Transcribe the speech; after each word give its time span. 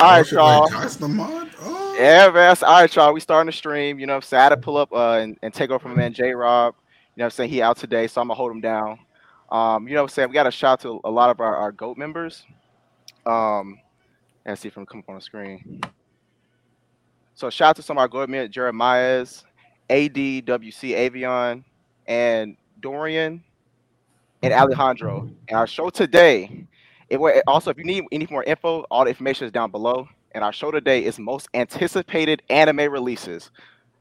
All 0.00 0.10
right, 0.10 0.30
y'all. 0.30 0.62
Wait, 0.62 0.72
Josh 0.72 0.94
the 0.94 1.08
mod? 1.08 1.50
Oh. 1.60 1.96
Yeah, 1.96 2.28
man. 2.30 2.56
All 2.62 2.80
right, 2.80 2.94
y'all. 2.94 3.12
We 3.12 3.20
starting 3.20 3.46
the 3.46 3.52
stream. 3.52 3.98
You 3.98 4.06
know 4.06 4.14
what 4.14 4.24
I'm 4.24 4.28
saying? 4.28 4.40
I 4.40 4.44
had 4.44 4.48
to 4.50 4.56
pull 4.56 4.76
up 4.76 4.92
uh, 4.92 5.18
and, 5.20 5.38
and 5.42 5.54
take 5.54 5.70
over 5.70 5.78
from 5.78 5.92
my 5.92 5.98
man 5.98 6.12
J 6.12 6.32
Rob. 6.32 6.74
You 7.14 7.20
know 7.20 7.24
what 7.24 7.26
I'm 7.26 7.30
saying? 7.30 7.50
He 7.50 7.62
out 7.62 7.76
today, 7.76 8.08
so 8.08 8.20
I'm 8.20 8.26
gonna 8.26 8.36
hold 8.36 8.50
him 8.50 8.60
down. 8.60 8.98
Um, 9.50 9.86
you 9.86 9.94
know 9.94 10.02
what 10.02 10.10
I'm 10.10 10.14
saying? 10.14 10.28
We 10.30 10.34
got 10.34 10.48
a 10.48 10.50
shout 10.50 10.80
to 10.80 11.00
a 11.04 11.10
lot 11.10 11.30
of 11.30 11.40
our, 11.40 11.54
our 11.56 11.70
GOAT 11.70 11.96
members. 11.96 12.44
Um, 13.24 13.78
let's 14.44 14.62
see 14.62 14.68
if 14.68 14.74
I 14.76 14.80
can 14.80 14.86
come 14.86 15.00
up 15.00 15.08
on 15.10 15.14
the 15.14 15.20
screen. 15.20 15.80
So 17.36 17.50
shout 17.50 17.70
out 17.70 17.76
to 17.76 17.82
some 17.82 17.96
of 17.96 18.00
our 18.00 18.08
GOAT 18.08 18.28
members, 18.28 18.50
Jeremiah's, 18.50 19.44
ADWC 19.90 20.44
Avion, 20.44 21.62
and 22.06 22.56
Dorian 22.80 23.44
and 24.42 24.52
Alejandro. 24.52 25.30
And 25.48 25.56
our 25.56 25.66
show 25.68 25.88
today, 25.90 26.66
it 27.10 27.42
also 27.46 27.70
if 27.70 27.78
you 27.78 27.84
need 27.84 28.04
any 28.12 28.26
more 28.30 28.44
info, 28.44 28.82
all 28.90 29.04
the 29.04 29.10
information 29.10 29.46
is 29.46 29.52
down 29.52 29.70
below. 29.70 30.08
And 30.32 30.42
our 30.42 30.52
show 30.52 30.70
today 30.70 31.04
is 31.04 31.18
most 31.18 31.48
anticipated 31.54 32.42
anime 32.50 32.90
releases. 32.90 33.52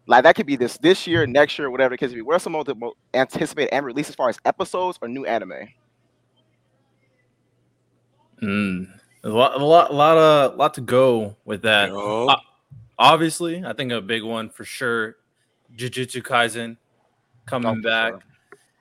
Like 0.08 0.24
that 0.24 0.36
could 0.36 0.48
be 0.48 0.56
this 0.56 0.78
this 0.80 1.06
year, 1.06 1.28
next 1.28 1.58
year, 1.60 1.70
whatever 1.70 1.94
the 1.94 1.98
case 1.98 2.10
may 2.10 2.16
be. 2.16 2.22
What 2.22 2.36
are 2.36 2.40
some 2.40 2.56
of 2.56 2.66
the 2.66 2.76
most 2.76 2.98
anticipated 3.14 3.74
anime 3.74 3.86
releases 3.86 4.12
as 4.12 4.16
far 4.16 4.30
as 4.30 4.38
episodes 4.46 4.98
or 5.02 5.08
new 5.08 5.26
anime? 5.26 5.70
Mm. 8.42 8.88
A 9.24 9.30
lot, 9.30 9.60
a 9.60 9.64
lot, 9.64 9.94
lot 9.94 10.18
of, 10.18 10.58
lot 10.58 10.74
to 10.74 10.82
go 10.82 11.38
with 11.46 11.62
that. 11.62 11.90
Yo. 11.90 12.28
Uh, 12.28 12.36
obviously, 13.00 13.64
I 13.64 13.72
think 13.74 13.92
a 13.92 14.02
big 14.02 14.24
one 14.24 14.50
for 14.50 14.66
sure. 14.66 15.16
Jujutsu 15.78 16.22
Kaisen 16.22 16.78
coming 17.46 17.72
Oh, 17.72 17.76
for 17.76 17.82
back. 17.82 18.14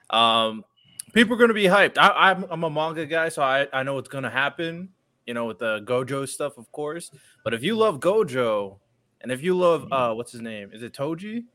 Um, 0.09 0.65
people 1.13 1.35
are 1.35 1.37
going 1.37 1.49
to 1.49 1.53
be 1.53 1.63
hyped. 1.63 1.97
I, 1.97 2.31
I'm, 2.31 2.45
I'm 2.49 2.63
a 2.63 2.69
manga 2.69 3.05
guy, 3.05 3.29
so 3.29 3.41
I, 3.41 3.67
I 3.71 3.83
know 3.83 3.93
what's 3.93 4.09
going 4.09 4.25
to 4.25 4.29
happen. 4.29 4.89
You 5.25 5.33
know, 5.33 5.45
with 5.45 5.59
the 5.59 5.79
Gojo 5.81 6.27
stuff, 6.27 6.57
of 6.57 6.69
course. 6.73 7.09
But 7.45 7.53
if 7.53 7.63
you 7.63 7.75
love 7.75 8.01
Gojo, 8.01 8.79
and 9.21 9.31
if 9.31 9.41
you 9.41 9.57
love, 9.57 9.87
uh, 9.89 10.13
what's 10.13 10.33
his 10.33 10.41
name? 10.41 10.71
Is 10.73 10.83
it 10.83 10.93
Toji? 10.93 11.45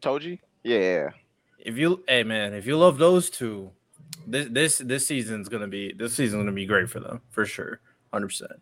Toji? 0.00 0.38
Yeah. 0.62 1.10
If 1.58 1.76
you, 1.76 2.04
hey 2.06 2.22
man, 2.22 2.54
if 2.54 2.66
you 2.66 2.76
love 2.76 2.98
those 2.98 3.28
two, 3.28 3.72
this 4.28 4.48
this 4.50 4.78
this 4.78 5.06
season's 5.06 5.48
gonna 5.48 5.66
be 5.66 5.92
this 5.92 6.14
season's 6.14 6.42
gonna 6.42 6.52
be 6.52 6.66
great 6.66 6.88
for 6.88 7.00
them 7.00 7.20
for 7.30 7.44
sure, 7.44 7.80
hundred 8.12 8.28
percent. 8.28 8.52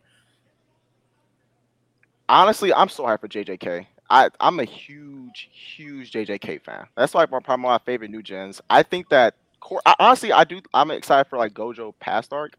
Honestly, 2.28 2.72
I'm 2.72 2.88
so 2.88 3.04
hyped 3.04 3.20
for 3.20 3.28
JJK. 3.28 3.86
I, 4.10 4.30
I'm 4.40 4.60
a 4.60 4.64
huge, 4.64 5.50
huge 5.52 6.12
JJK 6.12 6.62
fan. 6.62 6.86
That's 6.96 7.14
like 7.14 7.30
my 7.30 7.40
probably 7.40 7.64
my 7.64 7.78
favorite 7.78 8.10
new 8.10 8.22
gens. 8.22 8.60
I 8.70 8.82
think 8.82 9.08
that 9.10 9.34
core, 9.64 9.82
I, 9.84 9.94
honestly, 9.98 10.30
I 10.32 10.44
do. 10.44 10.60
I'm 10.72 10.90
excited 10.92 11.28
for 11.28 11.38
like 11.38 11.54
Gojo 11.54 11.92
past 11.98 12.32
arc. 12.32 12.54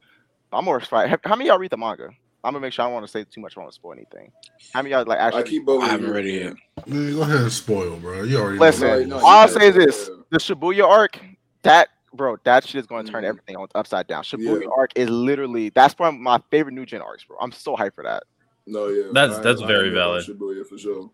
I'm 0.52 0.66
more 0.66 0.78
excited. 0.78 1.10
How, 1.10 1.18
how 1.30 1.36
many 1.36 1.50
of 1.50 1.54
y'all 1.54 1.60
read 1.60 1.72
the 1.72 1.78
manga? 1.78 2.10
I'm 2.44 2.52
gonna 2.54 2.60
make 2.60 2.74
sure 2.74 2.84
I 2.84 2.88
don't 2.88 2.94
want 2.94 3.06
to 3.06 3.12
say 3.12 3.24
too 3.24 3.42
much. 3.42 3.54
I 3.54 3.56
don't 3.56 3.64
want 3.66 3.74
to 3.74 3.76
spoil 3.76 3.94
anything. 3.94 4.32
How 4.74 4.82
many 4.82 4.94
of 4.94 5.08
y'all 5.08 5.16
like 5.18 5.34
I 5.34 5.42
keep 5.44 5.68
over. 5.68 5.84
I 5.84 5.90
haven't 5.90 6.12
read 6.12 6.26
it 6.26 6.44
yet. 6.44 6.88
Man, 6.88 7.14
go 7.16 7.22
ahead 7.22 7.42
and 7.42 7.52
spoil, 7.52 7.96
bro. 7.98 8.24
You 8.24 8.38
already 8.38 8.60
Listen, 8.60 8.88
know. 8.88 9.00
No, 9.00 9.06
no, 9.06 9.26
all 9.26 9.28
I'll 9.40 9.48
say 9.48 9.70
is 9.70 9.76
this: 9.76 10.10
the 10.30 10.38
Shibuya 10.38 10.88
arc, 10.88 11.20
that 11.64 11.90
bro, 12.14 12.38
that 12.44 12.66
shit 12.68 12.80
is 12.80 12.86
going 12.86 13.06
to 13.06 13.12
turn 13.12 13.24
Mhm. 13.24 13.30
everything 13.30 13.56
on 13.56 13.68
upside 13.76 14.08
down. 14.08 14.24
Shibuya 14.24 14.62
Yeah. 14.62 14.68
arc 14.78 14.92
is 14.96 15.10
literally 15.10 15.70
that's 15.70 15.98
one 15.98 16.14
of 16.16 16.22
my 16.22 16.40
favorite 16.52 16.74
new 16.74 16.86
gen 16.86 17.02
arcs, 17.02 17.24
bro. 17.24 17.38
I'm 17.42 17.52
so 17.52 17.76
hyped 17.76 17.96
for 17.96 18.04
that. 18.04 18.24
No, 18.68 18.88
yeah. 18.90 19.06
That's- 19.12 19.40
I- 19.40 19.42
that's 19.42 19.62
I 19.62 19.68
very 19.68 19.90
know 19.90 20.00
about 20.02 20.26
valid. 20.26 20.40
Shibuya 20.40 20.68
for 20.68 20.78
sure. 20.78 21.10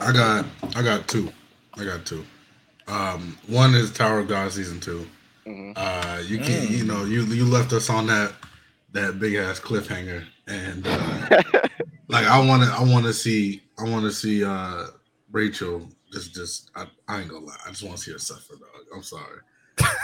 I 0.00 0.12
got, 0.12 0.44
I 0.76 0.82
got 0.82 1.06
two. 1.08 1.32
I 1.74 1.84
got 1.84 2.04
two. 2.04 2.24
Um, 2.88 3.38
one 3.46 3.74
is 3.74 3.92
Tower 3.92 4.20
of 4.20 4.28
God 4.28 4.52
season 4.52 4.80
two. 4.80 5.06
Mhm. 5.46 5.72
Uh, 5.76 6.22
you 6.26 6.38
can, 6.38 6.62
Mm. 6.62 6.70
you 6.70 6.84
know, 6.84 7.04
you 7.04 7.24
you 7.24 7.44
left 7.44 7.72
us 7.72 7.90
on 7.90 8.06
that 8.08 8.32
that 8.92 9.18
big 9.18 9.34
ass 9.34 9.58
cliffhanger, 9.60 10.24
and 10.46 10.86
uh, 10.86 11.28
like 12.08 12.26
I 12.26 12.38
want 12.46 12.62
to, 12.62 12.68
I 12.70 12.82
want 12.82 13.06
to 13.06 13.12
see, 13.14 13.62
I 13.78 13.84
want 13.84 14.04
to 14.04 14.12
see 14.12 14.44
uh 14.44 14.86
Rachel. 15.30 15.88
Just, 16.12 16.34
just, 16.34 16.70
I, 16.76 16.86
I 17.08 17.20
ain't 17.22 17.30
gonna 17.30 17.46
lie. 17.46 17.56
I 17.66 17.70
just 17.70 17.82
want 17.84 17.96
to 17.96 18.02
see 18.02 18.12
her 18.12 18.18
suffer, 18.18 18.52
dog. 18.54 18.84
I'm 18.94 19.02
sorry. 19.02 19.40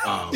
Um, 0.06 0.34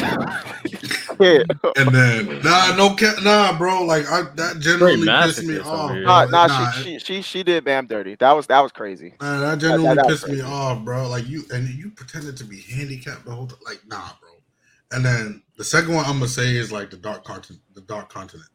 Yeah. 1.20 1.42
and 1.76 1.94
then 1.94 2.42
nah, 2.42 2.74
no, 2.76 2.94
ca- 2.96 3.20
nah, 3.22 3.56
bro. 3.56 3.84
Like 3.84 4.10
I, 4.10 4.22
that 4.36 4.58
generally 4.58 5.06
pissed 5.06 5.42
me 5.44 5.58
off. 5.60 5.92
here. 5.92 6.04
Nah, 6.04 6.24
nah, 6.26 6.46
Nah, 6.46 6.70
she, 6.70 6.82
she 6.82 6.98
she 6.98 7.22
she 7.22 7.42
did 7.42 7.64
Bam 7.64 7.86
dirty. 7.86 8.16
That 8.16 8.32
was 8.32 8.46
that 8.48 8.60
was 8.60 8.72
crazy. 8.72 9.14
Man, 9.20 9.40
that 9.40 9.58
genuinely 9.58 9.96
that 9.96 10.06
was 10.06 10.20
pissed 10.20 10.32
me 10.32 10.40
off, 10.42 10.84
bro. 10.84 11.08
Like 11.08 11.28
you 11.28 11.44
and 11.50 11.68
you 11.68 11.90
pretended 11.90 12.36
to 12.38 12.44
be 12.44 12.60
handicapped 12.60 13.24
the 13.24 13.30
whole 13.32 13.46
time. 13.46 13.58
Like, 13.64 13.80
nah, 13.86 14.08
bro. 14.20 14.30
And 14.90 15.04
then 15.04 15.42
the 15.56 15.64
second 15.64 15.94
one 15.94 16.04
I'm 16.06 16.14
gonna 16.14 16.28
say 16.28 16.56
is 16.56 16.72
like 16.72 16.90
the 16.90 16.96
dark 16.96 17.24
continent. 17.24 17.62
The 17.74 17.82
dark 17.82 18.12
continent. 18.12 18.48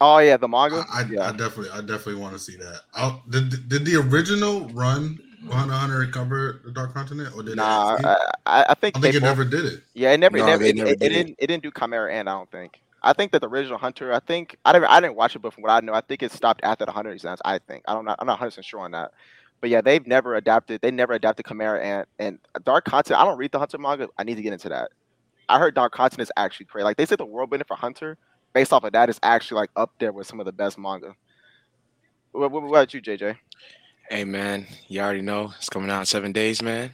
Oh 0.00 0.18
yeah, 0.18 0.36
the 0.36 0.48
manga. 0.48 0.84
I, 0.92 1.02
I, 1.02 1.04
yeah. 1.04 1.28
I 1.28 1.32
definitely, 1.32 1.70
I 1.70 1.80
definitely 1.80 2.16
want 2.16 2.34
to 2.34 2.38
see 2.38 2.56
that. 2.56 2.80
i 2.94 3.18
did, 3.30 3.68
did 3.68 3.84
the 3.84 3.96
original 3.96 4.68
run 4.70 5.18
100 5.46 5.72
Hunter 5.72 6.06
cover 6.06 6.60
the 6.64 6.70
dark 6.70 6.94
continent, 6.94 7.34
or 7.36 7.42
did 7.42 7.56
nah, 7.56 7.96
it? 7.96 8.04
I, 8.04 8.16
I 8.46 8.64
I 8.70 8.74
think 8.74 8.96
I 8.96 9.00
think 9.00 9.14
it 9.14 9.20
both- 9.20 9.28
never 9.28 9.44
did 9.44 9.64
it. 9.64 9.82
Yeah, 9.94 10.12
it 10.12 10.20
never, 10.20 10.36
it 10.36 10.40
No, 10.40 10.46
never, 10.46 10.64
it, 10.64 10.76
never 10.76 10.88
it, 10.90 10.92
it 10.92 11.00
did 11.00 11.12
it. 11.12 11.14
didn't, 11.14 11.36
it 11.38 11.46
didn't 11.46 11.62
do 11.62 11.70
Chimera 11.76 12.12
and 12.12 12.28
I 12.28 12.32
don't 12.32 12.50
think. 12.50 12.80
I 13.02 13.12
think 13.12 13.32
that 13.32 13.40
the 13.42 13.48
original 13.48 13.76
Hunter, 13.76 14.12
I 14.12 14.20
think 14.20 14.56
I 14.64 14.72
didn't, 14.72 14.86
I 14.86 15.00
didn't 15.00 15.16
watch 15.16 15.36
it, 15.36 15.40
but 15.40 15.52
from 15.52 15.62
what 15.62 15.70
I 15.70 15.80
know, 15.80 15.92
I 15.92 16.00
think 16.00 16.22
it 16.22 16.32
stopped 16.32 16.60
after 16.62 16.86
the 16.86 16.92
Hunter 16.92 17.10
exams. 17.10 17.40
I 17.44 17.58
think 17.58 17.84
I 17.86 17.92
don't 17.92 18.04
know, 18.04 18.14
I'm 18.18 18.26
not 18.26 18.34
100 18.34 18.50
percent 18.50 18.64
sure 18.64 18.80
on 18.80 18.92
that. 18.92 19.12
But 19.60 19.70
yeah, 19.70 19.80
they've 19.80 20.06
never 20.06 20.34
adapted. 20.34 20.80
They 20.82 20.90
never 20.90 21.12
adapted 21.12 21.46
Chimera 21.46 21.82
and 21.82 22.06
and 22.18 22.38
Dark 22.64 22.84
Continent. 22.86 23.20
I 23.20 23.24
don't 23.24 23.38
read 23.38 23.52
the 23.52 23.58
Hunter 23.58 23.78
manga. 23.78 24.08
I 24.18 24.24
need 24.24 24.36
to 24.36 24.42
get 24.42 24.52
into 24.52 24.68
that. 24.70 24.90
I 25.48 25.58
heard 25.58 25.74
Dark 25.74 25.92
Continent 25.92 26.28
is 26.28 26.32
actually 26.36 26.66
great. 26.66 26.84
Like 26.84 26.96
they 26.96 27.06
said, 27.06 27.18
the 27.18 27.26
world 27.26 27.50
building 27.50 27.66
for 27.68 27.76
Hunter, 27.76 28.16
based 28.54 28.72
off 28.72 28.84
of 28.84 28.92
that, 28.92 29.10
is 29.10 29.20
actually 29.22 29.60
like 29.60 29.70
up 29.76 29.92
there 29.98 30.12
with 30.12 30.26
some 30.26 30.40
of 30.40 30.46
the 30.46 30.52
best 30.52 30.78
manga. 30.78 31.14
What, 32.32 32.50
what, 32.50 32.62
what 32.62 32.68
about 32.68 32.94
you, 32.94 33.02
JJ? 33.02 33.36
Hey 34.10 34.24
man, 34.24 34.66
you 34.88 35.00
already 35.00 35.22
know 35.22 35.52
it's 35.56 35.70
coming 35.70 35.90
out 35.90 36.00
in 36.00 36.06
seven 36.06 36.30
days, 36.32 36.62
man. 36.62 36.92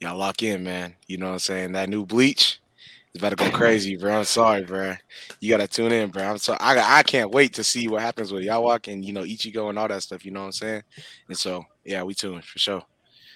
Y'all 0.00 0.16
lock 0.16 0.42
in, 0.42 0.62
man. 0.62 0.94
You 1.08 1.18
know 1.18 1.26
what 1.26 1.32
I'm 1.32 1.38
saying? 1.40 1.72
That 1.72 1.88
new 1.88 2.06
bleach 2.06 2.60
is 3.12 3.20
about 3.20 3.30
to 3.30 3.36
go 3.36 3.50
crazy, 3.50 3.96
bro. 3.96 4.18
I'm 4.18 4.24
sorry, 4.24 4.64
bro. 4.64 4.94
You 5.40 5.50
gotta 5.50 5.66
tune 5.66 5.90
in, 5.92 6.10
bro. 6.10 6.22
I'm 6.22 6.38
so 6.38 6.56
I 6.60 6.78
I 7.00 7.02
can't 7.02 7.32
wait 7.32 7.52
to 7.54 7.64
see 7.64 7.88
what 7.88 8.02
happens 8.02 8.32
with 8.32 8.44
Yhwach 8.44 8.92
and 8.92 9.04
you 9.04 9.12
know 9.12 9.22
Ichigo 9.22 9.70
and 9.70 9.78
all 9.78 9.88
that 9.88 10.02
stuff. 10.04 10.24
You 10.24 10.30
know 10.30 10.40
what 10.40 10.46
I'm 10.46 10.52
saying? 10.52 10.82
And 11.28 11.36
so 11.36 11.64
yeah, 11.84 12.04
we 12.04 12.14
tuned 12.14 12.44
for 12.44 12.58
sure. 12.58 12.82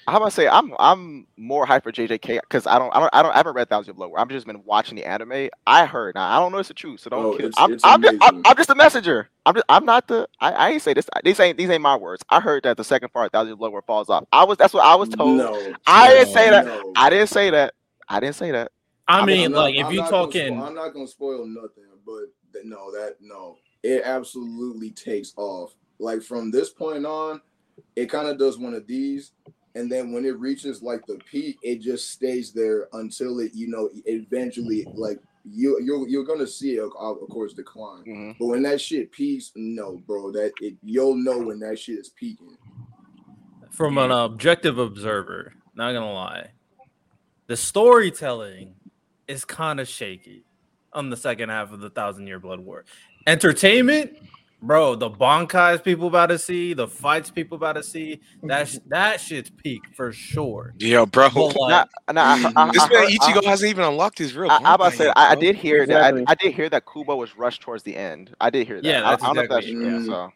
How 0.08 0.18
about 0.18 0.26
I 0.26 0.28
say 0.28 0.46
I'm 0.48 0.72
I'm 0.78 1.26
more 1.36 1.66
hyper 1.66 1.90
JJK 1.90 2.40
because 2.42 2.66
I 2.66 2.78
don't 2.78 2.94
I 2.94 3.00
don't 3.00 3.10
I 3.12 3.22
don't 3.22 3.32
I 3.32 3.38
haven't 3.38 3.54
read 3.56 3.68
Thousand 3.68 3.88
Year 3.88 3.94
Blood 3.94 4.10
War. 4.10 4.20
I've 4.20 4.28
just 4.28 4.46
been 4.46 4.62
watching 4.64 4.94
the 4.96 5.04
anime. 5.04 5.48
I 5.66 5.84
heard 5.84 6.14
now 6.14 6.28
I 6.28 6.38
don't 6.40 6.52
know 6.52 6.58
it's 6.58 6.68
the 6.68 6.74
truth, 6.74 7.00
so 7.00 7.10
don't. 7.10 7.24
Oh, 7.24 7.36
kill- 7.36 7.46
it's- 7.48 7.54
I'm, 7.58 7.72
it's 7.72 7.84
I'm, 7.84 8.02
just, 8.02 8.16
I'm. 8.22 8.42
I'm 8.46 8.56
just 8.56 8.70
a 8.70 8.76
messenger. 8.76 9.28
I'm 9.46 9.54
just 9.54 9.64
I'm 9.68 9.84
not 9.84 10.06
the 10.06 10.28
I, 10.40 10.52
I 10.52 10.68
ain't 10.70 10.82
say 10.82 10.94
this. 10.94 11.06
These 11.24 11.40
ain't 11.40 11.58
these 11.58 11.70
ain't 11.70 11.82
my 11.82 11.96
words. 11.96 12.22
I 12.30 12.38
heard 12.40 12.62
that 12.62 12.76
the 12.76 12.84
second 12.84 13.12
part 13.12 13.32
Thousand 13.32 13.48
Year 13.48 13.56
Blood 13.56 13.72
War 13.72 13.82
falls 13.82 14.08
off. 14.08 14.24
I 14.32 14.44
was 14.44 14.56
that's 14.58 14.72
what 14.72 14.84
I 14.84 14.94
was 14.94 15.08
told. 15.08 15.38
No, 15.38 15.74
I 15.88 16.08
no, 16.08 16.14
didn't 16.14 16.32
say 16.34 16.50
that. 16.50 16.66
no. 16.66 16.92
I 16.94 17.10
didn't 17.10 17.28
say 17.28 17.50
that. 17.50 17.74
I 18.08 18.20
didn't 18.20 18.36
say 18.36 18.52
that. 18.52 18.70
I 19.08 19.20
I'm 19.20 19.26
mean, 19.26 19.46
I'm 19.46 19.52
not- 19.52 19.58
like 19.62 19.74
if 19.74 19.90
you 19.92 20.00
not 20.00 20.10
talking, 20.10 20.46
spoil- 20.54 20.64
I'm 20.64 20.74
not 20.74 20.88
gonna 20.94 21.06
spoil 21.08 21.46
nothing, 21.46 21.84
but 22.06 22.26
th- 22.52 22.64
no, 22.64 22.92
that 22.92 23.16
no, 23.20 23.56
it 23.82 24.02
absolutely 24.04 24.90
takes 24.90 25.32
off. 25.36 25.74
Like 25.98 26.22
from 26.22 26.52
this 26.52 26.70
point 26.70 27.04
on, 27.06 27.40
it 27.96 28.06
kind 28.08 28.28
of 28.28 28.38
does 28.38 28.56
one 28.58 28.74
of 28.74 28.86
these, 28.86 29.32
and 29.76 29.90
then 29.92 30.10
when 30.12 30.24
it 30.24 30.38
reaches 30.38 30.82
like 30.82 31.06
the 31.06 31.18
peak, 31.30 31.58
it 31.62 31.80
just 31.80 32.10
stays 32.10 32.52
there 32.52 32.88
until 32.94 33.40
it, 33.40 33.52
you 33.54 33.68
know, 33.68 33.90
eventually 34.06 34.86
like 34.94 35.20
you 35.44 35.78
you're 35.80 36.08
you're 36.08 36.24
gonna 36.24 36.46
see 36.46 36.76
it, 36.76 36.80
of 36.80 36.92
of 36.96 37.28
course, 37.28 37.52
decline. 37.52 38.04
Mhm. 38.04 38.36
But 38.38 38.46
when 38.46 38.62
that 38.62 38.80
shit 38.80 39.12
peaks, 39.12 39.52
no, 39.54 40.02
bro, 40.06 40.32
that 40.32 40.52
it 40.60 40.74
you'll 40.82 41.14
know 41.14 41.38
when 41.38 41.60
that 41.60 41.78
shit 41.78 41.98
is 41.98 42.08
peaking. 42.08 42.56
from 43.70 43.98
an 43.98 44.10
objective 44.10 44.78
observer, 44.78 45.52
not 45.74 45.92
gonna 45.92 46.10
lie, 46.12 46.50
the 47.46 47.56
storytelling 47.56 48.74
is 49.28 49.44
kind 49.44 49.78
of 49.80 49.86
shaky 49.86 50.44
on 50.94 51.10
the 51.10 51.16
second 51.16 51.50
half 51.50 51.72
of 51.72 51.80
the 51.80 51.90
Thousand 51.90 52.26
Year 52.26 52.40
Blood 52.40 52.60
War. 52.60 52.84
Entertainment, 53.26 54.16
bro, 54.62 54.94
the 54.94 55.10
bankais 55.10 55.82
people 55.82 56.08
about 56.08 56.26
to 56.26 56.38
see, 56.38 56.74
the 56.74 56.88
fights 56.88 57.30
people 57.30 57.56
about 57.56 57.74
to 57.74 57.82
see, 57.82 58.20
that 58.44 58.66
mm-hmm. 58.66 58.76
sh- 58.78 58.80
that 58.88 59.20
shit's 59.20 59.50
peak 59.50 59.82
for 59.94 60.12
sure. 60.12 60.74
Yo, 60.78 61.06
bro. 61.06 61.28
But, 61.30 61.56
like, 61.56 61.86
Nah, 62.12 62.12
nah, 62.12 62.50
I, 62.56 62.68
I, 62.68 62.72
This 62.72 62.82
I, 62.82 62.88
man 62.88 63.02
heard- 63.02 63.10
Ichigo 63.10 63.46
I, 63.46 63.50
hasn't 63.50 63.70
even 63.70 63.84
unlocked 63.84 64.18
his 64.18 64.34
real. 64.34 64.50
I, 64.50 64.58
I 64.64 64.74
about 64.74 64.92
to 64.92 64.96
say 64.96 65.08
I, 65.16 65.32
I 65.32 65.34
did 65.34 65.56
hear 65.56 65.82
Exactly. 65.82 66.20
that. 66.22 66.28
I, 66.28 66.32
I 66.32 66.34
did 66.34 66.54
hear 66.54 66.68
that 66.70 66.84
Kubo 66.86 67.16
was 67.16 67.36
rushed 67.36 67.60
towards 67.62 67.82
the 67.82 67.96
end. 67.96 68.34
I 68.40 68.50
did 68.50 68.66
hear 68.66 68.80
that. 68.80 68.88
Yeah, 68.88 69.06
I, 69.06 69.10
that's 69.10 69.22
I 69.22 69.26
don't 69.26 69.36
know 69.36 69.42
if 69.42 69.48
that's 69.50 69.66
true. 69.66 69.98
yeah. 69.98 70.04
So, 70.04 70.32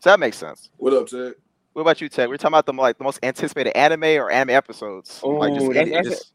so 0.00 0.10
that 0.10 0.20
makes 0.20 0.36
sense. 0.38 0.70
What 0.78 0.92
up, 0.92 1.06
Ted? 1.06 1.34
What 1.72 1.82
about 1.82 2.00
you, 2.00 2.08
Ted? 2.08 2.28
We're 2.28 2.36
talking 2.36 2.54
about 2.54 2.66
the 2.66 2.72
like 2.72 2.98
the 2.98 3.04
most 3.04 3.20
anticipated 3.22 3.76
anime 3.76 4.04
or 4.20 4.30
anime 4.30 4.50
episodes. 4.50 5.20
like 5.22 5.54
just, 5.54 5.66
that's- 5.72 5.90
that's 5.90 6.08
just 6.08 6.32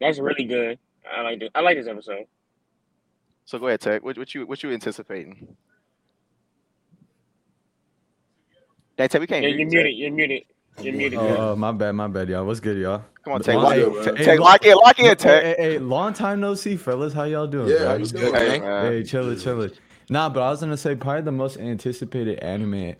That's 0.00 0.18
really 0.18 0.44
good. 0.44 0.78
I 1.16 1.22
like 1.22 1.38
this. 1.40 1.50
I 1.54 1.60
like 1.60 1.76
this 1.78 1.86
episode. 1.86 2.26
so 3.44 3.58
go 3.58 3.68
ahead, 3.68 3.80
Ted. 3.80 4.02
What, 4.02 4.18
what 4.18 4.34
you 4.34 4.46
what 4.46 4.62
you 4.62 4.70
anticipating? 4.72 5.56
Hey, 8.98 9.06
Ted, 9.06 9.20
we 9.20 9.28
can't 9.28 9.44
Yeah, 9.44 9.50
hear 9.50 9.58
you're 9.58 9.68
you. 9.68 9.70
Muted. 9.70 9.96
You're 9.96 10.10
muted. 10.12 10.42
You're 10.80 10.92
muted. 10.92 11.20
Oh, 11.20 11.52
uh, 11.52 11.56
my 11.56 11.70
bad, 11.70 11.92
my 11.92 12.08
bad, 12.08 12.28
y'all. 12.28 12.44
What's 12.44 12.58
good, 12.58 12.78
y'all? 12.78 13.04
Come 13.24 13.34
on, 13.34 13.42
take 13.42 13.56
Lock, 13.56 13.74
good, 13.76 13.92
in, 13.96 14.16
Hey, 14.16 14.38
lock 14.38 14.64
in, 14.66 14.74
lock 14.76 14.98
in, 14.98 15.04
Hey, 15.18 15.54
hey, 15.56 15.56
hey, 15.58 15.78
long 15.78 16.12
time 16.14 16.40
no 16.40 16.54
see, 16.56 16.76
fellas. 16.76 17.12
How 17.12 17.24
y'all 17.24 17.46
doing? 17.46 17.68
Yeah, 17.70 17.76
bro? 17.76 17.86
how 17.86 17.94
What's 17.98 18.12
you 18.12 18.18
good, 18.18 18.32
doing? 18.32 18.60
gang? 18.60 18.60
man. 18.62 18.92
Hey, 18.92 19.02
chilling, 19.04 19.38
chilling. 19.38 19.70
Nah, 20.10 20.28
but 20.30 20.42
I 20.42 20.50
was 20.50 20.60
gonna 20.60 20.76
say 20.76 20.96
probably 20.96 21.22
the 21.22 21.32
most 21.32 21.58
anticipated 21.58 22.40
anime. 22.40 22.96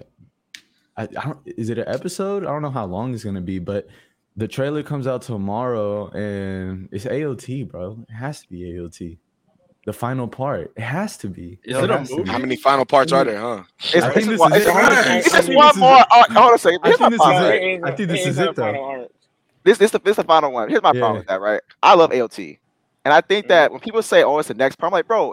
I, 0.97 1.03
I 1.03 1.07
don't, 1.07 1.39
is 1.47 1.71
it 1.71 1.79
an 1.79 1.89
episode? 1.89 2.45
I 2.45 2.49
don't 2.49 2.63
know 2.63 2.71
how 2.71 2.87
long 2.87 3.13
it's 3.15 3.25
gonna 3.25 3.41
be, 3.41 3.59
but 3.59 3.89
the 4.37 4.47
trailer 4.49 4.85
comes 4.85 5.07
out 5.09 5.23
tomorrow, 5.23 6.09
and 6.11 6.89
it's 6.93 7.07
AOT, 7.07 7.69
bro. 7.69 8.05
It 8.09 8.13
has 8.15 8.43
to 8.43 8.49
be 8.49 8.61
AOT. 8.73 9.19
The 9.89 9.95
final 9.95 10.29
part. 10.29 10.71
It 10.77 10.83
has 10.83 11.17
to 11.17 11.29
be. 11.31 11.59
Is 11.65 11.75
it 11.79 11.89
a 11.89 11.97
has 11.97 12.09
to 12.11 12.17
movie? 12.17 12.25
be. 12.25 12.31
How 12.31 12.37
many 12.39 12.57
final 12.57 12.85
parts 12.85 13.11
are 13.11 13.25
there, 13.25 13.41
huh? 13.41 13.63
It's, 13.79 13.95
I 14.05 14.13
think 14.13 14.27
just 14.27 14.29
this 14.29 14.39
one, 14.39 14.53
is 14.53 14.67
it. 14.67 14.69
it's 14.69 15.33
just 15.33 15.47
this 15.47 15.57
one 15.57 15.71
is 15.71 15.77
more. 15.79 15.99
it. 16.01 16.07
Hold 16.11 16.37
on 16.37 16.55
a 16.55 16.59
second. 16.59 16.81
I 16.83 16.89
Here's 16.89 17.01
my 17.01 17.09
think 17.09 17.23
this 17.23 17.27
is 17.27 17.43
it. 17.43 17.55
It 17.55 17.63
is 17.79 17.83
I 17.83 17.89
a- 17.89 17.97
think 17.97 18.09
this 18.11 18.21
it 18.21 18.29
is 18.29 18.39
a 18.39 18.49
it, 18.51 18.57
though. 18.57 19.09
This 19.65 19.79
this 19.79 19.91
the 19.93 19.99
this 20.01 20.17
the 20.17 20.25
final 20.25 20.53
one. 20.53 20.69
Here's 20.69 20.83
my 20.83 20.93
problem 20.93 21.17
with 21.21 21.27
that, 21.29 21.41
right? 21.41 21.63
I 21.83 21.95
love 21.95 22.11
AOT, 22.11 22.59
and 23.07 23.15
I 23.15 23.23
think 23.23 23.49
that 23.49 23.71
when 23.73 23.81
people 23.81 24.03
say, 24.03 24.23
"Oh, 24.25 24.39
it's 24.39 24.49
the 24.49 24.53
next 24.55 24.77
part," 24.77 24.93
I'm 24.93 24.93
like, 24.93 25.07
bro, 25.07 25.33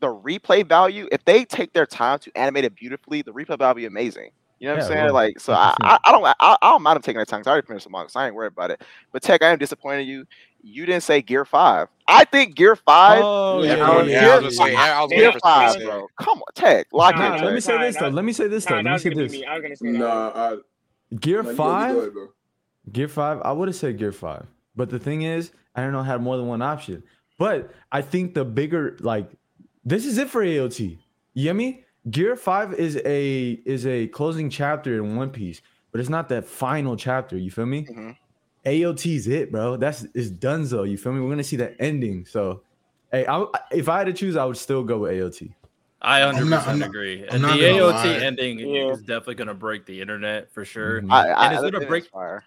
the 0.00 0.08
replay 0.08 0.66
value. 0.68 1.06
If 1.12 1.24
they 1.24 1.44
take 1.44 1.72
their 1.72 1.86
time 1.86 2.18
to 2.18 2.32
animate 2.36 2.64
it 2.64 2.74
beautifully, 2.74 3.22
the 3.22 3.30
replay 3.32 3.56
value 3.56 3.68
will 3.68 3.74
be 3.74 3.86
amazing. 3.86 4.30
You 4.60 4.68
know 4.68 4.74
what 4.74 4.82
I'm 4.82 4.88
saying? 4.88 5.04
well, 5.06 5.14
Like, 5.14 5.40
so 5.40 5.52
I, 5.52 5.74
I, 5.82 5.98
I 6.04 6.12
don't 6.12 6.24
I, 6.24 6.34
I 6.40 6.56
don't 6.70 6.82
mind 6.82 6.96
them 6.96 7.02
taking 7.02 7.18
their 7.18 7.24
time. 7.26 7.40
'cause 7.40 7.48
I 7.48 7.50
already 7.50 7.66
finished 7.66 7.84
the 7.84 7.90
manga, 7.90 8.08
so 8.10 8.20
I 8.20 8.26
ain't 8.26 8.34
worried 8.34 8.52
about 8.52 8.70
it. 8.70 8.82
But 9.12 9.22
Tech, 9.22 9.42
I 9.42 9.48
am 9.48 9.58
disappointed 9.58 10.02
in 10.02 10.06
you. 10.08 10.24
You 10.62 10.86
didn't 10.86 11.02
say 11.02 11.20
Gear 11.20 11.44
Five. 11.44 11.88
I 12.08 12.24
think 12.24 12.54
Gear 12.54 12.76
Five. 12.76 13.22
Oh 13.22 13.62
Yeah, 13.62 13.74
yeah, 13.76 13.84
I 13.84 13.90
yeah, 13.90 13.96
was- 14.02 14.10
yeah. 14.10 14.24
yeah, 14.24 14.30
I 14.32 14.36
was 14.40 14.54
yeah, 14.56 14.60
gonna 14.60 14.70
say. 14.70 14.76
I 14.76 15.02
was 15.02 15.10
Gear 15.10 15.20
Gear 15.20 15.32
for 15.32 15.38
Five, 15.40 15.76
bro. 15.84 16.06
Come 16.20 16.38
on, 16.38 16.44
Tech, 16.54 16.86
lock 16.92 17.16
Nah, 17.16 17.24
in. 17.24 17.30
Nah, 17.30 17.36
Tech. 17.36 17.44
let 17.44 17.54
me 17.54 17.60
say 17.60 17.74
Nah, 17.76 17.80
this 17.82 17.96
though. 17.96 18.04
that- 18.04 18.14
Let 18.14 18.24
me 18.24 18.32
say 18.32 18.48
this 18.48 18.64
though. 18.64 18.74
Let 18.76 18.84
me 18.84 18.98
say 18.98 19.10
this. 19.10 19.32
me. 19.32 19.44
I 19.44 19.54
was 19.54 19.62
gonna 19.62 19.76
say 19.76 19.92
that. 19.92 19.98
Nah, 19.98 20.32
I, 20.34 20.56
Gear 21.16 21.42
no, 21.42 21.50
you 21.50 21.56
go- 21.56 21.62
you 21.64 21.68
five. 21.68 21.96
ahead. 21.98 22.12
Gear 22.92 23.08
five, 23.08 23.40
I 23.44 23.52
would 23.52 23.68
have 23.68 23.76
said 23.76 23.98
Gear 23.98 24.12
five, 24.12 24.46
but 24.76 24.90
the 24.90 24.98
thing 24.98 25.22
is, 25.22 25.52
I 25.74 25.82
don't 25.82 25.92
know 25.92 26.00
I 26.00 26.04
had 26.04 26.22
more 26.22 26.36
than 26.36 26.46
one 26.46 26.62
option. 26.62 27.02
But 27.38 27.72
I 27.90 28.00
think 28.02 28.34
the 28.34 28.44
bigger 28.44 28.96
like 29.00 29.28
this 29.84 30.06
is 30.06 30.18
it 30.18 30.30
for 30.30 30.42
AOT. 30.42 30.98
You 31.34 31.44
get 31.44 31.56
me? 31.56 31.83
Gear 32.10 32.36
five 32.36 32.74
is 32.74 33.00
a 33.04 33.58
is 33.64 33.86
a 33.86 34.06
closing 34.08 34.50
chapter 34.50 34.94
in 35.02 35.16
One 35.16 35.30
Piece, 35.30 35.62
but 35.90 36.00
it's 36.00 36.10
not 36.10 36.28
that 36.28 36.44
final 36.46 36.96
chapter. 36.96 37.36
You 37.38 37.50
feel 37.50 37.66
me? 37.66 37.86
Mhm. 37.86 38.16
AOT 38.66 39.16
is 39.16 39.26
it, 39.28 39.50
bro. 39.50 39.76
That's 39.76 40.04
is 40.14 40.30
Dunzo. 40.30 40.88
You 40.88 40.98
feel 40.98 41.12
me? 41.12 41.20
We're 41.20 41.30
gonna 41.30 41.42
see 41.44 41.56
the 41.56 41.80
ending. 41.80 42.26
So, 42.26 42.62
hey, 43.10 43.26
I, 43.26 43.44
if 43.72 43.88
I 43.88 43.98
had 43.98 44.04
to 44.06 44.12
choose, 44.12 44.36
I 44.36 44.44
would 44.44 44.56
still 44.58 44.82
go 44.84 44.98
with 44.98 45.12
AOT. 45.12 45.54
I 46.02 46.22
I'm 46.22 46.34
100% 46.34 46.50
not- 46.50 46.68
I'm 46.68 46.78
not- 46.80 46.88
agree. 46.90 47.22
I'm 47.28 47.34
and 47.36 47.42
not 47.42 47.56
the 47.56 47.64
AOT 47.64 48.04
lie. 48.18 48.24
ending 48.24 48.58
Yeah. 48.58 48.90
is 48.90 49.00
definitely 49.00 49.36
going 49.36 49.48
to 49.48 49.54
break 49.54 49.86
the 49.86 49.98
internet 50.02 50.52
for 50.52 50.62
sure. 50.62 51.00
Mhm. 51.00 51.10
I, 51.10 51.30
I, 51.30 51.44
And 51.46 51.54
it's 51.54 51.62
I 51.62 51.70
gonna 51.70 51.86
break- 51.86 52.04
fire. 52.10 52.44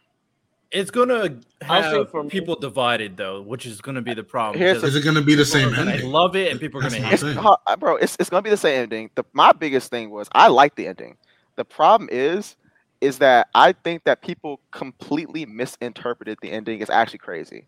It's 0.72 0.92
going 0.92 1.10
to 1.10 1.40
I'll 1.70 1.82
say 1.92 1.98
have 2.00 2.12
for 2.12 2.24
me- 2.24 2.30
people 2.30 2.56
divided 2.60 3.16
though, 3.16 3.42
which 3.42 3.66
is 3.66 3.80
going 3.80 3.96
to 3.96 4.02
be 4.02 4.14
the 4.14 4.24
problem. 4.24 4.60
Here's 4.60 4.84
Is 4.84 4.96
it 4.96 5.04
going 5.04 5.16
to 5.16 5.22
be 5.22 5.34
the 5.36 5.46
same 5.46 5.74
ending? 5.74 6.00
gonna 6.02 6.08
love 6.12 6.36
it 6.36 6.52
and 6.52 6.60
people 6.60 6.80
are 6.80 6.84
That's 6.84 6.96
going 6.96 7.04
to 7.04 7.10
hate 7.10 7.20
thing. 7.20 7.38
it. 7.70 7.80
Bro, 7.80 7.98
it's 7.98 8.18
it's 8.20 8.30
gonna 8.30 8.42
be 8.42 8.50
the 8.50 8.58
same 8.58 8.82
ending. 8.82 9.10
The 9.16 9.24
my 9.34 9.54
biggest 9.54 9.90
thing 9.90 10.10
was 10.10 10.28
I 10.34 10.48
like 10.50 10.76
the 10.76 10.88
ending. 10.88 11.16
The 11.56 11.64
problem 11.66 12.10
is, 12.12 12.56
is 13.00 13.20
that 13.20 13.48
I 13.56 13.72
think 13.72 14.04
that 14.04 14.22
people 14.22 14.60
completely 14.72 15.46
misinterpreted 15.46 16.38
the 16.42 16.52
ending. 16.52 16.82
It's 16.82 16.90
actually 16.90 17.20
crazy. 17.20 17.66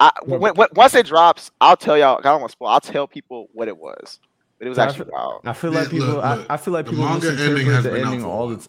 I 0.00 0.10
when, 0.24 0.54
when, 0.54 0.68
once 0.74 0.94
it 0.94 1.06
drops, 1.06 1.50
I'll 1.60 1.76
tell 1.76 1.96
y'all. 1.96 2.18
I 2.18 2.22
don't 2.22 2.40
want 2.40 2.50
to 2.50 2.52
spoil. 2.52 2.68
I'll 2.68 2.80
tell 2.80 3.06
people 3.06 3.48
what 3.54 3.68
it 3.68 3.78
was. 3.78 4.18
But 4.58 4.66
it 4.66 4.68
was 4.68 4.78
actually 4.78 5.10
wild. 5.10 5.40
I 5.44 5.52
feel 5.52 5.72
like 5.72 5.90
people. 5.90 6.08
look, 6.08 6.24
I, 6.24 6.34
look, 6.34 6.46
I 6.50 6.56
feel 6.58 6.74
like 6.74 6.86
people 6.86 7.04
manga 7.04 7.28
ending 7.30 7.66
misinterpret 7.68 7.82
the 7.84 7.90
been 7.90 8.00
out 8.06 8.12
ending 8.12 8.24
all 8.24 8.48
the. 8.48 8.56
T- 8.56 8.68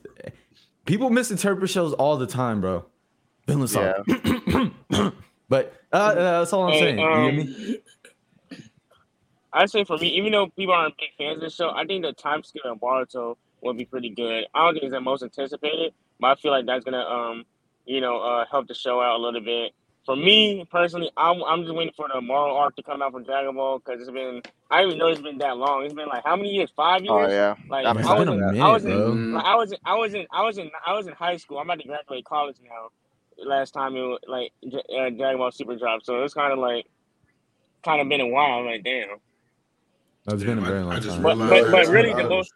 people 0.85 1.09
misinterpret 1.09 1.69
shows 1.69 1.93
all 1.93 2.17
the 2.17 2.27
time, 2.27 2.61
bro. 2.61 2.85
Feeling 3.47 3.67
sorry. 3.67 4.03
but 5.49 5.73
uh, 5.91 5.95
uh, 5.95 6.13
that's 6.39 6.53
all 6.53 6.63
I'm 6.67 6.73
Hey, 6.73 6.79
saying. 6.79 6.99
you 6.99 7.05
um, 7.05 7.35
get 7.35 7.47
me? 7.47 7.77
I'd 9.53 9.69
say 9.69 9.83
for 9.85 9.97
me, 9.97 10.07
even 10.09 10.31
though 10.31 10.47
people 10.47 10.73
aren't 10.73 10.97
big 10.97 11.09
fans 11.17 11.37
of 11.37 11.41
the 11.41 11.49
show, 11.49 11.69
I 11.69 11.85
think 11.85 12.03
the 12.03 12.13
time 12.13 12.43
skip 12.43 12.63
in 12.65 12.77
Boruto 12.77 13.37
would 13.61 13.77
be 13.77 13.85
pretty 13.85 14.09
good. 14.09 14.45
I 14.53 14.65
don't 14.65 14.73
think 14.73 14.83
it's 14.85 14.93
the 14.93 15.01
most 15.01 15.23
anticipated, 15.23 15.93
but 16.19 16.27
I 16.27 16.35
feel 16.35 16.51
like 16.51 16.65
that's 16.65 16.83
gonna 16.83 16.99
um, 16.99 17.45
you 17.85 18.01
know, 18.01 18.19
uh, 18.19 18.45
help 18.49 18.67
the 18.67 18.73
show 18.73 19.01
out 19.01 19.19
a 19.19 19.21
little 19.21 19.41
bit. 19.41 19.73
For 20.05 20.15
me 20.15 20.65
personally, 20.69 21.09
I'm 21.17 21.43
I'm 21.43 21.63
just 21.63 21.73
waiting 21.73 21.93
for 21.95 22.07
the 22.13 22.21
Moro 22.21 22.55
arc 22.55 22.75
to 22.75 22.83
come 22.83 23.01
out 23.01 23.11
from 23.11 23.23
Dragon 23.23 23.55
Ball 23.55 23.79
because 23.79 24.01
it's 24.01 24.11
been 24.11 24.41
I 24.69 24.81
didn't 24.81 24.89
even 24.89 24.99
know 24.99 25.07
it's 25.07 25.21
been 25.21 25.37
that 25.39 25.57
long. 25.57 25.83
It's 25.83 25.95
been 25.95 26.07
like 26.07 26.23
how 26.23 26.35
many 26.35 26.49
years? 26.49 26.71
Five 26.75 27.03
years? 27.03 27.11
Oh 27.11 27.27
yeah. 27.27 27.55
Like 27.69 27.87
I'm 27.87 27.97
I 27.97 28.13
was 28.13 28.25
been 28.25 28.33
in, 28.33 28.39
minute, 28.39 28.61
I 28.61 28.71
was 28.71 28.85
in, 28.85 29.33
like, 29.33 29.45
I 29.45 29.55
was 29.55 29.71
in, 29.71 29.77
I 29.83 29.95
was 29.95 30.13
in, 30.13 30.27
I 30.31 30.41
was 30.43 30.57
in, 30.59 30.71
I 30.85 30.93
was 30.93 31.07
in 31.07 31.13
high 31.13 31.37
school. 31.37 31.57
I'm 31.57 31.67
about 31.67 31.79
to 31.79 31.87
graduate 31.87 32.25
college 32.25 32.57
now. 32.63 32.89
Last 33.37 33.71
time 33.71 33.95
it 33.95 34.01
was, 34.01 34.19
like 34.27 34.51
Dra- 34.69 34.79
uh, 34.81 35.09
Dragon 35.09 35.37
Ball 35.37 35.51
Super 35.51 35.75
dropped, 35.75 36.05
so 36.05 36.23
it's 36.23 36.33
kind 36.33 36.53
of 36.53 36.59
like, 36.59 36.85
kind 37.83 38.01
of 38.01 38.07
been 38.09 38.21
a 38.21 38.27
while. 38.27 38.59
I'm 38.59 38.65
like, 38.65 38.83
damn. 38.83 39.17
It's 40.27 40.43
been 40.43 40.57
a 40.57 40.61
very 40.61 40.79
I- 40.79 40.83
long 40.83 40.93
I 40.93 40.99
time. 40.99 41.21
But- 41.21 41.37
but- 41.37 41.71
but 41.71 41.87
really 41.87 42.13
the 42.13 42.27
most- 42.29 42.53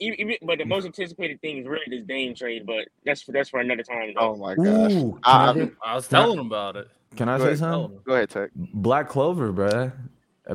Even, 0.00 0.20
even, 0.20 0.36
but 0.42 0.58
the 0.58 0.64
most 0.64 0.84
anticipated 0.84 1.40
thing 1.42 1.58
is 1.58 1.66
really 1.66 1.84
this 1.88 2.02
Dame 2.04 2.34
trade, 2.34 2.66
but 2.66 2.88
that's 3.04 3.22
for 3.22 3.30
that's 3.30 3.50
for 3.50 3.60
another 3.60 3.84
time. 3.84 4.12
Though. 4.14 4.32
Oh 4.32 4.36
my 4.36 4.54
gosh. 4.56 4.92
Ooh, 4.92 5.18
I- 5.22 5.50
I, 5.50 5.54
get- 5.54 5.72
I 5.84 5.94
was 5.94 6.08
telling 6.08 6.38
them 6.38 6.46
about 6.46 6.74
it. 6.76 6.88
can 7.14 7.28
I 7.28 7.36
Go 7.38 7.44
say 7.44 7.48
ahead. 7.48 7.58
something? 7.58 8.00
Go 8.04 8.14
ahead, 8.14 8.30
Tech. 8.30 8.50
Black 8.56 9.08
Clover, 9.08 9.52
bruh. 9.52 9.92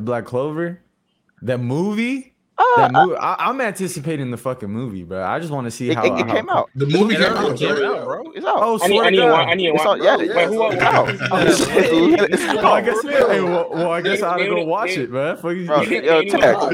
Black 0.02 0.26
Clover, 0.26 0.80
that 1.42 1.58
movie. 1.58 2.34
Uh, 2.58 2.76
That 2.88 2.92
movie. 2.92 3.16
I, 3.16 3.48
I'm 3.48 3.60
anticipating 3.60 4.30
the 4.32 4.36
fucking 4.36 4.68
movie, 4.68 5.04
bro. 5.04 5.24
I 5.24 5.38
just 5.38 5.52
want 5.52 5.66
to 5.66 5.70
see 5.70 5.90
it, 5.90 5.96
how 5.96 6.04
it, 6.04 6.20
it 6.20 6.26
how- 6.26 6.34
came 6.34 6.48
out. 6.50 6.70
The 6.74 6.86
movie 6.86 7.14
It 7.14 7.18
came 7.20 7.32
out, 7.32 7.56
came 7.56 7.70
out, 7.84 8.04
bro. 8.04 8.22
It's 8.34 8.44
out. 8.46 8.56
Oh, 8.58 8.78
I 8.82 8.88
need, 8.88 8.94
swear 8.96 9.04
I 9.04 9.04
to 9.04 9.10
need 9.10 9.16
to 9.16 9.22
God. 9.22 9.32
watch. 9.32 9.48
I 9.48 9.54
need 9.54 9.66
to 9.66 9.74
It's 9.74 9.84
watch. 9.84 9.86
on- 10.00 10.04
yeah, 10.04 10.16
Bro, 10.16 10.24
yeah, 10.24 10.34
Wait, 10.36 10.46
who? 10.48 10.66
it's 10.66 10.74
Who? 10.74 10.80
out. 10.88 11.08
It's- 11.48 11.60
it's- 11.60 12.40
it's 12.42 12.42
Oh, 12.64 12.72
I 12.72 12.80
guess, 12.80 13.02
hey, 13.02 13.40
well, 13.42 13.70
well, 13.70 13.90
I 13.92 14.00
guess 14.02 14.22
I 14.22 14.28
ought 14.28 14.36
to 14.38 14.46
go 14.46 14.64
watch 14.64 14.90
it, 14.90 15.10
man. 15.10 15.36
Fuck 15.36 15.52
you- 15.54 15.66
Bro, 15.66 15.84
Did- 15.84 16.04
yo, 16.04 16.22
did 16.22 16.30
Tech. 16.32 16.42
anyone- 16.42 16.64
Ah, 16.64 16.70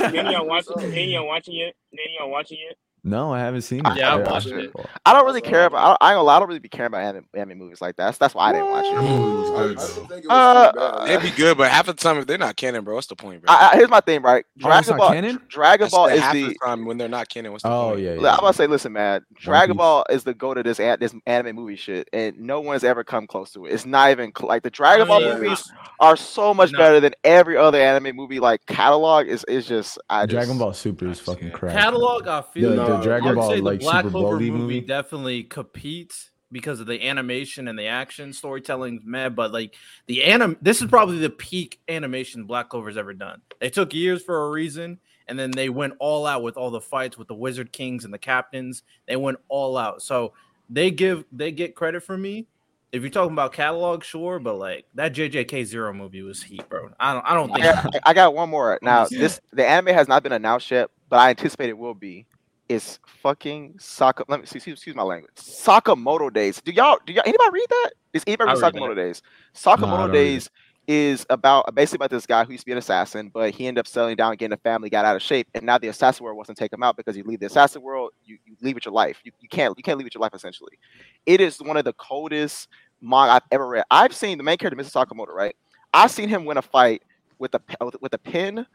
yeah. 0.00 0.10
Did 0.10 0.26
y'all 0.32 0.46
watch 0.46 0.64
it? 0.76 0.80
Did 0.90 1.08
y'all 1.10 2.30
watch 2.30 2.50
it 2.52 2.76
yet? 3.04 3.10
Did 3.10 3.16
y'all 3.16 3.22
watch 3.22 3.26
it 3.26 3.26
yet? 3.26 3.28
No, 3.28 3.32
I 3.34 3.38
haven't 3.40 3.62
seen 3.62 3.80
it. 3.84 3.96
Yeah, 3.96 4.14
I 4.14 4.18
I- 4.20 4.30
watched 4.30 4.46
it. 4.46 4.72
I 5.04 5.12
don't 5.12 5.24
really 5.26 5.40
That's 5.40 5.50
care 5.50 5.66
about. 5.66 5.98
I, 6.00 6.06
I 6.06 6.12
ain't 6.12 6.18
gonna. 6.18 6.28
I 6.28 6.38
don't 6.38 6.48
really 6.48 6.60
be 6.60 6.68
caring 6.68 6.88
about 6.88 7.02
anime, 7.02 7.24
anime 7.34 7.58
movies 7.58 7.80
like 7.80 7.96
that. 7.96 8.04
That's, 8.06 8.18
that's 8.18 8.34
why 8.34 8.50
I 8.50 8.52
didn't 8.52 8.70
watch 8.70 8.84
it. 8.84 8.94
movie 8.94 9.40
was 9.40 9.50
I, 9.50 9.54
I 9.54 9.66
good, 9.66 9.68
didn't 9.68 9.78
though. 9.78 10.06
think 10.06 10.24
it 10.24 10.28
was 10.28 10.30
Uh, 10.30 10.72
too 10.72 10.78
bad. 10.78 11.10
It'd 11.10 11.22
be 11.22 11.36
good, 11.36 11.58
but 11.58 11.70
half 11.70 11.86
the 11.86 11.94
time 11.94 12.18
if 12.18 12.26
they're 12.26 12.38
not 12.38 12.56
canon, 12.56 12.84
bro, 12.84 12.94
what's 12.94 13.08
the 13.08 13.16
point, 13.16 13.42
bro? 13.42 13.52
I, 13.52 13.70
I, 13.72 13.76
here's 13.76 13.88
my 13.90 14.00
thing, 14.00 14.22
right? 14.22 14.44
Oh, 14.48 14.68
Dragon 14.68 14.90
not 14.90 14.98
Ball. 14.98 15.12
canon? 15.12 15.40
Dragon 15.48 15.88
Ball 15.90 16.08
said 16.08 16.16
is 16.16 16.20
half 16.22 16.32
the. 16.32 16.48
the 16.48 16.54
time 16.64 16.84
when 16.84 16.96
they're 16.98 17.08
not 17.08 17.28
canon, 17.28 17.50
what's 17.52 17.64
the 17.64 17.70
Oh 17.70 17.90
point? 17.90 18.00
yeah, 18.02 18.10
I'm 18.12 18.20
yeah. 18.20 18.34
about 18.38 18.46
to 18.48 18.52
say, 18.54 18.66
listen, 18.66 18.92
man. 18.92 19.24
Dragon 19.34 19.76
Ball 19.76 20.04
is 20.10 20.22
the 20.24 20.34
go 20.34 20.54
to 20.54 20.62
this 20.62 20.78
an- 20.78 20.98
this 21.00 21.14
anime 21.26 21.56
movie 21.56 21.76
shit, 21.76 22.08
and 22.12 22.38
no 22.38 22.60
one's 22.60 22.84
ever 22.84 23.02
come 23.02 23.26
close 23.26 23.50
to 23.52 23.66
it. 23.66 23.72
It's 23.72 23.84
not 23.84 24.10
even 24.12 24.32
like 24.42 24.62
the 24.62 24.70
Dragon 24.70 25.08
Ball 25.08 25.22
Yeah. 25.22 25.34
movies 25.38 25.68
are 25.98 26.16
so 26.16 26.54
much 26.54 26.70
No. 26.72 26.78
better 26.78 27.00
than 27.00 27.14
every 27.24 27.56
other 27.56 27.80
anime 27.80 28.14
movie. 28.14 28.38
Like 28.38 28.64
catalog 28.66 29.26
is 29.26 29.44
is 29.48 29.66
just 29.66 29.98
I 30.08 30.24
just, 30.26 30.30
Dragon 30.36 30.58
Ball 30.58 30.72
Super 30.72 31.08
is 31.08 31.18
fucking 31.18 31.50
crap. 31.50 31.72
Catalog, 31.74 32.28
I 32.28 32.42
feel 32.42 32.70
The- 32.96 33.00
I 33.00 33.02
Dragon 33.04 33.28
would 33.30 33.34
Ball, 33.36 33.50
say 33.50 33.56
the 33.56 33.62
like, 33.62 33.80
Black 33.80 34.04
Super 34.04 34.10
Clover 34.10 34.36
Broly 34.36 34.50
movie 34.50 34.50
movie. 34.50 34.80
definitely 34.80 35.42
competes 35.44 36.30
because 36.50 36.80
of 36.80 36.86
the 36.86 37.02
animation 37.08 37.66
and 37.68 37.78
the 37.78 37.86
action 37.86 38.32
storytelling, 38.32 39.00
man. 39.04 39.34
But 39.34 39.52
like 39.52 39.74
the 40.06 40.24
anim, 40.24 40.56
this 40.60 40.82
is 40.82 40.88
probably 40.88 41.18
the 41.18 41.30
peak 41.30 41.80
animation 41.88 42.44
Black 42.44 42.68
Clover's 42.68 42.96
ever 42.96 43.14
done. 43.14 43.40
They 43.60 43.70
took 43.70 43.94
years 43.94 44.22
for 44.22 44.46
a 44.46 44.50
reason, 44.50 44.98
and 45.28 45.38
then 45.38 45.50
they 45.50 45.68
went 45.70 45.94
all 45.98 46.26
out 46.26 46.42
with 46.42 46.56
all 46.56 46.70
the 46.70 46.80
fights 46.80 47.16
with 47.16 47.28
the 47.28 47.34
Wizard 47.34 47.72
Kings 47.72 48.04
and 48.04 48.12
the 48.12 48.18
captains. 48.18 48.82
They 49.06 49.16
went 49.16 49.38
all 49.48 49.76
out, 49.78 50.02
so 50.02 50.34
they 50.68 50.90
give 50.90 51.24
they 51.32 51.52
get 51.52 51.74
credit 51.74 52.02
for 52.02 52.16
me. 52.18 52.46
If 52.92 53.00
you're 53.00 53.10
talking 53.10 53.32
about 53.32 53.54
catalog, 53.54 54.04
sure, 54.04 54.38
but 54.38 54.58
like 54.58 54.84
that 54.96 55.14
JJK 55.14 55.64
Zero 55.64 55.94
movie 55.94 56.20
was 56.20 56.42
heat, 56.42 56.68
bro. 56.68 56.90
I 57.00 57.14
don't 57.14 57.24
I 57.24 57.32
don't 57.34 57.50
I 57.52 57.54
think 57.54 57.94
got, 57.94 58.02
I 58.04 58.12
got 58.12 58.34
one 58.34 58.50
more. 58.50 58.78
Now 58.82 59.06
this 59.10 59.40
the 59.54 59.66
anime 59.66 59.94
has 59.94 60.08
not 60.08 60.22
been 60.22 60.32
announced 60.32 60.70
yet, 60.70 60.90
but 61.08 61.18
I 61.18 61.30
anticipate 61.30 61.70
it 61.70 61.78
will 61.78 61.94
be. 61.94 62.26
It's 62.68 62.98
fucking 63.22 63.74
Saka. 63.78 64.24
Let 64.28 64.40
me 64.40 64.46
see. 64.46 64.56
Excuse, 64.58 64.78
excuse 64.78 64.96
my 64.96 65.02
language. 65.02 65.34
Sakamoto 65.36 66.32
Days. 66.32 66.60
Do 66.60 66.72
y'all? 66.72 66.98
Do 67.04 67.12
y'all? 67.12 67.22
Anybody 67.26 67.50
read 67.52 67.66
that? 67.68 67.90
Is 68.14 68.24
anybody 68.26 68.48
read 68.52 68.62
read 68.62 68.74
Sakamoto 68.74 68.88
that. 68.94 69.02
Days? 69.02 69.22
No, 69.66 69.72
Sakamoto 69.76 69.98
don't 69.98 70.12
Days 70.12 70.50
is 70.88 71.24
about 71.30 71.72
basically 71.74 71.96
about 71.96 72.10
this 72.10 72.26
guy 72.26 72.44
who 72.44 72.52
used 72.52 72.62
to 72.62 72.66
be 72.66 72.72
an 72.72 72.78
assassin, 72.78 73.30
but 73.32 73.54
he 73.54 73.66
ended 73.68 73.80
up 73.80 73.86
settling 73.86 74.16
down, 74.16 74.34
getting 74.36 74.52
a 74.52 74.56
family, 74.56 74.90
got 74.90 75.04
out 75.04 75.14
of 75.14 75.22
shape, 75.22 75.46
and 75.54 75.64
now 75.64 75.78
the 75.78 75.86
assassin 75.88 76.24
world 76.24 76.36
wants 76.36 76.48
to 76.48 76.54
take 76.54 76.72
him 76.72 76.82
out 76.82 76.96
because 76.96 77.16
you 77.16 77.22
leave 77.22 77.38
the 77.38 77.46
assassin 77.46 77.82
world, 77.82 78.10
you, 78.24 78.36
you 78.44 78.56
leave 78.62 78.74
with 78.74 78.84
your 78.84 78.92
life. 78.94 79.18
You, 79.22 79.30
you 79.40 79.48
can't 79.48 79.74
you 79.76 79.82
can't 79.82 79.98
leave 79.98 80.04
with 80.06 80.14
your 80.14 80.22
life 80.22 80.34
essentially. 80.34 80.78
It 81.26 81.40
is 81.40 81.58
one 81.62 81.76
of 81.76 81.84
the 81.84 81.92
coldest 81.94 82.68
manga 83.00 83.32
I've 83.34 83.42
ever 83.52 83.66
read. 83.68 83.84
I've 83.90 84.14
seen 84.14 84.38
the 84.38 84.44
main 84.44 84.56
character, 84.56 84.80
Mr. 84.82 84.92
Sakamoto, 85.06 85.28
right? 85.32 85.54
I've 85.94 86.10
seen 86.10 86.28
him 86.28 86.44
win 86.44 86.56
a 86.56 86.62
fight 86.62 87.02
with 87.38 87.54
a 87.54 87.60
with- 87.84 88.00
with 88.00 88.14
a 88.14 88.18
pin, 88.18 88.66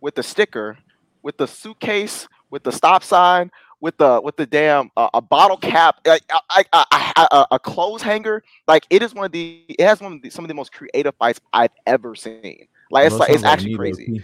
with 0.00 0.14
the 0.16 0.22
sticker, 0.22 0.78
with 1.22 1.36
the 1.36 1.46
suitcase, 1.46 2.26
with 2.52 2.62
the 2.62 2.70
stop 2.70 3.02
sign, 3.02 3.50
with 3.80 3.96
the 3.96 4.20
with 4.22 4.36
the 4.36 4.46
damn 4.46 4.90
uh, 4.96 5.08
a 5.14 5.20
bottle 5.20 5.56
cap, 5.56 5.96
like 6.06 6.22
a, 6.30 6.58
a, 6.72 6.86
a, 6.92 7.28
a, 7.32 7.46
a 7.52 7.58
clothes 7.58 8.02
hanger. 8.02 8.44
Like 8.68 8.86
it 8.90 9.02
is 9.02 9.12
one 9.12 9.24
of 9.24 9.32
the 9.32 9.64
it 9.68 9.80
has 9.80 10.00
one 10.00 10.12
of 10.12 10.22
the, 10.22 10.30
some 10.30 10.44
of 10.44 10.48
the 10.48 10.54
most 10.54 10.72
creative 10.72 11.16
fights 11.16 11.40
I've 11.52 11.72
ever 11.86 12.14
seen. 12.14 12.68
Like 12.92 13.06
it's 13.06 13.16
like 13.16 13.30
it's 13.30 13.42
actually 13.42 13.70
me, 13.70 13.76
crazy. 13.76 14.22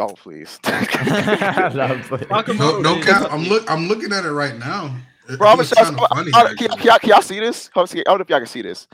Oh 0.00 0.08
please, 0.08 0.58
though. 0.64 0.72
Nah, 0.72 2.02
but- 2.10 2.48
No, 2.56 2.80
no 2.80 3.00
cap. 3.00 3.28
I'm 3.30 3.44
look. 3.44 3.70
I'm 3.70 3.86
looking 3.86 4.12
at 4.12 4.24
it 4.24 4.32
right 4.32 4.58
now. 4.58 4.96
Bro. 5.38 5.48
I'm 5.48 5.60
it's 5.60 5.72
gonna 5.72 5.96
kind 5.96 6.00
of 6.00 6.08
funny. 6.08 6.30
uh, 6.34 6.54
can, 6.54 6.66
y'all- 6.66 6.76
can, 6.76 6.86
y'all, 6.86 6.98
can 6.98 7.08
y'all 7.10 7.22
see 7.22 7.38
this? 7.38 7.70
I 7.76 7.84
don't 7.84 8.06
know 8.06 8.16
if 8.16 8.28
y'all 8.28 8.40
can 8.40 8.46
see 8.46 8.62
this. 8.62 8.88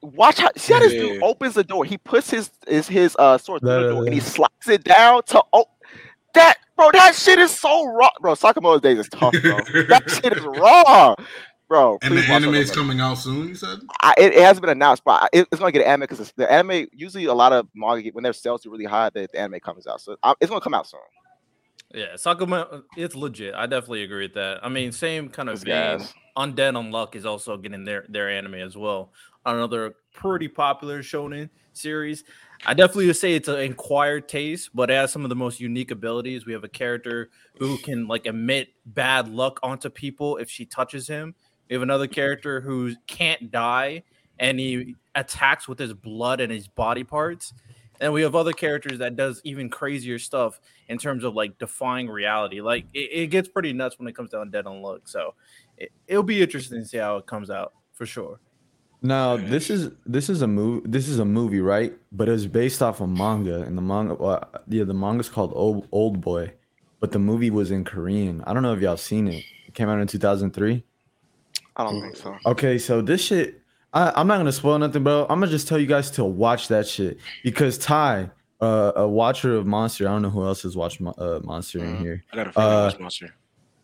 Watch 0.00 0.40
how 0.40 0.48
see 0.56 0.72
how 0.72 0.80
this 0.80 0.92
dude 0.92 1.22
opens 1.22 1.54
the 1.54 1.62
door. 1.62 1.84
He 1.84 1.96
puts 1.98 2.28
his 2.28 2.50
his 2.66 2.88
his 2.88 3.14
uh 3.20 3.38
sword 3.38 3.60
through 3.60 3.84
the 3.84 3.90
door 3.90 4.04
and 4.04 4.12
he 4.12 4.18
no. 4.18 4.26
slides 4.26 4.68
it 4.68 4.82
down 4.82 5.22
to 5.26 5.44
oh 5.52 5.66
that 6.34 6.56
bro. 6.76 6.90
That 6.92 7.14
shit 7.14 7.38
is 7.38 7.50
so 7.58 7.86
raw, 7.86 8.10
bro. 8.20 8.34
Sakamoto's 8.34 8.80
days 8.80 8.98
is 8.98 9.08
tough, 9.08 9.32
bro. 9.42 9.56
that 9.88 10.02
shit 10.22 10.32
is 10.36 10.42
raw, 10.44 11.14
bro. 11.68 11.98
And 12.02 12.16
the 12.16 12.22
anime 12.22 12.54
is 12.54 12.70
coming 12.70 13.00
out 13.00 13.18
soon. 13.18 13.48
You 13.48 13.54
said. 13.54 13.78
I, 14.00 14.14
it, 14.18 14.32
it 14.34 14.42
hasn't 14.42 14.62
been 14.62 14.70
announced, 14.70 15.04
but 15.04 15.28
it, 15.32 15.46
it's 15.50 15.58
gonna 15.60 15.72
get 15.72 15.82
an 15.82 15.88
anime 15.88 16.00
because 16.08 16.32
the 16.36 16.50
anime 16.50 16.86
usually 16.92 17.24
a 17.26 17.34
lot 17.34 17.52
of 17.52 17.66
manga 17.74 18.02
get- 18.02 18.14
when 18.14 18.24
their 18.24 18.32
sales 18.32 18.62
do 18.62 18.70
really 18.70 18.84
high, 18.84 19.10
the, 19.10 19.28
the 19.32 19.38
anime 19.40 19.60
comes 19.60 19.86
out. 19.86 20.00
So 20.00 20.16
I, 20.22 20.34
it's 20.40 20.48
gonna 20.50 20.60
come 20.60 20.74
out 20.74 20.86
soon. 20.86 21.00
Yeah, 21.94 22.14
Sakamoto, 22.14 22.84
it's 22.96 23.14
legit. 23.14 23.54
I 23.54 23.66
definitely 23.66 24.02
agree 24.04 24.24
with 24.24 24.34
that. 24.34 24.60
I 24.64 24.70
mean, 24.70 24.92
same 24.92 25.28
kind 25.28 25.48
of 25.50 25.56
It's 25.56 25.64
vein. 25.64 25.98
gas. 25.98 26.14
Undead 26.38 26.72
Unluck 26.74 27.14
is 27.14 27.26
also 27.26 27.58
getting 27.58 27.84
their 27.84 28.06
their 28.08 28.30
anime 28.30 28.54
as 28.54 28.76
well. 28.76 29.12
Another 29.44 29.96
pretty 30.14 30.48
popular 30.48 31.02
shonen 31.02 31.50
series. 31.74 32.24
I 32.64 32.74
definitely 32.74 33.06
would 33.06 33.16
say 33.16 33.34
it's 33.34 33.48
an 33.48 33.58
inquired 33.58 34.28
taste, 34.28 34.70
but 34.72 34.90
it 34.90 34.94
has 34.94 35.10
some 35.10 35.24
of 35.24 35.28
the 35.28 35.36
most 35.36 35.58
unique 35.58 35.90
abilities. 35.90 36.46
We 36.46 36.52
have 36.52 36.62
a 36.62 36.68
character 36.68 37.30
who 37.58 37.76
can 37.78 38.06
like 38.06 38.26
emit 38.26 38.68
bad 38.86 39.28
luck 39.28 39.58
onto 39.62 39.90
people 39.90 40.36
if 40.36 40.48
she 40.48 40.64
touches 40.64 41.08
him. 41.08 41.34
We 41.68 41.74
have 41.74 41.82
another 41.82 42.06
character 42.06 42.60
who 42.60 42.94
can't 43.06 43.50
die 43.50 44.04
and 44.38 44.60
he 44.60 44.94
attacks 45.14 45.66
with 45.66 45.78
his 45.78 45.92
blood 45.92 46.40
and 46.40 46.52
his 46.52 46.68
body 46.68 47.04
parts. 47.04 47.52
And 48.00 48.12
we 48.12 48.22
have 48.22 48.34
other 48.34 48.52
characters 48.52 48.98
that 48.98 49.16
does 49.16 49.40
even 49.44 49.68
crazier 49.68 50.18
stuff 50.18 50.60
in 50.88 50.98
terms 50.98 51.24
of 51.24 51.34
like 51.34 51.58
defying 51.58 52.08
reality. 52.08 52.60
Like 52.60 52.86
it, 52.92 53.10
it 53.12 53.26
gets 53.28 53.48
pretty 53.48 53.72
nuts 53.72 53.98
when 53.98 54.08
it 54.08 54.14
comes 54.14 54.30
down 54.30 54.46
to 54.46 54.50
Dead 54.50 54.66
on 54.66 54.82
Look. 54.82 55.08
So 55.08 55.34
it, 55.78 55.90
it'll 56.06 56.22
be 56.22 56.42
interesting 56.42 56.82
to 56.82 56.86
see 56.86 56.98
how 56.98 57.16
it 57.16 57.26
comes 57.26 57.50
out 57.50 57.72
for 57.92 58.06
sure. 58.06 58.40
Now 59.02 59.36
this 59.36 59.68
is 59.68 59.90
this 60.06 60.30
is 60.30 60.42
a 60.42 60.46
movie. 60.46 60.88
This 60.88 61.08
is 61.08 61.18
a 61.18 61.24
movie, 61.24 61.60
right? 61.60 61.92
But 62.12 62.28
it's 62.28 62.46
based 62.46 62.82
off 62.82 63.00
a 63.00 63.06
manga, 63.06 63.62
and 63.62 63.76
the 63.76 63.82
manga, 63.82 64.14
yeah, 64.68 64.84
the 64.84 64.94
manga's 64.94 65.28
called 65.28 65.52
Old 65.56 65.88
Old 65.90 66.20
Boy, 66.20 66.52
but 67.00 67.10
the 67.10 67.18
movie 67.18 67.50
was 67.50 67.70
in 67.72 67.84
Korean. 67.84 68.42
I 68.46 68.52
don't 68.54 68.62
know 68.62 68.72
if 68.74 68.80
y'all 68.80 68.96
seen 68.96 69.26
it. 69.28 69.44
It 69.66 69.74
came 69.74 69.88
out 69.88 69.98
in 70.00 70.06
two 70.06 70.18
thousand 70.18 70.52
three. 70.52 70.84
I 71.76 71.84
don't 71.84 72.00
think 72.00 72.16
so. 72.16 72.36
Okay, 72.46 72.78
so 72.78 73.00
this 73.00 73.22
shit, 73.24 73.60
I, 73.92 74.12
I'm 74.14 74.26
not 74.28 74.36
gonna 74.36 74.52
spoil 74.52 74.78
nothing, 74.78 75.02
bro. 75.02 75.22
I'm 75.28 75.40
gonna 75.40 75.48
just 75.50 75.66
tell 75.66 75.78
you 75.78 75.86
guys 75.86 76.10
to 76.12 76.24
watch 76.24 76.68
that 76.68 76.86
shit 76.86 77.18
because 77.42 77.78
Ty, 77.78 78.30
uh, 78.60 78.92
a 78.94 79.08
watcher 79.08 79.56
of 79.56 79.66
Monster, 79.66 80.06
I 80.06 80.12
don't 80.12 80.22
know 80.22 80.30
who 80.30 80.44
else 80.44 80.62
has 80.62 80.76
watched 80.76 81.00
uh, 81.00 81.40
Monster 81.42 81.80
in 81.80 81.96
Mhm. 81.96 81.98
here. 81.98 82.24
I 82.32 82.36
got 82.36 82.46
a 82.48 82.52
friend 82.52 82.68
Uh, 82.68 82.92
Monster. 83.00 83.34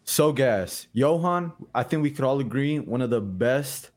So 0.04 0.32
gas, 0.32 0.86
Johan. 0.92 1.52
I 1.74 1.82
think 1.82 2.02
we 2.02 2.10
could 2.12 2.24
all 2.24 2.38
agree 2.40 2.78
one 2.78 3.02
of 3.02 3.10
the 3.10 3.20
best 3.20 3.90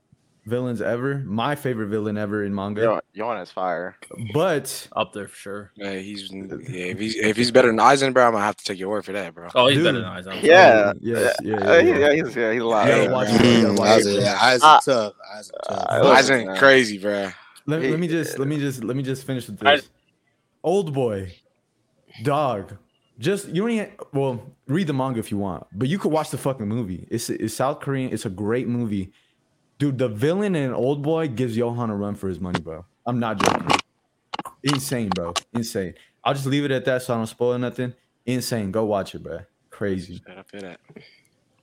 villains 0.46 0.82
ever. 0.82 1.20
My 1.20 1.56
favorite 1.56 1.88
villain 1.88 2.18
ever 2.18 2.44
in 2.44 2.54
manga. 2.54 2.82
Yo, 2.82 3.00
Yawn 3.14 3.38
is 3.40 3.52
fire. 3.52 3.96
But 4.34 4.88
Up 4.96 5.14
there 5.14 5.28
for 5.28 5.36
sure. 5.36 5.72
Yeah, 5.76 5.94
he's 5.94 6.32
yeah. 6.32 6.46
If 6.86 7.00
he's 7.00 7.16
if 7.16 7.38
he's 7.38 7.52
better 7.52 7.68
than 7.68 7.78
Aizen 7.78 8.14
bro, 8.14 8.26
I'm 8.26 8.32
gonna 8.34 8.44
have 8.46 8.58
to 8.58 8.64
take 8.64 8.80
your 8.80 8.90
word 8.90 9.06
for 9.06 9.12
that, 9.14 9.34
bro. 9.36 9.50
Oh, 9.56 9.68
he's 9.68 9.84
better 9.84 10.02
than 10.02 10.10
Aizen. 10.10 10.42
Yeah. 10.42 10.94
yes, 11.00 11.36
yeah, 11.44 11.56
yeah, 11.60 11.70
Uh, 11.70 11.74
yeah. 11.80 11.98
yeah, 11.98 12.14
he's 12.14 12.36
yeah, 12.36 12.52
he's 12.54 12.62
a 12.62 12.66
lot. 12.66 12.88
Yeah. 12.88 13.12
watch 13.12 13.30
Yeah. 13.30 13.36
it, 13.36 13.40
bro. 13.40 13.50
You 13.50 13.62
gotta 13.62 13.74
watch 13.80 13.90
Isaac, 13.90 14.14
it. 14.18 14.22
yeah, 14.24 14.38
Isaac 14.42 14.64
Uh, 14.64 14.80
tough. 14.82 15.14
Isaac 15.36 15.56
tough. 15.68 15.86
uh, 15.90 16.04
Aizen 16.04 16.16
listen, 16.46 16.56
crazy, 16.58 16.98
bro. 16.98 17.30
Let, 17.68 17.82
He- 17.84 17.90
let 17.92 18.00
me 18.00 18.08
just 18.08 18.40
let 18.40 18.48
me 18.48 18.58
just 18.58 18.84
let 18.84 18.96
me 18.98 19.04
just 19.04 19.26
finish 19.26 19.48
with 19.48 19.66
I- 19.66 19.76
this. 19.78 19.90
Old 20.64 20.94
boy, 20.94 21.34
dog. 22.24 22.78
Just 23.20 23.50
you 23.50 23.62
don't 23.62 23.72
even 23.72 23.92
well 24.14 24.42
read 24.68 24.88
the 24.88 24.94
manga 24.94 25.20
if 25.20 25.30
you 25.32 25.38
want, 25.38 25.68
but 25.74 25.88
you 25.88 26.00
could 26.00 26.12
watch 26.12 26.32
the 26.32 26.38
fucking 26.38 26.68
movie. 26.68 27.08
It's 27.12 27.30
it's 27.30 27.54
South 27.54 27.80
Korean. 27.80 28.12
It's 28.12 28.26
a 28.26 28.30
great 28.30 28.68
movie, 28.68 29.12
dude. 29.82 29.98
The 29.98 30.08
villain 30.08 30.56
in 30.56 30.72
Old 30.72 31.02
Boy 31.02 31.28
gives 31.28 31.58
Johan 31.58 31.90
a 31.90 31.96
run 31.96 32.14
for 32.14 32.30
his 32.30 32.40
money, 32.40 32.60
bro. 32.60 32.86
I'm 33.08 33.20
not 33.20 33.42
joking. 33.44 33.68
Insane, 34.62 35.10
bro. 35.10 35.34
Insane. 35.54 35.96
I'll 36.24 36.36
just 36.36 36.46
leave 36.46 36.64
it 36.66 36.70
at 36.72 36.86
that, 36.86 37.02
so 37.02 37.16
I 37.16 37.18
don't 37.18 37.26
spoil 37.26 37.58
nothing. 37.58 37.96
Insane. 38.28 38.72
Go 38.72 38.86
watch 38.86 39.16
it, 39.16 39.24
bro. 39.24 39.40
Crazy. 39.72 40.22
I 40.28 40.44
feel 40.44 40.62
that. 40.62 40.80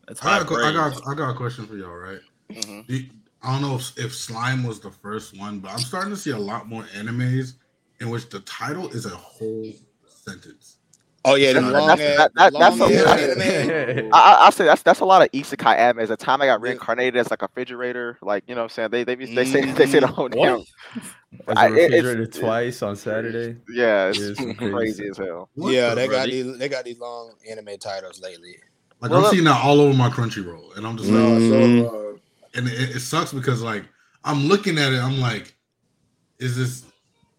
That's 0.09 0.21
I 0.25 0.43
got, 0.43 0.51
a 0.51 0.55
I 0.67 0.73
got 0.73 1.09
I 1.09 1.15
got 1.15 1.31
a 1.31 1.35
question 1.35 1.67
for 1.69 1.77
y'all, 1.77 1.91
right? 1.95 2.19
Mhm. 2.51 2.87
Do 2.89 2.97
you- 2.97 3.11
I 3.41 3.53
don't 3.53 3.63
know 3.63 3.77
if, 3.77 3.97
if 3.97 4.13
slime 4.13 4.65
was 4.65 4.81
the 4.81 4.91
first 4.91 5.39
one, 5.39 5.61
but 5.61 5.71
I'm 5.71 5.79
starting 5.79 6.11
to 6.11 6.17
see 6.17 6.31
a 6.31 6.37
lot 6.39 6.69
more 6.69 6.83
animes 6.87 7.53
in 8.01 8.11
which 8.11 8.29
the 8.31 8.41
title 8.41 8.89
is 8.89 9.07
a 9.07 9.11
whole 9.11 9.73
sentence. 10.09 10.78
Oh 11.25 11.35
yeah, 11.35 11.53
That's- 11.53 11.73
long 11.73 11.87
that's- 11.89 12.19
ass, 12.21 12.31
that- 12.37 12.53
that- 12.53 12.53
that's 12.59 12.81
a- 12.81 14.05
ass. 14.05 14.11
I, 14.13 14.47
I, 14.47 14.51
say 14.51 14.65
that's 14.65 14.83
that's 14.83 15.01
a 15.01 15.05
lot 15.05 15.21
of 15.23 15.31
isekai 15.33 15.77
anime. 15.77 16.01
At 16.01 16.09
the 16.09 16.17
time 16.17 16.41
I 16.41 16.47
got 16.47 16.61
reincarnated 16.61 17.17
as 17.17 17.31
like 17.31 17.43
a 17.43 17.47
refrigerator, 17.47 18.19
like 18.23 18.45
you 18.47 18.55
know 18.55 18.63
what 18.63 18.79
I'm 18.79 18.91
saying? 18.91 18.91
They 18.91 19.05
they 19.05 19.15
they 19.17 19.45
say 19.45 19.65
they 19.73 19.87
say 19.87 19.99
the 20.01 20.07
whole 20.07 20.29
What? 20.29 20.33
damn 20.33 20.65
As 21.49 21.57
I- 21.57 21.67
a 21.67 21.73
it- 21.73 21.77
it's- 21.79 22.03
refrigerator 22.05 22.27
twice 22.41 22.83
on 22.83 22.95
Saturday. 22.97 23.57
yeah, 23.69 24.09
it's 24.09 24.19
Yeah, 24.19 24.35
some 24.35 24.55
crazy 24.55 24.73
crazy 24.73 25.09
as 25.09 25.17
hell. 25.19 25.51
What 25.55 25.73
Yeah, 25.73 25.91
the- 25.91 25.95
they 25.97 26.09
got 26.09 26.27
these. 26.29 26.57
They 26.59 26.69
got 26.69 26.85
these 26.85 26.99
long 26.99 27.33
anime 27.51 27.77
titles 27.79 28.21
lately. 28.23 28.57
like 29.01 29.11
Well, 29.11 29.19
I'm 29.19 29.23
look- 29.25 29.33
seeing 29.33 29.45
that 29.45 29.63
all 29.65 29.81
over 29.81 29.97
my 29.97 30.09
Crunchyroll, 30.11 30.77
and 30.77 30.87
I'm 30.87 30.97
just 30.97 31.11
like, 31.11 31.19
Mm. 31.21 31.39
Mm-hmm. 31.51 31.87
Uh. 31.87 31.91
Mm-hmm. 31.99 32.17
and 32.59 32.69
it, 32.69 32.97
it 32.97 33.01
sucks 33.01 33.33
because 33.33 33.61
like 33.61 33.85
I'm 34.25 34.47
looking 34.47 34.79
at 34.79 34.93
it, 34.93 34.99
I'm 35.01 35.19
like, 35.21 35.55
is 36.39 36.57
this 36.57 36.85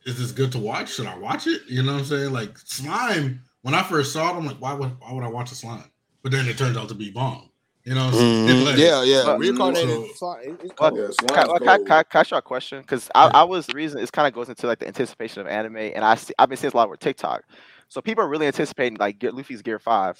is 0.05 0.17
this 0.17 0.31
good 0.31 0.51
to 0.51 0.59
watch? 0.59 0.93
Should 0.95 1.05
I 1.07 1.17
watch 1.17 1.47
it? 1.47 1.61
You 1.67 1.81
know 1.83 1.93
what 1.93 1.99
I'm 1.99 2.05
saying? 2.05 2.31
Like 2.33 2.57
slime. 2.57 3.41
When 3.61 3.73
I 3.75 3.83
first 3.83 4.13
saw 4.13 4.33
it, 4.33 4.37
I'm 4.37 4.45
like, 4.45 4.57
why 4.57 4.73
would 4.73 4.91
why 4.99 5.13
would 5.13 5.23
I 5.23 5.27
watch 5.27 5.51
a 5.51 5.55
slime? 5.55 5.83
But 6.23 6.31
then 6.31 6.47
it 6.47 6.57
turns 6.57 6.77
out 6.77 6.89
to 6.89 6.95
be 6.95 7.11
bomb. 7.11 7.49
You 7.85 7.95
know 7.95 8.05
what 8.05 8.13
I'm 8.13 8.19
saying? 8.19 8.47
Mm-hmm. 8.47 8.65
Like, 8.65 8.77
yeah, 8.77 9.03
yeah. 9.03 9.23
But- 9.25 9.39
Reincarnated. 9.39 10.15
So- 10.15 10.31
it- 10.33 10.59
it's 10.63 10.73
Well, 10.79 10.91
cool. 10.91 11.13
Can, 11.27 11.37
I- 11.39 11.45
can, 11.57 11.59
can, 11.65 11.85
can 11.85 12.05
I 12.13 12.19
ask 12.19 12.31
you 12.31 12.37
a 12.37 12.41
question? 12.41 12.81
Because 12.81 13.09
I, 13.15 13.27
I 13.27 13.43
was 13.43 13.67
the 13.67 13.73
reason 13.73 13.99
it 14.01 14.11
kind 14.11 14.27
of 14.27 14.33
goes 14.33 14.49
into 14.49 14.67
like 14.67 14.79
the 14.79 14.87
anticipation 14.87 15.41
of 15.41 15.47
anime, 15.47 15.77
and 15.77 16.03
I 16.03 16.15
see 16.15 16.33
I've 16.37 16.49
been 16.49 16.57
seeing 16.57 16.71
a 16.73 16.77
lot 16.77 16.89
with 16.89 16.99
TikTok. 16.99 17.43
So 17.87 18.01
people 18.01 18.23
are 18.23 18.27
really 18.29 18.47
anticipating 18.47 18.97
like 18.99 19.17
Gear, 19.19 19.31
Luffy's 19.31 19.61
Gear 19.61 19.79
Five, 19.79 20.19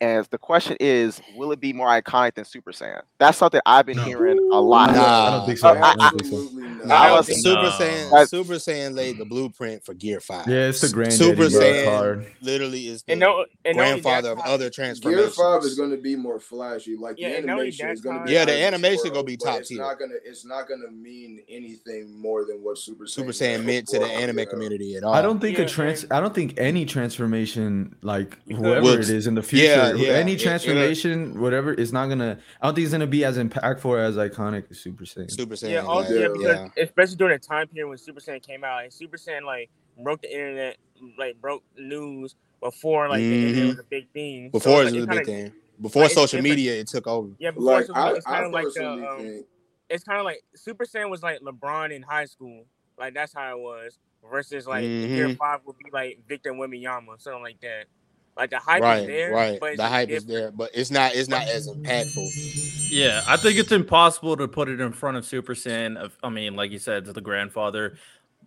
and 0.00 0.26
the 0.30 0.38
question 0.38 0.76
is, 0.80 1.20
will 1.36 1.52
it 1.52 1.60
be 1.60 1.72
more 1.72 1.86
iconic 1.88 2.34
than 2.34 2.44
Super 2.44 2.72
Saiyan? 2.72 3.02
That's 3.18 3.38
something 3.38 3.60
I've 3.64 3.86
been 3.86 3.96
No. 3.96 4.02
hearing 4.04 4.38
a 4.52 4.60
lot. 4.60 4.90
Nah. 4.94 5.26
I 5.26 5.30
don't 5.30 5.46
think 5.46 5.58
so. 5.58 5.68
Uh, 5.68 5.72
I- 5.74 5.90
I 5.90 5.94
don't 6.10 6.18
think 6.20 6.24
so. 6.32 6.36
Absolutely 6.42 6.64
I 6.84 7.08
not. 7.08 7.12
was- 7.28 7.42
Super 7.42 7.62
No. 7.62 7.70
Saiyan. 7.70 8.10
That's- 8.10 8.30
Super 8.30 8.54
Saiyan 8.54 8.94
laid 8.94 9.18
the 9.18 9.24
blueprint 9.24 9.84
for 9.84 9.94
Gear 9.94 10.20
Five. 10.20 10.46
Yeah, 10.48 10.68
it's 10.68 10.80
the 10.80 10.88
granddaddy, 10.88 11.16
Super 11.16 11.44
Saiyan 11.46 11.86
hard. 11.86 12.26
literally 12.42 12.88
is 12.88 13.02
the 13.04 13.12
And 13.12 13.20
no, 13.20 13.46
and 13.64 13.76
grandfather 13.76 14.30
of 14.30 14.38
other 14.40 14.68
transformations. 14.70 15.36
Gear. 15.36 15.44
Five 15.44 15.62
is 15.64 15.74
going 15.76 15.90
to 15.92 15.96
be 15.96 16.16
more 16.16 16.38
flashy. 16.40 16.96
Like 16.96 17.16
Yeah, 17.18 17.30
the 17.30 17.36
and 17.38 17.46
not 17.46 17.52
only 17.54 17.62
animation 17.68 17.86
that, 17.86 17.92
is 17.94 18.00
going 18.00 18.18
to 18.18 18.24
be 18.24 18.32
Yeah, 18.32 18.44
the 18.44 18.52
out 18.52 18.54
of 18.54 18.58
this 18.58 18.66
animation 18.84 19.12
gonna 19.12 19.24
be 19.24 19.36
but 19.36 19.44
top 19.46 19.60
it's 19.60 19.68
tier. 19.68 19.78
Not 19.78 19.98
gonna, 19.98 20.14
it's 20.24 20.44
not 20.44 20.68
going 20.68 20.82
to 20.82 20.90
mean 20.90 21.40
anything 21.48 22.18
more 22.20 22.44
than 22.44 22.56
what 22.62 22.76
Super 22.78 23.04
Saiyan 23.04 23.08
Super 23.10 23.30
Saiyan 23.32 23.64
meant 23.64 23.88
to 23.88 23.98
the 24.00 24.06
anime 24.06 24.44
community 24.46 24.96
at 24.96 25.04
all. 25.04 25.14
I 25.14 25.22
don't 25.22 25.40
think 25.40 25.58
a 25.58 25.64
trans. 25.66 26.02
and- 26.02 26.12
I 26.12 26.20
don't 26.20 26.34
think 26.34 26.54
any 26.58 26.84
transformation, 26.84 27.94
like 28.02 28.36
whoever 28.48 28.98
it 29.00 29.08
is 29.08 29.26
in 29.26 29.34
the 29.34 29.42
future, 29.42 29.93
yeah, 29.96 30.06
who- 30.06 30.12
yeah, 30.12 30.18
any 30.18 30.32
it- 30.32 30.40
it- 30.40 30.44
transformation, 30.44 31.40
whatever, 31.40 31.72
is 31.74 31.92
not 31.92 32.08
gonna. 32.08 32.38
I 32.60 32.66
don't 32.66 32.74
think 32.74 32.84
it's 32.84 32.92
gonna 32.92 33.06
be 33.06 33.24
as 33.24 33.38
impactful 33.38 33.98
as 33.98 34.16
iconic 34.16 34.70
as 34.70 34.78
Super 34.80 35.04
Saiyan. 35.04 35.30
Super 35.30 35.54
Saiyan. 35.54 35.70
yeah, 35.70 35.80
also 35.80 36.30
like, 36.32 36.40
yeah, 36.40 36.46
yeah. 36.48 36.64
because 36.64 36.88
especially 36.88 37.16
during 37.16 37.38
the 37.38 37.46
time 37.46 37.68
period 37.68 37.88
when 37.88 37.98
Super 37.98 38.20
Saiyan 38.20 38.42
came 38.46 38.64
out, 38.64 38.84
and 38.84 38.92
Super 38.92 39.16
Saiyan 39.16 39.42
like 39.44 39.70
broke 40.02 40.22
the 40.22 40.30
internet, 40.32 40.76
like 41.18 41.40
broke 41.40 41.62
news 41.78 42.34
before 42.60 43.08
like 43.08 43.18
the 43.20 43.46
internet 43.48 43.66
was 43.68 43.78
a 43.78 43.82
big 43.84 44.08
thing. 44.12 44.46
So, 44.48 44.58
Before 44.58 44.84
like, 44.84 44.92
it 44.92 44.96
was 44.96 45.04
a 45.04 45.06
kinda- 45.06 45.14
big 45.16 45.26
thing. 45.26 45.52
Before 45.80 46.02
like, 46.02 46.12
social 46.12 46.38
different. 46.38 46.56
media, 46.56 46.74
it 46.80 46.86
took 46.86 47.06
over. 47.08 47.30
Yeah, 47.40 47.50
before 47.50 47.64
Like 47.72 47.86
social 47.86 47.94
media, 48.04 48.16
it's 48.16 48.26
kind 48.26 48.44
of 48.46 48.52
like 48.52 48.66
the 48.74 48.88
um, 49.10 49.44
it's 49.90 50.04
kind 50.04 50.18
of 50.20 50.24
like 50.24 50.42
Super 50.54 50.84
Saiyan 50.84 51.10
was 51.10 51.22
like 51.22 51.40
LeBron 51.40 51.90
in 51.94 52.02
high 52.02 52.26
school, 52.26 52.64
like 52.98 53.12
that's 53.14 53.34
how 53.34 53.56
it 53.56 53.60
was. 53.60 53.98
Versus 54.30 54.66
like 54.66 54.80
Gear 54.82 55.28
Mhm. 55.28 55.36
Five 55.36 55.60
would 55.66 55.76
be 55.76 55.90
like 55.92 56.20
Victor 56.26 56.52
Wembanyama, 56.52 57.20
something 57.20 57.42
like 57.42 57.60
that. 57.60 57.84
Like 58.36 58.50
the 58.50 58.58
hype 58.58 58.82
right, 58.82 59.00
is 59.02 59.06
there, 59.06 59.32
right. 59.32 59.60
but 59.60 59.66
it's 59.70 59.76
The 59.76 59.88
hype 59.88 60.08
is 60.08 60.24
there, 60.24 60.50
but 60.50 60.70
it's 60.74 60.90
not. 60.90 61.14
It's 61.14 61.28
not 61.28 61.42
as 61.42 61.68
impactful. 61.68 62.90
Yeah, 62.90 63.22
I 63.28 63.36
think 63.36 63.58
it's 63.58 63.70
impossible 63.70 64.36
to 64.36 64.48
put 64.48 64.68
it 64.68 64.80
in 64.80 64.92
front 64.92 65.16
of 65.16 65.24
Super 65.24 65.54
Saiyan. 65.54 66.10
I 66.22 66.28
mean, 66.30 66.56
like 66.56 66.72
you 66.72 66.78
said, 66.80 67.04
to 67.04 67.12
the 67.12 67.20
grandfather. 67.20 67.96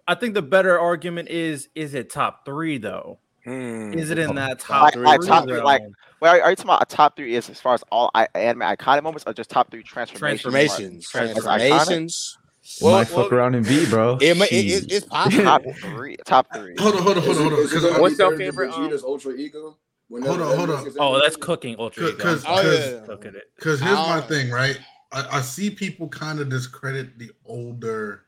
I 0.08 0.16
think 0.16 0.34
the 0.34 0.42
better 0.42 0.78
argument 0.78 1.30
is: 1.30 1.70
is 1.74 1.94
it 1.94 2.10
top 2.10 2.46
three 2.46 2.78
though? 2.78 3.20
Hmm. 3.46 3.94
Is 3.94 4.12
it 4.12 4.18
in 4.18 4.36
that 4.36 4.50
Like- 4.50 4.60
top 4.60 4.94
three? 4.94 5.06
like 5.06 5.22
top 5.22 5.46
three, 5.46 5.62
like- 5.62 5.82
Well, 6.20 6.36
are, 6.36 6.42
are 6.42 6.50
you 6.50 6.56
talking 6.58 6.70
about 6.70 6.82
a 6.82 6.86
top 6.96 7.16
three 7.16 7.34
is 7.36 7.50
as 7.50 7.62
far 7.62 7.76
as 7.76 7.84
all 7.90 8.12
I, 8.14 8.28
anime 8.36 8.64
iconic 8.64 9.04
moments, 9.04 9.24
or 9.26 9.32
just 9.34 9.50
top 9.50 9.72
three 9.72 9.84
transformations? 9.84 10.42
Transformations, 10.42 11.08
As 11.16 11.46
iconic? 11.46 11.68
transformations. 11.70 12.38
Well, 12.82 12.94
Well, 12.94 13.06
fuck 13.06 13.32
around 13.32 13.56
and 13.56 13.66
be, 13.66 13.86
bro. 13.90 14.18
It, 14.22 14.38
it, 14.38 14.52
it, 14.52 14.92
it's 14.92 15.06
possible. 15.06 15.44
Top 15.44 15.64
three. 15.82 16.18
Top 16.26 16.48
three. 16.54 16.76
Hold 16.80 16.96
on, 16.96 17.02
hold 17.04 17.18
on, 17.18 17.24
hold 17.24 17.38
on, 17.38 17.44
hold 17.44 17.54
on. 17.54 17.60
is 17.60 17.72
it 17.72 17.74
'cause 17.74 17.82
going 17.82 17.94
I- 17.94 17.96
to 17.98 18.02
What's 18.02 18.20
your 18.20 18.30
better 18.32 18.38
than 18.38 18.52
favorite, 18.52 18.74
um, 18.74 19.00
Ultra 19.06 19.34
Ego? 19.34 19.78
When 20.10 20.24
Hold 20.24 20.42
on, 20.42 20.58
hold 20.58 20.70
on. 20.70 20.94
Oh, 21.00 21.20
that's 21.22 21.36
cooking 21.36 21.76
ultra. 21.80 22.08
Ego. 22.10 22.18
Cause- 22.18 22.44
Oh 22.48 22.62
sorry. 22.62 22.78
yeah. 22.78 23.06
cooking 23.06 23.36
it. 23.36 23.52
Because 23.56 23.80
here's 23.82 23.92
my 23.98 24.20
Ah. 24.20 24.22
thing, 24.22 24.50
right? 24.52 24.80
I, 25.12 25.38
I 25.38 25.42
see 25.42 25.70
people 25.70 26.08
kind 26.10 26.40
of 26.40 26.50
discredit 26.50 27.18
the 27.20 27.32
older 27.46 28.24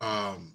um 0.00 0.54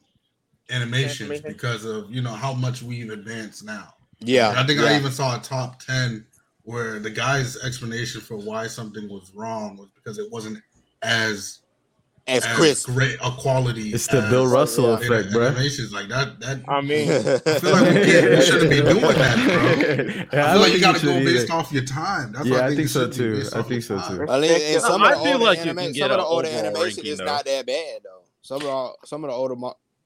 animations 0.70 1.22
Animation. 1.32 1.51
because 1.51 1.86
of 1.86 2.12
you 2.13 2.22
know 2.22 2.34
how 2.34 2.53
much 2.53 2.82
we've 2.84 3.10
advanced 3.10 3.63
now. 3.63 3.94
Yeah. 4.20 4.53
I 4.56 4.65
think 4.65 4.79
yeah. 4.79 4.88
I 4.88 4.98
even 4.98 5.12
saw 5.12 5.38
a 5.38 5.41
top 5.41 5.79
ten 5.82 6.25
where 6.63 7.00
the 7.00 7.10
guy's 7.10 7.58
explanation 7.63 8.22
for 8.22 8.38
why 8.38 8.68
something 8.68 9.10
was 9.10 9.32
wrong 9.34 9.77
was 9.77 9.89
because 9.96 10.20
it 10.20 10.29
wasn't 10.32 10.62
as 11.01 11.60
as 12.29 12.45
as 12.45 12.55
crisp. 12.55 12.88
great 12.88 13.15
a 13.24 13.31
quality. 13.31 13.89
It's 13.93 14.07
the 14.07 14.21
Bill 14.29 14.48
Russell 14.48 14.89
yeah. 14.89 14.95
effect, 15.00 15.31
bro. 15.33 15.48
Animations 15.48 15.91
like 15.91 16.07
that. 16.09 16.39
That 16.39 16.62
I 16.67 16.81
mean, 16.81 17.09
I 17.12 17.59
feel 17.59 17.71
like 17.71 17.93
we, 17.95 18.01
can't, 18.05 18.29
we 18.29 18.41
shouldn't 18.41 18.69
be 18.69 18.81
doing 18.81 19.01
that, 19.01 20.27
bro. 20.29 20.39
Yeah, 20.39 20.51
I 20.51 20.53
don't 20.53 20.53
feel 20.53 20.62
like 20.62 20.74
you 20.74 20.79
gotta 20.81 21.00
should 21.00 21.05
go 21.07 21.13
either. 21.17 21.25
based 21.25 21.51
off 21.51 21.71
your 21.71 21.83
time. 21.86 22.31
That's 22.33 22.45
Yeah, 22.45 22.51
what 22.53 22.62
I 22.62 22.65
I 22.65 22.67
think, 22.69 22.77
think 22.77 22.86
it 22.86 22.89
so 22.91 23.00
should 23.01 23.12
be 23.12 23.15
too. 23.15 23.50
I 23.55 23.62
think 23.63 23.83
so 23.83 24.01
too. 24.07 24.25
Well, 24.25 24.43
and, 24.43 24.45
and 24.63 24.81
some 24.81 25.01
I 25.01 25.13
of 25.13 25.24
the 25.24 25.31
older 25.31 25.43
like 25.45 25.57
you 25.59 25.63
can 25.65 25.79
anima- 25.79 25.93
get 25.93 26.01
some 26.01 26.12
of 26.12 26.17
the 26.17 26.24
older 26.25 26.48
animation 26.50 27.05
is 27.05 27.19
not 27.19 27.45
that 27.45 27.65
bad 27.65 28.00
though. 28.03 28.24
Some 28.41 28.57
of 28.57 28.63
the 28.63 29.07
some 29.07 29.24
of 29.24 29.29
the 29.29 29.36
older 29.36 29.55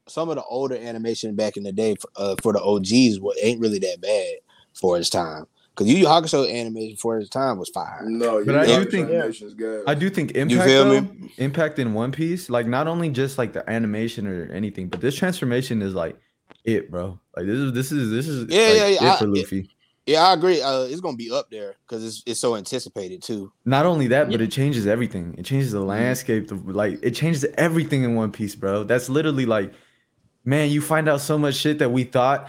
some 0.06 0.28
of 0.28 0.36
the 0.36 0.44
older 0.44 0.76
animation 0.76 1.34
back 1.34 1.56
in 1.56 1.62
the 1.62 1.72
day 1.72 1.94
for, 1.94 2.10
uh, 2.16 2.36
for 2.42 2.52
the 2.52 2.60
OGs 2.62 3.20
what 3.20 3.36
ain't 3.42 3.60
really 3.60 3.78
that 3.78 4.00
bad 4.00 4.34
for 4.74 4.98
its 4.98 5.08
time. 5.08 5.46
Because 5.76 5.90
Yu 5.90 5.98
Yu 5.98 6.06
Hakusho 6.06 6.48
animation 6.48 6.96
for 6.96 7.18
its 7.18 7.28
time 7.28 7.58
was 7.58 7.68
fire. 7.70 8.02
No, 8.04 8.44
But 8.44 8.56
I 8.56 8.64
you 8.64 8.84
do 8.84 8.90
think- 8.90 9.10
animation's 9.10 9.54
good. 9.54 9.82
I 9.88 9.94
do 9.94 10.08
think 10.08 10.32
impact 10.32 10.62
feel 10.68 10.84
though, 10.84 11.00
me? 11.00 11.32
impact 11.38 11.78
in 11.80 11.94
One 11.94 12.12
Piece, 12.12 12.48
like 12.48 12.66
not 12.68 12.86
only 12.86 13.08
just 13.10 13.38
like 13.38 13.52
the 13.54 13.68
animation 13.68 14.26
or 14.28 14.44
anything, 14.52 14.86
but 14.88 15.00
this 15.00 15.16
transformation 15.16 15.82
is 15.82 15.92
like 15.94 16.16
it, 16.64 16.90
bro. 16.92 17.18
Like 17.36 17.46
this 17.46 17.58
is 17.58 17.72
this 17.72 17.90
is 17.92 18.10
this 18.10 18.28
is 18.28 18.46
Yeah, 18.48 18.66
like, 18.68 18.76
yeah, 18.76 18.86
yeah, 18.86 18.94
it 18.94 19.02
I- 19.14 19.18
for 19.18 19.26
Luffy. 19.26 19.70
Yeah, 20.06 20.22
I 20.28 20.34
agree. 20.34 20.60
Uh, 20.60 20.82
it's 20.82 21.00
gonna 21.00 21.16
be 21.16 21.30
up 21.32 21.50
there 21.50 21.76
because 21.88 22.04
it's 22.04 22.22
it's 22.26 22.38
so 22.38 22.54
anticipated 22.56 23.22
too. 23.22 23.50
Not 23.64 23.86
only 23.86 24.06
that, 24.08 24.30
but 24.30 24.40
it 24.42 24.52
changes 24.52 24.86
everything. 24.86 25.34
It 25.38 25.44
changes 25.46 25.72
the 25.72 25.78
Mm-hmm. 25.78 25.88
landscape. 25.88 26.48
The, 26.48 26.56
like 26.56 26.98
it 27.02 27.12
changes 27.12 27.44
everything 27.56 28.04
in 28.04 28.14
One 28.14 28.30
Piece, 28.30 28.54
bro. 28.54 28.84
That's 28.84 29.08
literally 29.08 29.46
like, 29.46 29.72
man, 30.44 30.68
you 30.70 30.82
find 30.82 31.08
out 31.08 31.20
so 31.22 31.38
much 31.38 31.54
shit 31.56 31.78
that 31.78 31.90
we 31.90 32.04
thought 32.04 32.48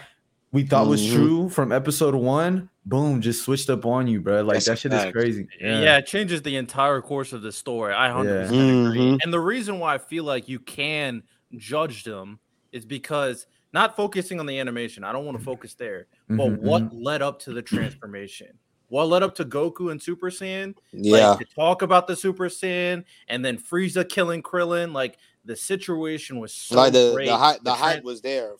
we 0.52 0.64
thought 0.64 0.88
was 0.88 1.02
Mhm. 1.02 1.14
true 1.16 1.50
from 1.50 1.72
episode 1.72 2.14
one. 2.14 2.70
Boom, 2.88 3.20
just 3.20 3.44
switched 3.44 3.70
up 3.70 3.86
on 3.86 4.06
you, 4.08 4.22
bro. 4.22 4.42
Like 4.44 4.56
That's 4.56 4.66
that 4.66 4.74
a 4.74 4.76
shit 4.78 4.94
is 4.94 5.12
crazy. 5.12 5.48
Yeah. 5.60 5.98
it 5.98 6.06
changes 6.06 6.42
the 6.44 6.56
entire 6.56 7.02
course 7.02 7.34
of 7.34 7.42
the 7.42 7.52
story. 7.52 7.94
I 7.94 8.10
100% 8.10 8.46
agree. 8.48 9.00
Mhm. 9.00 9.20
And 9.24 9.34
the 9.34 9.40
reason 9.40 9.80
why 9.80 9.96
I 9.96 9.98
feel 9.98 10.24
like 10.24 10.48
you 10.48 10.60
can 10.60 11.24
judge 11.58 12.04
them 12.04 12.40
is 12.72 12.86
because 12.86 13.48
not 13.74 13.96
focusing 13.96 14.40
on 14.40 14.46
the 14.46 14.60
animation. 14.60 15.04
I 15.04 15.12
don't 15.12 15.26
want 15.26 15.38
to 15.38 15.44
focus 15.44 15.74
there, 15.74 16.08
but 16.30 16.38
Mhm, 16.38 16.60
what 16.60 16.94
led 16.94 17.22
up 17.22 17.40
to 17.42 17.54
the 17.54 17.62
transformation? 17.62 18.58
What 18.90 19.06
led 19.08 19.24
up 19.24 19.34
to 19.36 19.46
Goku 19.46 19.90
and 19.92 20.00
Super 20.02 20.30
Saiyan? 20.30 20.76
Yeah, 20.94 21.30
Like 21.32 21.40
to 21.40 21.46
talk 21.56 21.82
about 21.82 22.06
the 22.06 22.16
Super 22.16 22.50
Saiyan 22.50 23.04
and 23.28 23.44
then 23.44 23.58
Frieza 23.58 24.08
killing 24.08 24.44
Krillin. 24.44 24.94
Like 24.94 25.18
the 25.44 25.56
situation 25.56 26.40
was 26.40 26.54
so 26.54 26.76
like 26.76 26.94
the 26.94 27.14
great. 27.16 27.26
the 27.28 27.36
hype 27.38 27.64
the 27.64 27.72
tran- 27.72 27.78
hype 27.78 28.04
was 28.04 28.22
there 28.22 28.52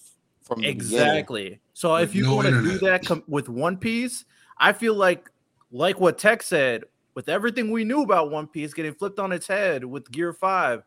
from 0.46 0.62
the 0.62 0.74
beginning. 0.74 1.00
Exactly. 1.00 1.60
So 1.74 1.96
if 1.96 2.16
you 2.16 2.24
no 2.24 2.36
want 2.36 2.48
to 2.48 2.62
do 2.62 2.78
that 2.80 3.06
com- 3.06 3.24
with 3.28 3.50
One 3.50 3.78
Piece, 3.78 4.24
I 4.58 4.72
feel 4.72 4.94
like, 4.94 5.30
like 5.72 6.00
what 6.00 6.18
Tech 6.18 6.42
said, 6.44 6.86
with 7.16 7.28
everything 7.28 7.72
we 7.72 7.84
knew 7.84 8.02
about 8.04 8.32
One 8.32 8.48
Piece 8.48 8.74
getting 8.74 8.94
flipped 8.94 9.20
on 9.20 9.32
its 9.32 9.48
head 9.48 9.84
with 9.84 10.10
Gear 10.12 10.32
Five, 10.32 10.84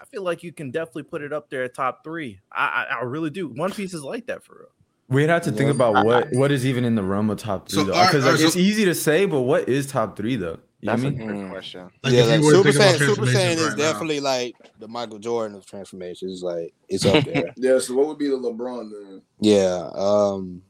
I 0.00 0.04
feel 0.04 0.22
like 0.22 0.42
you 0.42 0.52
can 0.52 0.70
definitely 0.70 1.04
put 1.04 1.22
it 1.22 1.32
up 1.32 1.50
there 1.50 1.64
at 1.64 1.74
top 1.74 2.04
three. 2.04 2.38
I, 2.52 2.86
I, 2.90 2.98
I 3.00 3.02
really 3.04 3.30
do. 3.30 3.48
One 3.48 3.72
Piece 3.72 3.94
is 3.94 4.04
like 4.04 4.26
that 4.26 4.44
for 4.44 4.54
real. 4.58 4.68
We'd 5.08 5.30
have 5.30 5.42
to 5.42 5.52
think 5.52 5.70
about 5.70 6.04
what 6.04 6.28
what 6.32 6.52
is 6.52 6.66
even 6.66 6.84
in 6.84 6.94
the 6.94 7.02
realm 7.02 7.30
of 7.30 7.38
top 7.38 7.68
three 7.70 7.80
So, 7.80 7.84
though, 7.84 7.92
because 7.92 8.24
alright, 8.24 8.38
like, 8.38 8.44
it's 8.44 8.54
so- 8.54 8.60
easy 8.60 8.84
to 8.84 8.94
say, 8.94 9.24
but 9.24 9.40
what 9.40 9.66
is 9.68 9.86
top 9.86 10.16
three 10.18 10.36
though? 10.36 10.58
You 10.80 10.86
know 10.86 10.92
That's 10.92 11.02
what 11.04 11.12
a 11.12 11.16
I 11.16 11.26
good 11.26 11.36
Mm. 11.36 11.50
question. 11.50 11.90
Like 12.04 12.12
yeah, 12.12 12.22
like 12.24 12.40
you 12.40 12.46
were 12.46 12.52
to 12.52 12.56
Super 12.58 12.68
Saiyan. 12.78 12.98
Super 12.98 13.14
transformations 13.26 13.34
Saiyan 13.36 13.52
is 13.56 13.62
right 13.68 13.78
now. 13.78 13.92
definitely 13.92 14.20
like 14.20 14.56
the 14.78 14.88
Michael 14.88 15.18
Jordan 15.18 15.56
of 15.56 15.66
transformations. 15.66 16.32
It's 16.34 16.42
like 16.42 16.72
it's 16.88 17.04
up 17.04 17.24
there. 17.24 17.52
Yeah, 17.56 17.78
so 17.80 17.94
what 17.94 18.06
would 18.06 18.18
be 18.18 18.28
the 18.28 18.36
LeBron 18.36 18.90
then? 18.90 19.22
yeah. 19.40 19.90
Um. 19.94 20.62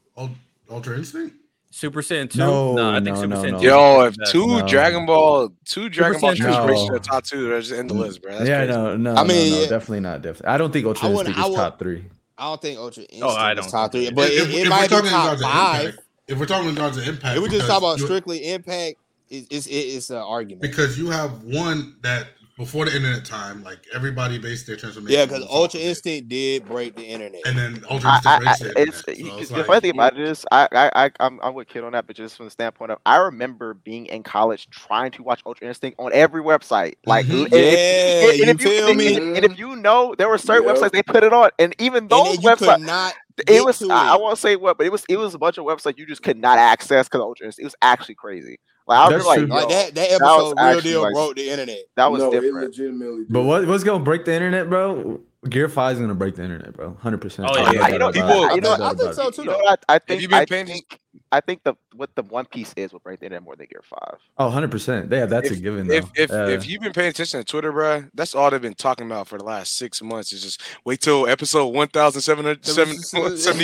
Ultra 0.70 0.96
Instinct. 0.98 1.36
Super 1.70 2.00
Saiyan 2.00 2.30
Two. 2.30 2.38
No, 2.38 2.90
I 2.90 2.94
think 2.94 3.06
no, 3.08 3.14
Super 3.16 3.26
no, 3.28 3.42
Saiyan 3.42 3.52
no. 3.52 3.58
2 3.60 3.64
Yo, 3.66 4.00
if 4.06 4.16
two 4.30 4.46
No. 4.46 4.66
Dragon 4.66 5.04
Ball, 5.06 5.52
two 5.66 5.88
Dragon 5.90 6.18
Ball 6.20 6.30
Saiyan 6.32 6.36
transformations 6.38 6.88
No. 6.88 6.94
are 6.96 6.98
top 6.98 7.24
two, 7.24 7.48
they're 7.48 7.60
just 7.60 7.72
in 7.72 7.86
the 7.86 7.94
list, 7.94 8.22
bro. 8.22 8.32
That's 8.32 8.48
yeah, 8.48 8.64
crazy. 8.64 8.72
no, 8.78 8.96
no, 8.96 9.14
I 9.14 9.24
mean, 9.24 9.50
no, 9.50 9.56
no, 9.56 9.62
yeah. 9.62 9.68
definitely 9.68 10.00
not. 10.00 10.22
Definitely, 10.22 10.46
I 10.48 10.56
don't 10.58 10.72
think 10.72 10.86
Ultra 10.86 11.08
I 11.08 11.12
Instinct 11.12 11.38
is 11.38 11.54
top 11.54 11.78
three. 11.78 12.04
I 12.38 12.44
don't 12.44 12.62
think 12.62 12.78
Ultra 12.78 13.02
Instinct 13.02 13.24
Oh, 13.26 13.28
I 13.36 13.52
is 13.52 13.58
don't 13.60 13.70
top 13.70 13.92
three, 13.92 14.10
but 14.10 14.30
If- 14.30 14.32
it, 14.32 14.42
if- 14.42 14.54
it 14.54 14.62
if 14.62 14.68
might 14.70 14.90
we're 14.90 15.02
be 15.02 15.08
talking 15.08 15.10
top 15.10 15.38
five. 15.40 15.84
Impact- 15.86 16.04
if 16.28 16.38
we're 16.38 16.46
talking 16.46 16.74
Gods 16.74 16.96
of 16.98 17.08
Impact, 17.08 17.36
If 17.36 17.42
we 17.42 17.48
just 17.48 17.60
because 17.66 17.68
talk 17.68 17.78
about 17.78 17.98
strictly 18.00 18.50
Impact, 18.50 18.90
it, 18.92 18.96
it's 19.30 19.66
it's 19.66 20.10
an 20.10 20.16
argument. 20.16 20.62
because 20.62 20.98
you 20.98 21.10
have 21.10 21.42
one 21.44 21.96
that 22.02 22.28
before 22.56 22.84
the 22.86 22.96
internet 22.96 23.24
time, 23.24 23.62
like 23.62 23.78
everybody 23.94 24.36
based 24.36 24.66
their 24.66 24.74
transformation. 24.74 25.16
yeah, 25.16 25.24
because 25.26 25.44
Ultra 25.48 25.78
of 25.78 25.86
it. 25.86 25.88
Instinct 25.90 26.28
did 26.28 26.64
break 26.66 26.96
the 26.96 27.04
internet. 27.04 27.40
and 27.46 27.56
then 27.56 27.84
Ultra 27.88 28.14
Instinct 28.16 28.42
breaks 28.42 28.60
I, 28.60 28.64
the 28.64 28.70
it's, 28.82 28.98
internet. 29.08 29.18
you- 29.18 29.38
it's 29.38 29.48
the 29.50 29.56
like, 29.58 29.66
funny 29.66 29.80
thing 29.80 29.90
about 29.92 30.18
it 30.18 30.28
is, 30.28 30.44
I, 30.50 30.66
I, 30.72 30.90
I, 31.04 31.10
I'm, 31.20 31.38
I'm 31.40 31.54
with 31.54 31.68
Kid 31.68 31.84
on 31.84 31.92
that, 31.92 32.08
but 32.08 32.16
just 32.16 32.36
from 32.36 32.46
the 32.46 32.50
standpoint 32.50 32.90
of, 32.90 32.98
I 33.06 33.18
remember 33.18 33.74
being 33.74 34.06
in 34.06 34.24
college 34.24 34.68
trying 34.70 35.12
to 35.12 35.22
watch 35.22 35.40
Ultra 35.46 35.68
Instinct 35.68 36.00
on 36.00 36.10
every 36.12 36.42
website. 36.42 36.94
Like, 37.06 37.26
Mhm. 37.26 37.44
and 37.44 37.52
if- 37.54 38.38
Yeah, 38.42 38.50
and 38.50 38.60
you 38.60 38.68
if 38.70 38.76
feel 38.76 38.94
me? 38.94 39.14
and- 39.16 39.36
and 39.36 39.44
if 39.44 39.56
you 39.56 39.76
know, 39.76 40.16
there 40.18 40.28
were 40.28 40.36
certain 40.38 40.66
Yeah. 40.68 40.74
websites 40.74 40.90
they 40.90 41.02
put 41.04 41.22
it 41.22 41.32
on, 41.32 41.50
and 41.60 41.76
even 41.78 42.08
those 42.08 42.32
then 42.38 42.40
you 42.42 42.48
websites, 42.48 42.74
could 42.78 42.86
not. 42.86 43.14
it 43.46 43.64
was, 43.64 43.78
to 43.78 43.88
I, 43.92 44.14
I 44.14 44.16
won't 44.16 44.36
say 44.36 44.56
what, 44.56 44.78
but 44.78 44.84
it 44.86 44.90
was, 44.90 45.04
it 45.08 45.16
was 45.16 45.32
a 45.32 45.38
bunch 45.38 45.58
of 45.58 45.64
websites 45.64 45.96
you 45.96 46.06
just 46.06 46.24
could 46.24 46.36
not 46.36 46.58
access 46.58 47.06
because 47.06 47.20
Ultra 47.20 47.46
Instinct. 47.46 47.62
It 47.62 47.66
was 47.66 47.76
actually 47.82 48.16
crazy. 48.16 48.58
Like, 48.88 48.98
I 49.12 49.14
was 49.16 49.26
like, 49.26 49.48
Like 49.48 49.68
that, 49.68 49.94
that 49.94 50.20
was 50.20 50.52
episode, 50.52 50.66
real 50.70 50.80
deal 50.80 51.02
like, 51.02 51.12
broke 51.14 51.36
the 51.36 51.50
internet. 51.50 51.78
that 51.96 52.10
was 52.10 52.22
no, 52.22 52.28
it 52.32 52.40
different. 52.40 52.66
legitimately. 52.68 53.24
But 53.28 53.42
what 53.42 53.66
what's 53.66 53.84
gonna 53.84 54.02
break 54.02 54.24
the 54.24 54.32
internet, 54.34 54.68
bro? 54.70 55.20
Gear 55.48 55.68
Five 55.68 55.94
is 55.94 56.00
gonna 56.00 56.14
break 56.16 56.34
the 56.34 56.42
internet, 56.42 56.72
bro. 56.72 56.94
Hundred 57.00 57.20
percent. 57.20 57.48
Oh, 57.48 57.54
I, 57.54 57.72
yeah, 57.72 57.84
I, 57.84 57.88
you 57.90 57.98
know, 57.98 58.10
people- 58.10 58.28
I, 58.28 58.48
I 58.48 58.54
you 58.54 58.60
know, 58.60 58.70
think, 58.76 58.80
I 58.82 58.94
think 58.94 59.14
so 59.14 59.30
too. 59.30 59.42
you 59.42 59.48
know 59.48 59.58
Though. 59.58 59.68
I, 59.68 59.76
I 59.88 59.92
Have 59.92 60.02
think, 60.02 60.22
you 60.22 60.28
been 60.28 60.38
I 60.38 60.44
paying 60.44 60.66
think, 60.66 60.98
I 61.30 61.40
think 61.40 61.62
the 61.62 61.74
what 61.94 62.10
the 62.16 62.24
One 62.24 62.44
Piece 62.46 62.74
is 62.76 62.92
will 62.92 62.98
break 62.98 63.20
the 63.20 63.26
internet 63.26 63.44
more 63.44 63.54
than 63.54 63.68
Gear 63.70 63.82
Five. 63.84 64.18
Oh, 64.38 64.46
100 64.46 64.68
percent. 64.68 65.12
Yeah, 65.12 65.26
that's 65.26 65.48
a 65.50 65.52
If- 65.52 65.62
given. 65.62 65.86
Though. 65.86 65.94
If 65.94 66.06
if, 66.16 66.30
Yeah. 66.30 66.48
if 66.48 66.68
you've 66.68 66.82
been 66.82 66.92
paying 66.92 67.10
attention 67.10 67.38
to 67.38 67.44
Twitter, 67.44 67.70
bro, 67.70 68.06
that's 68.14 68.34
all 68.34 68.50
they've 68.50 68.60
been 68.60 68.74
talking 68.74 69.06
about 69.06 69.28
for 69.28 69.38
the 69.38 69.44
last 69.44 69.76
six 69.76 70.02
months. 70.02 70.32
Is 70.32 70.42
just 70.42 70.60
wait 70.84 71.00
till 71.02 71.28
episode 71.28 71.68
one 71.68 71.86
thousand 71.86 72.22
seven 72.22 72.44
hundred 72.44 72.66
seventy 72.66 72.98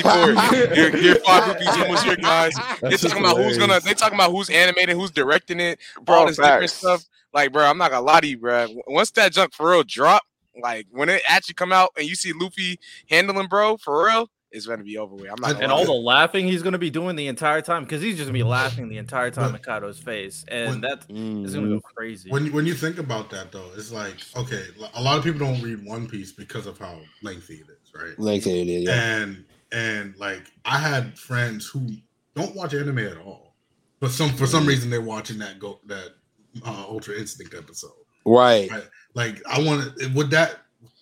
four. 0.02 0.34
Gear, 0.52 0.96
year 0.96 1.16
five 1.26 1.48
rupees 1.48 1.68
almost 1.76 2.04
here, 2.04 2.14
guys. 2.14 2.54
They 2.82 2.90
That's 2.90 3.02
talking 3.02 3.18
about 3.18 3.36
who's 3.38 3.58
gonna. 3.58 3.74
hilarious. 3.74 3.84
They 3.84 3.94
talking 3.94 4.14
about 4.16 4.30
who's 4.30 4.48
animating, 4.48 4.96
who's 4.96 5.10
directing 5.10 5.58
it, 5.58 5.80
Bro, 6.04 6.14
all 6.14 6.26
this 6.28 6.36
different 6.36 6.70
stuff. 6.70 7.04
Like, 7.32 7.52
bro, 7.52 7.64
I'm 7.64 7.78
not 7.78 7.90
gonna 7.90 8.06
lie 8.06 8.20
to 8.20 8.28
you, 8.28 8.38
bro. 8.38 8.68
Once 8.86 9.10
that 9.12 9.32
junk 9.32 9.52
for 9.54 9.70
real 9.72 9.82
drop, 9.82 10.22
like 10.62 10.86
when 10.90 11.08
it 11.08 11.22
actually 11.28 11.54
come 11.54 11.72
out 11.72 11.90
and 11.96 12.06
you 12.06 12.14
see 12.14 12.32
Luffy 12.32 12.78
handling, 13.10 13.46
bro, 13.48 13.76
for 13.76 14.04
real, 14.06 14.28
it's 14.50 14.66
gonna 14.66 14.84
be 14.84 14.96
over 14.98 15.14
with. 15.16 15.30
I'm 15.30 15.36
not. 15.40 15.50
And 15.50 15.60
Gonna 15.60 15.62
And 15.64 15.72
lie. 15.72 15.78
all 15.78 15.84
the 15.84 15.92
laughing 15.92 16.46
he's 16.46 16.62
gonna 16.62 16.78
be 16.78 16.90
doing 16.90 17.16
the 17.16 17.26
entire 17.26 17.60
time 17.60 17.82
because 17.84 18.00
he's 18.02 18.16
just 18.16 18.26
gonna 18.28 18.38
be 18.38 18.44
laughing 18.44 18.88
the 18.88 18.98
entire 18.98 19.30
time 19.32 19.54
in 19.54 19.60
Kaido's 19.60 19.98
face, 19.98 20.44
and 20.48 20.70
When- 20.70 20.80
that 20.82 21.08
Mm. 21.08 21.44
is 21.44 21.54
gonna 21.54 21.68
go 21.68 21.80
crazy. 21.80 22.30
when 22.30 22.52
when 22.52 22.64
you 22.66 22.74
think 22.74 22.98
about 22.98 23.30
that 23.30 23.50
though, 23.50 23.70
it's 23.76 23.90
like 23.90 24.16
okay, 24.36 24.62
a 24.94 25.02
lot 25.02 25.18
of 25.18 25.24
people 25.24 25.40
don't 25.40 25.60
read 25.60 25.84
One 25.84 26.06
Piece 26.08 26.30
because 26.32 26.66
of 26.66 26.78
how 26.78 27.00
lengthy 27.22 27.54
it 27.54 27.66
is, 27.68 27.92
right? 27.94 28.18
Like 28.18 28.46
it 28.46 28.68
is, 28.68 28.84
yeah. 28.84 29.16
And 29.22 29.44
and 29.72 30.14
like 30.18 30.52
I 30.64 30.78
had 30.78 31.18
friends 31.18 31.66
who 31.66 31.88
don't 32.36 32.54
watch 32.54 32.74
anime 32.74 32.98
at 32.98 33.16
all, 33.16 33.56
but 33.98 34.12
some 34.12 34.30
for 34.34 34.46
some 34.46 34.66
reason 34.66 34.88
they're 34.88 35.00
watching 35.00 35.38
that 35.38 35.58
go 35.58 35.80
that 35.86 36.10
uh, 36.64 36.84
Ultra 36.88 37.16
Instinct 37.16 37.54
episode. 37.54 37.90
Right. 38.24 38.70
Right. 38.70 38.84
Like 39.14 39.42
I 39.48 39.60
want 39.62 39.96
to. 39.98 40.08
Would 40.08 40.30
that 40.30 40.58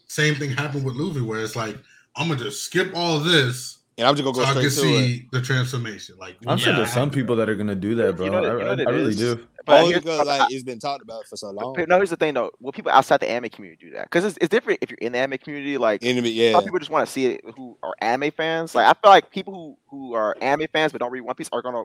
same 0.07 0.35
thing 0.35 0.51
happen 0.51 0.85
with 0.85 0.95
Luffy, 0.97 1.21
where 1.21 1.41
it's 1.43 1.57
like 1.57 1.77
I'm 2.17 2.29
gonna 2.29 2.41
just 2.41 2.63
skip 2.65 2.93
all 2.95 3.19
this 3.19 3.79
And 3.99 4.07
I'm 4.07 4.15
just 4.15 4.25
gonna 4.25 4.35
so 4.37 4.43
go 4.43 4.49
I 4.61 4.63
can 4.63 4.71
straight 4.71 4.91
to 4.91 4.95
it. 4.97 5.07
see 5.07 5.29
the 5.33 5.41
transformation? 5.43 6.17
Like 6.19 6.37
I'm 6.47 6.59
sure 6.59 6.75
there's 6.75 6.93
some 6.93 7.11
people 7.11 7.37
that 7.37 7.49
are 7.49 7.55
gonna 7.55 7.75
do 7.75 7.95
that, 7.97 8.17
bro. 8.17 8.27
You 8.27 8.31
know, 8.33 8.39
I, 8.39 8.43
you 8.43 8.77
know 8.77 8.85
I- 8.85 8.91
I 8.91 8.95
really 8.95 9.11
is? 9.11 9.17
do. 9.19 9.47
But 9.65 9.79
Only 9.79 9.91
here's- 9.93 10.03
because 10.03 10.19
but 10.19 10.27
like 10.27 10.53
it's 10.53 10.65
been 10.65 10.81
talked 10.81 11.03
about 11.03 11.25
for 11.27 11.37
so 11.37 11.51
long. 11.51 11.75
But 11.75 11.89
no, 11.89 11.97
here's 11.97 12.11
the 12.11 12.17
thing 12.17 12.35
though. 12.35 12.51
Will 12.61 12.73
people 12.73 12.91
outside 12.93 13.21
the 13.21 13.31
anime 13.31 13.49
community 13.49 13.87
do 13.87 13.93
that? 13.95 14.05
Because 14.11 14.25
it's, 14.25 14.37
it's 14.41 14.49
different 14.51 14.81
if 14.83 14.91
you're 14.91 14.99
in 14.99 15.13
the 15.13 15.19
anime 15.19 15.39
community. 15.39 15.79
Like 15.79 16.05
Enemy, 16.05 16.31
yeah. 16.31 16.53
some 16.53 16.65
people 16.65 16.81
just 16.81 16.91
want 16.91 17.07
to 17.07 17.13
see 17.13 17.27
it 17.27 17.41
who 17.57 17.79
are 17.83 17.95
anime 18.01 18.33
fans. 18.33 18.75
Like 18.75 18.87
I 18.87 18.93
feel 19.01 19.11
like 19.11 19.31
people 19.31 19.55
who 19.55 19.77
who 19.89 20.15
are 20.15 20.37
anime 20.43 20.67
fans 20.73 20.91
but 20.93 20.99
don't 21.01 21.13
read 21.13 21.21
One 21.23 21.35
Piece 21.37 21.49
are 21.53 21.63
gonna 21.63 21.85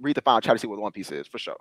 read 0.00 0.14
the 0.16 0.20
final 0.22 0.40
chapter 0.40 0.56
to 0.56 0.60
see 0.60 0.66
what 0.68 0.78
One 0.78 0.92
Piece 0.92 1.10
is 1.10 1.26
for 1.26 1.38
sure. 1.38 1.56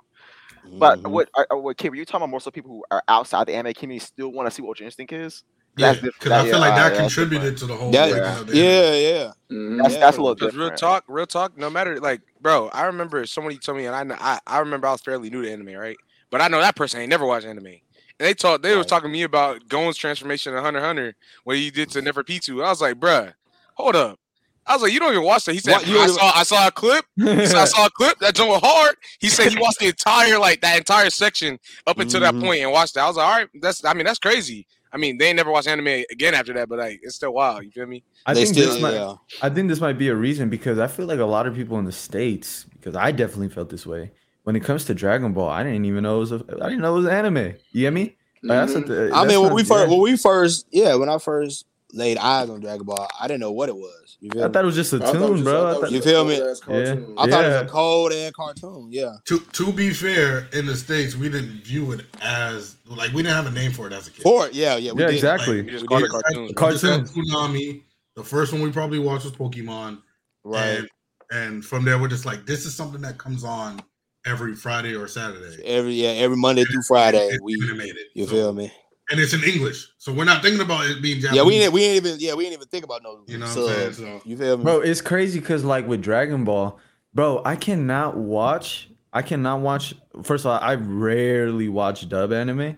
But 0.79 0.99
Mhm. 0.99 1.11
what 1.11 1.29
uh, 1.37 1.55
what 1.57 1.77
Kim, 1.77 1.91
were 1.91 1.95
you 1.97 2.05
talking 2.05 2.17
about 2.17 2.29
more 2.29 2.39
so 2.41 2.51
people 2.51 2.71
who 2.71 2.83
are 2.91 3.03
outside 3.07 3.47
the 3.47 3.55
anime 3.55 3.73
community 3.73 4.05
still 4.05 4.31
want 4.31 4.47
to 4.47 4.51
see 4.51 4.61
what 4.61 4.69
Ultra 4.69 4.85
Instinct 4.85 5.13
is? 5.13 5.43
Yeah, 5.77 5.93
because 5.93 6.31
I 6.31 6.43
feel 6.43 6.53
yeah, 6.53 6.57
like 6.57 6.73
uh, 6.73 6.75
that 6.75 6.89
that's 6.89 6.99
contributed 7.15 7.57
to 7.57 7.65
the 7.65 7.75
whole. 7.75 7.91
That- 7.91 8.11
breaking 8.11 8.39
of 8.39 8.47
the 8.47 8.57
yeah, 8.57 8.93
yeah. 8.93 9.31
Mhm. 9.51 9.77
That's 9.77 9.93
Yeah, 9.93 9.99
that's 9.99 10.17
a 10.17 10.21
little 10.21 10.35
Because 10.35 10.53
different. 10.53 10.71
real 10.71 10.77
talk, 10.77 11.03
real 11.07 11.25
talk. 11.25 11.57
No 11.57 11.69
matter 11.69 11.99
like, 11.99 12.21
bro, 12.41 12.69
I 12.69 12.85
remember 12.85 13.25
somebody 13.25 13.57
told 13.57 13.77
me, 13.77 13.85
and 13.85 13.95
I, 13.95 14.03
kn- 14.05 14.17
I 14.21 14.39
I 14.47 14.59
remember 14.59 14.87
I 14.87 14.91
was 14.91 15.01
fairly 15.01 15.29
new 15.29 15.41
to 15.43 15.51
anime, 15.51 15.73
right? 15.75 15.97
But 16.31 16.41
I 16.41 16.47
know 16.47 16.59
that 16.61 16.75
person 16.75 17.01
ain't 17.01 17.09
never 17.09 17.25
watched 17.25 17.45
anime. 17.45 17.67
And 17.67 17.79
they 18.19 18.33
talked, 18.33 18.63
they 18.63 18.71
was 18.75 18.85
Right. 18.85 18.87
talking 18.87 19.09
to 19.09 19.13
me 19.13 19.23
about 19.23 19.67
Gon's 19.67 19.97
transformation 19.97 20.53
in 20.55 20.63
Hunter 20.63 20.79
x 20.79 20.85
Hunter, 20.85 21.15
what 21.43 21.57
he 21.57 21.69
did 21.71 21.89
to 21.91 22.01
Neferpitou. 22.01 22.63
I 22.63 22.69
was 22.69 22.81
like, 22.81 22.95
bruh, 22.99 23.33
hold 23.75 23.95
up. 23.95 24.19
I 24.67 24.73
was 24.73 24.81
like, 24.81 24.91
you 24.93 24.99
don't 24.99 25.11
even 25.13 25.23
watch 25.23 25.45
that. 25.45 25.53
He 25.53 25.59
said, 25.59 25.73
What, 25.73 25.87
you 25.87 25.99
I 25.99 26.07
saw, 26.07 26.31
I 26.35 26.43
saw 26.43 26.67
a 26.67 26.71
clip. 26.71 27.05
He 27.15 27.45
said, 27.45 27.55
I 27.55 27.65
saw 27.65 27.85
a 27.85 27.89
clip 27.89 28.17
that 28.19 28.33
jumped 28.35 28.65
hard. 28.65 28.95
He 29.19 29.27
said 29.29 29.51
he 29.51 29.59
watched 29.59 29.79
the 29.79 29.87
entire 29.87 30.39
like 30.39 30.61
that 30.61 30.77
entire 30.77 31.09
section 31.09 31.59
up 31.85 31.99
until 31.99 32.19
Mhm. 32.19 32.23
that 32.23 32.39
point 32.43 32.61
and 32.61 32.71
watched 32.71 32.95
that. 32.95 33.03
I 33.03 33.07
was 33.07 33.17
like, 33.17 33.27
all 33.27 33.37
right, 33.37 33.47
that's 33.61 33.85
I 33.85 33.93
mean 33.93 34.05
that's 34.05 34.19
crazy. 34.19 34.65
I 34.91 34.97
mean 34.97 35.17
they 35.17 35.27
ain't 35.27 35.35
never 35.35 35.51
watched 35.51 35.67
anime 35.67 36.03
again 36.09 36.33
after 36.33 36.53
that, 36.53 36.67
but 36.69 36.79
like 36.79 36.99
it's 37.03 37.15
still 37.15 37.33
wild. 37.33 37.63
You 37.63 37.71
feel 37.71 37.85
me? 37.85 38.03
I 38.25 38.33
they 38.33 38.45
think 38.45 38.55
still, 38.55 38.73
this 38.73 38.81
might, 38.81 38.93
yeah. 38.93 39.15
I 39.41 39.49
think 39.49 39.69
this 39.69 39.79
might 39.81 39.97
be 39.99 40.07
a 40.09 40.15
reason 40.15 40.49
because 40.49 40.79
I 40.79 40.87
feel 40.87 41.05
like 41.05 41.19
a 41.19 41.25
lot 41.25 41.45
of 41.45 41.53
people 41.55 41.77
in 41.77 41.85
the 41.85 41.91
states, 41.91 42.65
because 42.73 42.95
I 42.95 43.11
definitely 43.11 43.49
felt 43.49 43.69
this 43.69 43.85
way 43.85 44.11
when 44.43 44.55
it 44.55 44.63
comes 44.63 44.85
to 44.85 44.95
Dragon 44.95 45.31
Ball. 45.33 45.49
I 45.49 45.63
didn't 45.63 45.85
even 45.85 46.03
know 46.03 46.17
it 46.17 46.19
was 46.21 46.31
a, 46.31 46.43
I 46.61 46.69
didn't 46.69 46.81
know 46.81 46.95
it 46.95 46.99
was 47.01 47.07
anime. 47.07 47.53
You 47.71 47.81
get 47.81 47.93
me? 47.93 48.15
That's 48.41 48.73
what 48.73 48.87
the, 48.87 49.11
I 49.13 49.25
mean, 49.25 49.41
when 49.41 49.53
we 49.53 49.63
first, 49.63 49.87
yeah. 49.87 49.91
when 49.91 50.01
we 50.01 50.17
first, 50.17 50.67
yeah, 50.71 50.95
when 50.95 51.09
I 51.09 51.17
first 51.17 51.65
laid 51.95 52.17
eyes 52.17 52.49
on 52.49 52.59
Dragon 52.59 52.85
Ball, 52.85 53.07
I 53.19 53.27
didn't 53.27 53.39
know 53.39 53.51
what 53.51 53.69
it 53.69 53.75
was. 53.75 54.17
You 54.19 54.29
feel 54.31 54.43
I 54.43 54.47
me? 54.47 54.53
thought 54.53 54.63
it 54.63 54.65
was 54.67 54.75
just 54.75 54.93
a 54.93 54.97
I 54.97 54.99
thought 54.99 55.15
it 55.15 55.19
was 55.19 55.27
tune, 55.29 55.37
just- 55.37 55.43
bro. 55.45 55.65
I 55.65 55.69
I 55.69 55.73
thought 55.73 55.77
it 55.77 55.81
thought, 55.81 55.91
You 55.91 56.01
feel 56.01 56.25
me? 56.25 56.37
cold-ass 56.37 56.59
cartoon. 56.59 57.15
I 57.17 57.29
thought 57.29 57.45
it 57.45 57.47
was 57.47 57.61
a 57.61 57.65
cold 57.71 58.11
ass 58.13 58.31
cartoon. 58.33 58.87
Yeah. 58.91 59.15
To 59.25 59.39
to 59.39 59.71
be 59.73 59.89
fair, 59.91 60.47
in 60.53 60.65
the 60.65 60.75
states, 60.75 61.15
we 61.15 61.29
didn't 61.29 61.63
view 61.63 61.91
it 61.93 62.05
as 62.21 62.75
like 62.85 63.11
we 63.13 63.23
didn't 63.23 63.35
have 63.35 63.47
a 63.47 63.51
name 63.51 63.71
for 63.71 63.87
it 63.87 63.93
as 63.93 64.07
a 64.07 64.11
kid. 64.11 64.21
For 64.23 64.47
it, 64.47 64.53
yeah, 64.53 64.75
yeah, 64.77 64.91
we 64.91 65.01
yeah, 65.01 65.07
did. 65.07 65.15
exactly. 65.15 65.57
You 65.57 65.63
just 65.71 65.83
We 65.83 65.87
call 65.87 65.99
did. 65.99 66.05
it 66.05 66.11
cartoons. 66.11 66.37
We 66.37 66.47
just 66.71 66.83
had 66.83 66.91
Cartoons. 67.07 67.11
Toonami. 67.31 67.83
The 68.15 68.23
first 68.23 68.53
one 68.53 68.61
we 68.61 68.71
probably 68.71 68.99
watched 68.99 69.25
was 69.25 69.33
Pokemon, 69.33 70.01
Right. 70.43 70.61
and 70.79 70.89
and 71.31 71.65
from 71.65 71.83
there 71.85 71.97
we're 71.99 72.07
just 72.07 72.25
like, 72.25 72.45
this 72.45 72.65
is 72.65 72.73
something 72.75 73.01
that 73.01 73.17
comes 73.17 73.43
on 73.43 73.81
every 74.25 74.55
Friday 74.55 74.95
or 74.95 75.07
Saturday. 75.07 75.61
Every 75.63 75.93
yeah, 75.93 76.09
every 76.09 76.37
Monday 76.37 76.63
through 76.65 76.83
Friday, 76.83 77.27
It's 77.27 77.41
we 77.41 77.55
animated. 77.63 77.97
you 78.13 78.25
So- 78.25 78.31
feel 78.31 78.53
me? 78.53 78.71
And 79.11 79.19
it's 79.19 79.33
in 79.33 79.43
English, 79.43 79.87
so 79.99 80.11
we're 80.11 80.25
not 80.25 80.41
thinking 80.41 80.61
about 80.61 80.87
it 80.87 80.99
being 80.99 81.19
Japanese. 81.21 81.37
Yeah, 81.37 81.43
we 81.43 81.59
didn't 81.59 81.73
we 81.73 81.83
ain't 81.83 82.05
even 82.05 82.19
yeah 82.19 82.33
we 82.33 82.45
ain't 82.45 82.53
even 82.53 82.67
think 82.67 82.83
about 82.83 83.03
no 83.03 83.21
You 83.27 83.37
know 83.37 83.45
what 83.45 83.57
I'm 83.57 83.67
saying? 83.67 83.93
subs. 83.93 83.97
So 83.97 84.21
You 84.25 84.35
feel 84.35 84.57
me? 84.57 84.63
Bro, 84.63 84.79
it's 84.81 85.01
crazy 85.01 85.39
because 85.39 85.63
like 85.63 85.87
with 85.87 86.01
Dragon 86.01 86.43
Ball, 86.43 86.79
bro, 87.13 87.41
I 87.45 87.55
cannot 87.55 88.17
watch. 88.17 88.89
I 89.13 89.21
cannot 89.21 89.61
watch. 89.61 89.93
First 90.23 90.45
of 90.45 90.51
all, 90.51 90.59
I 90.59 90.73
rarely 90.75 91.69
watch 91.69 92.09
dub 92.09 92.33
anime, 92.33 92.77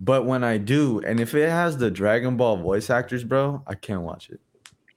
but 0.00 0.24
when 0.24 0.44
I 0.44 0.56
do, 0.56 1.00
and 1.00 1.20
if 1.20 1.34
it 1.34 1.50
has 1.50 1.76
the 1.76 1.90
Dragon 1.90 2.38
Ball 2.38 2.56
voice 2.56 2.88
actors, 2.88 3.22
bro, 3.22 3.62
I 3.66 3.74
can't 3.74 4.02
watch 4.02 4.30
it 4.30 4.40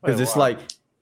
because 0.01 0.21
it's 0.21 0.35
why? 0.35 0.49
like 0.49 0.59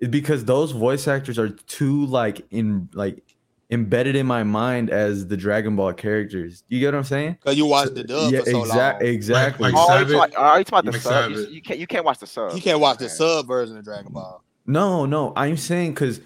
because 0.10 0.46
those 0.46 0.72
voice 0.72 1.08
actors 1.08 1.40
are 1.40 1.50
too 1.50 2.06
like 2.06 2.46
in 2.52 2.90
like 2.94 3.24
embedded 3.70 4.16
in 4.16 4.26
my 4.26 4.44
mind 4.44 4.90
as 4.90 5.28
the 5.28 5.36
Dragon 5.38 5.76
Ball 5.76 5.92
characters. 5.94 6.64
You 6.70 6.80
get 6.80 6.88
what 6.94 7.00
I'm 7.00 7.04
saying? 7.04 7.38
Cause 7.44 7.56
you 7.58 7.66
watched 7.66 7.96
the 7.96 8.04
dub 8.04 8.32
yeah, 8.32 8.40
for 8.40 8.52
so 8.52 8.60
exact- 8.62 9.02
long. 9.04 9.12
exactly. 9.12 9.72
like 9.72 9.74
Oh, 9.76 9.92
are 9.92 10.00
you 10.02 10.08
Savage- 10.08 10.18
talking, 10.34 10.36
are 10.38 10.58
you 10.60 10.64
talking 10.64 10.90
about 10.90 11.02
the 11.04 11.10
like 11.10 11.22
sub? 11.24 11.32
You, 11.32 11.48
you 11.56 11.62
can't 11.62 11.80
you 11.80 11.88
can't 11.88 12.06
watch 12.06 12.20
the 12.20 12.28
sub. 12.28 12.54
You 12.56 12.62
can't 12.62 12.80
watch 12.80 12.98
the 13.00 13.06
Okay. 13.06 13.14
sub 13.14 13.48
version 13.48 13.78
of 13.78 13.84
Dragon 13.84 14.14
Ball. 14.14 14.42
No, 14.66 15.06
no, 15.06 15.34
I'm 15.36 15.56
saying 15.58 15.92
because, 15.94 16.20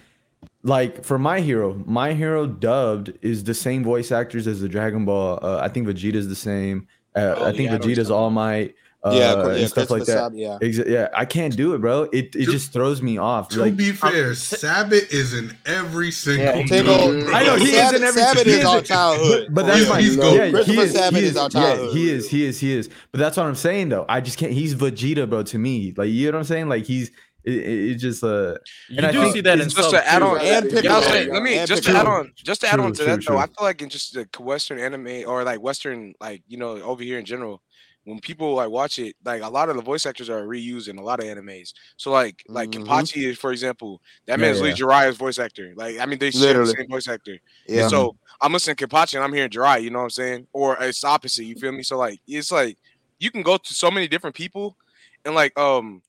like, 0.62 1.04
for 1.04 1.18
My 1.18 1.40
Hero, 1.40 1.74
My 1.86 2.12
Hero 2.12 2.46
dubbed 2.46 3.12
is 3.22 3.44
the 3.44 3.54
same 3.54 3.82
voice 3.84 4.10
actors 4.12 4.46
as 4.46 4.60
the 4.60 4.68
Dragon 4.68 5.04
Ball. 5.04 5.38
Uh, 5.42 5.58
I 5.62 5.68
think 5.68 5.86
Vegeta's 5.88 6.28
the 6.28 6.34
same. 6.36 6.86
Uh, 7.14 7.34
Oh, 7.38 7.44
I 7.46 7.50
think 7.52 7.62
yeah, 7.62 7.68
I 7.68 7.72
know 7.72 7.78
what 7.78 7.86
you're 7.86 7.96
Vegeta's 7.96 8.08
talking 8.08 8.14
All 8.22 8.30
Might. 8.30 8.74
Uh, 9.04 9.10
yeah, 9.14 9.34
yeah, 9.34 9.52
and 9.62 9.68
stuff 9.68 9.90
like 9.90 10.04
Christopher 10.04 10.30
that. 10.30 10.30
Sab- 10.30 10.34
yeah. 10.34 10.58
Exa- 10.62 10.88
yeah, 10.88 11.08
I 11.12 11.24
can't 11.24 11.56
do 11.56 11.74
it, 11.74 11.80
bro. 11.80 12.04
It 12.12 12.36
it 12.36 12.44
To- 12.46 12.52
just 12.52 12.72
throws 12.72 13.02
me 13.02 13.18
off. 13.18 13.48
to 13.48 13.60
Like, 13.60 13.76
be 13.76 13.90
fair, 13.90 14.32
Sabat 14.36 15.10
is 15.10 15.34
in 15.34 15.56
every 15.66 16.12
single. 16.12 16.44
Yeah, 16.44 16.62
Tingle- 16.66 17.20
dub. 17.24 17.34
I 17.34 17.42
know 17.44 17.56
he 17.56 17.70
is 17.70 17.76
Sabat- 17.78 17.94
in 17.96 18.02
every. 18.04 18.22
Sabat 18.22 18.46
is 18.46 18.54
is 18.58 18.64
our 18.64 18.78
in- 18.78 18.84
childhood. 18.84 19.46
But, 19.50 19.54
but 19.54 19.66
that's 19.66 19.80
real. 19.80 19.88
fine. 19.88 20.02
He's 20.04 20.16
yeah, 20.16 20.22
gold. 20.50 20.66
he 20.66 20.78
is, 20.80 20.92
Sabat 20.92 21.12
he 21.20 21.26
is 21.26 21.36
our 21.36 21.42
Yeah, 21.44 21.48
childhood. 21.48 21.96
he 21.96 22.10
is. 22.10 22.30
He 22.30 22.44
is. 22.46 22.60
He 22.60 22.72
is. 22.74 22.90
But 23.10 23.18
that's 23.18 23.36
what 23.36 23.46
I'm 23.46 23.54
saying, 23.56 23.88
though. 23.88 24.06
I 24.08 24.20
just 24.20 24.38
can't. 24.38 24.52
He's 24.52 24.74
Vegeta, 24.76 25.28
bro. 25.28 25.42
To 25.42 25.58
me, 25.58 25.92
like 25.96 26.08
you 26.08 26.26
know 26.30 26.36
what 26.36 26.38
I'm 26.42 26.44
saying. 26.44 26.68
Like 26.68 26.84
he's. 26.84 27.10
It, 27.44 27.54
it, 27.54 27.90
it 27.90 27.94
just 27.96 28.22
uh. 28.22 28.54
You 28.88 28.98
And 28.98 29.06
I 29.06 29.10
do 29.10 29.20
think 29.22 29.34
see 29.34 29.40
that 29.40 29.58
in 29.60 29.68
Just 29.68 29.90
to 29.90 30.08
add 30.08 30.22
on, 30.22 30.38
And 30.40 30.70
Piccolo. 30.70 30.80
Yeah, 30.84 30.94
I 30.94 30.98
was 31.00 31.08
Piccolo. 31.08 31.34
let 31.34 31.42
me 31.42 31.66
just 31.66 31.82
to 31.82 31.90
add 31.90 32.06
on, 32.06 32.32
just 32.36 32.60
to 32.60 32.68
add 32.72 32.78
on 32.78 32.92
to 32.92 32.96
true, 32.98 33.06
that 33.06 33.24
though. 33.26 33.36
I 33.36 33.46
feel 33.46 33.54
like 33.62 33.82
in 33.82 33.88
just 33.88 34.14
the 34.14 34.28
Western 34.38 34.78
anime 34.78 35.24
or 35.26 35.42
like 35.42 35.60
Western, 35.60 36.14
like 36.20 36.44
you 36.46 36.56
know, 36.56 36.80
over 36.82 37.02
here 37.02 37.18
in 37.18 37.24
general, 37.24 37.60
when 38.04 38.18
people 38.20 38.54
like 38.54 38.68
watch 38.70 38.98
it, 38.98 39.14
like 39.24 39.42
a 39.42 39.48
lot 39.48 39.68
of 39.68 39.76
the 39.76 39.82
voice 39.82 40.06
actors 40.06 40.28
are 40.28 40.42
reused 40.42 40.88
in 40.88 40.98
a 40.98 41.02
lot 41.02 41.20
of 41.20 41.26
animes. 41.26 41.72
So 41.96 42.10
like, 42.10 42.42
like 42.48 42.70
Mhm. 42.70 42.84
Kenpachi, 42.84 43.36
for 43.36 43.52
example, 43.52 44.00
that 44.26 44.38
Yeah, 44.38 44.46
man's 44.46 44.58
yeah. 44.58 44.64
Lee 44.64 44.72
Jiraiya's 44.72 45.16
voice 45.16 45.38
actor. 45.38 45.72
Like, 45.76 45.98
I 45.98 46.06
mean, 46.06 46.18
they 46.18 46.30
share 46.30 46.54
the 46.54 46.66
same 46.66 46.88
voice 46.88 47.06
actor. 47.08 47.38
Yeah. 47.66 47.82
And 47.82 47.90
so 47.90 48.16
I'm 48.40 48.52
listening 48.52 48.76
to 48.76 48.86
Kenpachi 48.88 49.14
and 49.14 49.24
I'm 49.24 49.32
hearing 49.32 49.50
Jiraiya. 49.50 49.82
You 49.82 49.90
know 49.90 49.98
what 49.98 50.04
I'm 50.04 50.10
saying? 50.10 50.48
Or 50.52 50.76
it's 50.80 51.04
opposite. 51.04 51.44
You 51.44 51.54
feel 51.54 51.72
me? 51.72 51.82
So 51.84 51.96
like, 51.96 52.20
it's 52.26 52.50
like 52.50 52.76
you 53.20 53.30
can 53.30 53.42
go 53.42 53.56
to 53.56 53.74
so 53.74 53.90
many 53.90 54.08
different 54.08 54.34
people, 54.34 54.76
and 55.24 55.34
like, 55.34 55.56
um, 55.56 56.02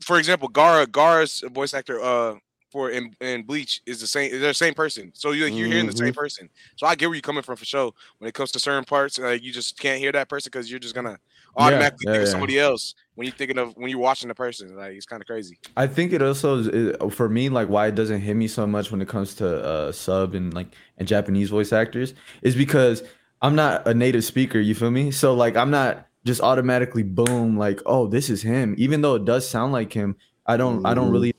for 0.00 0.18
example, 0.18 0.48
Gaara, 0.50 0.86
Gaara's 0.86 1.42
voice 1.52 1.72
actor, 1.72 2.02
uh, 2.02 2.34
for 2.72 2.90
in, 2.90 3.14
in 3.20 3.44
Bleach 3.44 3.82
is 3.86 4.00
the 4.00 4.06
same. 4.08 4.30
They're 4.32 4.40
the 4.40 4.54
same 4.54 4.74
person. 4.74 5.12
So 5.14 5.32
you 5.32 5.46
you're 5.46 5.68
hearing 5.68 5.86
the 5.86 5.92
same 5.92 6.12
person. 6.12 6.48
So 6.76 6.86
I 6.86 6.94
get 6.96 7.06
where 7.06 7.14
you're 7.14 7.22
coming 7.22 7.42
from 7.42 7.56
for 7.56 7.64
sure. 7.66 7.92
When 8.18 8.28
it 8.28 8.34
comes 8.34 8.50
to 8.52 8.58
certain 8.58 8.84
parts, 8.84 9.18
like 9.18 9.42
you 9.42 9.52
just 9.52 9.78
can't 9.78 10.00
hear 10.00 10.12
that 10.12 10.28
person 10.28 10.50
because 10.52 10.70
you're 10.70 10.80
just 10.80 10.94
gonna 10.94 11.18
automatically 11.56 12.06
yeah, 12.06 12.12
think 12.12 12.22
of 12.22 12.28
somebody 12.28 12.58
else 12.58 12.94
when 13.14 13.26
you're 13.26 13.34
thinking 13.34 13.58
of 13.58 13.74
when 13.76 13.90
you're 13.90 13.98
watching 14.00 14.28
the 14.28 14.34
person. 14.34 14.74
Like 14.76 14.94
it's 14.94 15.06
kind 15.06 15.22
of 15.22 15.26
crazy. 15.26 15.58
I 15.76 15.86
think 15.86 16.12
it 16.12 16.22
also 16.22 16.58
is, 16.58 16.68
is- 16.68 17.14
for 17.14 17.28
me 17.28 17.48
like 17.48 17.68
why 17.68 17.86
it 17.88 17.94
doesn't 17.94 18.20
hit 18.20 18.34
me 18.34 18.48
so 18.48 18.66
much 18.66 18.90
when 18.90 19.00
it 19.02 19.08
comes 19.08 19.34
to 19.36 19.64
uh 19.64 19.92
sub 19.92 20.34
and 20.34 20.52
like 20.54 20.68
and 20.98 21.06
Japanese 21.08 21.50
voice 21.50 21.72
actors 21.72 22.14
is 22.42 22.54
because 22.56 23.02
I'm 23.40 23.54
not 23.54 23.86
a 23.88 23.94
native 23.94 24.24
speaker, 24.24 24.60
you 24.60 24.74
feel 24.74 24.90
me? 24.90 25.10
So 25.10 25.34
like 25.34 25.56
I'm 25.56 25.70
not 25.70 26.06
just 26.24 26.40
automatically 26.40 27.02
boom 27.02 27.56
like 27.56 27.80
oh 27.86 28.06
this 28.06 28.30
is 28.30 28.42
him 28.42 28.74
even 28.78 29.00
though 29.02 29.14
it 29.16 29.24
does 29.24 29.48
sound 29.48 29.72
like 29.72 29.92
him. 29.92 30.16
I 30.46 30.56
don't 30.56 30.80
I 30.84 30.94
don't 30.94 31.10
Mhm. 31.10 31.12
really 31.12 31.32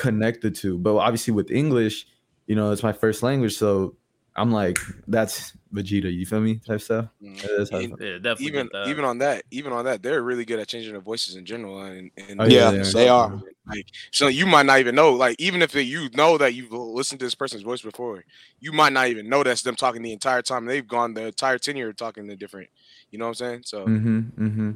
connect 0.00 0.40
the 0.40 0.50
two. 0.50 0.78
But 0.78 0.96
obviously 0.96 1.32
with 1.34 1.50
English, 1.50 2.06
you 2.46 2.56
know, 2.56 2.72
it's 2.72 2.82
my 2.82 2.92
first 2.92 3.22
language 3.22 3.56
so 3.56 3.94
I'm 4.34 4.50
like 4.50 4.78
that's 5.06 5.52
Vegeta, 5.74 6.12
you 6.12 6.24
feel 6.24 6.40
me? 6.40 6.56
Type 6.66 6.80
stuff. 6.80 7.06
That's 7.20 7.70
how 7.70 7.78
I 7.78 7.82
Yeah, 7.82 8.18
definitely. 8.18 8.46
even 8.46 8.68
even 8.86 9.04
on 9.04 9.18
that, 9.18 9.44
even 9.50 9.72
on 9.72 9.84
that, 9.84 10.02
they're 10.02 10.22
really 10.22 10.44
good 10.44 10.58
at 10.58 10.68
changing 10.68 10.92
their 10.92 11.02
voices 11.02 11.36
in 11.36 11.44
general. 11.44 11.82
And, 11.82 12.10
and 12.16 12.40
Oh, 12.40 12.44
yeah, 12.46 12.72
yeah, 12.72 12.90
they 12.92 13.08
are. 13.08 13.42
Like 13.66 13.86
so, 14.10 14.28
you 14.28 14.46
might 14.46 14.66
not 14.66 14.80
even 14.80 14.94
know. 14.94 15.12
Like 15.12 15.36
even 15.38 15.62
if 15.62 15.74
you 15.74 16.08
know 16.14 16.38
that 16.38 16.54
you've 16.54 16.72
listened 16.72 17.20
to 17.20 17.26
this 17.26 17.34
person's 17.34 17.62
voice 17.62 17.82
before, 17.82 18.24
you 18.58 18.72
might 18.72 18.92
not 18.92 19.08
even 19.08 19.28
know 19.28 19.42
that's 19.42 19.62
them 19.62 19.76
talking 19.76 20.02
the 20.02 20.12
entire 20.12 20.42
time. 20.42 20.64
They've 20.64 20.86
gone 20.86 21.14
the 21.14 21.26
entire 21.26 21.58
tenure 21.58 21.92
talking 21.92 22.26
to 22.28 22.36
different. 22.36 22.68
You 23.10 23.18
know 23.18 23.26
what 23.26 23.40
I'm 23.40 23.46
saying? 23.46 23.62
So 23.66 23.86
Mm-hmm. 23.86 24.18
Mm-hmm. 24.44 24.70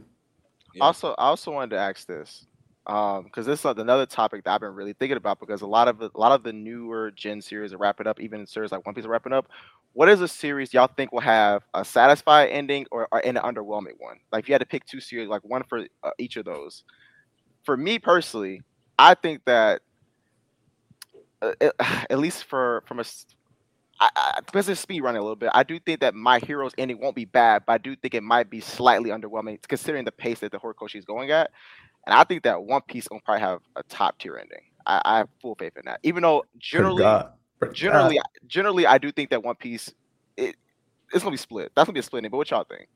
Yeah. 0.74 0.84
Also, 0.84 1.14
I 1.16 1.26
also 1.26 1.52
wanted 1.52 1.70
to 1.70 1.78
ask 1.78 2.06
this, 2.06 2.46
um, 2.86 3.24
because 3.24 3.46
this 3.46 3.60
is 3.60 3.64
another 3.64 4.04
topic 4.06 4.44
that 4.44 4.52
I've 4.52 4.60
been 4.60 4.74
really 4.74 4.92
thinking 4.92 5.16
about 5.16 5.40
because 5.40 5.62
a 5.62 5.66
lot 5.66 5.88
of 5.88 5.98
the, 5.98 6.10
a 6.14 6.18
lot 6.18 6.32
of 6.32 6.42
the 6.42 6.52
newer 6.52 7.10
Gen 7.10 7.40
series 7.40 7.72
are 7.72 7.78
wrapping 7.78 8.06
up, 8.06 8.20
even 8.20 8.46
series 8.46 8.72
like 8.72 8.84
One 8.84 8.94
Piece 8.94 9.06
are 9.06 9.08
wrapping 9.08 9.32
up. 9.32 9.48
What 9.94 10.08
is 10.08 10.20
a 10.20 10.28
series 10.28 10.74
y'all 10.74 10.90
think 10.94 11.12
will 11.12 11.20
have 11.20 11.62
a 11.72 11.84
satisfying 11.84 12.50
ending 12.50 12.86
or, 12.90 13.08
or 13.10 13.24
an 13.24 13.36
underwhelming 13.36 13.94
one? 13.98 14.18
Like 14.32 14.44
if 14.44 14.48
you 14.48 14.54
had 14.54 14.60
to 14.60 14.66
pick 14.66 14.84
two 14.84 15.00
series, 15.00 15.28
like 15.28 15.42
one 15.44 15.62
for 15.62 15.86
uh, 16.02 16.10
each 16.18 16.36
of 16.36 16.44
those. 16.44 16.84
For 17.62 17.76
me 17.76 17.98
personally, 17.98 18.60
I 18.98 19.14
think 19.14 19.44
that 19.46 19.80
uh, 21.40 21.52
at 22.10 22.18
least 22.18 22.44
for 22.44 22.82
from 22.86 23.00
a 23.00 23.04
I, 24.00 24.10
I, 24.16 24.40
because 24.44 24.68
it's 24.68 24.80
speed 24.80 25.02
running 25.02 25.20
a 25.20 25.22
little 25.22 25.36
bit, 25.36 25.50
I 25.54 25.62
do 25.62 25.78
think 25.78 26.00
that 26.00 26.14
my 26.14 26.40
hero's 26.40 26.72
ending 26.76 27.00
won't 27.00 27.14
be 27.14 27.24
bad, 27.24 27.62
but 27.64 27.74
I 27.74 27.78
do 27.78 27.94
think 27.94 28.14
it 28.14 28.22
might 28.22 28.50
be 28.50 28.60
slightly 28.60 29.10
underwhelming 29.10 29.58
considering 29.68 30.04
the 30.04 30.12
pace 30.12 30.40
that 30.40 30.50
the 30.52 30.58
Horikoshi 30.58 30.96
is 30.96 31.04
going 31.04 31.30
at. 31.30 31.50
And 32.06 32.14
I 32.14 32.24
think 32.24 32.42
that 32.42 32.62
One 32.62 32.82
Piece 32.82 33.08
will 33.10 33.20
probably 33.20 33.40
have 33.40 33.60
a 33.76 33.82
top 33.84 34.18
tier 34.18 34.36
ending. 34.36 34.60
I, 34.86 35.00
I 35.04 35.18
have 35.18 35.28
full 35.40 35.54
faith 35.54 35.72
in 35.76 35.82
that. 35.86 36.00
Even 36.02 36.22
though 36.22 36.44
generally, 36.58 37.02
Forgot. 37.02 37.36
generally, 37.72 38.20
generally, 38.46 38.86
I 38.86 38.98
do 38.98 39.10
think 39.10 39.30
that 39.30 39.42
One 39.42 39.56
Piece 39.56 39.92
it 40.36 40.56
it's 41.12 41.22
gonna 41.22 41.32
be 41.32 41.38
split. 41.38 41.72
That's 41.74 41.86
gonna 41.86 41.94
be 41.94 42.00
a 42.00 42.02
split 42.02 42.20
ending. 42.20 42.30
But 42.30 42.38
what 42.38 42.50
y'all 42.50 42.64
think? 42.64 42.88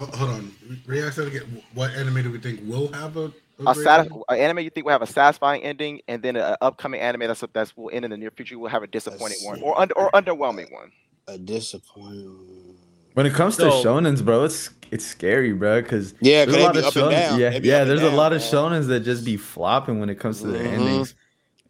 Hold 0.00 0.30
on. 0.30 0.52
React 0.86 1.16
that 1.16 1.26
again. 1.28 1.62
What 1.72 1.92
anime 1.92 2.22
do 2.22 2.30
we 2.30 2.38
think 2.38 2.60
will 2.64 2.92
have 2.92 3.16
a, 3.16 3.32
a, 3.60 3.70
A 3.70 3.74
great 3.74 3.84
satis- 3.84 4.12
an 4.28 4.38
anime 4.38 4.58
you 4.58 4.70
think 4.70 4.86
will 4.86 4.92
have 4.92 5.02
a 5.02 5.06
satisfying 5.06 5.62
ending, 5.62 6.00
and 6.08 6.22
then 6.22 6.36
an 6.36 6.56
upcoming 6.60 7.00
anime 7.00 7.20
that's 7.20 7.44
that's 7.52 7.76
will 7.76 7.90
end 7.92 8.04
in 8.04 8.10
the 8.10 8.16
near 8.16 8.30
future 8.30 8.58
will 8.58 8.68
have 8.68 8.82
a 8.82 8.88
disappointing 8.88 9.38
one 9.42 9.62
or 9.62 9.78
under, 9.80 9.96
or 9.96 10.10
underwhelming 10.10 10.70
one. 10.72 10.90
A 11.28 11.38
disappointment. 11.38 12.78
When 13.14 13.26
it 13.26 13.32
comes 13.32 13.56
to 13.56 13.70
So- 13.70 13.82
shonens, 13.84 14.24
bro, 14.24 14.44
it's 14.44 14.70
it's 14.90 15.04
scary, 15.04 15.52
bro, 15.52 15.82
because 15.82 16.14
Yeah, 16.20 16.44
there's 16.44 16.56
because 16.56 16.62
a 16.62 16.66
lot 16.66 16.76
of 16.76 16.94
be 16.94 17.00
shonens. 17.00 17.38
Yeah, 17.38 17.50
yeah. 17.62 17.76
up 17.76 17.80
and 17.82 17.90
There's 17.90 18.02
a 18.02 18.10
lot 18.10 18.32
of 18.32 18.40
shonens 18.42 18.86
that 18.88 19.00
just 19.00 19.24
be 19.24 19.36
flopping 19.36 19.98
when 19.98 20.08
it 20.10 20.20
comes 20.20 20.40
to 20.42 20.46
their 20.48 20.62
Mhm. 20.64 20.72
endings. 20.72 21.14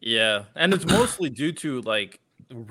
Yeah, 0.01 0.45
and 0.57 0.75
it's 0.75 0.85
mostly 0.87 1.31
due 1.31 1.53
to 1.53 1.81
like 1.83 2.21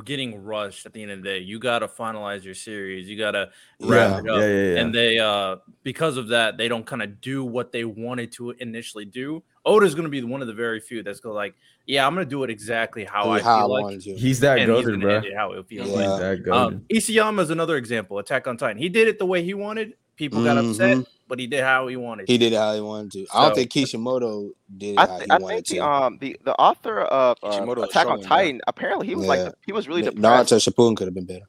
getting 0.05 0.43
rushed 0.43 0.86
at 0.86 0.93
the 0.93 1.01
end 1.01 1.12
of 1.12 1.23
the 1.23 1.23
day. 1.23 1.39
You 1.39 1.57
got 1.59 1.79
to 1.79 1.88
finalize 1.88 2.43
your 2.43 2.53
series. 2.53 3.09
You 3.09 3.17
got 3.17 3.31
to 3.31 3.49
wrap 3.81 4.12
Yeah, 4.12 4.17
it 4.19 4.19
up. 4.19 4.39
yeah, 4.41 4.47
yeah, 4.47 4.73
yeah. 4.73 4.79
And 4.81 4.93
they 4.93 5.17
uh 5.19 5.55
because 5.83 6.17
of 6.17 6.27
that, 6.29 6.57
they 6.57 6.67
don't 6.67 6.86
kind 6.86 7.01
of 7.01 7.19
do 7.21 7.43
what 7.43 7.71
they 7.71 7.86
wanted 7.86 8.31
to 8.33 8.51
initially 8.51 9.05
do. 9.05 9.43
Oda's 9.65 9.95
going 9.95 10.04
to 10.04 10.10
be 10.10 10.21
one 10.23 10.41
of 10.41 10.47
the 10.47 10.54
very 10.54 10.80
few 10.80 11.04
that's 11.04 11.19
going 11.19 11.32
to 11.32 11.36
like, 11.36 11.56
yeah, 11.86 12.06
I'm 12.06 12.13
going 12.13 12.26
to 12.26 12.30
do 12.30 12.43
it 12.43 12.49
exactly 12.49 13.04
how 13.06 13.30
I 13.32 13.41
How 13.41 13.58
I 13.58 13.60
feel 13.62 13.69
like. 13.69 13.84
wanted 13.84 14.02
to. 14.02 14.13
He's 14.15 14.39
that 14.41 14.60
and 14.60 14.71
he's 14.71 14.84
goaded, 14.86 15.02
bro. 15.02 15.21
how 15.36 15.52
it 15.54 15.67
feels 15.67 15.88
Yeah. 15.89 15.93
like. 15.95 16.10
He's 16.10 16.19
that 16.19 16.43
goaded. 16.43 16.76
Um, 16.78 16.86
Isayama 16.91 17.39
is 17.41 17.49
another 17.49 17.78
example. 17.78 18.19
Attack 18.19 18.47
on 18.47 18.58
Titan. 18.58 18.78
He 18.78 18.89
did 18.89 19.08
it 19.08 19.19
the 19.19 19.26
way 19.26 19.43
he 19.43 19.54
wanted. 19.54 19.93
People 20.15 20.43
got 20.43 20.58
upset, 20.60 21.06
but 21.28 21.39
he 21.39 21.47
did 21.47 21.63
how 21.63 21.88
he 21.88 21.95
wanted. 21.95 22.28
He 22.30 22.38
did 22.38 22.54
it 22.54 22.58
how 22.58 22.76
he 22.76 22.82
wanted 22.82 23.12
to. 23.13 23.26
I 23.34 23.41
don't 23.45 23.52
So- 23.52 23.56
think 23.56 23.71
Kishimoto 23.71 24.52
did 24.78 24.91
it 24.93 24.97
I, 24.99 25.06
how 25.08 25.17
th- 25.17 25.23
he 25.23 25.30
I 25.32 25.38
wanted 25.39 25.54
think 25.56 25.65
to. 25.65 25.73
the 25.76 25.86
um 25.86 26.17
the 26.21 26.38
the 26.45 26.54
author 26.54 26.99
of 27.02 27.38
uh, 27.41 27.49
Kishimoto 27.49 27.82
is 27.84 27.89
Attack 27.89 28.06
on 28.08 28.17
showing, 28.19 28.28
bro. 28.28 28.38
Titan 28.38 28.62
apparently 28.67 29.08
he 29.08 29.15
was 29.15 29.26
Yeah. 29.26 29.30
like 29.45 29.54
he 29.65 29.71
was 29.71 29.88
really 29.88 30.06
N- 30.06 30.13
depressed. 30.13 30.52
Naruto 30.54 30.69
Shippuden 30.71 30.95
could 30.95 31.08
have 31.08 31.15
been 31.15 31.26
better. 31.26 31.45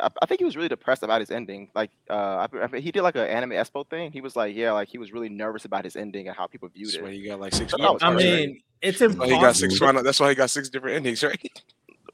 I, 0.00 0.08
I 0.22 0.26
think 0.26 0.40
he 0.40 0.44
was 0.44 0.56
really 0.56 0.68
depressed 0.68 1.02
about 1.02 1.20
his 1.20 1.30
ending. 1.30 1.68
Like, 1.74 1.90
uh, 2.08 2.46
I, 2.52 2.66
I, 2.72 2.78
he 2.78 2.92
did 2.92 3.02
like 3.02 3.16
an 3.16 3.26
anime 3.26 3.50
expo 3.50 3.86
thing. 3.88 4.12
He 4.12 4.20
was 4.20 4.36
like, 4.36 4.54
yeah, 4.54 4.72
like 4.72 4.88
he 4.88 4.98
was 4.98 5.12
really 5.12 5.28
nervous 5.28 5.64
about 5.64 5.84
his 5.84 5.96
ending 5.96 6.28
and 6.28 6.36
how 6.36 6.46
people 6.46 6.68
viewed 6.68 6.88
That's 6.92 7.02
why 7.02 7.10
he 7.10 7.26
got 7.26 7.40
like 7.40 7.54
six. 7.54 7.72
Yeah, 7.76 7.84
finals, 7.86 8.02
I 8.02 8.08
right? 8.08 8.16
mean, 8.16 8.60
it's 8.80 8.98
That's 9.00 9.14
why 9.16 9.26
he 9.26 9.32
got 9.32 9.56
six. 9.56 9.78
final- 9.78 10.02
That's 10.02 10.20
why 10.20 10.28
he 10.28 10.34
got 10.34 10.50
six 10.50 10.68
different 10.68 10.96
endings, 10.96 11.22
right? 11.24 11.40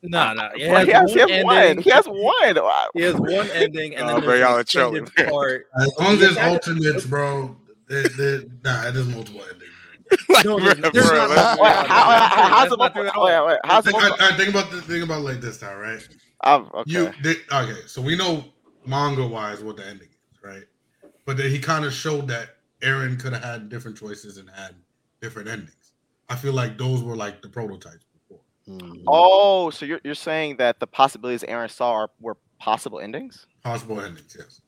No, 0.01 0.33
no. 0.33 0.49
He 0.55 0.63
has, 0.63 0.87
he 0.87 0.93
has, 0.93 1.13
he 1.13 1.19
one 1.19 1.29
has 1.29 1.45
one. 1.45 1.79
He 1.83 1.91
has 1.91 2.07
one. 2.07 2.55
Wow. 2.55 2.89
He 2.95 3.03
has 3.03 3.15
one 3.17 3.51
ending, 3.51 3.97
and 3.97 4.05
Oh, 4.05 4.13
then 4.13 4.21
bro, 4.21 4.29
there's 4.39 4.73
y'all 4.73 4.95
an 4.95 5.09
are 5.19 5.29
part. 5.29 5.67
As 5.81 5.93
long 5.99 6.13
as 6.15 6.21
there's 6.21 6.37
alternates, 6.37 7.05
bro. 7.05 7.57
There, 7.89 8.05
there, 8.11 8.43
nah, 8.63 8.93
there's 8.93 9.09
multiple 9.09 9.41
endings. 9.43 9.73
like, 10.29 10.45
No, 10.45 10.59
bro, 10.59 10.67
there's- 10.73 10.93
there's 10.95 11.09
bro, 11.09 11.17
not- 11.19 11.31
let's- 11.31 11.61
Wait, 11.61 11.73
how, 11.73 11.83
how, 11.83 12.19
That's 12.21 12.49
how's 12.49 12.79
not 12.79 12.91
it 12.91 12.95
true 12.95 13.09
at 13.09 13.15
multiple? 13.17 13.23
all. 13.23 13.47
Wait, 13.47 13.47
wait, 13.49 13.59
how's 13.65 13.87
it 13.89 13.95
I. 13.97 14.29
I 14.29 14.37
think 14.37 14.51
about 14.51 14.71
the 14.71 14.83
thing 14.83 15.03
about 15.03 15.19
it 15.19 15.25
like 15.25 15.41
this 15.41 15.59
time, 15.59 15.79
right? 15.81 16.09
Okay. 16.47 16.83
You 16.87 17.13
did 17.23 17.39
okay, 17.53 17.81
so 17.87 18.01
we 18.01 18.17
know 18.17 18.45
manga 18.87 19.27
wise 19.27 19.63
what 19.63 19.77
the 19.77 19.87
ending 19.87 20.09
is, 20.09 20.39
right? 20.43 20.65
But 21.27 21.37
then 21.37 21.51
he 21.51 21.59
kind 21.59 21.85
of 21.85 21.93
showed 21.93 22.29
that 22.29 22.57
Eren 22.83 23.21
could 23.21 23.33
have 23.33 23.43
had 23.43 23.69
different 23.69 23.99
choices 23.99 24.39
and 24.39 24.49
had 24.49 24.75
different 25.21 25.49
endings. 25.49 25.93
I 26.29 26.37
feel 26.37 26.53
like 26.53 26.79
those 26.79 27.03
were 27.03 27.17
like 27.17 27.43
the 27.43 27.49
prototypes 27.49 28.05
before. 28.13 28.41
Mhm. 28.69 29.05
Oh, 29.07 29.71
so 29.71 29.85
you're 29.85 30.01
you're 30.05 30.15
saying 30.15 30.57
that 30.59 30.79
the 30.81 30.87
possibilities 30.87 31.43
Eren 31.43 31.71
saw 31.71 31.93
are, 31.93 32.11
were 32.21 32.37
possible 32.61 33.01
endings? 33.01 33.47
Possible 33.65 34.01
endings, 34.01 34.37
yes. 34.39 34.61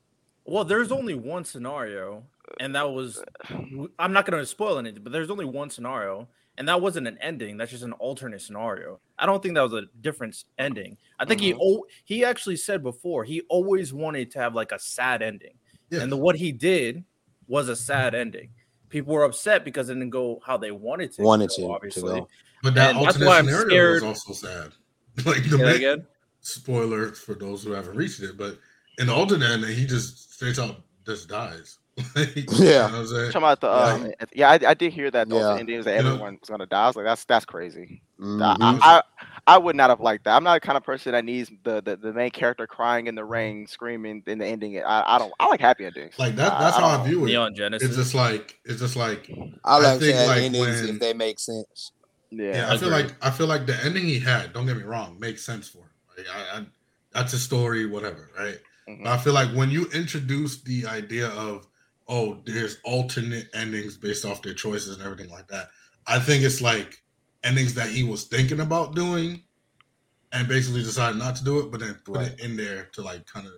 Well, 0.45 0.65
there's 0.65 0.91
only 0.91 1.15
one 1.15 1.45
scenario, 1.45 2.25
and 2.59 2.75
that 2.75 2.91
was 2.91 3.23
I'm 3.99 4.13
not 4.13 4.27
going 4.27 4.43
to 4.43 4.47
spoil 4.47 4.79
anything, 4.79 5.03
but 5.03 5.13
there's 5.13 5.31
only 5.31 5.45
one 5.45 5.71
scenario, 5.71 6.29
and 6.59 6.69
that 6.69 6.81
wasn't 6.83 7.07
an 7.07 7.19
ending. 7.21 7.57
That's 7.57 7.71
just 7.71 7.85
an 7.85 7.93
alternate 7.95 8.43
scenario. 8.43 9.01
I 9.19 9.27
don't 9.27 9.43
think 9.43 9.55
that 9.55 9.63
was 9.63 9.73
a 9.73 9.83
different 10.01 10.37
ending. 10.59 10.97
I 11.19 11.25
think 11.25 11.41
he 11.41 11.55
oh, 11.61 11.85
he 12.05 12.25
actually 12.25 12.57
said 12.57 12.83
before 12.83 13.25
he 13.25 13.43
always 13.49 13.93
wanted 13.93 14.31
to 14.33 14.39
have 14.41 14.55
like 14.55 14.73
a 14.73 14.79
sad 14.79 15.23
ending, 15.23 15.55
Yeah. 15.91 16.01
and 16.01 16.11
the 16.13 16.17
what 16.17 16.37
he 16.37 16.53
did 16.53 17.05
was 17.47 17.69
a 17.69 17.77
sad 17.77 18.15
ending. 18.15 18.51
People 18.89 19.15
were 19.15 19.25
upset 19.25 19.65
because 19.65 19.89
it 19.89 19.95
didn't 19.95 20.11
go 20.11 20.41
how 20.45 20.57
they 20.57 20.71
wanted 20.73 21.13
to. 21.13 21.23
Wanted 21.23 21.49
go, 21.51 21.55
to- 21.57 21.63
to 21.63 21.73
obviously. 21.73 22.21
go. 22.21 22.29
but 22.63 22.75
that 22.75 22.91
and 22.97 22.99
that's 23.05 23.17
alternate 23.17 23.27
why 23.27 23.39
I'm 23.39 23.45
scenario 23.47 23.69
scared- 23.69 24.03
was 24.03 24.25
also 24.29 24.33
sad. 24.33 24.73
like 25.27 25.43
the 25.45 25.51
Say 25.51 25.57
that 25.57 25.59
main- 25.65 25.77
again. 25.77 26.07
spoiler 26.41 27.13
for 27.13 27.35
those 27.35 27.63
who 27.65 27.73
haven't 27.73 27.97
reached 27.97 28.21
it, 28.23 28.37
but 28.37 28.59
in 28.99 29.07
the 29.07 29.15
alternate 29.15 29.51
ending, 29.51 29.75
he 29.75 29.87
just 29.87 30.33
straight 30.35 30.59
up 30.59 30.81
just 31.07 31.29
dies. 31.29 31.79
Like, 32.17 32.37
you 32.37 32.45
Yeah. 32.67 32.87
know 32.89 33.03
what 33.03 33.11
I'm? 33.11 33.33
Talking 33.33 33.37
about 33.37 33.61
the 33.61 33.69
uh, 33.69 34.09
yeah, 34.35 34.51
I, 34.51 34.59
I 34.69 34.75
did 34.75 34.93
hear 34.93 35.11
that 35.11 35.29
those 35.29 35.41
Yeah. 35.41 35.57
endings 35.59 35.85
that 35.85 35.97
You 35.97 36.03
know- 36.03 36.11
everyone's 36.15 36.49
gonna 36.49 36.67
die. 36.67 36.85
I 36.85 36.87
was 36.89 36.97
like, 36.97 37.05
that's 37.07 37.25
that's 37.25 37.45
crazy. 37.45 38.03
I, 38.21 38.23
Mhm. 38.23 38.79
I 38.83 39.03
I 39.47 39.59
would 39.59 39.75
not 39.77 39.89
have 39.91 40.01
liked 40.01 40.25
that. 40.25 40.37
I'm 40.37 40.45
not 40.45 40.55
the 40.55 40.61
kind 40.67 40.77
of 40.77 40.85
person 40.85 41.13
that 41.13 41.25
needs 41.25 41.51
the, 41.65 41.81
the, 41.81 41.97
the 41.97 42.13
main 42.13 42.31
character 42.31 42.67
crying 42.67 43.07
in 43.07 43.15
the 43.15 43.25
ring, 43.25 43.67
screaming, 43.67 44.23
then 44.27 44.39
the 44.39 44.47
ending. 44.47 44.79
I, 44.85 45.17
I 45.17 45.19
don't. 45.19 45.33
I 45.41 45.47
like 45.49 45.61
happy 45.61 45.87
endings. 45.87 46.19
Like 46.19 46.37
that. 46.37 46.59
That's 46.59 46.77
I 46.77 46.81
how 46.81 46.87
I 46.89 46.97
don't- 46.99 47.07
view 47.07 47.25
it. 47.25 47.29
Neon 47.29 47.55
Genesis. 47.55 47.89
It's 47.89 47.97
just 47.97 48.15
like 48.15 48.59
it's 48.65 48.81
just 48.81 48.97
like 48.97 49.31
I 49.65 49.77
I 49.77 49.79
like 49.79 50.01
think, 50.01 50.15
sad 50.17 50.29
like, 50.29 50.43
endings 50.43 50.67
when- 50.83 50.89
if 50.97 51.01
they 51.01 51.15
make 51.15 51.39
sense. 51.41 51.93
Yeah. 52.31 52.53
Yeah, 52.69 52.73
I 52.73 52.77
feel 52.77 52.91
like 52.91 53.15
I 53.25 53.31
feel 53.31 53.47
like 53.47 53.67
the 53.67 53.77
ending 53.85 54.05
he 54.05 54.19
had, 54.21 54.53
don't 54.53 54.67
get 54.67 54.77
me 54.77 54.83
wrong, 54.85 55.19
makes 55.19 55.43
sense 55.45 55.69
for 55.69 55.79
him. 55.79 55.91
Like 56.17 56.27
I, 56.29 56.59
I 56.59 56.67
that's 57.13 57.33
a 57.33 57.39
story, 57.39 57.87
whatever, 57.87 58.31
right? 58.39 58.59
Mhm. 58.89 59.03
But 59.05 59.11
I 59.13 59.19
feel 59.19 59.33
like 59.33 59.49
when 59.53 59.71
you 59.71 59.87
introduce 59.93 60.61
the 60.63 60.87
idea 60.87 61.29
of 61.29 61.67
oh, 62.11 62.39
there's 62.45 62.79
alternate 62.85 63.49
endings 63.55 63.97
based 63.97 64.25
off 64.25 64.43
their 64.43 64.53
choices 64.53 64.97
and 64.97 65.05
everything 65.07 65.31
like 65.31 65.47
that, 65.49 65.69
I 66.07 66.19
think 66.19 66.43
it's 66.43 66.61
like 66.61 67.03
endings 67.45 67.73
that 67.75 67.89
he 67.89 68.03
was 68.03 68.25
thinking 68.25 68.61
about 68.61 68.95
doing 68.97 69.43
and 70.33 70.47
basically 70.49 70.83
decided 70.83 71.17
not 71.19 71.37
to 71.37 71.45
do 71.45 71.61
it, 71.61 71.71
but 71.71 71.81
then 71.81 71.95
put 72.05 72.17
Right. 72.17 72.29
it 72.33 72.41
in 72.41 72.57
there 72.57 72.89
to 72.93 73.03
like 73.03 73.25
kind 73.27 73.47
of 73.47 73.53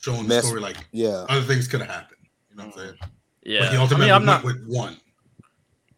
show 0.00 0.12
showing 0.12 0.24
the 0.24 0.28
Mess- 0.34 0.46
story 0.46 0.60
like 0.60 0.76
Yeah. 0.92 1.24
other 1.28 1.42
things 1.42 1.68
could 1.68 1.80
have 1.80 1.90
happened. 1.90 2.26
You 2.50 2.56
know 2.56 2.66
what 2.66 2.74
I'm 2.76 2.78
saying? 2.80 2.94
Mm. 2.94 2.98
But 3.00 3.08
yeah. 3.50 3.70
he 3.70 3.76
I 3.76 3.80
ultimately 3.80 4.06
mean, 4.06 4.14
I'm 4.14 4.26
went 4.26 4.44
not. 4.44 4.44
with 4.44 4.66
one. 4.66 4.96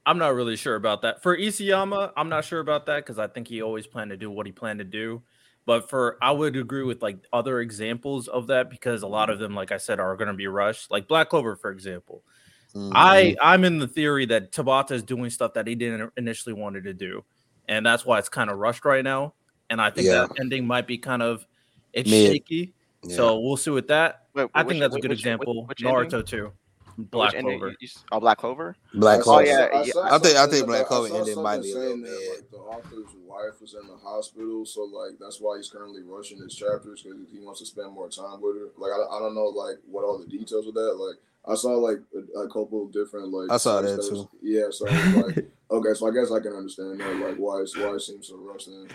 I'm 0.07 0.19
not 0.19 0.35
really 0.35 0.57
sure 0.57 0.75
about 0.77 1.01
that. 1.03 1.23
For 1.23 1.37
Isayama, 1.37 2.13
I'm 2.17 2.29
not 2.29 2.45
sure 2.45 2.61
about 2.61 2.85
that 2.87 2.97
because 2.97 3.19
I 3.19 3.27
think 3.27 3.49
he 3.49 3.63
always 3.63 3.87
planned 3.87 4.11
to 4.11 4.17
do 4.19 4.31
what 4.31 4.45
he 4.45 4.53
planned 4.53 4.79
to 4.81 4.85
do. 4.85 5.23
But 5.67 5.89
for 5.89 6.19
I 6.21 6.31
would 6.31 6.57
agree 6.57 6.83
with 6.83 7.03
like 7.03 7.19
other 7.33 7.61
examples 7.61 8.29
of 8.29 8.49
that 8.49 8.69
because 8.71 9.03
a 9.03 9.07
lot 9.07 9.31
of 9.31 9.39
them, 9.39 9.55
like 9.55 9.73
I 9.73 9.79
said, 9.79 9.99
are 9.99 10.15
going 10.17 10.29
to 10.29 10.35
be 10.35 10.47
rushed. 10.47 10.91
Like 10.91 11.09
Black 11.09 11.31
Clover, 11.31 11.57
for 11.57 11.71
example. 11.71 12.23
Mhm. 12.75 12.93
I 12.95 13.37
I'm 13.41 13.65
in 13.65 13.79
the 13.79 13.87
theory 13.89 14.27
that 14.27 14.53
Tabata 14.53 14.91
is 14.93 15.03
doing 15.03 15.31
stuff 15.31 15.55
that 15.55 15.67
he 15.67 15.75
didn't 15.75 16.13
initially 16.17 16.53
wanted 16.53 16.85
to 16.85 16.93
do, 16.93 17.25
and 17.69 17.87
that's 17.87 18.05
why 18.05 18.19
it's 18.19 18.29
kind 18.29 18.51
of 18.51 18.59
rushed 18.59 18.85
right 18.85 19.05
now. 19.05 19.33
And 19.71 19.81
I 19.81 19.91
think 19.91 20.07
Yeah. 20.09 20.27
that 20.27 20.41
ending 20.41 20.67
might 20.67 20.87
be 20.87 20.99
kind 20.99 21.23
of 21.23 21.47
it's 21.95 22.11
Mid. 22.11 22.33
shaky. 22.33 22.75
Yeah. 23.05 23.17
So 23.17 23.39
we'll 23.41 23.57
see 23.57 23.71
with 23.71 23.89
that. 23.89 24.27
Wait, 24.35 24.49
I 24.55 24.63
which- 24.63 24.69
think 24.73 24.81
that's 24.81 24.97
a 24.97 25.01
good 25.01 25.11
which- 25.11 25.21
example. 25.21 25.67
which 25.67 25.79
Naruto 25.79 26.05
ending? 26.15 26.25
too. 26.25 26.53
Which 26.97 27.11
Black 27.11 27.35
ending? 27.35 27.59
Clover. 27.59 27.71
You- 27.73 27.77
you 27.81 27.89
Oh, 28.13 28.21
Black 28.21 28.39
Clover. 28.39 28.77
Black 28.95 29.19
I 29.21 29.23
saw- 29.23 29.25
Clover. 29.25 29.45
yeah, 29.47 29.69
I 29.73 29.83
yeah. 29.85 29.93
saw 29.93 30.03
I 30.15 30.19
think- 30.19 30.37
I 30.37 30.47
think 30.47 30.67
Black 30.67 30.87
Clover 30.87 31.07
I 31.07 31.11
saw 31.11 31.19
ending 31.19 31.43
might 31.43 31.53
something 31.55 31.63
be 31.63 31.73
a 31.73 31.79
little 31.79 31.91
saying 31.91 32.03
that. 32.03 32.31
Like 32.41 32.51
the 32.51 32.57
author's 32.59 33.15
wife 33.27 33.61
was 33.61 33.75
in 33.75 33.87
the 33.89 33.97
hospital, 33.97 34.65
so 34.67 34.83
like 34.85 35.19
that's 35.19 35.41
why 35.41 35.57
he's 35.57 35.71
currently 35.71 36.03
rushing 36.03 36.39
his 36.39 36.55
chapters 36.55 37.03
because 37.03 37.19
he 37.33 37.41
wants 37.41 37.61
to 37.61 37.67
spend 37.67 37.93
more 37.93 38.09
time 38.09 38.41
with 38.41 38.57
her. 38.57 38.69
Like 38.79 38.93
I, 38.93 39.17
I 39.17 39.19
don't 39.19 39.35
know 39.35 39.47
like 39.47 39.77
what 39.91 40.05
all 40.05 40.19
the 40.19 40.27
details 40.27 40.67
of 40.67 40.75
that. 40.75 40.95
Like 40.97 41.17
I 41.47 41.55
saw 41.57 41.71
like 41.73 41.99
a, 42.15 42.41
a 42.41 42.47
couple 42.49 42.85
of 42.85 42.93
different 42.93 43.29
like 43.33 43.51
I 43.51 43.57
saw 43.59 43.81
sites 43.83 44.09
that 44.09 44.15
too. 44.15 44.29
Yeah, 44.43 44.71
so 44.71 44.85
like 44.87 45.51
okay, 45.71 45.95
so 45.95 46.09
I 46.09 46.13
guess 46.15 46.31
I 46.31 46.41
can 46.41 46.53
understand 46.55 47.01
that 47.01 47.17
like 47.17 47.37
why 47.37 47.61
it's, 47.61 47.77
why 47.77 47.95
it 47.95 48.01
seems 48.01 48.29
so 48.29 48.37
rushed. 48.37 48.69
Then 48.69 48.89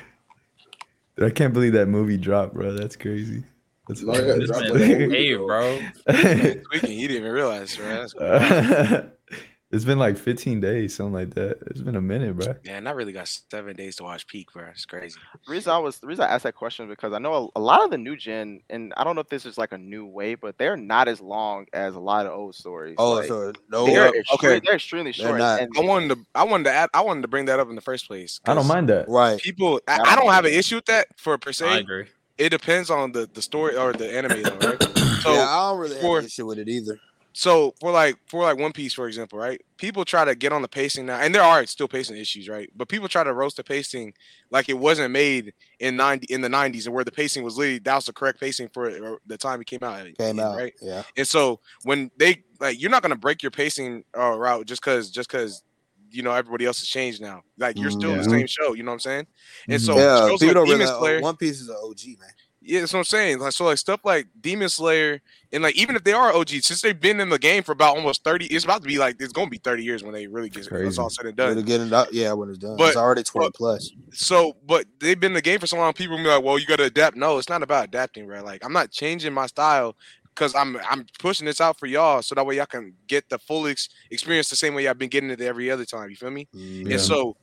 I 1.21 1.29
can't 1.31 1.53
believe 1.53 1.73
that 1.73 1.87
movie 1.87 2.17
dropped, 2.17 2.53
bro. 2.53 2.71
That's 2.73 2.95
crazy. 2.95 3.43
That's 3.89 4.01
No, 4.01 4.13
yeah, 4.13 4.19
crazy. 4.21 4.31
it 4.31 4.39
This 4.39 4.47
dropped 4.49 4.63
man 4.63 4.73
like 4.73 4.81
a 4.89 4.93
is 5.03 5.09
week 5.09 5.17
hey, 5.17 5.35
bro. 5.35 5.79
Tweaking, 6.71 6.89
he 6.97 7.07
didn't 7.07 7.17
even 7.17 7.31
realize, 7.33 7.77
man. 7.77 8.07
That's 8.15 9.05
it's 9.71 9.83
been 9.85 9.99
like 9.99 10.17
15 10.17 10.59
days, 10.61 10.95
something 10.95 11.13
like 11.13 11.33
that. 11.35 11.57
It's 11.67 11.81
been 11.81 11.95
a 11.95 12.01
minute, 12.01 12.35
bro. 12.37 12.55
Man, 12.65 12.87
I 12.87 12.91
really 12.91 13.11
got 13.11 13.27
seven 13.27 13.75
days 13.75 13.95
to 13.97 14.03
watch 14.03 14.25
Peak, 14.27 14.51
bro. 14.53 14.65
It's 14.69 14.85
crazy. 14.85 15.19
The 15.45 15.51
reason 15.51 15.71
I 15.71 15.77
was 15.77 15.99
the 15.99 16.07
reason 16.07 16.23
I 16.25 16.29
asked 16.29 16.43
that 16.43 16.55
question 16.55 16.85
is 16.85 16.89
because 16.89 17.13
I 17.13 17.19
know 17.19 17.51
a, 17.55 17.59
a 17.59 17.61
lot 17.61 17.83
of 17.83 17.91
the 17.91 17.97
new 17.97 18.15
gen, 18.15 18.61
and 18.69 18.93
I 18.97 19.03
don't 19.03 19.15
know 19.15 19.21
if 19.21 19.29
this 19.29 19.45
is 19.45 19.57
like 19.59 19.71
a 19.71 19.77
new 19.77 20.05
way, 20.07 20.33
but 20.35 20.57
they're 20.57 20.77
not 20.77 21.07
as 21.07 21.19
long 21.21 21.65
as 21.73 21.95
a 21.95 21.99
lot 21.99 22.25
of 22.25 22.31
old 22.31 22.55
stories. 22.55 22.95
Oh, 22.97 23.13
Like, 23.13 23.27
so 23.27 23.53
no. 23.69 23.85
they're 23.85 24.07
uh, 24.07 24.35
okay. 24.35 24.59
they're 24.59 24.75
extremely 24.75 25.11
They're 25.17 25.27
short. 25.27 25.41
and- 25.41 25.69
I 25.77 25.81
wanted 25.81 26.09
to, 26.15 26.25
I 26.35 26.43
wanted 26.45 26.63
to, 26.65 26.71
add, 26.73 26.89
I 26.93 27.01
wanted 27.01 27.21
to 27.21 27.27
bring 27.27 27.45
that 27.45 27.59
up 27.59 27.69
in 27.69 27.75
the 27.75 27.81
first 27.81 28.07
place. 28.07 28.39
I 28.45 28.53
don't 28.55 28.67
mind 28.67 28.89
that. 28.89 29.07
Right. 29.09 29.39
People, 29.39 29.81
I, 29.87 29.93
I 29.97 30.01
I 30.01 30.15
don't 30.15 30.25
don't 30.25 30.33
have 30.33 30.45
an 30.45 30.53
issue 30.53 30.75
with 30.75 30.85
that 30.85 31.07
for 31.17 31.37
per 31.39 31.51
se. 31.51 31.67
I 31.67 31.77
agree. 31.79 32.05
It 32.39 32.49
depends 32.49 32.89
on 32.89 33.11
the 33.11 33.29
the 33.31 33.41
story 33.41 33.75
or 33.75 33.93
the 33.93 34.11
anime, 34.17 34.41
though, 34.43 34.69
right? 34.69 34.83
So, 35.19 35.33
yeah, 35.33 35.49
I 35.49 35.69
don't 35.71 35.79
really 35.79 35.95
have 35.95 36.01
for- 36.01 36.19
an 36.19 36.25
issue 36.25 36.45
with 36.45 36.59
it 36.59 36.69
either. 36.69 36.97
so 37.33 37.73
for 37.81 37.91
like 37.91 38.15
for 38.27 38.43
like 38.43 38.57
One 38.57 38.71
Piece, 38.71 38.93
for 38.93 39.05
example, 39.05 39.37
right? 39.37 39.61
People 39.75 40.05
try 40.05 40.23
to 40.23 40.33
get 40.33 40.53
on 40.53 40.61
the 40.61 40.67
pacing 40.69 41.05
now, 41.07 41.19
and 41.19 41.35
there 41.35 41.43
are 41.43 41.65
still 41.65 41.89
pacing 41.89 42.15
issues, 42.15 42.47
right? 42.47 42.69
But 42.73 42.87
people 42.87 43.09
try 43.09 43.25
to 43.25 43.33
roast 43.33 43.57
the 43.57 43.63
pacing 43.65 44.13
like 44.49 44.69
it 44.69 44.77
wasn't 44.79 45.11
made 45.11 45.53
in 45.81 45.97
ninety 45.97 46.33
in 46.33 46.39
the 46.39 46.47
nineties, 46.47 46.85
and 46.85 46.95
where 46.95 47.03
the 47.03 47.11
pacing 47.11 47.43
was 47.43 47.57
literally 47.57 47.79
that 47.79 47.95
was 47.95 48.05
the 48.05 48.13
correct 48.13 48.39
pacing 48.39 48.69
for 48.73 48.89
it, 48.89 49.01
or 49.03 49.19
the 49.27 49.37
time 49.37 49.59
it 49.59 49.67
came 49.67 49.83
out. 49.83 50.05
Came 50.17 50.39
in, 50.39 50.39
out. 50.39 50.55
right. 50.55 50.73
Yeah. 50.81 51.03
And 51.17 51.27
so 51.27 51.59
when 51.83 52.09
they 52.17 52.43
like, 52.61 52.79
you're 52.81 52.91
not 52.91 53.01
gonna 53.01 53.17
break 53.17 53.43
your 53.43 53.51
pacing 53.51 54.05
uh, 54.17 54.37
route 54.37 54.65
just 54.67 54.81
because 54.81 55.09
just 55.11 55.29
because 55.29 55.63
you 56.11 56.23
know 56.23 56.31
everybody 56.31 56.65
else 56.65 56.79
has 56.79 56.87
changed 56.87 57.21
now. 57.21 57.43
Like 57.57 57.77
you're 57.77 57.91
still 57.91 58.11
the 58.13 58.19
Mhm. 58.23 58.29
same 58.29 58.47
show. 58.47 58.73
You 58.73 58.83
know 58.83 58.91
what 58.91 58.95
I'm 58.95 58.99
saying? 58.99 59.27
And 59.67 59.81
so 59.81 59.97
yeah. 59.97 60.27
shows 60.27 60.41
like 60.41 60.49
Demon 60.51 60.63
realize 60.63 60.89
Slayer, 60.97 61.17
oh, 61.19 61.21
One 61.23 61.37
Piece 61.37 61.61
is 61.61 61.69
an 61.69 61.77
OG, 61.83 62.17
man. 62.19 62.29
yeah, 62.61 62.79
that's 62.81 62.93
what 62.93 62.99
I'm 62.99 63.05
saying. 63.05 63.39
Like 63.39 63.53
so, 63.53 63.65
like 63.65 63.77
stuff 63.77 64.01
like 64.03 64.27
Demon 64.41 64.69
Slayer, 64.69 65.21
and 65.51 65.63
like 65.63 65.75
even 65.75 65.95
if 65.95 66.03
they 66.03 66.13
are 66.13 66.31
OG, 66.33 66.61
since 66.61 66.81
they've 66.81 66.99
been 66.99 67.19
in 67.19 67.29
the 67.29 67.39
game 67.39 67.63
for 67.63 67.71
about 67.71 67.95
almost 67.95 68.23
30, 68.23 68.45
it's 68.47 68.65
about 68.65 68.81
to 68.81 68.87
be 68.87 68.97
like 68.99 69.15
it's 69.19 69.33
gonna 69.33 69.49
be 69.49 69.57
30 69.57 69.83
years 69.83 70.03
when 70.03 70.13
they 70.13 70.27
really 70.27 70.49
get 70.49 70.59
it's 70.59 70.67
Crazy. 70.67 70.99
all 70.99 71.09
said 71.09 71.25
and 71.25 71.37
When 71.37 71.47
done. 71.49 71.57
it 71.57 71.65
getting 71.65 71.91
up, 71.93 72.09
yeah, 72.11 72.33
when 72.33 72.49
it's 72.49 72.57
done, 72.59 72.75
But- 72.77 72.89
it's 72.89 72.97
already 72.97 73.23
twenty 73.23 73.47
but- 73.47 73.55
plus. 73.55 73.91
So, 74.13 74.55
but 74.65 74.85
they've 74.99 75.19
been 75.19 75.31
in 75.31 75.35
the 75.35 75.41
game 75.41 75.59
for 75.59 75.67
so 75.67 75.77
long. 75.77 75.93
People 75.93 76.17
be 76.17 76.23
like, 76.23 76.43
"Well, 76.43 76.59
you 76.59 76.65
got 76.65 76.77
to 76.77 76.83
adapt." 76.83 77.15
No, 77.15 77.37
it's 77.37 77.49
not 77.49 77.63
about 77.63 77.85
adapting, 77.85 78.27
bro. 78.27 78.43
Like 78.43 78.63
I'm 78.65 78.73
not 78.73 78.91
changing 78.91 79.33
my 79.33 79.47
style 79.47 79.95
because 80.39 80.55
I'm 80.55 80.77
I'm 80.89 81.05
pushing 81.19 81.45
this 81.45 81.59
out 81.59 81.77
for 81.77 81.85
y'all 81.85 82.21
so 82.21 82.33
that 82.35 82.45
way 82.45 82.55
y'all 82.55 82.65
can 82.65 82.93
get 83.07 83.27
the 83.29 83.37
full 83.37 83.67
ex- 83.67 83.89
experience 84.09 84.49
the 84.49 84.55
same 84.55 84.73
way 84.73 84.85
y'all 84.85 84.93
been 84.93 85.09
getting 85.09 85.29
it 85.29 85.41
every 85.41 85.69
other 85.69 85.83
time. 85.85 86.09
You 86.09 86.15
feel 86.15 86.31
me? 86.31 86.47
Mhm. 86.55 86.91
And 86.91 87.01
so 87.01 87.35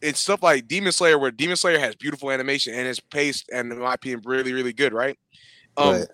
it's 0.00 0.20
stuff 0.20 0.42
like 0.42 0.68
Demon 0.68 0.92
Slayer, 0.92 1.18
where 1.18 1.30
Demon 1.32 1.56
Slayer 1.56 1.78
has 1.80 1.96
beautiful 1.96 2.30
animation 2.30 2.74
and 2.74 2.86
it's 2.86 3.00
paced 3.00 3.48
and 3.52 3.72
in 3.72 3.78
my 3.78 3.94
opinion 3.94 4.22
really 4.24 4.52
really 4.52 4.72
good, 4.72 4.92
right? 4.92 5.18
Um, 5.76 5.94
Right. 5.94 6.06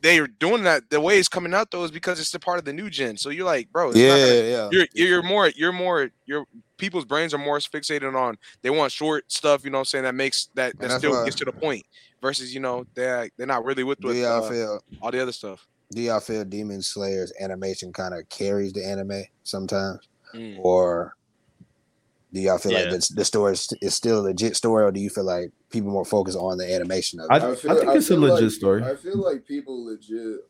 they 0.00 0.18
are 0.18 0.26
doing 0.28 0.62
that. 0.62 0.88
The 0.88 1.00
way 1.00 1.18
it's 1.18 1.28
coming 1.28 1.52
out 1.52 1.70
though 1.70 1.84
is 1.84 1.90
because 1.90 2.18
it's 2.20 2.32
a 2.34 2.38
part 2.40 2.58
of 2.58 2.64
the 2.64 2.72
new 2.72 2.88
gen. 2.88 3.18
So 3.18 3.28
you're 3.28 3.44
like, 3.44 3.70
bro, 3.70 3.90
it's 3.90 3.98
not 3.98 4.02
Yeah, 4.04 4.26
gonna- 4.26 4.70
yeah. 4.72 4.84
you're 4.94 5.22
more, 5.22 5.48
you're 5.48 5.52
more 5.52 5.52
you're 5.56 5.72
more 5.72 6.10
your 6.24 6.46
people's 6.78 7.04
brains 7.04 7.32
are 7.34 7.38
more 7.38 7.58
fixated 7.58 8.14
on 8.14 8.36
they 8.62 8.70
want 8.70 8.92
short 8.92 9.30
stuff. 9.30 9.64
You 9.64 9.70
know 9.70 9.78
what 9.78 9.80
I'm 9.82 9.84
saying? 9.86 10.04
That 10.04 10.14
makes 10.14 10.48
that 10.54 10.78
that 10.78 10.88
that's 10.88 10.94
still 10.98 11.24
gets 11.24 11.36
to 11.36 11.44
the 11.44 11.52
point. 11.52 11.84
Versus 12.22 12.52
you 12.54 12.60
know 12.60 12.86
they're 12.94 13.28
they're 13.36 13.46
not 13.46 13.64
really 13.64 13.84
with 13.84 14.00
Do 14.00 14.08
with 14.08 14.16
y'all 14.18 14.44
uh, 14.44 14.50
feel? 14.50 14.80
all 15.02 15.10
the 15.10 15.20
other 15.20 15.32
stuff. 15.32 15.66
Do 15.92 16.00
y'all 16.00 16.18
feel 16.20 16.44
Demon 16.44 16.82
Slayer's 16.82 17.32
animation 17.40 17.92
kind 17.92 18.14
of 18.14 18.28
carries 18.28 18.72
the 18.72 18.84
anime 18.84 19.22
sometimes, 19.44 20.00
Mm. 20.34 20.58
or 20.58 21.14
do 22.32 22.40
y'all 22.40 22.58
feel 22.58 22.72
Yeah. 22.72 22.80
like 22.80 22.90
the, 22.90 23.12
the 23.16 23.24
story 23.24 23.52
is, 23.52 23.68
is 23.80 23.94
still 23.94 24.20
a 24.20 24.22
legit 24.22 24.56
story, 24.56 24.82
or 24.84 24.90
do 24.90 24.98
you 25.00 25.08
feel 25.10 25.24
like 25.24 25.52
people 25.70 25.90
more 25.90 26.04
focus 26.04 26.34
on 26.34 26.58
the 26.58 26.74
animation 26.74 27.20
of 27.20 27.26
it? 27.26 27.32
I, 27.32 27.36
I 27.36 27.52
I 27.52 27.54
think 27.54 27.88
I 27.88 27.94
it's 27.94 28.10
a 28.10 28.16
legit 28.16 28.42
like- 28.44 28.52
story. 28.52 28.82
I 28.82 28.96
feel 28.96 29.18
like 29.18 29.46
people 29.46 29.84
legit. 29.86 30.40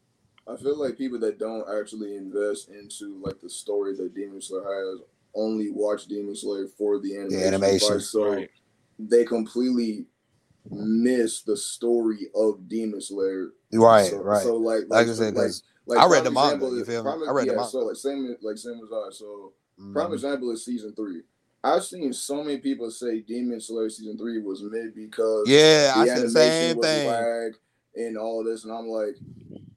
I 0.48 0.56
feel 0.56 0.78
like 0.80 0.96
people 0.96 1.18
that 1.20 1.38
don't 1.40 1.66
actually 1.78 2.16
invest 2.16 2.68
into 2.70 3.20
like 3.22 3.40
the 3.40 3.50
story 3.50 3.94
that 3.96 4.14
Demon 4.14 4.40
Slayer 4.40 4.62
has 4.62 5.00
only 5.37 5.70
watch 5.70 6.07
Demon 6.07 6.35
Slayer 6.35 6.66
for 6.79 6.99
the 6.99 7.16
animation. 7.16 7.44
animation, 7.55 7.88
right? 7.92 8.03
So 8.03 8.25
Right. 8.25 8.51
they 8.99 9.25
completely 9.25 10.07
miss 10.70 11.42
the 11.42 11.57
story 11.57 12.29
of 12.35 12.68
Demon 12.68 13.01
Slayer. 13.01 13.51
Right, 13.72 14.11
so, 14.11 14.18
right. 14.22 14.42
So 14.42 14.57
like, 14.57 14.85
Like 14.88 15.07
I 15.09 15.12
said, 15.12 15.35
like, 15.35 15.46
'cause 15.46 15.62
like 15.87 15.99
I 16.01 16.07
read 16.09 16.25
the 16.25 16.31
manga, 16.31 16.55
example 16.57 16.75
you 16.75 16.81
is- 16.83 16.87
feel 16.88 17.05
me? 17.05 17.11
prime- 17.11 17.29
I 17.29 17.33
read 17.33 17.49
the 17.49 17.55
manga. 17.55 17.70
So 17.70 17.79
like 17.81 17.96
same 17.96 18.37
like 18.42 18.59
same 18.59 18.81
as 18.83 18.90
I. 18.92 19.09
So 19.12 19.53
Mhm. 19.81 19.92
prime 19.92 20.12
example 20.12 20.51
is 20.51 20.64
season 20.64 20.94
three. 20.94 21.22
I've 21.62 21.85
seen 21.85 22.12
so 22.12 22.42
many 22.44 22.59
people 22.59 22.90
say 22.90 23.20
Demon 23.20 23.61
Slayer 23.61 23.90
season 23.90 24.16
three 24.18 24.38
was 24.40 24.62
mid 24.62 24.94
because 24.94 25.49
Yeah, 25.49 25.92
I 25.96 26.05
the 26.05 26.07
said 26.11 26.16
the 26.16 26.20
animation 26.27 26.33
same 26.68 26.77
was 26.79 26.87
thing. 26.87 27.07
lag 27.07 27.57
and 27.96 28.18
all 28.18 28.44
this, 28.44 28.64
and 28.64 28.72
I'm 28.72 28.88
like, 28.88 29.16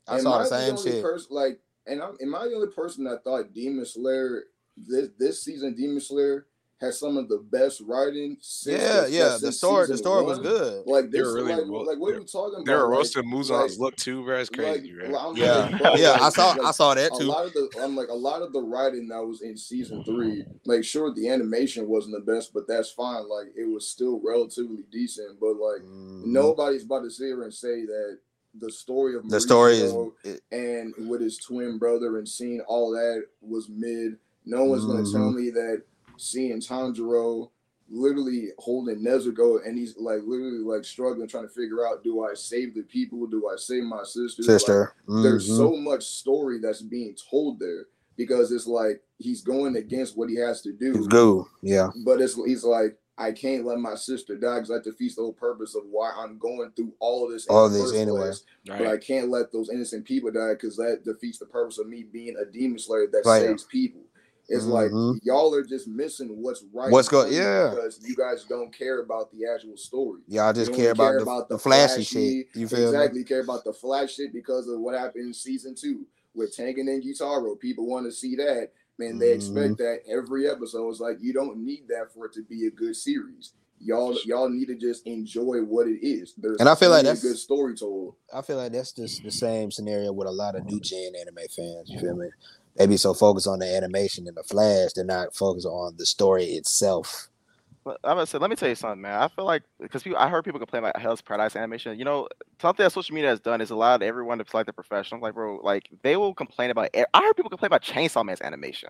I 0.08 0.18
am 0.18 0.24
saw 0.24 0.40
the 0.40 0.46
same 0.46 0.72
only 0.78 0.92
shit. 0.92 1.02
Person, 1.02 1.28
like, 1.36 1.60
and 1.88 2.02
I'm 2.02 2.16
am 2.22 2.36
I 2.36 2.48
the 2.48 2.56
only 2.56 2.68
person 2.68 3.04
that 3.06 3.24
thought 3.24 3.54
Demon 3.54 3.86
Slayer 3.86 4.46
this 4.88 5.10
this 5.18 5.44
season 5.44 5.76
Demon 5.76 6.00
Slayer 6.02 6.46
has 6.82 6.98
some 6.98 7.18
of 7.18 7.28
the 7.28 7.40
best 7.52 7.82
writing? 7.86 8.38
Since 8.40 8.82
Yeah, 8.82 9.02
the, 9.02 9.12
yeah. 9.12 9.38
The 9.42 9.52
story, 9.52 9.82
the 9.82 9.98
season 9.98 9.98
story 9.98 10.24
was 10.24 10.40
good. 10.40 10.84
Like 10.88 11.12
They 11.12 11.18
this, 11.20 11.28
were 11.28 11.34
really 11.34 11.56
like, 11.56 11.68
ro- 11.68 11.82
like 11.82 11.98
what 12.00 12.12
they- 12.12 12.16
are 12.16 12.20
we 12.22 12.26
talking 12.26 12.64
They 12.64 12.72
were 12.74 12.80
about? 12.80 12.90
Like- 12.90 12.98
roasting 13.00 13.30
Muzan's 13.30 13.72
like- 13.74 13.80
look 13.80 13.96
too, 13.98 14.24
bro. 14.24 14.40
It's 14.40 14.50
crazy, 14.50 14.94
like, 14.94 15.10
bro. 15.10 15.20
I'm 15.20 15.36
Yeah, 15.36 15.56
like, 15.58 15.78
bro, 15.82 15.96
yeah. 15.96 16.18
I 16.22 16.30
saw, 16.30 16.52
like, 16.52 16.62
I 16.62 16.72
saw 16.72 16.94
that 16.94 17.14
a 17.14 17.18
too. 17.18 17.26
lot 17.26 17.46
of 17.48 17.52
the 17.54 17.70
I'm 17.84 17.98
like 17.98 18.08
a 18.08 18.14
lot 18.14 18.42
of 18.42 18.54
the 18.54 18.62
writing 18.62 19.10
that 19.10 19.22
was 19.22 19.42
in 19.42 19.58
season 19.58 20.06
three, 20.06 20.46
like 20.66 20.86
sure 20.86 21.14
the 21.14 21.28
animation 21.28 21.90
wasn't 21.90 22.16
the 22.16 22.32
best, 22.32 22.54
but 22.54 22.66
that's 22.66 22.92
fine. 22.92 23.28
Like 23.28 23.48
it 23.58 23.66
was 23.70 23.86
still 23.90 24.22
relatively 24.24 24.86
decent. 24.90 25.38
But 25.42 25.58
like 25.58 25.82
Mhm. 25.82 26.28
nobody's 26.28 26.84
about 26.86 27.04
to 27.04 27.10
sit 27.12 27.26
here 27.26 27.44
and 27.44 27.54
say 27.54 27.86
that 27.88 28.20
the 28.58 28.72
story 28.72 29.16
of 29.18 29.30
The 29.30 29.42
story 29.42 29.80
is. 29.80 29.94
It- 30.24 30.42
and 30.52 31.10
with 31.10 31.20
his 31.20 31.38
twin 31.38 31.78
brother 31.78 32.18
and 32.20 32.28
seeing 32.28 32.62
all 32.62 32.92
that 32.92 33.26
was 33.42 33.68
mid. 33.68 34.18
No 34.50 34.66
one's 34.66 34.86
gonna 34.86 35.04
Mhm. 35.04 35.12
tell 35.12 35.32
me 35.32 35.50
that 35.52 35.84
seeing 36.18 36.60
Tanjiro 36.60 37.50
literally 37.92 38.50
holding 38.60 39.00
Nezuko 39.04 39.66
and 39.66 39.78
he's 39.78 39.98
like 39.98 40.22
literally 40.26 40.60
like 40.60 40.86
struggling 40.86 41.28
trying 41.28 41.48
to 41.48 41.54
figure 41.54 41.88
out 41.88 42.04
do 42.04 42.24
I 42.24 42.34
save 42.36 42.76
the 42.76 42.84
people? 42.84 43.26
Do 43.28 43.48
I 43.48 43.56
save 43.58 43.84
my 43.84 44.04
sister? 44.04 44.42
Like, 44.44 44.52
sister. 44.60 44.94
there's 45.08 45.48
so 45.48 45.76
much 45.76 46.04
story 46.06 46.60
that's 46.60 46.82
being 46.82 47.16
told 47.30 47.60
there 47.60 47.88
because 48.16 48.52
it's 48.52 48.68
like 48.68 49.02
he's 49.18 49.42
going 49.42 49.76
against 49.76 50.18
what 50.18 50.30
he 50.30 50.36
has 50.36 50.62
to 50.62 50.72
do. 50.74 50.94
It's 50.96 51.08
good. 51.08 51.46
Yeah. 51.62 51.90
But 52.06 52.22
it's 52.22 52.36
he's 52.36 52.64
like, 52.64 52.98
I 53.18 53.32
can't 53.34 53.66
let 53.66 53.80
my 53.80 53.96
sister 53.96 54.36
die 54.38 54.56
because 54.62 54.70
that 54.70 54.84
defeats 54.84 55.16
the 55.16 55.24
whole 55.24 55.34
purpose 55.34 55.76
of 55.76 55.84
why 55.90 56.12
I'm 56.16 56.38
going 56.38 56.72
through 56.76 56.94
all 57.00 57.26
of 57.26 57.32
this. 57.32 57.46
in 57.48 57.54
All 57.56 57.68
the 57.68 57.74
this 57.76 57.84
first 57.86 57.96
anyway. 57.96 58.20
place. 58.22 58.44
But 58.68 58.88
I 58.88 58.98
can't 58.98 59.30
let 59.30 59.52
those 59.52 59.70
innocent 59.70 60.06
people 60.06 60.32
die 60.32 60.54
because 60.54 60.78
that 60.78 61.04
defeats 61.04 61.38
the 61.40 61.46
purpose 61.48 61.80
of 61.80 61.88
me 61.90 62.04
being 62.04 62.36
a 62.38 62.46
demon 62.46 62.78
slayer 62.80 63.08
that 63.08 63.24
Right. 63.26 63.42
saves 63.42 63.64
people. 63.66 64.02
It's 64.50 64.66
like 64.66 64.92
Mhm. 64.92 65.20
y'all 65.24 65.54
are 65.54 65.64
just 65.64 65.88
missing 65.88 66.30
what's 66.42 66.64
right. 66.74 66.92
What's 66.92 67.08
in 67.08 67.12
go- 67.12 67.20
front 67.22 67.32
of 67.34 67.38
you 67.38 67.44
yeah. 67.44 67.70
because 67.70 68.00
you 68.04 68.16
guys 68.16 68.46
don't 68.50 68.74
care 68.74 69.00
about 69.02 69.32
the 69.32 69.46
actual 69.46 69.78
story. 69.78 70.22
Y'all 70.28 70.52
just 70.54 70.72
You 70.72 70.78
care 70.78 70.94
only 71.00 71.22
about, 71.22 71.48
the, 71.50 71.56
the 71.56 71.60
flashy, 71.60 72.04
shit. 72.04 72.48
You 72.56 72.68
feel 72.68 72.88
exactly 72.90 73.24
care 73.24 73.42
about 73.42 73.64
the 73.64 73.74
flash 73.74 74.16
shit 74.16 74.34
because 74.34 74.68
of 74.68 74.80
what 74.80 74.96
happened 74.98 75.28
in 75.28 75.34
season 75.34 75.76
two 75.76 76.06
with 76.34 76.56
Tengen 76.56 76.90
and 76.90 77.04
Gyutaro. 77.04 77.60
People 77.60 77.86
want 77.88 78.06
to 78.08 78.12
see 78.12 78.36
that. 78.38 78.72
Man, 78.98 79.18
they 79.20 79.32
Mhm. 79.32 79.36
expect 79.36 79.78
that 79.78 80.00
every 80.10 80.50
episode. 80.50 80.90
It's 80.90 81.00
like 81.00 81.18
you 81.22 81.32
don't 81.32 81.58
need 81.64 81.88
that 81.90 82.12
for 82.14 82.26
it 82.26 82.34
to 82.34 82.42
be 82.44 82.66
a 82.68 82.72
good 82.72 82.96
series. 82.96 83.54
Y'all, 83.82 84.14
y'all 84.26 84.50
need 84.50 84.66
to 84.68 84.76
just 84.76 85.08
enjoy 85.08 85.60
what 85.62 85.88
it 85.88 86.06
is. 86.06 86.34
There's 86.38 86.60
And 86.60 86.68
I 86.68 86.76
feel 86.76 86.90
like 86.90 87.04
that's- 87.04 87.22
good 87.22 87.38
story 87.38 87.76
told. 87.76 88.16
I 88.34 88.42
feel 88.42 88.58
like 88.58 88.74
that's 88.74 88.92
just 88.92 89.24
the 89.24 89.32
same 89.32 89.72
scenario 89.72 90.12
with 90.12 90.28
a 90.28 90.32
lot 90.32 90.56
of 90.56 90.66
new 90.66 90.82
gen 90.82 91.14
anime 91.16 91.48
fans. 91.50 91.90
You 91.90 91.98
feel 92.00 92.16
me? 92.18 92.28
They 92.80 92.88
be 92.88 92.98
so 92.98 93.14
focused 93.14 93.46
on 93.48 93.60
the 93.60 93.68
animation 93.68 94.28
and 94.28 94.38
the 94.38 94.44
flash, 94.44 94.94
they're 94.94 95.04
not 95.06 95.36
focused 95.36 95.68
on 95.68 95.96
the 95.98 96.06
story 96.06 96.46
itself. 96.46 97.28
But 97.84 97.98
I'm 98.04 98.16
gonna 98.16 98.26
say, 98.26 98.38
let 98.38 98.50
me 98.50 98.56
tell 98.56 98.70
you 98.70 98.76
something, 98.76 99.02
man. 99.02 99.20
I 99.22 99.28
feel 99.30 99.46
like 99.46 99.64
because 99.82 100.04
people, 100.04 100.18
I 100.18 100.30
heard 100.30 100.44
people 100.46 100.60
complain 100.60 100.84
about 100.84 101.00
Hell's 101.00 101.22
Paradise 101.22 101.56
animation. 101.56 101.98
You 101.98 102.06
know, 102.06 102.28
something 102.62 102.84
that 102.84 102.92
social 102.92 103.16
media 103.16 103.30
has 103.30 103.40
done 103.40 103.62
is 103.62 103.70
allowed 103.70 104.02
everyone 104.04 104.38
to 104.38 104.46
play 104.46 104.60
like 104.60 104.68
the 104.68 104.74
professional. 104.74 105.22
Like, 105.22 105.34
bro, 105.34 105.60
like 105.64 105.90
they 106.04 106.16
will 106.18 106.34
complain 106.34 106.72
about. 106.72 106.90
I 106.96 107.22
heard 107.22 107.36
people 107.36 107.50
complain 107.50 107.68
about 107.68 107.82
Chainsaw 107.82 108.24
Man's 108.26 108.42
animation. 108.42 108.90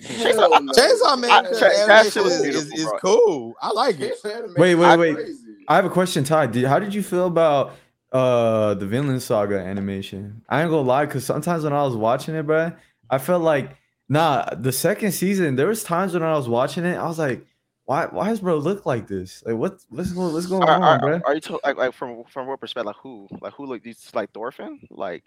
Hell 0.00 0.62
no. 0.62 0.72
Chainsaw 0.72 1.18
Man 1.18 1.30
I- 1.30 1.42
Cha- 1.42 1.50
that 1.60 1.88
animation 1.88 2.12
shit 2.12 2.22
was 2.24 2.32
is, 2.32 2.40
is, 2.40 2.42
beautiful, 2.42 2.78
is 2.78 2.84
bro. 2.84 2.98
cool. 2.98 3.54
I 3.62 3.70
like 3.72 4.00
it. 4.00 4.14
Wait, 4.56 4.74
wait, 4.74 4.84
I- 4.84 4.96
wait. 4.96 5.14
Crazy. 5.14 5.36
I 5.68 5.76
have 5.76 5.84
a 5.84 5.90
question, 5.90 6.24
Ty. 6.24 6.46
Did, 6.48 6.64
how 6.64 6.78
did 6.78 6.92
you 6.94 7.02
feel 7.02 7.26
about 7.26 7.72
uh 8.12 8.74
the 8.74 8.86
Vinland 8.86 9.22
Saga 9.22 9.58
animation? 9.60 10.42
I 10.48 10.62
ain't 10.62 10.70
gonna 10.70 10.82
lie, 10.88 11.04
because 11.06 11.24
sometimes 11.24 11.64
when 11.64 11.72
I 11.72 11.84
was 11.84 11.94
watching 11.94 12.34
it, 12.34 12.44
bro, 12.46 12.72
I 13.10 13.18
felt 13.18 13.42
like 13.42 13.76
nah. 14.08 14.46
The 14.54 14.72
second 14.72 15.12
season, 15.12 15.56
there 15.56 15.68
was 15.68 15.84
times 15.84 16.14
when 16.14 16.22
I 16.22 16.34
was 16.34 16.48
watching 16.48 16.84
it, 16.84 16.96
I 16.96 17.06
was 17.06 17.18
like, 17.18 17.46
why? 17.84 18.06
Why 18.06 18.28
does 18.28 18.40
bro 18.40 18.58
look 18.58 18.86
like 18.86 19.08
this? 19.08 19.42
Like, 19.44 19.56
what? 19.56 19.80
What's 19.88 20.12
going? 20.12 20.32
What's 20.32 20.46
going 20.46 20.62
Are, 20.62 20.80
on, 20.80 20.82
are, 20.82 20.98
bro? 20.98 21.20
are 21.26 21.34
you 21.34 21.40
to, 21.42 21.60
like, 21.64 21.76
like 21.76 21.94
from 21.94 22.24
from 22.24 22.46
what 22.46 22.60
perspective? 22.60 22.86
Like 22.86 22.96
who? 23.02 23.28
Like 23.40 23.52
who 23.54 23.66
look 23.66 23.82
these 23.82 24.10
like 24.14 24.32
Thorfinn? 24.32 24.80
Like 24.90 25.24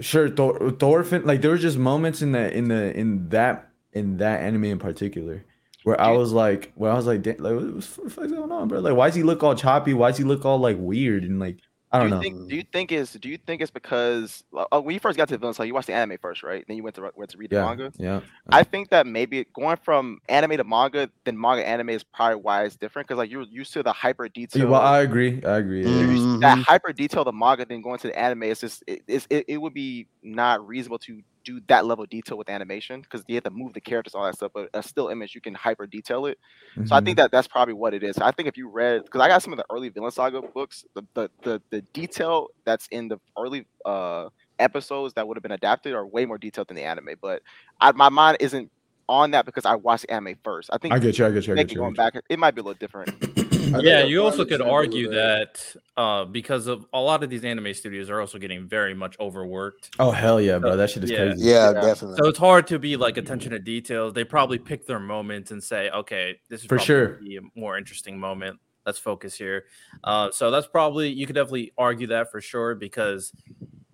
Sure, 0.00 0.28
Thor, 0.28 0.70
Thorfinn. 0.72 1.24
Like 1.24 1.40
there 1.40 1.50
were 1.50 1.58
just 1.58 1.78
moments 1.78 2.22
in 2.22 2.32
the 2.32 2.54
in 2.54 2.68
the 2.68 2.96
in 2.96 3.28
that 3.30 3.68
in 3.92 4.18
that 4.18 4.40
anime 4.42 4.64
in 4.64 4.78
particular 4.78 5.44
where 5.84 6.00
I 6.00 6.10
was 6.10 6.32
like, 6.32 6.72
where 6.74 6.90
I 6.90 6.94
was 6.94 7.06
like, 7.06 7.24
like 7.24 7.38
what 7.38 7.74
the 7.76 7.82
fuck 7.82 8.28
going 8.28 8.52
on, 8.52 8.68
bro? 8.68 8.80
Like, 8.80 8.96
why 8.96 9.06
does 9.06 9.14
he 9.14 9.22
look 9.22 9.42
all 9.42 9.54
choppy? 9.54 9.94
Why 9.94 10.10
does 10.10 10.18
he 10.18 10.24
look 10.24 10.44
all 10.44 10.58
like 10.58 10.76
weird 10.78 11.22
and 11.22 11.38
like 11.38 11.58
I 11.92 11.98
do 11.98 12.04
don't 12.04 12.08
you 12.08 12.10
know? 12.10 12.22
think? 12.22 12.36
Do 12.48 12.56
you 12.56 12.64
think 12.72 12.92
is? 12.92 13.12
Do 13.12 13.28
you 13.28 13.38
think 13.38 13.62
it's 13.62 13.70
because? 13.70 14.42
Oh, 14.72 14.80
when 14.80 14.92
you 14.94 15.00
first 15.00 15.16
got 15.16 15.28
to 15.28 15.34
the 15.34 15.38
villain, 15.38 15.54
so 15.54 15.62
you 15.62 15.74
watched 15.74 15.86
the 15.86 15.94
anime 15.94 16.18
first, 16.20 16.42
right? 16.42 16.64
Then 16.68 16.76
you 16.76 16.82
went 16.82 16.96
to 16.96 17.10
went 17.16 17.30
to 17.30 17.38
read 17.38 17.50
the 17.50 17.56
Yeah, 17.56 17.62
manga. 17.66 17.92
yeah. 17.98 18.20
I 18.52 18.64
think 18.64 18.90
that 18.90 19.06
maybe 19.06 19.46
going 19.54 19.76
from 19.78 20.18
anime 20.28 20.56
to 20.58 20.64
manga, 20.64 21.10
then 21.24 21.40
manga 21.40 21.66
anime 21.66 21.90
is 21.90 22.04
probably 22.04 22.36
why 22.42 22.64
it's 22.64 22.76
different 22.76 23.08
because 23.08 23.18
like 23.18 23.30
you're 23.30 23.44
used 23.44 23.72
to 23.74 23.82
the 23.82 23.92
hyper 23.92 24.28
detail. 24.28 24.62
Yeah, 24.62 24.64
detail. 24.64 24.70
well, 24.70 24.80
I 24.82 25.00
agree. 25.00 25.42
I 25.44 25.58
agree. 25.58 25.82
yeah. 25.82 26.00
you're 26.00 26.10
used 26.10 26.30
to 26.32 26.38
Mhm. 26.38 26.40
that 26.40 26.58
hyper 26.66 26.92
detail 26.92 27.24
the 27.24 27.32
manga, 27.32 27.64
then 27.66 27.82
going 27.82 27.98
to 28.00 28.08
the 28.08 28.18
anime, 28.18 28.44
it's 28.44 28.60
just 28.60 28.82
it, 28.86 29.02
it's, 29.06 29.26
it, 29.30 29.44
it 29.48 29.56
would 29.58 29.74
be 29.74 30.08
not 30.22 30.66
reasonable 30.66 30.98
to 31.00 31.20
do 31.46 31.60
that 31.68 31.86
level 31.86 32.04
of 32.04 32.10
detail 32.10 32.36
with 32.36 32.50
animation 32.50 33.00
because 33.00 33.24
you 33.28 33.36
have 33.36 33.44
to 33.44 33.50
move 33.50 33.72
the 33.72 33.80
characters, 33.80 34.14
all 34.14 34.24
that 34.24 34.34
stuff. 34.34 34.50
But 34.52 34.68
a 34.74 34.82
still 34.82 35.08
image, 35.08 35.34
you 35.34 35.40
can 35.40 35.54
hyper 35.54 35.86
detail 35.86 36.26
it. 36.26 36.38
So 36.84 36.94
I 36.94 37.00
think 37.00 37.16
that 37.16 37.30
that's 37.30 37.46
probably 37.46 37.74
what 37.74 37.94
it 37.94 38.02
is. 38.02 38.18
I 38.18 38.32
think 38.32 38.48
if 38.48 38.56
you 38.56 38.68
read, 38.68 39.04
because 39.04 39.20
I 39.20 39.28
got 39.28 39.42
some 39.42 39.52
of 39.52 39.56
the 39.56 39.64
early 39.70 39.88
Vinland 39.88 40.12
Saga 40.12 40.42
books, 40.42 40.84
the 40.94 41.02
the 41.14 41.30
the, 41.42 41.62
the 41.70 41.82
detail 41.92 42.48
that's 42.64 42.88
in 42.88 43.08
the 43.08 43.18
early 43.38 43.66
uh 43.86 44.28
episodes 44.58 45.14
that 45.14 45.26
would 45.28 45.36
have 45.36 45.42
been 45.42 45.52
adapted 45.52 45.94
are 45.94 46.06
way 46.06 46.26
more 46.26 46.38
detailed 46.38 46.68
than 46.68 46.76
the 46.76 46.82
anime. 46.82 47.10
But 47.22 47.42
I, 47.80 47.92
my 47.92 48.08
mind 48.08 48.38
isn't 48.40 48.70
on 49.08 49.30
that 49.30 49.46
because 49.46 49.64
I 49.64 49.76
watched 49.76 50.02
the 50.02 50.12
anime 50.12 50.36
first. 50.42 50.68
I 50.72 50.78
think 50.78 50.92
I 50.92 50.98
get 50.98 51.18
you. 51.18 51.26
I 51.26 51.30
get 51.30 51.46
you. 51.46 51.52
I 51.52 51.56
get 51.56 51.72
you. 51.72 51.80
I 51.80 51.84
going 51.84 51.94
get 51.94 52.14
back, 52.14 52.22
it 52.28 52.38
might 52.38 52.54
be 52.54 52.60
a 52.60 52.64
little 52.64 52.78
different. 52.78 53.10
I 53.74 53.80
yeah, 53.80 54.04
you 54.04 54.22
also 54.22 54.44
could 54.44 54.60
argue 54.60 55.10
that 55.10 55.74
uh, 55.96 56.24
because 56.24 56.66
of 56.66 56.86
a 56.92 57.00
lot 57.00 57.22
of 57.22 57.30
these 57.30 57.44
anime 57.44 57.74
studios 57.74 58.10
are 58.10 58.20
also 58.20 58.38
getting 58.38 58.68
very 58.68 58.94
much 58.94 59.16
overworked. 59.18 59.90
Oh 59.98 60.10
hell 60.10 60.40
yeah, 60.40 60.58
bro! 60.58 60.76
That 60.76 60.90
shit 60.90 61.04
is 61.04 61.10
Yeah. 61.10 61.16
crazy. 61.28 61.44
Yeah, 61.44 61.72
Yeah. 61.72 61.80
definitely. 61.80 62.16
So 62.22 62.28
it's 62.28 62.38
hard 62.38 62.66
to 62.68 62.78
be 62.78 62.96
like 62.96 63.16
attention 63.16 63.52
to 63.52 63.58
details. 63.58 64.12
They 64.14 64.24
probably 64.24 64.58
pick 64.58 64.86
their 64.86 65.00
moments 65.00 65.50
and 65.50 65.62
say, 65.62 65.90
okay, 65.90 66.38
this 66.48 66.60
is 66.60 66.66
For 66.66 66.78
sure. 66.78 67.08
be 67.22 67.36
a 67.36 67.40
more 67.54 67.76
interesting 67.78 68.18
moment. 68.18 68.58
Let's 68.84 68.98
focus 68.98 69.34
here. 69.34 69.64
Uh, 70.04 70.30
so 70.30 70.50
that's 70.50 70.68
probably 70.68 71.08
you 71.08 71.26
could 71.26 71.34
definitely 71.34 71.72
argue 71.76 72.06
that 72.08 72.30
for 72.30 72.40
sure 72.40 72.74
because 72.74 73.32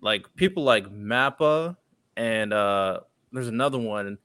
like 0.01 0.27
people 0.35 0.63
like 0.63 0.85
Mappa 0.91 1.77
and 2.15 2.53
uh, 2.53 2.99
there's 3.31 3.47
another 3.47 3.79
one 3.79 4.19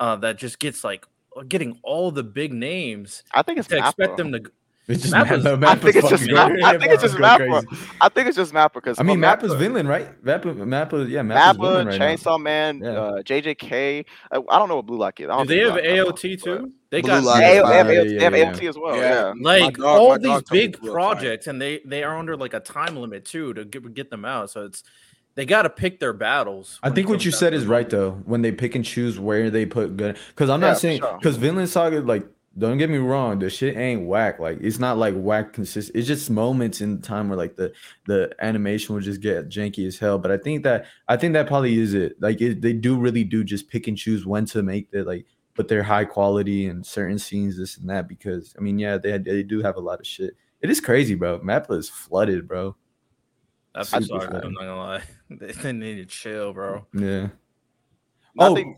uh, 0.00 0.16
that 0.16 0.38
just 0.38 0.58
gets 0.58 0.82
like 0.82 1.04
getting 1.46 1.78
all 1.82 2.10
the 2.10 2.22
big 2.22 2.52
names 2.54 3.22
I 3.32 3.42
think 3.42 3.58
it's 3.58 3.68
to 3.68 3.78
expect 3.78 4.16
them 4.16 4.32
to. 4.32 4.42
It's 4.88 5.02
just 5.02 5.12
Mappa's- 5.14 5.44
Mappa. 5.44 5.64
I 5.66 5.74
think 5.76 5.96
it's 5.96 6.08
just 6.08 6.22
fucking 6.30 6.34
Mappa. 6.34 6.62
I 6.64 6.78
think 6.78 6.92
it's 6.92 7.02
just 7.02 7.16
Mappa's 7.16 7.64
Mappa. 7.66 7.94
I 8.00 8.08
think 8.08 8.26
it's 8.28 8.36
just 8.36 8.52
Mappa 8.54 8.74
because 8.74 8.98
I 8.98 9.02
mean, 9.02 9.20
well, 9.20 9.36
Mappa's 9.36 9.54
villain, 9.54 9.86
right? 9.86 10.24
Mappa, 10.24 10.54
Mappa, 10.56 11.08
yeah, 11.08 11.20
Mappa's 11.20 11.58
Mappa, 11.58 11.60
villain 11.60 11.86
right 11.88 11.98
now. 11.98 12.06
Chainsaw 12.06 12.40
Man, 12.40 12.80
Yeah. 12.82 12.88
uh, 12.90 13.22
JJK. 13.22 14.04
I, 14.32 14.36
I 14.36 14.58
don't 14.58 14.68
know 14.68 14.76
what 14.76 14.86
Blue 14.86 14.96
Lock 14.98 15.20
is. 15.20 15.28
I 15.28 15.32
Do 15.32 15.36
don't 15.36 15.46
they 15.48 15.58
have 15.58 15.74
Lock- 15.74 16.16
AOT 16.16 16.36
but- 16.36 16.44
too? 16.44 16.72
They 16.90 17.02
Blue 17.02 17.10
got 17.10 17.22
Lock 17.24 17.36
They 17.38 17.56
have, 17.56 17.66
they 17.68 17.76
have. 17.76 17.86
AOT, 17.86 17.90
Yeah, 17.90 18.04
they 18.18 18.24
have 18.24 18.32
yeah, 18.32 18.38
yeah. 18.38 18.52
AOT 18.52 18.68
as 18.70 18.78
well. 18.78 18.96
Yeah. 18.96 19.02
Yeah. 19.02 19.32
like 19.40 19.76
dog- 19.76 19.84
all 19.84 20.14
these 20.18 20.22
dog 20.22 20.46
told 20.46 20.50
me 20.52 20.58
big 20.58 20.80
Blue 20.80 20.92
Lock 20.92 20.96
fire. 20.98 21.14
projects 21.20 21.46
and 21.46 21.60
they 21.60 21.80
they 21.84 22.02
are 22.02 22.16
under 22.18 22.36
like 22.36 22.54
a 22.54 22.60
time 22.60 22.96
limit 22.96 23.26
too 23.26 23.52
to 23.54 23.64
get, 23.66 23.92
get 23.94 24.10
them 24.10 24.24
out 24.24 24.50
so 24.50 24.64
it's 24.64 24.82
they 25.34 25.44
got 25.44 25.62
to 25.62 25.70
pick 25.70 26.00
their 26.00 26.12
battles 26.14 26.80
I 26.82 26.88
think 26.90 27.08
what 27.10 27.24
you 27.26 27.30
said 27.30 27.52
is 27.54 27.66
right 27.66 27.88
though. 27.88 28.12
When 28.24 28.40
they 28.42 28.50
pick 28.52 28.74
and 28.74 28.84
choose 28.84 29.20
where 29.20 29.50
they 29.50 29.66
put 29.66 29.96
good, 29.98 30.16
because 30.30 30.48
I'm 30.50 30.60
Yeah, 30.62 30.68
not 30.68 30.74
for 30.76 30.80
saying 30.80 31.00
sure. 31.00 31.16
because 31.20 31.36
Vinland 31.36 31.68
Saga, 31.68 32.00
like, 32.00 32.26
don't 32.58 32.78
get 32.78 32.90
me 32.90 32.98
wrong, 32.98 33.38
the 33.38 33.48
shit 33.50 33.76
ain't 33.76 34.06
whack. 34.06 34.38
Like, 34.38 34.58
it's 34.60 34.78
not 34.78 34.98
like 34.98 35.14
whack 35.14 35.52
consistent. 35.52 35.96
It's 35.96 36.06
just 36.08 36.30
moments 36.30 36.80
in 36.80 37.00
time 37.00 37.28
where 37.28 37.38
like 37.38 37.56
the 37.56 37.72
the 38.06 38.34
animation 38.40 38.94
will 38.94 39.02
just 39.02 39.20
get 39.20 39.48
janky 39.48 39.86
as 39.86 39.98
hell. 39.98 40.18
But 40.18 40.30
I 40.30 40.36
think 40.38 40.64
that 40.64 40.86
I 41.08 41.16
think 41.16 41.34
that 41.34 41.46
probably 41.46 41.78
is 41.78 41.94
it. 41.94 42.20
Like, 42.20 42.40
it, 42.40 42.60
they 42.62 42.72
do 42.72 42.98
really 42.98 43.24
do 43.24 43.44
just 43.44 43.68
pick 43.68 43.86
and 43.88 43.96
choose 43.96 44.26
when 44.26 44.44
to 44.46 44.62
make 44.62 44.90
the 44.90 45.04
like 45.04 45.26
put 45.54 45.68
their 45.68 45.82
high 45.82 46.04
quality 46.04 46.66
and 46.66 46.84
certain 46.84 47.18
scenes, 47.18 47.56
this 47.58 47.78
and 47.78 47.88
that. 47.90 48.08
Because 48.08 48.54
I 48.58 48.60
mean, 48.62 48.78
yeah, 48.78 48.98
they 48.98 49.16
they 49.18 49.42
do 49.42 49.62
have 49.62 49.76
a 49.76 49.80
lot 49.80 50.00
of 50.00 50.06
shit. 50.06 50.34
It 50.60 50.70
is 50.70 50.80
crazy, 50.80 51.14
bro. 51.14 51.38
Mappa 51.40 51.78
is 51.78 51.88
flooded, 51.88 52.48
bro. 52.48 52.74
that's 53.74 53.90
Super 53.90 54.04
sorry 54.04 54.40
i'm 54.42 54.52
not 54.54 54.60
gonna 54.62 54.76
lie 54.76 55.02
they, 55.30 55.52
they 55.62 55.72
need 55.72 55.96
to 55.96 56.06
chill 56.06 56.52
bro 56.52 56.86
Yeah. 56.94 57.28
I 58.40 58.46
Oh, 58.48 58.54
think 58.54 58.76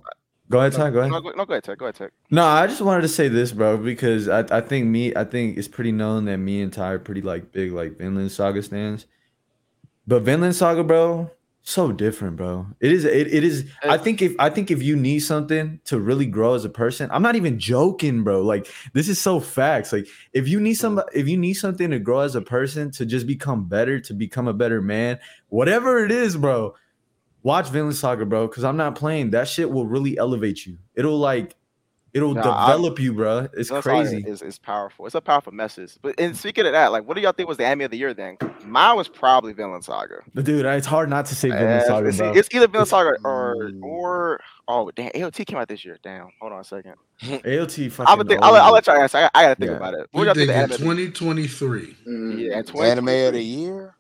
Go 0.51 0.59
ahead, 0.59 0.73
Ty. 0.73 0.91
Go 0.91 0.99
ahead. 0.99 1.13
No, 1.13 1.21
go, 1.21 1.31
no, 1.31 1.47
go 1.47 1.55
ahead, 1.55 1.65
Ty. 1.65 1.77
Go 1.77 1.85
ahead, 1.87 1.95
Ty. 1.95 2.09
No, 2.31 2.45
I 2.45 2.67
just 2.67 2.81
wanted 2.81 3.03
to 3.03 3.09
say 3.09 3.29
this, 3.29 3.53
bro, 3.53 3.77
because 3.77 4.29
I, 4.29 4.41
I 4.51 4.61
think 4.61 4.87
me, 4.87 5.15
I 5.15 5.23
think 5.23 5.57
it's 5.57 5.69
pretty 5.69 5.93
known 5.93 6.25
that 6.25 6.39
me 6.39 6.61
and 6.61 6.73
Ty 6.73 6.91
are 6.93 6.99
pretty 6.99 7.23
like 7.23 7.53
big 7.53 7.73
like 7.73 7.99
Vinland 7.99 8.33
Saga 8.33 8.63
stands. 8.63 9.07
But 10.09 10.23
Vinland 10.23 10.57
Saga, 10.57 10.83
bro, 10.83 11.31
so 11.63 11.93
different, 11.93 12.37
bro. 12.37 12.67
It 12.81 12.91
is. 12.91 13.05
It, 13.05 13.33
it 13.33 13.45
is. 13.45 13.71
I 13.85 13.97
think 13.97 14.23
if 14.23 14.35
I 14.41 14.51
think 14.51 14.73
if 14.73 14.83
you 14.83 14.97
need 14.97 15.21
something 15.21 15.79
to 15.85 16.01
really 16.01 16.27
grow 16.27 16.55
as 16.55 16.65
a 16.65 16.69
person, 16.69 17.09
I'm 17.13 17.23
not 17.23 17.37
even 17.37 17.61
joking, 17.61 18.25
bro. 18.25 18.43
Like 18.43 18.67
this 18.93 19.09
is 19.09 19.21
so 19.21 19.39
facts. 19.39 19.93
Like 19.93 20.09
if 20.33 20.49
you 20.49 20.59
need 20.59 20.75
some, 20.75 21.01
if 21.15 21.29
you 21.29 21.37
need 21.37 21.55
something 21.55 21.91
to 21.91 22.01
grow 22.01 22.21
as 22.21 22.35
a 22.35 22.41
person, 22.41 22.91
to 22.93 23.07
just 23.07 23.27
become 23.27 23.67
better, 23.67 24.01
to 24.01 24.15
become 24.15 24.49
a 24.49 24.53
better 24.53 24.83
man, 24.83 25.21
whatever 25.49 26.05
it 26.05 26.11
is, 26.11 26.37
bro 26.37 26.75
watch 27.43 27.68
Vinland 27.68 27.97
Saga, 27.97 28.26
bro, 28.26 28.47
because 28.47 28.64
I'm 28.64 28.76
not 28.76 28.95
playing. 28.95 29.30
That 29.30 29.49
shit 29.49 29.70
will 29.70 29.86
really 29.86 30.18
elevate 30.18 30.66
you. 30.66 30.78
It'll 30.95 31.18
like 31.18 31.57
it'll 32.12 32.34
nah, 32.34 32.43
develop 32.43 32.99
I, 32.99 33.03
you, 33.03 33.12
bro. 33.12 33.49
It's 33.53 33.70
crazy. 33.70 34.24
It's, 34.26 34.59
powerful. 34.59 35.07
It's 35.07 35.14
a 35.14 35.20
powerful 35.20 35.53
message. 35.53 35.97
But 36.03 36.18
and 36.18 36.36
speaking 36.36 36.66
of 36.66 36.72
that, 36.72 36.93
like, 36.93 37.07
what 37.07 37.14
do 37.14 37.22
y'all 37.22 37.32
think 37.32 37.49
was 37.49 37.59
the 37.59 37.66
anime 37.66 37.82
of 37.82 37.91
the 37.91 37.99
year 37.99 38.14
then? 38.14 38.36
Mine 38.64 38.97
was 38.97 39.09
probably 39.09 39.53
Vinland 39.53 39.84
Saga. 39.84 40.20
But 40.34 40.45
dude, 40.45 40.64
it's 40.66 40.86
hard 40.86 41.09
not 41.09 41.26
to 41.26 41.34
say 41.34 41.51
uh, 41.51 41.59
Vinland 41.59 41.84
Saga. 41.86 42.09
It's, 42.09 42.18
bro. 42.18 42.32
it's 42.32 42.49
either 42.53 42.68
Vinland 42.68 42.88
Saga 42.88 43.16
or 43.24 43.70
or 43.82 44.41
oh 44.68 44.91
damn, 44.95 45.11
AOT 45.12 45.47
came 45.47 45.59
out 45.59 45.68
this 45.68 45.84
year. 45.84 45.99
Damn, 46.03 46.28
hold 46.41 46.53
on 46.53 46.61
a 46.61 46.64
second. 46.64 46.95
AOT, 47.22 47.93
fucking. 47.93 48.20
I'm 48.20 48.26
think, 48.26 48.43
I'll, 48.43 48.55
I'll, 48.55 48.72
let 48.72 48.86
y'all 48.86 48.97
answer. 48.97 49.18
I, 49.18 49.30
I 49.34 49.43
gotta 49.43 49.55
think 49.57 49.70
yeah. 49.70 49.76
about 49.76 49.95
it. 49.95 50.09
What 50.12 50.24
y'all 50.24 50.34
think? 50.34 50.51
2023. 50.51 51.80
Yeah, 51.80 52.62
2023. 52.62 52.91
anime 52.91 53.09
of 53.09 53.32
the 53.34 53.43
year. 53.43 53.95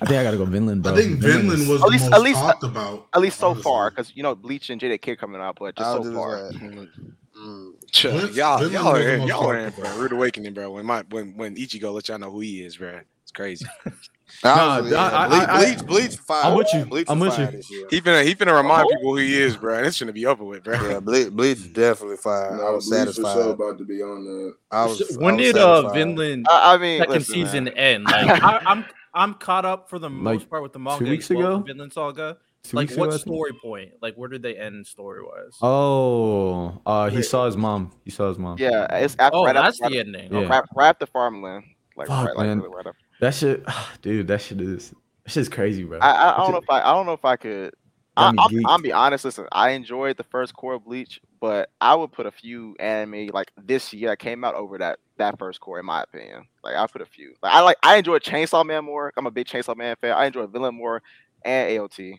I 0.00 0.06
think 0.06 0.18
I 0.18 0.24
gotta 0.24 0.36
go 0.36 0.44
Vinland. 0.44 0.82
bro. 0.82 0.92
I 0.92 0.96
think 0.96 1.18
Vinland, 1.18 1.50
Vinland 1.50 1.68
was 1.68 1.82
at 1.82 1.88
least, 1.88 2.12
at 2.12 2.22
least, 2.22 2.40
talked 2.40 2.64
about. 2.64 3.08
At 3.14 3.20
least 3.20 3.38
so 3.38 3.48
honestly. 3.48 3.62
far, 3.62 3.90
because 3.90 4.12
you 4.16 4.22
know 4.22 4.34
Bleach 4.34 4.70
and 4.70 4.80
JJK 4.80 5.18
coming 5.18 5.40
out, 5.40 5.56
but 5.58 5.76
just 5.76 5.86
I'll 5.86 6.02
so 6.02 6.14
far. 6.14 6.50
Mm. 6.52 8.34
Y'all, 8.34 8.58
Vinland 8.58 8.72
y'all, 8.72 8.96
are, 8.96 9.16
y'all 9.26 9.50
are 9.50 9.58
in 9.58 9.72
for 9.72 9.84
a 9.84 9.98
rude 9.98 10.12
awakening, 10.12 10.54
bro. 10.54 10.70
When 10.70 10.86
my 10.86 11.04
when 11.10 11.36
when 11.36 11.56
Ichigo 11.56 11.92
let 11.92 12.08
y'all 12.08 12.18
know 12.18 12.30
who 12.30 12.40
he 12.40 12.64
is, 12.64 12.76
bro. 12.76 13.00
It's 13.22 13.32
crazy. 13.32 13.66
nah, 14.44 14.78
I, 14.78 14.80
Bleach, 14.80 14.94
I, 14.94 15.58
Bleach, 15.58 15.86
Bleach, 15.86 16.16
fire. 16.16 16.44
I'm 16.44 16.56
with 16.56 16.68
you. 16.72 16.84
Bleach 16.84 17.06
I'm 17.08 17.20
with 17.20 17.38
you. 17.38 17.46
He 17.90 18.00
finna, 18.00 18.24
he 18.24 18.34
finna 18.34 18.56
remind 18.56 18.86
oh. 18.86 18.88
people 18.88 19.12
who 19.12 19.16
he 19.16 19.40
is, 19.40 19.56
bro. 19.56 19.82
It's 19.82 20.00
gonna 20.00 20.12
be 20.12 20.26
over 20.26 20.44
with, 20.44 20.64
bro. 20.64 20.74
Yeah, 20.74 21.00
Bleach, 21.00 21.30
Bleach 21.30 21.72
definitely 21.72 22.16
fire. 22.16 22.56
No, 22.56 22.66
I 22.66 22.70
was 22.70 22.88
Bleach 22.88 22.98
satisfied. 22.98 23.22
Was 23.22 23.44
so 23.44 23.50
about 23.50 23.78
to 23.78 23.84
be 23.84 24.02
on 24.02 24.24
the. 24.24 24.56
I 24.70 24.86
was, 24.86 25.16
when 25.18 25.34
I 25.34 25.36
was 25.36 25.46
did 25.46 25.56
uh, 25.56 25.60
satisfied. 25.60 25.90
uh 25.90 25.92
Vinland? 25.94 26.46
I 26.50 26.78
mean, 26.78 26.98
second 26.98 27.14
listen, 27.14 27.34
season 27.34 27.64
man. 27.64 27.74
end? 27.74 28.04
Like, 28.10 28.42
I, 28.42 28.60
I'm 28.66 28.84
I'm 29.14 29.34
caught 29.34 29.64
up 29.64 29.88
for 29.88 29.98
the 29.98 30.10
most 30.10 30.48
part 30.48 30.62
with 30.62 30.72
the 30.72 30.78
manga. 30.78 31.04
Two 31.04 31.10
weeks 31.10 31.30
ago, 31.30 31.58
Vinland 31.58 31.92
Saga. 31.92 32.38
Two 32.64 32.76
like 32.76 32.92
what 32.92 33.08
ago, 33.08 33.16
story 33.16 33.52
point? 33.60 33.90
Like 34.00 34.14
where 34.14 34.28
did 34.28 34.42
they 34.42 34.56
end 34.56 34.86
story 34.86 35.22
wise? 35.22 35.56
Oh, 35.60 36.80
uh, 36.86 37.10
he 37.10 37.22
saw 37.22 37.46
his 37.46 37.56
mom. 37.56 37.92
He 38.04 38.10
saw 38.10 38.28
his 38.28 38.38
mom. 38.38 38.56
Yeah, 38.58 38.86
it's 38.96 39.16
after, 39.18 39.36
oh, 39.36 39.44
right 39.44 39.52
that's 39.52 39.80
after, 39.80 39.90
the 39.90 39.98
right 39.98 40.06
ending. 40.06 40.32
Right, 40.32 40.42
yeah. 40.42 40.48
right, 40.48 40.64
right 40.76 40.88
after 40.88 41.06
farmland. 41.06 41.64
Like, 41.96 42.06
Fuck, 42.08 42.26
right, 42.26 42.36
like, 42.36 42.46
man. 42.46 42.60
Really 42.60 42.74
right. 42.74 42.94
That 43.20 43.34
shit, 43.34 43.64
dude. 44.02 44.28
That 44.28 44.40
shit 44.40 44.60
is. 44.60 44.94
This 45.24 45.36
is 45.36 45.48
crazy, 45.48 45.84
bro. 45.84 45.98
I, 46.00 46.10
I, 46.10 46.34
I 46.34 46.36
don't 46.38 46.52
know 46.52 46.58
if 46.58 46.70
I, 46.70 46.80
I 46.80 46.92
don't 46.94 47.06
know 47.06 47.12
if 47.12 47.24
I 47.24 47.36
could 47.36 47.74
I, 48.16 48.32
I'll, 48.36 48.48
I'm 48.66 48.82
be 48.82 48.92
honest. 48.92 49.24
Listen, 49.24 49.46
I 49.52 49.70
enjoyed 49.70 50.16
the 50.16 50.24
first 50.24 50.54
cour 50.54 50.74
of 50.74 50.84
Bleach, 50.84 51.20
but 51.40 51.70
I 51.80 51.94
would 51.94 52.12
put 52.12 52.26
a 52.26 52.30
few 52.30 52.76
anime 52.78 53.28
like 53.28 53.50
this 53.56 53.92
year 53.92 54.10
that 54.10 54.18
came 54.18 54.44
out 54.44 54.54
over 54.54 54.78
that 54.78 54.98
that 55.16 55.38
first 55.38 55.60
cour, 55.60 55.78
in 55.78 55.86
my 55.86 56.02
opinion. 56.02 56.46
Like 56.62 56.76
I 56.76 56.86
put 56.86 57.00
a 57.00 57.06
few. 57.06 57.34
Like 57.42 57.54
I 57.54 57.60
like 57.60 57.76
I 57.82 57.96
enjoy 57.96 58.18
Chainsaw 58.18 58.66
Man 58.66 58.84
more. 58.84 59.12
I'm 59.16 59.26
a 59.26 59.30
big 59.30 59.46
Chainsaw 59.46 59.76
Man 59.76 59.96
fan. 60.00 60.12
I 60.12 60.26
enjoy 60.26 60.46
Vinland 60.46 60.76
more 60.76 61.02
and 61.44 61.70
AOT. 61.70 62.18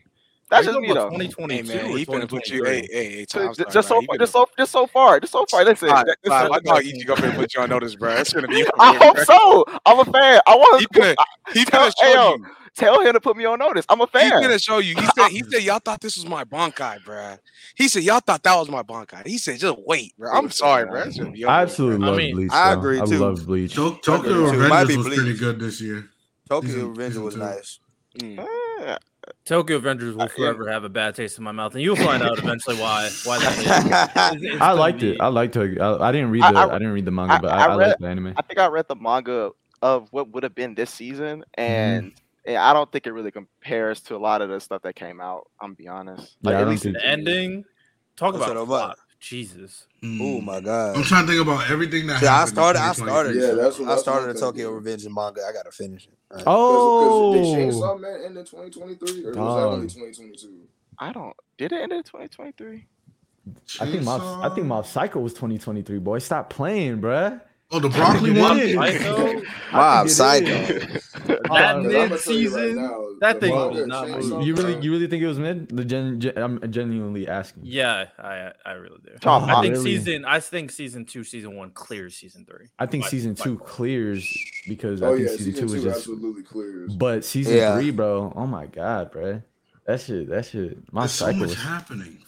That's 0.50 0.66
just 0.66 0.78
me 0.78 0.88
though. 0.88 1.08
2020, 1.10 1.54
hey, 1.54 1.62
man. 1.62 1.96
He 1.96 2.04
put 2.04 2.48
you. 2.48 2.64
Hey, 2.64 2.86
hey, 2.90 3.10
hey 3.10 3.26
just, 3.26 3.88
so, 3.88 4.02
far, 4.02 4.18
just 4.18 4.32
so, 4.32 4.48
just 4.58 4.72
so 4.72 4.86
far, 4.86 5.20
just 5.20 5.32
so 5.32 5.46
far. 5.46 5.64
Listen, 5.64 5.88
right, 5.88 6.06
I 6.28 6.60
thought 6.60 6.84
you 6.84 7.04
go 7.04 7.14
and 7.14 7.34
put 7.34 7.54
you 7.54 7.62
on 7.62 7.70
notice, 7.70 7.94
bro. 7.94 8.14
That's 8.14 8.32
gonna 8.32 8.48
be. 8.48 8.64
I 8.78 8.94
hope 8.94 9.18
so. 9.20 9.64
I'm 9.86 10.00
a 10.00 10.04
fan. 10.04 10.40
I 10.46 10.54
want 10.54 10.82
to. 10.82 11.00
He 11.00 11.00
finna, 11.00 11.14
he 11.54 11.64
finna 11.64 11.92
show 12.00 12.36
you. 12.36 12.46
Tell 12.76 13.00
him 13.00 13.12
to 13.12 13.20
put 13.20 13.36
me 13.36 13.44
on 13.44 13.60
notice. 13.60 13.86
I'm 13.88 14.00
a 14.00 14.06
fan. 14.06 14.32
He's 14.32 14.40
gonna 14.40 14.58
show 14.58 14.78
you. 14.78 14.96
He 14.96 15.06
said, 15.16 15.28
he 15.28 15.44
said, 15.48 15.62
y'all 15.62 15.78
thought 15.78 16.00
this 16.00 16.16
was 16.16 16.26
my 16.26 16.42
bankai, 16.42 17.04
bro. 17.04 17.36
He 17.76 17.86
said, 17.86 18.02
y'all 18.02 18.18
thought 18.18 18.42
that 18.42 18.56
was 18.56 18.68
my 18.68 18.82
bankai. 18.82 19.26
He 19.26 19.38
said, 19.38 19.60
just 19.60 19.78
wait, 19.86 20.16
bro. 20.18 20.32
I'm 20.32 20.50
sorry, 20.50 20.84
bro. 20.86 21.04
I 21.48 21.62
absolutely 21.62 22.04
love 22.04 22.14
I 22.14 22.18
mean, 22.18 22.34
Bleach. 22.34 22.50
Though. 22.50 22.56
I 22.56 22.72
agree 22.72 22.98
too. 22.98 23.14
I 23.14 23.18
love 23.18 23.46
Bleach. 23.46 23.74
Tokyo 23.74 24.02
Revengers 24.02 24.96
was 24.96 25.06
pretty 25.06 25.36
good 25.36 25.60
this 25.60 25.80
year. 25.80 26.10
Tokyo 26.48 26.92
Revengers 26.92 27.22
was 27.22 27.36
nice. 27.36 27.78
Mm. 28.18 28.38
Uh, 28.40 28.96
Tokyo 29.44 29.78
Revengers 29.78 30.14
will 30.14 30.28
forever 30.28 30.68
have 30.68 30.82
a 30.84 30.88
bad 30.88 31.14
taste 31.14 31.38
in 31.38 31.44
my 31.44 31.52
mouth, 31.52 31.74
and 31.74 31.82
you'll 31.82 31.96
find 31.96 32.22
out 32.22 32.38
eventually 32.38 32.76
why. 32.76 33.08
Why 33.24 33.38
that. 33.38 34.56
I 34.60 34.72
liked 34.72 35.02
it. 35.02 35.20
I 35.20 35.28
liked 35.28 35.56
it. 35.56 35.80
I, 35.80 36.10
didn't 36.10 36.30
read 36.30 36.42
the. 36.42 36.46
I, 36.46 36.72
didn't 36.72 36.92
read 36.92 37.04
the 37.04 37.10
manga, 37.10 37.38
but 37.40 37.52
I, 37.52 37.68
read, 37.68 37.86
liked 37.86 38.00
the 38.00 38.08
anime. 38.08 38.34
I 38.36 38.42
think 38.42 38.58
I 38.58 38.66
read 38.66 38.88
the 38.88 38.96
manga 38.96 39.50
of 39.80 40.08
what 40.12 40.30
would 40.30 40.42
have 40.42 40.54
been 40.54 40.74
this 40.74 40.90
season, 40.90 41.44
mm-hmm. 41.56 41.60
and. 41.60 42.12
Yeah, 42.46 42.68
I 42.68 42.72
don't 42.72 42.90
think 42.92 43.06
it 43.06 43.12
really 43.12 43.30
compares 43.30 44.00
to 44.02 44.16
a 44.16 44.18
lot 44.18 44.42
of 44.42 44.50
the 44.50 44.60
stuff 44.60 44.82
that 44.82 44.96
came 44.96 45.20
out. 45.20 45.50
I'm 45.60 45.74
be 45.74 45.88
honest. 45.88 46.36
Yeah, 46.42 46.50
like, 46.50 46.60
at 46.60 46.68
least 46.68 46.82
the 46.84 47.04
ending. 47.04 47.64
Talk 48.16 48.34
about. 48.34 48.56
About. 48.56 48.98
Jesus. 49.24 49.86
Mm. 50.02 50.18
Oh 50.20 50.40
my 50.42 50.60
god. 50.60 50.96
I'm 50.96 51.02
trying 51.02 51.24
to 51.26 51.32
think 51.32 51.42
about 51.42 51.70
everything 51.70 52.06
that. 52.08 52.20
Yeah, 52.20 52.42
I 52.42 52.44
started. 52.44 52.82
I 52.82 52.92
started. 52.92 53.36
Yeah, 53.36 53.52
that's 53.52 53.78
what 53.78 53.88
I 53.88 53.96
started 53.96 54.36
the 54.36 54.38
Tokyo 54.38 54.70
Revenge 54.70 55.06
manga. 55.08 55.40
I 55.48 55.52
gotta 55.52 55.70
finish 55.70 56.06
it. 56.06 56.12
Right. 56.30 56.44
Oh. 56.46 57.32
Cause, 57.32 57.40
cause 57.40 57.56
did 57.56 57.72
Chainsaw 57.72 58.24
end 58.26 58.36
oh. 58.36 58.40
in 58.40 58.44
2023 58.44 59.24
or 59.24 59.28
was 59.28 59.36
oh. 59.38 59.56
that 59.56 59.66
only 59.66 59.86
2022? 59.86 60.68
I 60.98 61.12
don't. 61.12 61.34
Did 61.56 61.72
it 61.72 61.80
end 61.80 61.92
in 61.92 62.02
2023? 62.02 62.86
I 63.80 63.86
think 63.86 64.02
my 64.02 64.16
I 64.42 64.50
think 64.54 64.66
Mob 64.66 64.86
Psycho 64.86 65.20
was 65.20 65.32
2023. 65.32 65.98
Boy, 65.98 66.18
stop 66.18 66.50
playing, 66.50 67.00
bruh. 67.00 67.40
Oh, 67.74 67.80
the 67.80 67.88
broccoli 67.88 68.30
one. 68.30 69.42
Wow, 69.72 70.06
psycho. 70.06 70.46
that 71.24 71.82
mid 71.82 72.20
season. 72.20 72.76
Right 72.76 73.04
that 73.18 73.40
thing 73.40 73.52
was 73.52 73.84
not. 73.88 74.44
You 74.44 74.54
really, 74.54 74.80
you 74.80 74.92
really 74.92 75.08
think 75.08 75.24
it 75.24 75.26
was 75.26 75.40
mid? 75.40 75.70
The 75.70 75.84
gen, 75.84 76.20
gen, 76.20 76.34
I'm 76.36 76.70
genuinely 76.70 77.26
asking. 77.26 77.64
Yeah, 77.66 78.06
I, 78.16 78.52
I 78.64 78.72
really 78.74 79.00
do. 79.04 79.10
Oh, 79.24 79.44
I 79.44 79.60
think 79.60 79.74
really? 79.74 79.96
season. 79.96 80.24
I 80.24 80.38
think 80.38 80.70
season 80.70 81.04
two, 81.04 81.24
season 81.24 81.56
one 81.56 81.70
clears 81.70 82.14
season 82.14 82.46
three. 82.48 82.66
I 82.78 82.86
think 82.86 83.02
by, 83.02 83.10
season 83.10 83.34
by 83.34 83.42
two 83.42 83.58
clears 83.58 84.24
because 84.68 85.02
oh, 85.02 85.12
I 85.12 85.16
think 85.16 85.30
yeah, 85.30 85.36
season, 85.36 85.52
season 85.54 85.68
two, 85.68 85.74
is 85.74 85.82
just 85.82 85.96
absolutely 85.96 86.44
clears. 86.44 86.94
But 86.94 87.24
season 87.24 87.56
yeah. 87.56 87.74
three, 87.74 87.90
bro. 87.90 88.32
Oh 88.36 88.46
my 88.46 88.66
god, 88.66 89.10
bro. 89.10 89.42
That 89.86 90.00
shit. 90.00 90.28
That 90.28 90.46
shit. 90.46 90.78
My 90.92 91.02
There's 91.02 91.12
cycle. 91.12 91.32
So 91.32 91.38
much 91.40 91.48
was, 91.48 91.58
happening. 91.58 92.18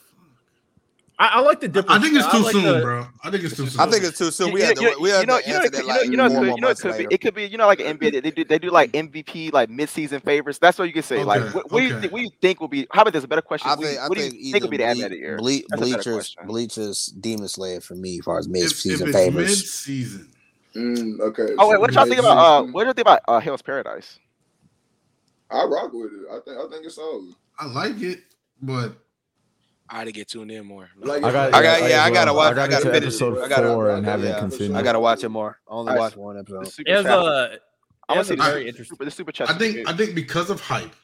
I, 1.18 1.28
I 1.28 1.40
like 1.40 1.60
the 1.60 1.68
difference. 1.68 1.90
I 1.90 1.98
think 1.98 2.14
it's 2.14 2.30
too 2.30 2.38
like 2.38 2.52
soon, 2.52 2.64
the, 2.64 2.80
bro. 2.82 3.06
I 3.22 3.30
think 3.30 3.44
it's 3.44 3.56
too 3.56 3.66
soon. 3.66 3.80
I 3.80 3.90
think 3.90 4.04
it's 4.04 4.18
too 4.18 4.30
soon. 4.30 4.52
We 4.52 4.60
had 4.60 4.76
to, 4.76 4.96
we 5.00 5.08
had 5.08 5.20
you 5.20 5.26
know, 5.26 5.40
to 5.40 5.48
you 5.48 5.54
know, 5.54 5.68
that, 5.68 5.86
like, 5.86 6.04
you 6.04 6.16
know, 6.16 6.68
it 6.68 6.78
could 6.78 6.98
be. 6.98 7.06
It 7.10 7.20
could 7.22 7.34
be, 7.34 7.44
you 7.46 7.56
know, 7.56 7.66
like 7.66 7.78
NBA. 7.78 8.22
They 8.22 8.30
do, 8.30 8.44
they 8.44 8.58
do 8.58 8.70
like 8.70 8.92
MVP, 8.92 9.50
like 9.52 9.70
midseason 9.70 10.22
favorites. 10.22 10.58
That's 10.58 10.78
what 10.78 10.88
you 10.88 10.92
can 10.92 11.02
say. 11.02 11.16
Okay, 11.16 11.24
like, 11.24 11.54
what, 11.54 11.72
what 11.72 11.82
okay. 11.82 11.88
do 11.88 11.94
you 11.94 12.00
think? 12.00 12.12
What 12.12 12.18
do 12.18 12.24
you 12.24 12.30
think 12.42 12.60
will 12.60 12.68
be? 12.68 12.86
How 12.90 13.00
about 13.00 13.14
this? 13.14 13.24
A 13.24 13.28
better 13.28 13.40
question. 13.40 13.70
I 13.70 13.76
think, 13.76 13.98
what, 14.08 14.18
do 14.18 14.24
you 14.24 14.30
think, 14.30 14.52
think 14.52 14.62
will 14.64 14.70
be 14.70 14.76
the 14.76 14.84
ble- 14.84 14.90
ad 14.90 14.98
of 15.04 15.10
the 15.10 15.16
year? 15.16 15.38
Bleachers, 15.38 16.36
bleachers, 16.44 17.06
Demon 17.06 17.48
Slayer 17.48 17.80
for 17.80 17.94
me, 17.94 18.18
as 18.18 18.24
far 18.24 18.38
as 18.38 18.46
midseason 18.46 19.10
favorites. 19.10 19.62
Midseason. 19.86 20.28
Mm, 20.74 21.20
okay. 21.20 21.54
Oh 21.58 21.70
wait, 21.70 21.80
what 21.80 21.94
y'all 21.94 22.04
think 22.04 22.20
about? 22.20 22.36
Uh, 22.36 22.62
what 22.64 22.82
do 22.82 22.88
you 22.88 22.92
think 22.92 23.06
about 23.06 23.22
uh, 23.26 23.40
Hell's 23.40 23.62
Paradise? 23.62 24.18
I 25.50 25.64
rock 25.64 25.92
with 25.94 26.12
it. 26.12 26.26
I 26.30 26.40
think 26.40 26.58
I 26.58 26.68
think 26.70 26.84
it's 26.84 26.96
solid. 26.96 27.34
I 27.58 27.66
like 27.66 28.02
it, 28.02 28.20
but 28.60 28.94
I 29.88 29.98
gotta 29.98 30.12
get 30.12 30.28
tuned 30.28 30.50
in 30.50 30.66
more. 30.66 30.90
Like, 30.98 31.22
I 31.22 31.30
got, 31.30 31.54
I 31.54 31.62
got, 31.62 31.88
yeah, 31.88 32.04
I, 32.04 32.10
gotta 32.10 32.32
watch. 32.32 32.56
I 32.56 32.66
gotta, 32.68 32.94
episode 32.94 33.52
four 33.52 33.90
and 33.90 34.04
have 34.04 34.22
yeah, 34.22 34.44
it. 34.44 34.74
I 34.74 34.82
gotta 34.82 35.00
watch 35.00 35.22
it 35.22 35.28
more. 35.28 35.60
I 35.68 35.72
only 35.72 35.94
watch 35.94 36.16
one 36.16 36.38
episode. 36.38 36.68
It 36.86 36.96
was, 36.96 37.06
uh, 37.06 37.56
I 38.08 38.18
was 38.18 38.28
very 38.28 38.64
I, 38.64 38.68
interesting. 38.68 38.96
The 39.00 39.10
super 39.10 39.32
chat. 39.32 39.50
I 39.50 39.58
think. 39.58 39.88
I 39.88 39.96
think 39.96 40.14
because 40.14 40.50
of 40.50 40.60
hype, 40.60 40.94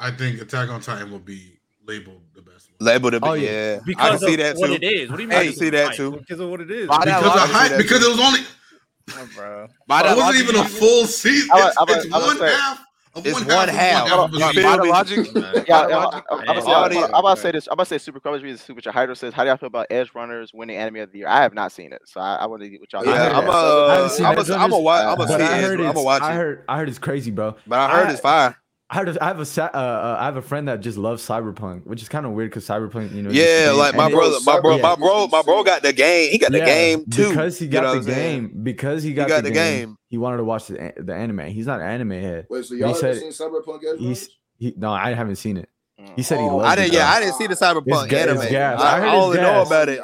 I 0.00 0.10
think 0.10 0.40
Attack 0.40 0.68
on 0.68 0.80
Titan 0.80 1.10
will 1.10 1.18
be 1.18 1.58
labeled 1.86 2.22
the 2.34 2.42
best. 2.42 2.70
Labeled 2.80 3.14
the. 3.14 3.20
Oh, 3.22 3.34
yeah. 3.34 3.50
yeah. 3.50 3.80
Because 3.84 4.04
I 4.04 4.10
can 4.10 4.18
see 4.18 4.36
that 4.36 4.56
what 4.56 4.66
too. 4.68 4.72
it 4.74 4.82
is. 4.82 5.10
What 5.10 5.16
do 5.16 5.22
you 5.22 5.28
mean? 5.28 5.38
I 5.38 5.44
can 5.44 5.54
see 5.54 5.70
that 5.70 5.88
hype? 5.88 5.96
too. 5.96 6.10
Because 6.12 6.40
of 6.40 6.48
what 6.48 6.60
it 6.60 6.70
is. 6.70 6.88
By 6.88 6.98
because 7.04 7.24
of 7.24 7.50
hype. 7.50 7.76
Because 7.76 8.04
it 8.04 8.08
was 8.08 8.20
only. 8.20 8.40
Oh, 9.14 9.28
bro. 9.34 9.64
It 9.64 10.16
wasn't 10.16 10.48
even 10.48 10.60
a 10.60 10.64
full 10.64 11.06
season. 11.06 11.50
It's 11.52 12.10
one 12.10 12.38
half. 12.38 12.84
It's 13.16 13.34
one, 13.34 13.46
one 13.46 13.68
half. 13.68 14.08
half. 14.08 14.30
One 14.32 14.40
half. 14.40 14.54
Yeah, 14.54 14.66
logic. 14.86 15.28
yeah, 15.68 17.06
I'm 17.06 17.14
about 17.14 17.34
to 17.36 17.40
say 17.40 17.50
this. 17.52 17.66
I'm 17.66 17.74
about 17.74 17.84
to 17.84 17.88
say 17.90 17.98
super 17.98 18.20
coverage 18.20 18.42
reason. 18.42 18.58
Super 18.58 18.90
Hydro 18.90 19.14
says, 19.14 19.34
"How 19.34 19.44
do 19.44 19.48
y'all 19.48 19.56
feel 19.58 19.66
about 19.66 19.88
Edgerunners 19.90 20.54
winning 20.54 20.76
Anime 20.76 20.96
of 20.96 21.12
the 21.12 21.18
Year?" 21.18 21.28
I 21.28 21.42
have 21.42 21.54
not 21.54 21.72
seen 21.72 21.92
it, 21.92 22.02
so 22.06 22.20
I, 22.20 22.36
I 22.36 22.46
want 22.46 22.62
to 22.62 22.68
get 22.70 22.80
what 22.80 22.92
y'all. 22.92 23.04
Yeah, 23.04 23.38
I'm 23.38 23.46
a, 23.48 23.50
I'm 23.50 24.38
a. 24.38 24.52
I'm 24.58 24.72
a. 24.72 24.72
I'm 24.72 24.72
a. 24.72 24.76
I'm 25.12 25.20
a. 25.20 25.24
I 26.68 26.76
heard 26.76 26.88
it's 26.88 26.98
crazy, 26.98 27.30
bro. 27.30 27.54
But 27.66 27.78
I 27.78 28.00
heard 28.00 28.10
it's 28.10 28.20
fine. 28.20 28.54
I 28.94 29.26
have 29.26 29.40
a 29.40 29.62
uh, 29.62 29.66
uh, 29.72 30.16
I 30.20 30.24
have 30.26 30.36
a 30.36 30.42
friend 30.42 30.68
that 30.68 30.80
just 30.80 30.98
loves 30.98 31.26
cyberpunk, 31.26 31.86
which 31.86 32.02
is 32.02 32.10
kind 32.10 32.26
of 32.26 32.32
weird 32.32 32.50
because 32.50 32.66
cyberpunk, 32.68 33.14
you 33.14 33.22
know. 33.22 33.30
Yeah, 33.30 33.72
like 33.74 33.94
my 33.94 34.10
brother, 34.10 34.36
my 34.44 34.60
bro, 34.60 34.76
yeah. 34.76 34.82
my 34.82 34.96
bro, 34.96 35.28
my 35.28 35.40
bro 35.40 35.64
got 35.64 35.82
the 35.82 35.94
game. 35.94 36.30
He 36.30 36.36
got 36.36 36.52
yeah, 36.52 36.58
the 36.58 36.64
game 36.66 37.06
too 37.06 37.30
because 37.30 37.58
he 37.58 37.68
got 37.68 37.80
you 37.80 37.86
know 37.86 38.00
the 38.00 38.10
game. 38.10 38.14
Saying? 38.14 38.62
Because 38.62 39.02
he 39.02 39.14
got, 39.14 39.24
he 39.24 39.28
got 39.30 39.44
the, 39.44 39.48
the 39.48 39.54
game, 39.54 39.88
game, 39.88 39.98
He 40.10 40.18
wanted 40.18 40.38
to 40.38 40.44
watch 40.44 40.66
the, 40.66 40.92
the 40.98 41.14
anime. 41.14 41.46
He's 41.46 41.66
not 41.66 41.80
an 41.80 41.86
anime 41.86 42.10
head. 42.10 42.46
Wait, 42.50 42.66
so 42.66 42.74
y'all 42.74 42.88
he 42.88 42.94
said, 42.94 43.16
seen 43.16 43.30
cyberpunk? 43.30 43.98
He's 43.98 44.28
he, 44.58 44.74
no, 44.76 44.92
I 44.92 45.14
haven't 45.14 45.36
seen 45.36 45.56
it. 45.56 45.70
He 46.14 46.22
said 46.22 46.38
he 46.38 46.44
oh, 46.44 46.58
loved. 46.58 46.68
I 46.68 46.76
didn't. 46.76 46.92
It, 46.92 46.96
yeah, 46.96 47.10
I 47.10 47.20
didn't 47.20 47.36
see 47.36 47.46
the 47.46 47.54
cyberpunk 47.54 48.12
it's, 48.12 48.12
anime. 48.12 48.42
It's 48.42 48.52
I, 48.54 49.06
I 49.06 49.14
only 49.14 49.38
know 49.38 49.62
about 49.62 49.88
it. 49.88 50.00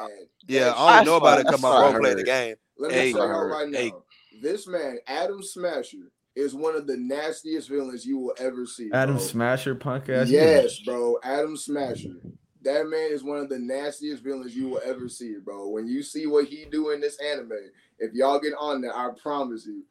Yeah, 0.47 0.73
I 0.75 0.95
only 0.95 1.05
know 1.05 1.17
about 1.17 1.41
it 1.41 1.47
because 1.47 1.61
my 1.61 1.91
bro 1.91 2.01
played 2.01 2.17
the 2.17 2.25
game. 2.25 2.57
Let 2.79 2.93
me 2.93 3.13
tell 3.13 3.27
you 3.27 3.53
right 3.53 3.69
now. 3.69 4.03
This 4.41 4.67
man, 4.67 4.99
Adam 5.07 5.43
Smasher 5.43 6.13
is 6.39 6.55
one 6.55 6.77
of 6.77 6.87
the 6.87 6.97
nastiest 6.97 7.69
villains 7.69 8.07
you 8.07 8.17
will 8.17 8.35
ever 8.39 8.65
see. 8.65 8.91
Adam 8.93 9.17
bro. 9.17 9.25
Smasher, 9.25 9.75
punk 9.75 10.09
ass. 10.09 10.31
Yes, 10.31 10.79
bro. 10.79 11.19
Adam 11.25 11.57
Smasher. 11.57 12.15
That 12.63 12.87
man 12.89 13.11
is 13.11 13.25
one 13.25 13.39
of 13.39 13.49
the 13.49 13.59
nastiest 13.59 14.23
villains 14.23 14.55
you 14.55 14.69
will 14.69 14.81
ever 14.85 15.09
see, 15.09 15.37
bro. 15.45 15.69
When 15.69 15.89
you 15.89 16.03
see 16.03 16.27
what 16.27 16.47
he 16.47 16.65
do 16.65 16.91
in 16.91 17.01
this 17.01 17.19
anime, 17.21 17.53
if 17.99 18.13
y'all 18.15 18.39
get 18.39 18.53
on 18.59 18.81
there, 18.81 18.97
I 18.97 19.11
promise 19.21 19.67
you. 19.67 19.85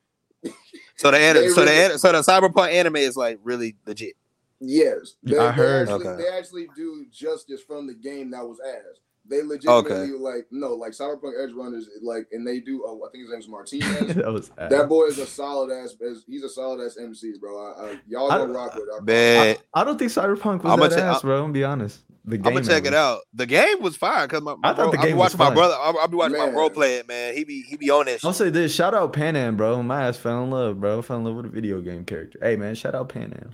so 0.96 1.12
the 1.12 1.18
anime, 1.18 1.50
so 1.50 1.66
really, 1.66 1.94
the 1.94 2.00
so 2.00 2.12
the 2.12 2.20
cyberpunk 2.20 2.72
anime 2.72 2.98
is 2.98 3.18
like 3.18 3.40
really 3.44 3.76
legit. 3.86 4.16
Yes, 4.60 5.16
they, 5.24 5.38
I 5.38 5.52
heard. 5.52 5.88
They 5.88 5.94
actually, 5.94 6.08
okay. 6.08 6.24
they 6.24 6.38
actually 6.38 6.68
do 6.76 7.06
justice 7.12 7.62
from 7.62 7.88
the 7.88 7.94
game 7.94 8.32
that 8.32 8.48
was 8.48 8.60
asked. 8.66 9.02
They 9.30 9.44
legitimately 9.44 9.92
okay. 9.92 10.12
like 10.14 10.48
no, 10.52 10.74
like 10.74 10.92
Cyberpunk 10.92 11.38
Edgerunners, 11.38 11.86
like, 12.02 12.28
and 12.32 12.46
they 12.46 12.60
do. 12.60 12.84
Oh, 12.86 13.02
I 13.06 13.12
think 13.12 13.24
his 13.24 13.32
name's 13.32 13.48
Martinez. 13.48 14.16
that, 14.16 14.32
was 14.32 14.50
that 14.58 14.88
boy 14.88 15.06
is 15.06 15.18
a 15.18 15.26
solid 15.26 15.72
ass. 15.72 15.96
He's 16.28 16.44
a 16.44 16.50
solid 16.50 16.86
ass 16.86 16.98
MC, 17.00 17.34
bro. 17.40 17.58
I, 17.58 17.86
I, 17.86 18.00
y'all 18.08 18.30
gonna 18.30 18.54
rock 18.54 18.76
with. 18.76 19.10
I, 19.10 19.50
I, 19.50 19.58
I, 19.74 19.84
don't 19.84 19.98
think 19.98 20.12
Cyberpunk 20.12 20.64
was 20.64 20.74
I'm 20.74 20.80
that 20.80 20.96
t- 20.96 21.02
ass, 21.02 21.22
bro. 21.22 21.36
I'm 21.38 21.44
gonna 21.44 21.54
be 21.54 21.64
honest. 21.64 22.02
I'm 22.30 22.38
gonna 22.40 22.62
check 22.64 22.84
was. 22.84 22.92
it 22.92 22.94
out. 22.94 23.22
The 23.34 23.46
game 23.46 23.82
was 23.82 23.96
fire 23.96 24.28
because 24.28 24.42
my, 24.42 24.56
my, 24.56 24.70
I 24.70 24.74
thought 24.74 24.92
bro, 24.92 25.02
the 25.02 25.08
game 25.08 25.16
I 25.16 25.18
was 25.18 25.38
my 25.38 25.54
brother. 25.54 25.76
I'll, 25.80 25.98
I'll 26.00 26.08
be 26.08 26.18
watching 26.18 26.38
man. 26.38 26.48
my 26.48 26.54
bro 26.54 26.70
play 26.70 26.96
it, 26.96 27.08
man. 27.08 27.36
He 27.36 27.44
be 27.44 27.62
he 27.62 27.78
be 27.78 27.90
on 27.90 28.06
this. 28.06 28.24
I'll 28.26 28.34
say 28.34 28.50
this: 28.50 28.74
shout 28.74 28.94
out 28.94 29.14
Panam, 29.14 29.58
bro. 29.58 29.82
My 29.84 30.08
ass 30.08 30.18
fell 30.18 30.44
in 30.44 30.50
love, 30.50 30.80
bro. 30.80 31.02
Fell 31.02 31.18
in 31.18 31.24
love 31.24 31.36
with 31.36 31.46
a 31.46 31.50
video 31.50 31.82
game 31.82 32.06
character. 32.06 32.40
Hey, 32.42 32.56
man, 32.56 32.76
shout 32.76 32.96
out 32.96 33.10
Pan 33.10 33.54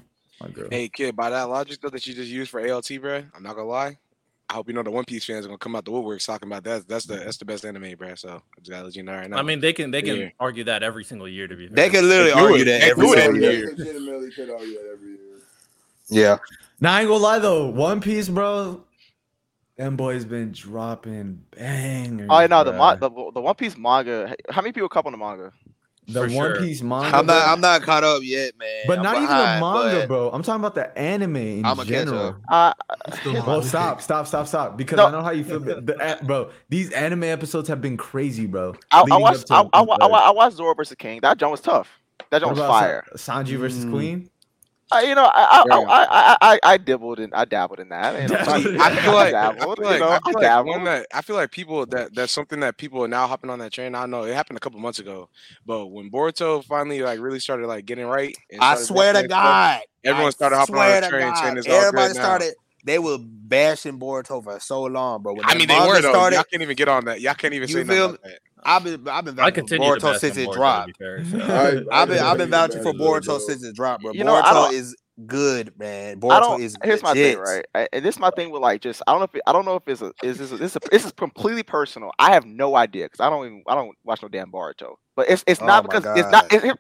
girl. 0.52 0.68
Hey, 0.70 0.90
kid, 0.90 1.16
by 1.16 1.30
that 1.30 1.44
logic 1.44 1.80
though 1.82 1.90
that 1.90 2.06
you 2.06 2.14
just 2.14 2.30
used 2.30 2.52
for 2.52 2.68
ALT, 2.70 2.90
bro, 3.00 3.24
I'm 3.36 3.44
not 3.44 3.56
gonna 3.56 3.68
lie. 3.68 3.98
I 4.54 4.56
hope 4.58 4.68
you 4.68 4.76
know 4.76 4.84
the 4.84 4.92
One 4.92 5.04
Piece 5.04 5.26
fans 5.26 5.46
are 5.46 5.48
gonna 5.48 5.58
come 5.58 5.76
out 5.76 5.84
the 5.84 5.90
woodworks 5.90 6.28
talking 6.28 6.48
about 6.48 6.64
that. 6.66 6.88
That's 6.88 7.06
the 7.06 7.16
that's 7.16 7.38
the 7.38 7.46
best 7.46 7.66
anime, 7.66 7.96
bro. 7.98 8.14
So 8.14 8.30
I 8.30 8.60
just 8.60 8.70
gotta 8.70 8.84
let 8.84 8.96
you 8.96 9.02
know 9.02 9.16
right 9.16 9.28
now. 9.28 9.38
I 9.38 9.42
mean, 9.42 9.60
they 9.60 9.74
can 9.74 9.90
they 9.90 10.04
can 10.04 10.16
yeah. 10.16 10.30
argue 10.40 10.64
that 10.66 10.84
every 10.84 11.04
single 11.04 11.28
year. 11.28 11.48
To 11.48 11.56
be 11.56 11.66
fair. 11.68 11.76
they 11.76 11.90
can 11.90 12.08
literally 12.08 12.34
they 12.34 12.40
argue 12.40 12.62
it. 12.62 12.66
that 12.66 12.82
every, 12.84 13.08
year. 13.40 13.76
year. 13.76 14.78
Yeah. 16.08 16.38
Now 16.80 16.94
I 16.94 17.00
ain't 17.00 17.10
gonna 17.10 17.24
lie 17.24 17.40
though, 17.40 17.68
One 17.68 18.00
Piece, 18.00 18.30
bro. 18.30 18.84
Them 19.76 19.96
boys 19.96 20.24
been 20.24 20.52
dropping 20.52 21.42
bangers. 21.58 22.28
Oh, 22.30 22.46
no, 22.46 22.64
the, 22.64 22.96
the 22.98 23.32
the 23.34 23.42
One 23.42 23.56
Piece 23.56 23.76
manga. 23.76 24.36
How 24.52 24.62
many 24.62 24.72
people 24.72 24.88
cop 24.88 25.08
on 25.08 25.14
the 25.14 25.18
manga? 25.18 25.52
The 26.08 26.22
One 26.22 26.30
sure. 26.30 26.60
Piece 26.60 26.82
manga. 26.82 27.16
I'm 27.16 27.26
not. 27.26 27.48
I'm 27.48 27.62
not 27.62 27.82
caught 27.82 28.04
up 28.04 28.24
yet, 28.24 28.58
man. 28.58 28.84
But 28.88 28.98
I'm 29.00 29.04
not 29.04 29.14
behind, 29.14 29.64
even 29.64 29.74
the 29.74 29.84
manga, 29.94 30.08
bro. 30.08 30.32
I'm 30.32 30.44
talking 30.44 30.60
about 30.60 30.76
the 30.76 30.98
anime 30.98 31.36
in 31.36 31.66
I'm 31.66 31.78
general. 31.86 32.36
Uh, 32.50 32.74
oh, 33.26 33.62
stop, 33.62 34.02
stop, 34.02 34.28
stop, 34.28 34.48
stop. 34.48 34.78
Because 34.78 34.98
no. 34.98 35.08
I 35.08 35.12
know 35.12 35.22
how 35.22 35.32
you 35.32 35.44
feel, 35.44 35.60
the, 35.60 36.20
bro. 36.24 36.52
These 36.70 36.92
anime 36.92 37.24
episodes 37.24 37.70
have 37.70 37.82
been 37.82 37.96
crazy, 37.96 38.48
bro. 38.48 38.76
I, 38.92 39.06
I 39.12 39.18
watched. 39.18 39.48
To, 39.48 39.54
I, 39.54 39.62
I, 39.72 39.82
I, 39.82 40.32
watched 40.32 40.58
Zoro 40.58 40.74
versus 40.74 40.96
King. 40.98 41.22
That 41.22 41.38
John 41.38 41.52
was 41.52 41.62
tough. 41.62 41.88
That 42.32 42.42
John 42.42 42.52
was 42.52 42.60
fire. 42.60 43.06
Sanji 43.16 43.58
versus 43.58 43.86
mm. 43.86 43.92
Queen. 43.92 44.30
I, 44.94 45.02
you 45.04 45.16
know, 45.16 45.26
I 45.26 45.64
I, 45.70 45.86
I, 45.88 46.38
I, 46.42 46.60
I, 46.64 46.78
dabbled 46.78 47.20
in 47.20 47.34
I 47.34 47.46
dabbled 47.46 47.80
in 47.80 47.90
that. 47.90 48.16
I, 48.16 48.28
feel 48.96 49.14
like, 49.14 49.34
I 49.34 51.22
feel 51.22 51.36
like, 51.36 51.52
people 51.52 51.86
that 51.88 52.14
that's 52.14 52.32
something 52.32 52.60
that 52.62 52.78
people 52.78 53.04
are 53.04 53.08
now 53.08 53.28
hopping 53.28 53.50
on 53.50 53.60
that 53.60 53.72
train. 53.72 53.96
I 53.96 54.06
know 54.06 54.24
it 54.24 54.34
happened 54.34 54.58
a 54.58 54.60
couple 54.60 54.80
months 54.80 55.00
ago, 55.00 55.30
but 55.66 55.88
when 55.88 56.10
Boruto 56.10 56.64
finally 56.64 57.02
like 57.02 57.20
really 57.20 57.40
started 57.40 57.68
like 57.68 57.86
getting 57.86 58.06
right, 58.06 58.36
I 58.60 58.76
swear 58.76 59.14
to 59.14 59.28
God, 59.28 59.78
stuff, 59.78 59.84
everyone 60.04 60.32
started 60.32 60.58
hopping 60.58 60.76
on 60.76 60.88
that 60.88 61.10
train. 61.10 61.58
Everybody 61.68 62.14
started. 62.14 62.46
Now 62.46 62.64
they 62.86 63.00
were 63.00 63.18
bashing 63.20 63.98
Boruto 63.98 64.44
for 64.44 64.60
so 64.60 64.84
long, 64.84 65.22
bro. 65.22 65.34
When 65.34 65.46
I 65.46 65.56
mean, 65.56 65.68
they 65.68 65.80
were 65.80 66.02
though. 66.02 66.12
Started, 66.12 66.36
Y'all 66.36 66.44
can't 66.44 66.62
even 66.62 66.76
get 66.76 66.90
on 66.90 67.06
that. 67.06 67.22
Y'all 67.22 67.34
can't 67.34 67.54
even 67.54 67.68
say 67.68 67.84
nothing 67.84 68.04
about 68.04 68.24
that. 68.24 68.40
I've 68.66 68.84
been 68.84 69.08
I've 69.08 69.26
been 69.26 69.36
vouching 69.36 69.68
for 69.68 69.78
Boruto 69.78 70.18
since 70.18 70.38
it 70.38 70.52
dropped. 70.52 70.94
I've 71.02 72.10
been 72.10 72.20
I've 72.20 72.38
been 72.38 72.50
vouching 72.50 72.84
for 72.84 72.94
Boruto 72.94 73.40
since 73.40 73.64
it 73.64 73.76
dropped, 73.76 74.04
bro. 74.04 74.14
You 74.14 74.24
know, 74.24 74.42
Boruto 74.42 74.72
is 74.74 74.96
good, 75.26 75.78
man. 75.78 76.20
Boruto 76.20 76.60
is 76.60 76.76
here's 76.84 77.04
legit. 77.04 77.04
my 77.04 77.14
thing, 77.14 77.38
right? 77.40 77.66
I, 77.76 77.88
and 77.94 78.06
this 78.06 78.16
is 78.16 78.20
my 78.20 78.32
thing 78.32 78.52
with 78.52 78.62
like 78.62 78.82
just 78.82 79.02
I 79.08 79.12
don't 79.12 79.20
know 79.20 79.30
if 79.34 79.42
I 79.46 79.54
don't 79.54 79.66
know 79.66 79.76
if 79.76 79.88
it's 79.88 80.02
a 80.02 80.12
is 80.24 80.38
this 80.38 80.52
a, 80.52 80.58
this 80.58 80.76
a, 80.76 80.80
this 80.92 81.06
is 81.06 81.12
completely 81.12 81.64
personal. 81.64 82.12
I 82.20 82.34
have 82.34 82.46
no 82.46 82.76
idea 82.76 83.06
because 83.06 83.20
I 83.20 83.30
don't 83.30 83.46
even 83.46 83.64
I 83.68 83.76
don't 83.76 83.96
watch 84.04 84.22
no 84.22 84.28
damn 84.28 84.52
Boruto. 84.52 84.96
But 85.16 85.30
it's 85.30 85.44
it's 85.48 85.62
oh 85.62 85.66
not 85.66 85.84
oh 85.84 85.88
because 85.88 86.04
God. 86.04 86.18
it's 86.18 86.32
not 86.32 86.52
it's, 86.52 86.64
here, 86.64 86.76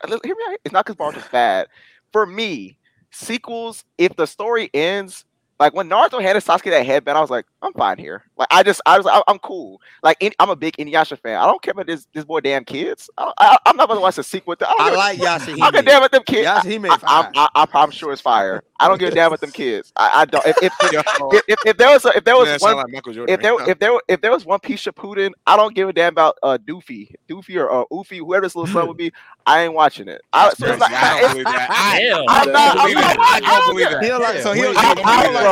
it's 0.63 0.73
not 0.73 0.85
because 0.85 0.95
Boruto's 0.95 1.29
bad. 1.29 1.67
For 2.11 2.25
me, 2.25 2.77
sequels 3.11 3.83
if 3.97 4.15
the 4.15 4.25
story 4.25 4.69
ends 4.73 5.25
like 5.63 5.73
when 5.73 5.87
Naruto 5.87 6.21
handed 6.21 6.43
Sasuke 6.43 6.69
that 6.71 6.85
headband, 6.85 7.17
I 7.17 7.21
was 7.21 7.29
like, 7.29 7.45
I'm 7.61 7.71
fine 7.71 7.97
here. 7.97 8.25
Like 8.37 8.49
I 8.51 8.63
just, 8.63 8.81
I 8.85 8.97
was, 8.97 9.05
like, 9.05 9.23
I'm 9.29 9.39
cool. 9.39 9.79
Like 10.03 10.17
I'm 10.37 10.49
a 10.49 10.57
big 10.57 10.75
Inuyasha 10.75 11.17
fan. 11.17 11.37
I 11.37 11.45
don't 11.45 11.61
care 11.61 11.71
about 11.71 11.87
this 11.87 12.05
this 12.13 12.25
boy 12.25 12.41
damn 12.41 12.65
kids. 12.65 13.09
I, 13.17 13.57
am 13.65 13.77
not 13.77 13.87
gonna 13.87 14.01
watch 14.01 14.17
a 14.17 14.23
sequel. 14.23 14.57
To, 14.57 14.67
I, 14.67 14.75
I 14.77 14.89
like 14.91 15.19
Yashahime. 15.19 15.61
I 15.61 15.71
can 15.71 15.85
damn 15.85 16.01
with 16.01 16.11
them 16.11 16.23
kids. 16.23 16.45
Yashahime, 16.45 16.89
I, 16.89 17.29
I, 17.33 17.47
I, 17.55 17.67
I'm 17.75 17.91
sure 17.91 18.11
it's 18.11 18.21
fire. 18.21 18.61
I 18.77 18.89
don't 18.89 18.99
give 18.99 19.13
a 19.13 19.15
damn 19.15 19.31
with 19.31 19.39
them 19.39 19.51
kids. 19.51 19.93
I, 19.95 20.11
I 20.13 20.25
don't. 20.25 20.45
If 20.45 20.57
if, 20.61 20.73
if, 20.81 21.43
if, 21.47 21.59
if 21.65 21.77
there 21.77 21.89
was 21.89 22.03
a, 22.03 22.17
if 22.17 22.25
there 22.25 22.35
was 22.35 22.49
yeah, 22.49 22.57
one 22.59 22.91
like 22.91 23.03
Jordan, 23.05 23.25
if 23.29 23.41
there 23.41 23.55
right? 23.55 23.67
if 23.69 23.79
there 23.79 23.91
if 24.09 24.19
there 24.19 24.31
was 24.31 24.45
one 24.45 24.59
piece 24.59 24.85
of 24.87 24.95
Putin, 24.95 25.31
I 25.47 25.55
don't 25.55 25.73
give 25.73 25.87
a 25.87 25.93
damn 25.93 26.11
about 26.11 26.37
uh 26.43 26.57
Doofy, 26.57 27.13
Doofy 27.29 27.55
or 27.55 27.71
uh, 27.71 27.85
Oofy, 27.93 28.17
whoever 28.17 28.45
this 28.45 28.55
little 28.55 28.73
son 28.73 28.87
would 28.89 28.97
be. 28.97 29.13
I 29.45 29.63
ain't 29.63 29.73
watching 29.73 30.07
it. 30.07 30.21
I, 30.31 30.53
so 30.53 30.67
it's 30.67 30.79
not, 30.79 30.91
I 30.91 31.19
don't 31.19 31.31
believe 31.31 31.45
that. 31.45 31.69
I, 31.69 32.01
am. 32.01 32.23
I'm 32.29 32.51
not. 32.51 32.77
I'm 32.79 32.93
not. 32.93 33.19
I 33.19 33.39
don't 33.39 33.73
believe 33.73 33.89
that. 33.89 34.43
So 34.43 34.53
he'll 34.53 34.73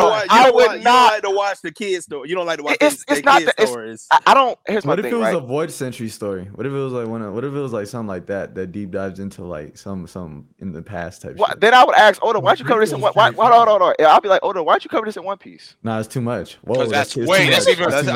you 0.10 0.28
I 0.30 0.52
would 0.52 0.84
not 0.84 1.14
like 1.14 1.22
to 1.24 1.30
watch 1.30 1.62
the 1.62 1.72
kids 1.72 2.06
story. 2.06 2.30
You 2.30 2.36
don't 2.36 2.46
like 2.46 2.58
to 2.58 2.64
watch 2.64 2.78
it's, 2.82 3.06
the, 3.06 3.14
it's 3.14 3.24
not 3.24 3.42
the, 3.44 3.54
stories. 3.66 4.08
It's, 4.12 4.22
I 4.26 4.34
don't. 4.34 4.58
Here's 4.68 4.86
what 4.86 4.98
my 4.98 5.00
if 5.00 5.06
thing, 5.06 5.14
it 5.14 5.18
was 5.18 5.34
right? 5.34 5.36
a 5.36 5.40
void 5.40 5.72
century 5.72 6.10
story? 6.10 6.46
What 6.46 6.66
if 6.66 6.72
it 6.72 6.76
was 6.76 6.94
like 6.94 7.08
one? 7.08 7.34
What 7.34 7.44
if 7.44 7.54
it 7.54 7.60
was 7.60 7.74
like 7.74 7.88
something 7.88 8.08
like 8.08 8.26
that 8.28 8.56
that 8.56 8.72
deep 8.72 8.92
dives 8.92 9.20
into 9.20 9.44
like 9.44 9.78
some 9.78 10.08
some 10.08 10.48
in 10.60 10.72
the 10.72 10.82
past 10.82 11.22
type? 11.22 11.38
Well, 11.38 11.54
then 11.58 11.74
I 11.74 11.84
would 11.84 11.96
ask 11.96 12.24
Oda, 12.24 12.40
why'd 12.40 12.60
you 12.60 12.66
cover 12.66 12.82
this 12.82 12.92
in 12.92 13.02
one? 13.02 13.14
Why, 13.14 13.32
why, 13.32 13.50
hold 13.52 13.68
on, 13.68 13.82
hold 13.82 13.82
on. 14.00 14.06
I'll 14.08 14.22
be 14.22 14.30
like 14.30 14.44
Oda, 14.44 14.64
why'd 14.64 14.84
you 14.84 14.90
cover 14.90 15.06
this 15.06 15.18
in 15.18 15.24
one 15.24 15.38
piece? 15.38 15.76
Nah, 15.84 16.00
it's 16.00 16.08
too 16.08 16.22
much. 16.22 16.56
Whoa, 16.64 16.86
that's, 16.86 17.14
that's 17.14 17.28
way. 17.28 17.50
That's 17.50 17.68
even. 17.68 17.90
That's 17.90 18.08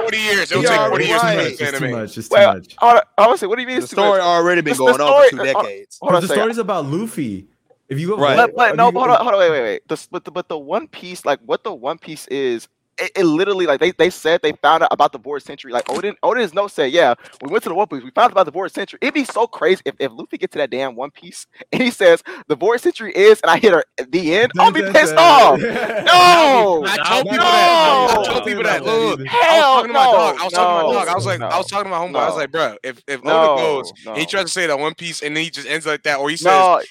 forty 0.00 0.18
years. 0.18 0.50
It'll 0.52 0.62
take 0.62 0.80
forty 0.80 1.06
years 1.06 1.20
to 1.20 1.56
finish. 1.56 1.80
Too 1.80 1.90
much. 1.90 2.18
It's 2.18 2.28
too 2.28 2.36
much. 2.36 2.76
Honestly, 3.18 3.48
what 3.48 3.56
do 3.56 3.62
you 3.62 3.68
mean? 3.68 3.80
The 3.80 3.86
story 3.86 4.20
already 4.20 4.60
been 4.62 4.76
going 4.76 5.00
on 5.00 5.24
for 5.24 5.30
two 5.30 5.44
decades. 5.44 5.98
The 6.00 6.26
story's 6.26 6.58
about 6.58 6.86
Luffy. 6.86 7.48
If 7.90 7.98
you 7.98 8.06
go 8.06 8.16
right, 8.16 8.36
but, 8.36 8.54
but 8.54 8.76
no, 8.76 8.84
hold 8.84 9.10
on, 9.10 9.16
hold 9.16 9.34
on, 9.34 9.38
wait, 9.40 9.50
wait, 9.50 9.62
wait. 9.62 9.88
The, 9.88 10.06
but 10.12 10.24
the, 10.24 10.30
but 10.30 10.48
the 10.48 10.56
One 10.56 10.86
Piece, 10.86 11.24
like 11.24 11.40
what 11.40 11.64
the 11.64 11.74
One 11.74 11.98
Piece 11.98 12.26
is, 12.28 12.68
it, 13.00 13.12
it, 13.16 13.24
literally 13.24 13.66
like 13.66 13.80
they, 13.80 13.92
they 13.92 14.10
said 14.10 14.40
they 14.42 14.52
found 14.52 14.82
out 14.82 14.88
about 14.92 15.12
the 15.12 15.18
void 15.18 15.42
century. 15.42 15.72
Like 15.72 15.88
Oda, 15.90 16.14
Oda's 16.22 16.54
no 16.54 16.68
say. 16.68 16.88
yeah, 16.88 17.14
we 17.42 17.50
went 17.50 17.62
to 17.64 17.68
the 17.68 17.74
One 17.74 17.86
Piece, 17.86 18.02
we 18.02 18.10
found 18.10 18.26
out 18.26 18.32
about 18.32 18.46
the 18.46 18.52
void 18.52 18.72
century. 18.72 18.98
It'd 19.02 19.14
be 19.14 19.24
so 19.24 19.46
crazy 19.46 19.82
if, 19.84 19.94
if 19.98 20.12
Luffy 20.12 20.38
gets 20.38 20.52
to 20.52 20.58
that 20.58 20.70
damn 20.70 20.94
One 20.96 21.10
Piece 21.10 21.46
and 21.72 21.82
he 21.82 21.90
says 21.90 22.22
the 22.48 22.56
void 22.56 22.80
century 22.80 23.12
is, 23.14 23.40
and 23.40 23.50
I 23.50 23.58
hit 23.58 23.72
her 23.72 23.84
at 23.98 24.10
the 24.12 24.34
end. 24.36 24.52
I'll 24.58 24.72
be 24.72 24.82
pissed 24.82 25.14
off. 25.16 25.60
No, 25.60 26.84
I 26.86 26.96
told 27.06 27.24
people 27.24 27.38
that. 27.38 28.10
I 28.10 28.24
told 28.24 28.44
people 28.44 28.62
that. 28.64 28.84
Look, 28.84 29.26
hell 29.26 29.86
no. 29.86 29.94
I 29.94 30.44
was 30.44 30.52
talking 30.52 30.88
to 30.88 30.92
my 30.92 30.94
dog. 30.94 31.08
I 31.08 31.14
was 31.14 31.26
like, 31.26 31.40
I 31.40 31.58
was 31.58 31.66
talking 31.66 31.84
to 31.84 31.90
my 31.90 31.98
homeboy. 31.98 32.20
I 32.20 32.28
was 32.28 32.36
like, 32.36 32.50
bro, 32.50 32.76
if 32.82 33.02
if 33.06 33.20
Oda 33.20 33.62
goes, 33.62 33.92
he 34.16 34.26
tries 34.26 34.44
to 34.44 34.50
say 34.50 34.66
that 34.66 34.78
One 34.78 34.94
Piece, 34.94 35.22
and 35.22 35.36
then 35.36 35.44
he 35.44 35.50
just 35.50 35.66
ends 35.68 35.86
like 35.86 36.02
that, 36.04 36.18
or 36.18 36.30
he 36.30 36.36
says 36.36 36.50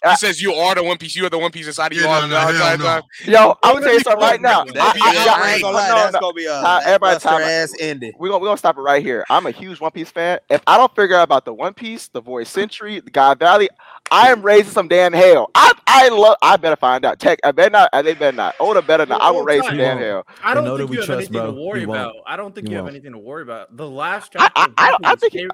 he 0.10 0.16
says 0.16 0.42
you 0.42 0.54
are 0.54 0.76
the 0.76 0.84
One 0.84 0.98
Piece, 0.98 1.16
you 1.16 1.26
are 1.26 1.30
the 1.30 1.38
One 1.38 1.52
Piece 1.52 1.68
inside 1.68 1.92
of 1.92 1.98
you. 1.98 2.04
Yo, 3.26 3.56
I'm 3.64 3.76
gonna 3.76 3.86
tell 3.86 3.94
you 3.94 4.00
something 4.02 4.22
right 4.22 4.42
now 4.42 4.64
that's 6.04 6.14
no. 6.14 6.20
gonna 6.20 6.34
be 6.34 6.46
a 6.46 6.54
uh, 6.54 6.82
everybody 6.86 7.20
time 7.20 7.42
ass 7.42 7.74
ending. 7.80 8.14
We're 8.18 8.30
gonna 8.30 8.40
we 8.40 8.48
gonna 8.48 8.58
stop 8.58 8.78
it 8.78 8.82
right 8.82 9.04
here. 9.04 9.26
I'm 9.30 9.46
a 9.46 9.52
huge 9.52 9.80
One 9.80 9.92
Piece 9.92 10.10
fan. 10.10 10.40
If 10.50 10.62
I 10.68 10.78
don't 10.78 10.94
figure 10.96 11.16
out 11.16 11.24
about 11.24 11.46
the 11.46 11.54
One 11.54 11.74
Piece, 11.74 12.08
the 12.08 12.22
Void 12.22 12.48
Century, 12.48 13.00
the 13.00 13.12
God 13.12 13.40
Valley, 13.40 13.70
I 14.12 14.32
am 14.32 14.42
raising 14.42 14.72
some 14.72 14.88
damn 14.88 15.14
hell. 15.14 15.52
I 15.56 15.72
I 15.88 16.10
love. 16.10 16.38
I 16.42 16.58
better 16.58 16.76
find 16.76 17.06
out. 17.06 17.20
Tech. 17.20 17.40
I 17.44 17.52
better 17.52 17.72
not. 17.72 17.90
They 17.92 18.14
better 18.14 18.36
not. 18.36 18.56
Oda 18.60 18.82
better 18.82 19.06
not. 19.06 19.22
I 19.22 19.32
will 19.32 19.44
raise 19.44 19.66
some 19.66 19.78
damn 19.78 19.98
hell. 19.98 20.26
I 20.44 20.54
don't 20.54 20.78
think 20.78 20.92
you 20.92 21.02
have 21.02 21.10
anything 21.10 21.34
bro. 21.34 21.52
to 21.54 21.62
worry 21.62 21.84
about. 21.84 22.16
I 22.26 22.36
don't 22.36 22.54
think 22.54 22.68
you, 22.68 22.72
you 22.72 22.78
have 22.78 22.88
anything 22.88 23.12
to 23.14 23.18
worry 23.18 23.44
about. 23.44 23.76
The 23.76 23.90
last 23.90 24.34
chapter. 24.34 24.52
I, 24.56 24.68
I, 24.78 24.92
I, 24.92 25.12
I 25.12 25.16
think. 25.16 25.34
He, 25.34 25.48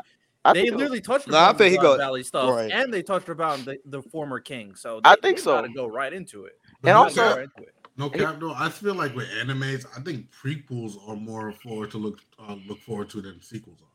I 0.46 0.54
they 0.54 0.70
literally 0.70 1.02
touched 1.02 1.28
no, 1.28 1.38
about 1.38 1.56
I 1.56 1.58
think 1.58 1.72
he 1.72 1.98
Valley 1.98 2.24
stuff, 2.24 2.52
right. 2.52 2.72
and 2.72 2.93
they 2.93 3.02
touched 3.02 3.30
about 3.30 3.66
the, 3.66 3.80
the 3.86 4.04
former 4.04 4.39
king. 4.39 4.76
So 4.76 5.02
I 5.04 5.16
think 5.16 5.39
so. 5.39 5.60
To 5.60 5.70
go 5.70 5.88
right 5.88 6.14
into 6.14 6.46
it. 6.46 6.60
And 6.84 6.91
also, 6.91 7.24
right 7.24 7.39
into 7.39 7.68
it. 7.68 7.74
No 7.98 8.10
cap, 8.10 8.38
though. 8.39 8.54
I 8.54 8.70
feel 8.70 8.93
like 8.93 9.16
with 9.16 9.28
animes, 9.30 9.86
I 9.98 10.02
think 10.02 10.28
prequels 10.32 10.98
are 11.08 11.16
more 11.16 11.54
forward 11.54 11.91
to 11.91 11.98
look 11.98 12.20
uh, 12.38 12.56
look 12.68 12.80
forward 12.80 13.10
to 13.12 13.22
than 13.22 13.41
sequels 13.41 13.78
are. 13.82 13.88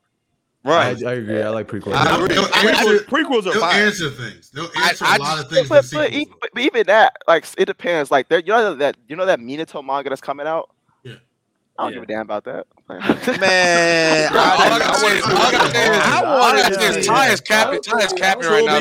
Right, 0.62 1.02
I, 1.04 1.10
I, 1.10 1.14
agree. 1.14 1.42
I 1.42 1.48
like 1.48 1.68
prequels. 1.68 1.94
I 1.94 2.22
agree. 2.22 2.36
Prequels, 2.36 2.98
prequels 3.04 3.46
are 3.46 3.52
they'll 3.52 3.60
fine. 3.60 3.82
answer 3.82 4.10
things. 4.10 4.50
They'll 4.50 4.70
answer 4.84 5.06
I, 5.06 5.16
a 5.16 5.18
lot 5.18 5.38
of 5.38 5.50
things. 5.50 5.68
But, 5.68 5.88
but 5.90 6.12
even, 6.12 6.34
even, 6.58 6.86
that, 6.86 7.16
like, 7.26 7.46
it 7.56 7.64
depends. 7.64 8.10
Like, 8.10 8.28
there, 8.28 8.40
you 8.40 8.48
know 8.48 8.74
that 8.74 8.96
you 9.08 9.16
know 9.16 9.24
that 9.24 9.38
Minato 9.38 9.84
manga 9.84 10.10
that's 10.10 10.20
coming 10.20 10.46
out. 10.46 10.70
Yeah. 11.02 11.14
I 11.78 11.84
don't 11.84 11.92
yeah. 11.92 11.94
give 11.94 12.02
a 12.02 12.06
damn 12.06 12.20
about 12.22 12.44
that. 12.44 12.66
Man, 13.40 14.30
I 14.34 16.22
want 16.22 16.58
to 16.66 16.74
say 16.74 16.98
is 16.98 17.06
Ty 17.06 17.30
is 17.30 17.40
capping. 17.40 17.80
Ty 17.80 17.98
is 18.00 18.12
capping 18.12 18.48
right 18.48 18.64
now, 18.64 18.78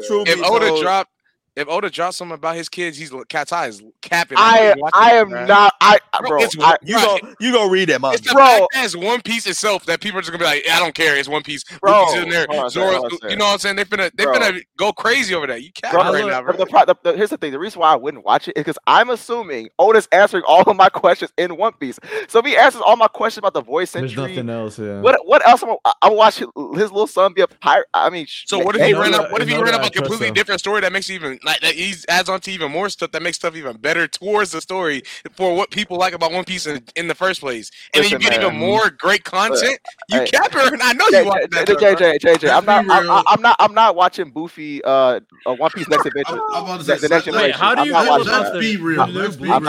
if 0.00 0.42
Oda 0.44 0.80
dropped 0.80 1.12
if 1.54 1.68
Oda 1.68 1.90
drops 1.90 2.16
something 2.16 2.34
about 2.34 2.56
his 2.56 2.68
kids, 2.68 2.96
he's 2.96 3.12
cat's 3.28 3.52
eye 3.52 3.66
is 3.66 3.82
capping. 4.00 4.38
I 4.38 4.74
I 4.94 5.12
am 5.12 5.28
not. 5.28 5.74
I 5.80 5.98
bro, 6.20 6.38
bro 6.38 6.64
I, 6.64 6.76
you 6.82 6.94
go 6.94 7.18
you 7.40 7.52
go 7.52 7.68
read 7.68 7.90
that, 7.90 8.00
mom. 8.00 8.14
It's 8.14 8.32
bro, 8.32 8.66
as 8.74 8.96
One 8.96 9.20
Piece 9.20 9.46
itself 9.46 9.84
that 9.86 10.00
people 10.00 10.18
are 10.18 10.22
just 10.22 10.32
gonna 10.32 10.42
be 10.42 10.46
like, 10.46 10.64
I 10.70 10.78
don't 10.78 10.94
care. 10.94 11.16
It's 11.16 11.28
One 11.28 11.42
Piece. 11.42 11.64
Bro, 11.80 12.14
in 12.14 12.30
there. 12.30 12.46
On, 12.50 12.70
Zoro, 12.70 13.08
you 13.28 13.36
know 13.36 13.46
what 13.46 13.52
I'm 13.52 13.58
saying? 13.58 13.76
They're 13.76 13.84
gonna 13.84 14.10
they're 14.14 14.32
gonna 14.32 14.60
go 14.78 14.92
crazy 14.92 15.34
over 15.34 15.46
that. 15.46 15.62
You 15.62 15.72
capping 15.72 15.98
right 15.98 16.24
look, 16.24 16.30
now. 16.30 16.42
Bro. 16.42 16.56
The, 16.56 16.64
the, 16.64 16.96
the, 17.02 17.16
here's 17.16 17.30
the 17.30 17.36
thing. 17.36 17.52
The 17.52 17.58
reason 17.58 17.80
why 17.80 17.92
I 17.92 17.96
wouldn't 17.96 18.24
watch 18.24 18.48
it 18.48 18.56
is 18.56 18.60
because 18.60 18.78
I'm 18.86 19.10
assuming 19.10 19.68
Oda's 19.78 20.08
answering 20.10 20.44
all 20.46 20.62
of 20.62 20.76
my 20.76 20.88
questions 20.88 21.32
in 21.36 21.56
One 21.56 21.74
Piece. 21.74 21.98
So 22.28 22.38
if 22.38 22.46
he 22.46 22.56
answers 22.56 22.80
all 22.80 22.96
my 22.96 23.08
questions 23.08 23.38
about 23.38 23.52
the 23.52 23.62
void 23.62 23.86
century, 23.86 24.14
there's 24.14 24.36
nothing 24.36 24.48
else. 24.48 24.78
Yeah. 24.78 25.00
What 25.00 25.20
what 25.26 25.46
else? 25.46 25.62
I'm, 25.62 25.76
I'm 26.00 26.16
watching 26.16 26.48
his 26.74 26.90
little 26.90 27.06
son 27.06 27.34
be 27.34 27.42
a 27.42 27.46
pirate. 27.46 27.88
I 27.92 28.08
mean, 28.08 28.26
so 28.46 28.58
what 28.58 28.74
if 28.74 28.86
he 28.86 28.94
ran 28.94 29.14
up? 29.14 29.30
What 29.30 29.42
if 29.42 29.48
he 29.48 29.56
ran 29.56 29.74
up 29.74 29.84
a 29.84 29.90
completely 29.90 30.30
different 30.30 30.60
story 30.60 30.80
that 30.80 30.92
makes 30.92 31.10
even 31.10 31.38
like 31.44 31.60
that 31.60 31.74
he 31.74 31.94
adds 32.08 32.28
on 32.28 32.40
to 32.40 32.50
even 32.50 32.70
more 32.70 32.88
stuff 32.88 33.10
that 33.12 33.22
makes 33.22 33.36
stuff 33.36 33.56
even 33.56 33.76
better 33.76 34.06
towards 34.06 34.52
the 34.52 34.60
story 34.60 35.02
for 35.32 35.54
what 35.54 35.70
people 35.70 35.98
like 35.98 36.14
about 36.14 36.32
One 36.32 36.44
Piece 36.44 36.66
in, 36.66 36.84
in 36.96 37.08
the 37.08 37.14
first 37.14 37.40
place. 37.40 37.70
And 37.94 38.02
Listen, 38.02 38.18
then 38.18 38.20
you 38.20 38.30
get 38.30 38.40
man. 38.40 38.48
even 38.48 38.60
more 38.60 38.90
great 38.90 39.24
content. 39.24 39.78
You 40.08 40.20
hey, 40.20 40.26
kept 40.26 40.54
and 40.54 40.82
I 40.82 40.92
know 40.92 41.04
J- 41.10 41.20
you 41.20 41.26
want 41.26 41.50
that. 41.50 41.66
JJ, 41.66 42.20
JJ, 42.20 42.56
I'm 42.56 42.64
not, 42.64 42.84
I'm, 42.88 43.24
I'm, 43.26 43.42
not, 43.42 43.56
I'm 43.58 43.74
not 43.74 43.96
watching 43.96 44.32
Boofy, 44.32 44.80
uh, 44.84 45.20
uh 45.46 45.54
One 45.54 45.70
Piece 45.70 45.88
Next 45.88 46.06
Adventure. 46.06 46.40
I'm, 46.52 46.66
I'm 46.66 46.82
say, 46.82 46.94
the, 46.94 47.00
the 47.00 47.08
next 47.08 47.26
wait, 47.26 47.54
how 47.54 47.74
do 47.74 47.84
you 47.84 47.92
feel 47.92 48.22
about 48.22 48.52
the? 48.52 48.60
Be 48.60 48.76
real. 48.76 49.00
I'm, 49.00 49.64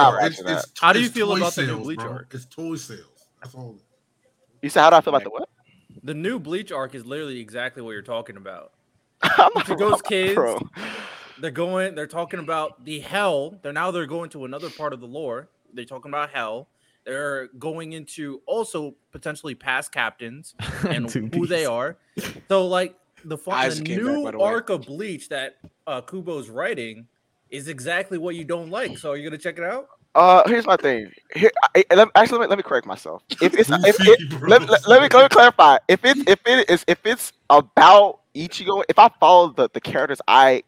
how 0.79 0.93
do 0.93 1.01
you 1.01 1.09
feel 1.09 1.35
about 1.35 1.55
the 1.55 1.75
Bleach 1.75 1.99
arc? 1.99 2.33
It's 2.33 2.45
toy 2.45 2.75
sales. 2.75 3.01
That's 3.41 3.55
all. 3.55 3.77
You 4.61 4.69
said, 4.69 4.81
how 4.81 4.89
do 4.89 4.95
I 4.95 5.01
feel 5.01 5.13
about 5.13 5.23
the 5.23 5.29
what? 5.29 5.49
The 6.03 6.13
new 6.13 6.39
Bleach 6.39 6.71
arc 6.71 6.95
is 6.95 7.05
literally 7.05 7.39
exactly 7.39 7.81
what 7.81 7.91
you're 7.91 8.01
talking 8.01 8.37
about. 8.37 8.71
I'm 9.21 9.51
not, 9.55 9.77
goes 9.77 10.01
kids. 10.01 10.35
Bro 10.35 10.59
they're 11.39 11.51
going, 11.51 11.95
they're 11.95 12.07
talking 12.07 12.39
about 12.39 12.83
the 12.85 12.99
hell. 12.99 13.57
They're 13.61 13.73
now 13.73 13.91
they're 13.91 14.05
going 14.05 14.29
to 14.31 14.45
another 14.45 14.69
part 14.69 14.93
of 14.93 14.99
the 14.99 15.07
lore. 15.07 15.49
They're 15.73 15.85
talking 15.85 16.11
about 16.11 16.29
hell. 16.29 16.67
They're 17.05 17.47
going 17.59 17.93
into 17.93 18.41
also 18.45 18.95
potentially 19.11 19.55
past 19.55 19.91
captains 19.91 20.55
and 20.87 21.11
who 21.11 21.45
they 21.45 21.65
are. 21.65 21.97
So 22.47 22.67
like 22.67 22.95
the, 23.25 23.37
the 23.37 23.81
new 23.83 24.23
back, 24.23 24.33
the 24.33 24.39
arc 24.39 24.69
of 24.69 24.85
Bleach 24.85 25.29
that 25.29 25.57
uh, 25.87 26.01
Kubo's 26.01 26.49
writing 26.49 27.07
is 27.49 27.67
exactly 27.67 28.17
what 28.17 28.35
you 28.35 28.43
don't 28.43 28.69
like. 28.69 28.97
So 28.97 29.11
are 29.11 29.17
you 29.17 29.29
gonna 29.29 29.37
check 29.37 29.57
it 29.57 29.63
out? 29.63 29.89
Uh, 30.15 30.47
here's 30.47 30.65
my 30.65 30.77
thing. 30.77 31.11
Here, 31.35 31.51
I, 31.75 31.83
actually, 32.15 32.37
let 32.37 32.45
me, 32.45 32.47
let 32.47 32.57
me, 32.57 32.63
correct 32.63 32.85
myself. 32.85 33.23
If 33.41 33.55
it's 33.55 33.69
if 33.71 33.95
it, 33.99 34.41
let, 34.47 34.67
let, 34.69 34.87
let, 34.87 35.01
me 35.01 35.07
let 35.11 35.23
me 35.23 35.29
clarify. 35.29 35.77
If 35.87 36.05
it's 36.05 36.21
if 36.27 36.39
it 36.45 36.69
is 36.69 36.85
if 36.87 37.05
it's 37.05 37.33
about 37.49 38.19
Ichigo, 38.35 38.83
if 38.89 38.99
I 38.99 39.09
follow 39.19 39.49
the 39.49 39.69
the 39.73 39.81
characters 39.81 40.21
I 40.27 40.63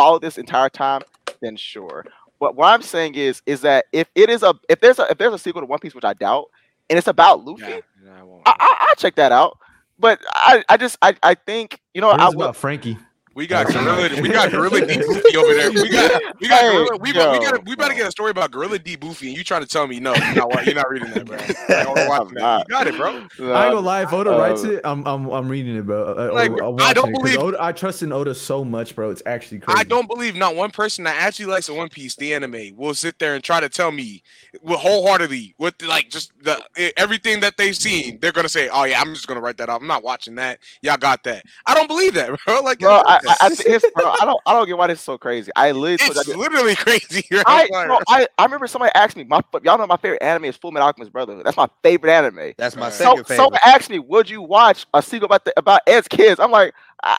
followed 0.00 0.22
this 0.22 0.38
entire 0.38 0.70
time, 0.70 1.02
then 1.42 1.56
sure. 1.56 2.06
But 2.38 2.56
what 2.56 2.68
I'm 2.68 2.80
saying 2.80 3.16
is, 3.16 3.42
is 3.44 3.60
that 3.60 3.84
if 3.92 4.08
it 4.14 4.30
is 4.30 4.42
a, 4.42 4.54
if 4.70 4.80
there's 4.80 4.98
a, 4.98 5.10
if 5.10 5.18
there's 5.18 5.34
a 5.34 5.38
sequel 5.38 5.60
to 5.60 5.66
One 5.66 5.78
Piece, 5.78 5.94
which 5.94 6.06
I 6.06 6.14
doubt, 6.14 6.46
and 6.88 6.98
it's 6.98 7.06
about 7.06 7.44
Luffy, 7.44 7.60
yeah, 7.62 7.80
yeah, 8.02 8.22
I, 8.46 8.50
I, 8.50 8.56
I, 8.58 8.76
I 8.90 8.94
check 8.96 9.16
that 9.16 9.30
out. 9.30 9.58
But 9.98 10.18
I, 10.30 10.64
I 10.70 10.78
just, 10.78 10.96
I, 11.02 11.14
I 11.22 11.34
think, 11.34 11.82
you 11.92 12.00
know, 12.00 12.08
I 12.08 12.28
about 12.28 12.56
Frankie. 12.56 12.96
We 13.34 13.46
got 13.46 13.68
gorilla. 13.68 14.20
we 14.20 14.28
got 14.28 14.50
gorilla 14.50 14.84
D 14.84 14.96
Boofy 14.96 15.36
over 15.36 15.54
there. 15.54 15.70
We 15.70 15.88
got 15.88 16.40
we 16.40 16.48
got 16.48 16.60
hey, 16.60 16.72
gorilla, 16.72 16.96
we, 16.98 17.12
yo, 17.12 17.32
we 17.32 17.38
got 17.38 17.64
we 17.64 17.76
better 17.76 17.94
get 17.94 18.08
a 18.08 18.10
story 18.10 18.32
about 18.32 18.50
gorilla 18.50 18.78
D 18.80 18.96
Boofy, 18.96 19.28
and 19.28 19.36
you 19.36 19.44
trying 19.44 19.62
to 19.62 19.68
tell 19.68 19.86
me 19.86 20.00
no, 20.00 20.14
you're 20.16 20.34
not, 20.34 20.66
you're 20.66 20.74
not 20.74 20.90
reading 20.90 21.10
that, 21.10 21.26
bro. 21.26 21.36
That. 21.70 22.64
You 22.68 22.74
got 22.74 22.86
it, 22.86 22.96
bro. 22.96 23.26
No, 23.38 23.54
I 23.54 23.70
go 23.70 23.78
live. 23.80 24.12
lie. 24.12 24.18
Oda 24.18 24.34
uh, 24.34 24.38
writes 24.38 24.64
it, 24.64 24.80
I'm 24.84 25.06
I'm 25.06 25.30
I'm 25.30 25.48
reading 25.48 25.76
it, 25.76 25.86
bro. 25.86 26.14
I, 26.14 26.48
like, 26.48 26.50
I, 26.60 26.88
I 26.88 26.92
don't 26.92 27.12
believe 27.12 27.38
Oda, 27.38 27.56
I 27.60 27.72
trust 27.72 28.02
in 28.02 28.12
Oda 28.12 28.34
so 28.34 28.64
much, 28.64 28.96
bro. 28.96 29.10
It's 29.10 29.22
actually 29.26 29.60
crazy. 29.60 29.78
I 29.78 29.84
don't 29.84 30.08
believe 30.08 30.34
not 30.34 30.56
one 30.56 30.70
person 30.70 31.04
that 31.04 31.16
actually 31.16 31.46
likes 31.46 31.66
the 31.66 31.74
One 31.74 31.88
Piece 31.88 32.16
the 32.16 32.34
anime 32.34 32.74
will 32.76 32.94
sit 32.94 33.18
there 33.18 33.34
and 33.34 33.44
try 33.44 33.60
to 33.60 33.68
tell 33.68 33.92
me 33.92 34.22
with 34.62 34.80
wholeheartedly 34.80 35.54
with 35.58 35.80
like 35.82 36.10
just 36.10 36.32
the 36.42 36.60
everything 36.96 37.40
that 37.40 37.56
they've 37.56 37.76
seen. 37.76 38.18
They're 38.20 38.32
gonna 38.32 38.48
say, 38.48 38.68
oh 38.68 38.84
yeah, 38.84 39.00
I'm 39.00 39.14
just 39.14 39.26
gonna 39.28 39.40
write 39.40 39.56
that 39.58 39.68
off. 39.68 39.80
I'm 39.80 39.86
not 39.86 40.02
watching 40.02 40.34
that. 40.36 40.58
Y'all 40.82 40.96
got 40.96 41.22
that. 41.24 41.44
I 41.66 41.74
don't 41.74 41.88
believe 41.88 42.14
that, 42.14 42.36
bro. 42.44 42.60
Like. 42.60 42.80
Bro, 42.80 43.02
I, 43.06 43.19
I, 43.28 43.36
I, 43.40 43.78
bro, 43.94 44.14
I 44.20 44.24
don't 44.24 44.40
I 44.46 44.52
don't 44.52 44.66
get 44.66 44.78
why 44.78 44.86
this 44.86 44.98
is 44.98 45.04
so 45.04 45.18
crazy. 45.18 45.50
I 45.56 45.72
literally 45.72 46.18
it's 46.18 46.28
literally 46.28 46.76
crazy. 46.76 47.26
Right? 47.30 47.70
I, 47.74 47.86
bro, 47.86 47.98
I, 48.08 48.26
I 48.38 48.44
remember 48.44 48.66
somebody 48.66 48.92
asked 48.94 49.16
me 49.16 49.24
my 49.24 49.40
y'all 49.62 49.78
know 49.78 49.86
my 49.86 49.96
favorite 49.96 50.22
anime 50.22 50.46
is 50.46 50.56
Full 50.56 50.72
Metal 50.72 50.86
Alchemist 50.86 51.12
Brotherhood. 51.12 51.46
That's 51.46 51.56
my 51.56 51.68
favorite 51.82 52.12
anime. 52.12 52.52
That's 52.56 52.76
my 52.76 52.90
so, 52.90 53.04
second 53.04 53.24
favorite. 53.24 53.36
Someone 53.36 53.60
asked 53.64 53.90
me, 53.90 53.98
"Would 53.98 54.28
you 54.28 54.42
watch 54.42 54.86
a 54.94 55.02
sequel 55.02 55.26
about 55.26 55.44
the, 55.44 55.52
about 55.56 55.80
Ed's 55.86 56.08
kids?" 56.08 56.40
I'm 56.40 56.50
like, 56.50 56.74
I, 57.02 57.16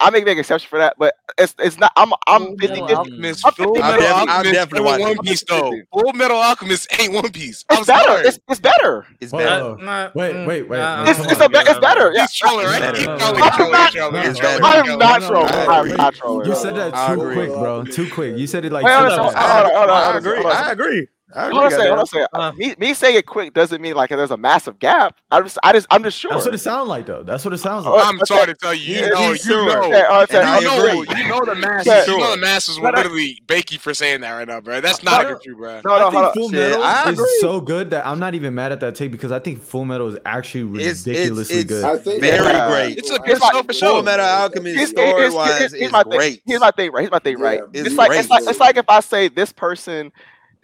I 0.00 0.10
may 0.10 0.20
make 0.20 0.34
an 0.34 0.40
exception 0.40 0.68
for 0.68 0.78
that, 0.78 0.96
but 0.98 1.14
it's 1.38 1.54
it's 1.58 1.78
not. 1.78 1.92
I'm 1.96 2.12
I'm 2.26 2.56
Full 2.56 2.56
Metal 2.56 2.96
Alchemist. 2.96 3.46
I'm, 3.46 3.52
Full 3.52 3.74
Metal 3.74 4.42
Definitely 4.52 4.80
one, 4.80 5.00
one 5.00 5.18
Piece 5.18 5.44
though. 5.44 5.72
Full 5.92 6.12
Metal 6.12 6.36
Alchemist 6.36 6.88
ain't 6.98 7.12
One 7.12 7.30
Piece. 7.30 7.64
It's 7.70 7.78
I'm 7.78 7.84
better. 7.84 8.26
It's, 8.26 8.40
it's 8.48 8.60
better. 8.60 9.06
It's 9.20 9.32
better. 9.32 9.72
Uh, 9.72 9.76
mm, 9.76 10.14
wait, 10.14 10.46
wait, 10.46 10.68
wait. 10.68 10.80
Uh, 10.80 11.04
it's 11.06 11.18
it's, 11.20 11.40
a, 11.40 11.48
it's 11.52 11.78
better. 11.80 12.12
Yeah. 12.12 12.22
He's 12.22 12.34
trolling, 12.34 12.66
right? 12.66 12.96
He's 12.96 13.04
trolling. 13.06 13.42
I'm 13.42 13.70
not 13.70 13.92
trolling. 13.92 14.16
I'm 14.16 14.98
not 14.98 15.22
trolling. 15.22 15.52
I'm 15.52 15.96
not 15.96 16.14
trolling. 16.14 16.48
You 16.48 16.56
said 16.56 16.74
that 16.76 17.08
too 17.08 17.32
quick, 17.32 17.48
bro. 17.50 17.84
Too 17.84 18.10
quick. 18.10 18.36
You 18.36 18.46
said 18.46 18.64
it 18.64 18.72
like. 18.72 18.84
I 18.86 20.16
agree. 20.16 20.44
I 20.44 20.72
agree. 20.72 21.08
Hold 21.34 21.54
on 21.54 21.66
a 21.66 21.70
second. 21.70 21.86
Hold 21.86 21.98
on 21.98 22.02
a 22.02 22.06
second. 22.06 22.28
Uh, 22.32 22.52
me, 22.52 22.74
me 22.78 22.94
saying 22.94 23.16
it 23.16 23.26
quick 23.26 23.54
doesn't 23.54 23.80
mean 23.80 23.94
like 23.94 24.10
there's 24.10 24.30
a 24.30 24.36
massive 24.36 24.78
gap. 24.78 25.16
I 25.30 25.40
just, 25.40 25.58
I 25.62 25.72
just, 25.72 25.86
I'm 25.90 26.02
just 26.02 26.18
sure. 26.18 26.30
That's 26.30 26.44
what 26.44 26.54
it 26.54 26.58
sounds 26.58 26.88
like, 26.88 27.06
though. 27.06 27.22
That's 27.22 27.44
what 27.44 27.54
it 27.54 27.58
sounds 27.58 27.86
oh, 27.86 27.94
like. 27.94 28.06
I'm 28.06 28.16
okay. 28.16 28.24
sorry 28.24 28.46
to 28.46 28.54
tell 28.54 28.74
you, 28.74 28.94
you 28.94 29.00
know, 29.10 29.32
you 29.32 29.50
know, 29.50 29.84
you, 29.84 31.28
know 31.28 31.44
the 31.44 31.56
masses. 31.58 32.04
Sure. 32.04 32.14
You 32.14 32.20
know 32.20 32.30
the 32.32 32.36
masses 32.36 32.78
were 32.78 32.92
literally 32.92 33.42
bake 33.46 33.72
you 33.72 33.78
for 33.78 33.94
saying 33.94 34.20
that 34.20 34.32
right 34.32 34.46
now, 34.46 34.60
bro. 34.60 34.80
That's 34.80 35.02
not 35.02 35.26
a 35.26 35.38
you, 35.44 35.56
bro. 35.56 35.80
No, 35.84 35.98
no, 35.98 36.08
I 36.08 36.10
think 36.10 36.34
Full 36.34 36.48
Metal 36.50 36.80
yeah, 36.80 37.10
is 37.10 37.40
so 37.40 37.60
good 37.60 37.90
that 37.90 38.06
I'm 38.06 38.18
not 38.18 38.34
even 38.34 38.54
mad 38.54 38.72
at 38.72 38.80
that 38.80 38.94
take 38.94 39.10
because 39.10 39.32
I 39.32 39.38
think 39.38 39.62
Full 39.62 39.84
Metal 39.84 40.08
is 40.08 40.18
actually 40.24 40.64
ridiculously 40.64 41.40
it's, 41.40 41.50
it's, 41.50 41.64
good. 41.64 41.84
I 41.84 41.96
think 41.96 42.20
very 42.20 42.44
yeah. 42.44 42.68
great. 42.68 42.98
It's 42.98 43.10
a 43.10 43.18
good 43.18 43.38
show 43.38 43.62
for 43.62 43.72
sure. 43.72 43.88
Full 43.88 44.02
Metal 44.02 44.26
Alchemist 44.26 44.92
story 44.92 45.30
wise 45.30 45.72
is 45.72 45.90
great. 46.04 46.42
Here's 46.46 46.60
my 46.60 46.70
thing, 46.70 46.92
right? 46.92 47.00
Here's 47.00 47.10
my 47.10 47.18
thing, 47.18 47.38
right? 47.38 47.60
It's 47.72 47.96
like, 47.96 48.12
it's 48.12 48.28
like, 48.28 48.44
it's 48.46 48.60
like 48.60 48.76
if 48.76 48.88
I 48.88 49.00
say 49.00 49.28
this 49.28 49.52
person 49.52 50.12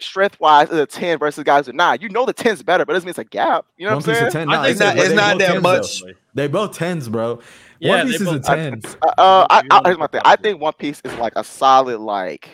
strength 0.00 0.38
wise 0.40 0.68
is 0.70 0.78
a 0.78 0.86
10 0.86 1.18
versus 1.18 1.44
guys 1.44 1.66
who 1.66 1.70
are 1.70 1.74
nine. 1.74 1.98
You 2.00 2.08
know 2.08 2.24
the 2.26 2.34
10's 2.34 2.62
better, 2.62 2.84
but 2.84 2.92
it 2.92 2.96
doesn't 2.96 3.06
mean 3.06 3.10
it's 3.10 3.18
a 3.18 3.24
gap. 3.24 3.66
You 3.76 3.86
know 3.86 3.96
One 3.96 4.04
what 4.04 4.08
I'm 4.08 4.30
saying? 4.30 4.32
10, 4.32 4.48
I 4.50 4.62
think 4.62 4.70
it's 4.70 4.80
not, 4.80 4.96
it's 4.98 5.14
not 5.14 5.38
that 5.38 5.62
much. 5.62 6.02
Though. 6.02 6.12
They 6.34 6.48
both 6.48 6.76
tens, 6.76 7.08
bro. 7.08 7.40
Yeah, 7.80 7.98
One 7.98 8.06
Piece 8.06 8.20
is 8.20 8.26
both, 8.26 8.48
a 8.48 8.56
ten. 8.56 8.82
Uh, 9.02 9.06
uh, 9.18 9.46
I, 9.50 9.62
I, 9.70 9.80
here's 9.84 9.98
my 9.98 10.06
thing. 10.08 10.20
I 10.24 10.36
think 10.36 10.60
One 10.60 10.72
Piece 10.72 11.00
is 11.04 11.14
like 11.14 11.32
a 11.36 11.44
solid 11.44 12.00
like 12.00 12.48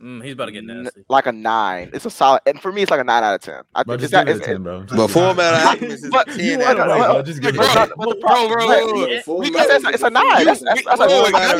Mm, 0.00 0.22
he's 0.22 0.34
about 0.34 0.46
to 0.46 0.52
get 0.52 0.64
nasty. 0.64 1.00
N- 1.00 1.04
like 1.08 1.26
a 1.26 1.32
nine. 1.32 1.90
It's 1.92 2.04
a 2.04 2.10
solid, 2.10 2.42
and 2.46 2.60
for 2.60 2.70
me, 2.70 2.82
it's 2.82 2.90
like 2.90 3.00
a 3.00 3.04
nine 3.04 3.24
out 3.24 3.34
of 3.34 3.40
ten. 3.40 3.62
I 3.74 3.82
think 3.82 4.02
it's 4.02 4.12
not, 4.12 4.28
it's, 4.28 4.44
10, 4.44 4.62
bro. 4.62 4.82
Just 4.82 4.96
but 4.96 5.08
full 5.08 5.34
metal 5.34 5.88
is 5.90 6.02
ten 6.02 6.12
out 6.62 6.78
of 6.78 6.86
ten. 6.86 7.90
Bro, 7.96 8.20
bro, 8.20 8.48
bro, 8.48 9.06
it's 9.08 10.02
a 10.02 10.10
nine. 10.10 10.44
That's, 10.44 10.60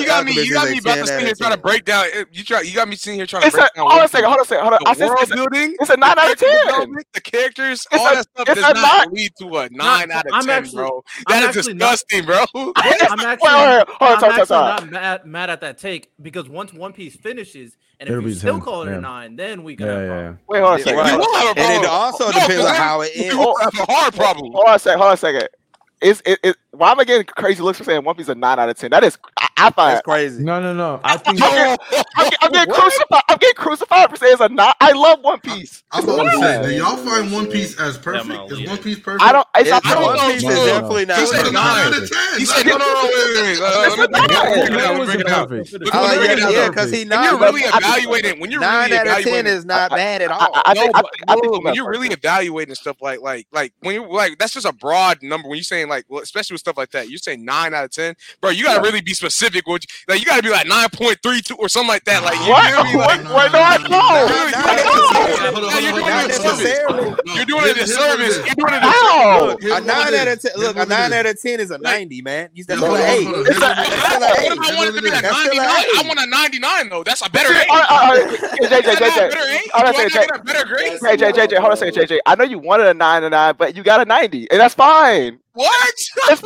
you 0.00 0.06
got 0.06 0.24
me. 0.24 0.32
You 0.32 0.52
got 0.52 0.70
me 0.70 0.78
about 0.78 0.94
to 0.96 1.06
sitting 1.06 1.26
here 1.26 1.34
trying 1.34 1.52
to 1.52 1.58
break 1.58 1.84
down. 1.84 2.06
You 2.32 2.44
try. 2.44 2.60
You 2.60 2.74
got 2.74 2.88
me 2.88 2.96
sitting 2.96 3.18
here 3.18 3.26
trying 3.26 3.42
to 3.42 3.50
break 3.50 3.74
down. 3.74 3.86
Hold 3.88 3.98
on 4.00 4.04
a 4.04 4.08
second. 4.08 4.26
Hold 4.26 4.38
on 4.38 4.42
a 4.42 4.46
second. 4.46 4.62
Hold 4.64 4.74
on. 4.74 4.98
The 4.98 5.06
world 5.06 5.28
building. 5.30 5.76
It's 5.80 5.90
a 5.90 5.96
nine 5.96 6.18
out 6.18 6.30
of 6.32 6.38
ten. 6.38 6.96
The 7.14 7.20
characters, 7.20 7.86
all 7.92 8.14
that 8.14 8.22
stuff 8.30 8.46
does 8.46 8.74
not 8.74 9.12
lead 9.12 9.32
to 9.38 9.56
a 9.58 9.68
nine 9.70 10.10
out 10.10 10.26
of 10.26 10.44
ten, 10.44 10.70
bro. 10.70 11.02
That 11.28 11.56
is 11.56 11.64
disgusting, 11.64 12.24
bro. 12.26 12.44
I'm 12.76 13.20
actually 13.20 14.90
not 14.90 15.26
mad 15.26 15.50
at 15.50 15.60
that 15.62 15.78
take 15.78 16.10
because 16.20 16.48
once 16.48 16.72
One 16.72 16.92
Piece 16.92 17.16
finishes 17.16 17.76
and 18.00 18.08
if 18.08 18.22
you 18.22 18.34
still 18.34 18.54
10. 18.54 18.60
call 18.60 18.82
it 18.82 18.90
yeah. 18.90 18.98
a 18.98 19.00
nine, 19.00 19.36
then 19.36 19.62
we 19.62 19.76
got 19.76 19.86
yeah, 19.86 19.92
a 19.92 20.06
problem. 20.06 20.38
Wait, 20.48 20.58
hold 20.60 20.72
on 20.72 20.80
a 20.80 20.82
second. 20.82 20.98
Right. 20.98 21.12
You 21.12 21.18
will 21.18 21.34
have 21.34 21.50
a 21.50 21.54
problem. 21.54 21.74
And 21.74 21.84
it 21.84 21.90
also 21.90 22.24
no, 22.26 22.32
depends 22.32 22.56
man. 22.56 22.66
on 22.66 22.74
how 22.74 23.00
it 23.02 23.12
oh, 23.16 23.22
ends. 23.22 23.34
Hold 23.34 24.66
on 24.66 24.74
a 24.74 24.78
second. 24.78 24.98
Hold 24.98 25.08
on 25.08 25.14
a 25.14 25.16
second. 25.16 25.48
It's, 26.00 26.22
it, 26.26 26.38
it, 26.42 26.56
why 26.76 26.90
am 26.90 27.00
I 27.00 27.04
getting 27.04 27.24
crazy 27.24 27.62
looks 27.62 27.78
for 27.78 27.84
saying 27.84 28.04
One 28.04 28.14
Piece 28.14 28.26
is 28.26 28.30
a 28.30 28.34
nine 28.34 28.58
out 28.58 28.68
of 28.68 28.76
ten? 28.76 28.90
That 28.90 29.04
is, 29.04 29.16
I, 29.38 29.48
I 29.56 29.70
find 29.70 29.94
that's 29.94 30.02
crazy. 30.02 30.42
No, 30.42 30.60
no, 30.60 30.74
no. 30.74 31.00
I 31.04 31.16
think 31.16 31.40
I'm, 31.42 31.52
getting, 31.52 32.04
I'm, 32.42 32.52
getting, 32.52 32.74
crucified. 32.74 33.22
I'm 33.28 33.38
getting 33.38 33.54
crucified 33.54 34.10
for 34.10 34.16
saying 34.16 34.32
it's 34.32 34.40
a 34.42 34.48
nine. 34.48 34.72
I 34.80 34.92
love 34.92 35.20
One 35.20 35.40
Piece. 35.40 35.84
I, 35.92 35.98
I'm 35.98 36.08
about 36.08 36.24
to 36.24 36.38
say, 36.38 36.62
do 36.62 36.74
y'all 36.74 36.96
find 36.96 37.32
One 37.32 37.46
Piece 37.46 37.78
as 37.78 37.96
perfect? 37.96 38.52
Is. 38.52 38.68
One 38.68 38.78
Piece 38.78 38.98
perfect? 38.98 39.22
I 39.22 39.32
don't. 39.32 39.46
It's, 39.56 39.70
don't 39.70 40.02
One 40.02 40.32
Piece 40.32 40.42
no, 40.42 40.50
is 40.50 40.66
definitely 40.66 41.06
not. 41.06 41.18
He 41.18 41.26
said 41.26 41.52
nine 41.52 41.56
out 41.56 42.02
of 42.02 42.10
ten. 42.10 42.38
He 42.38 42.44
said 42.44 42.66
no, 42.66 42.76
no, 42.76 42.78
no, 42.78 43.02
wait, 43.04 43.24
wait, 43.24 43.60
wait. 43.60 43.60
That 44.74 44.98
was 44.98 45.08
perfect. 45.16 46.54
Yeah, 46.54 46.68
because 46.68 46.90
he 46.90 47.04
nine. 47.04 47.24
You're 47.24 47.38
really 47.38 47.62
evaluating 47.62 48.40
when 48.40 48.50
you're 48.50 48.60
nine 48.60 48.92
out 48.92 49.06
of 49.06 49.24
ten 49.24 49.46
is 49.46 49.64
not 49.64 49.90
bad 49.90 50.22
at 50.22 50.30
all. 50.30 50.50
I 50.64 50.74
think 50.74 51.64
when 51.64 51.74
you're 51.74 51.88
really 51.88 52.08
evaluating 52.08 52.74
stuff 52.74 53.00
like 53.00 53.20
like 53.20 53.46
like 53.52 53.72
when 53.80 53.94
you 53.94 54.10
like 54.12 54.38
that's 54.38 54.52
just 54.52 54.66
a 54.66 54.72
broad 54.72 55.22
number 55.22 55.48
when 55.48 55.56
you're 55.56 55.64
saying 55.64 55.88
like 55.88 56.06
especially 56.22 56.54
with 56.54 56.60
stuff 56.64 56.78
like 56.78 56.90
that. 56.92 57.10
You 57.10 57.18
say 57.18 57.36
nine 57.36 57.74
out 57.74 57.84
of 57.84 57.90
ten, 57.90 58.14
bro. 58.40 58.50
You 58.50 58.64
gotta 58.64 58.80
yeah. 58.80 58.86
really 58.86 59.02
be 59.02 59.12
specific. 59.12 59.66
With, 59.66 59.84
like 60.08 60.20
you 60.20 60.26
gotta 60.26 60.42
be 60.42 60.48
like 60.48 60.66
nine 60.66 60.88
point 60.92 61.18
three 61.22 61.42
two 61.42 61.56
or 61.56 61.68
something 61.68 61.88
like 61.88 62.04
that. 62.04 62.22
Like 62.24 62.38
you 62.40 62.50
what? 62.50 62.72
Like, 62.72 63.52
what? 63.52 63.52
No, 63.52 63.60
no, 63.88 65.50
no, 65.50 65.68
no, 65.68 65.78
You're 65.78 65.92
doing 65.92 66.08
it 66.08 66.28
disservice. 66.28 66.80
You're 67.36 67.44
doing 67.44 67.64
it 67.68 67.76
disservice. 67.76 68.36
You're 68.36 68.54
doing 68.56 68.72
it. 68.72 69.72
A 69.72 69.80
nine 69.84 70.14
out 70.14 70.28
of 70.28 70.40
ten. 70.40 70.52
Look, 70.56 70.76
a 70.76 70.86
nine 70.86 71.12
out 71.12 71.26
of 71.26 71.40
ten 71.40 71.60
is 71.60 71.70
a 71.70 71.78
ninety, 71.78 72.22
man. 72.22 72.48
You 72.54 72.64
said 72.64 72.78
eight. 72.78 73.28
I 73.28 74.74
wanted 74.76 74.94
to 74.94 75.02
be 75.02 75.08
a 75.08 75.20
ninety 75.20 75.58
nine? 75.58 75.68
I 75.68 76.02
want 76.06 76.20
a 76.20 76.26
ninety 76.26 76.58
nine 76.58 76.88
though. 76.88 77.04
That's 77.04 77.24
a 77.26 77.30
better 77.30 77.52
eight. 77.52 77.68
JJ, 78.64 78.80
JJ, 78.80 78.98
JJ, 79.04 79.32
JJ, 81.00 81.32
JJ. 81.32 81.58
Hold 81.58 81.66
on 81.66 81.72
a 81.72 81.76
second, 81.76 81.94
JJ. 81.94 82.18
I 82.26 82.34
know 82.34 82.44
you 82.44 82.58
wanted 82.58 82.86
a 82.86 82.94
nine 82.94 83.22
and 83.24 83.32
nine, 83.32 83.54
but 83.58 83.76
you 83.76 83.82
got 83.82 84.00
a 84.00 84.04
ninety, 84.04 84.50
and 84.50 84.60
that's 84.60 84.74
fine. 84.74 85.40
What? 85.54 85.94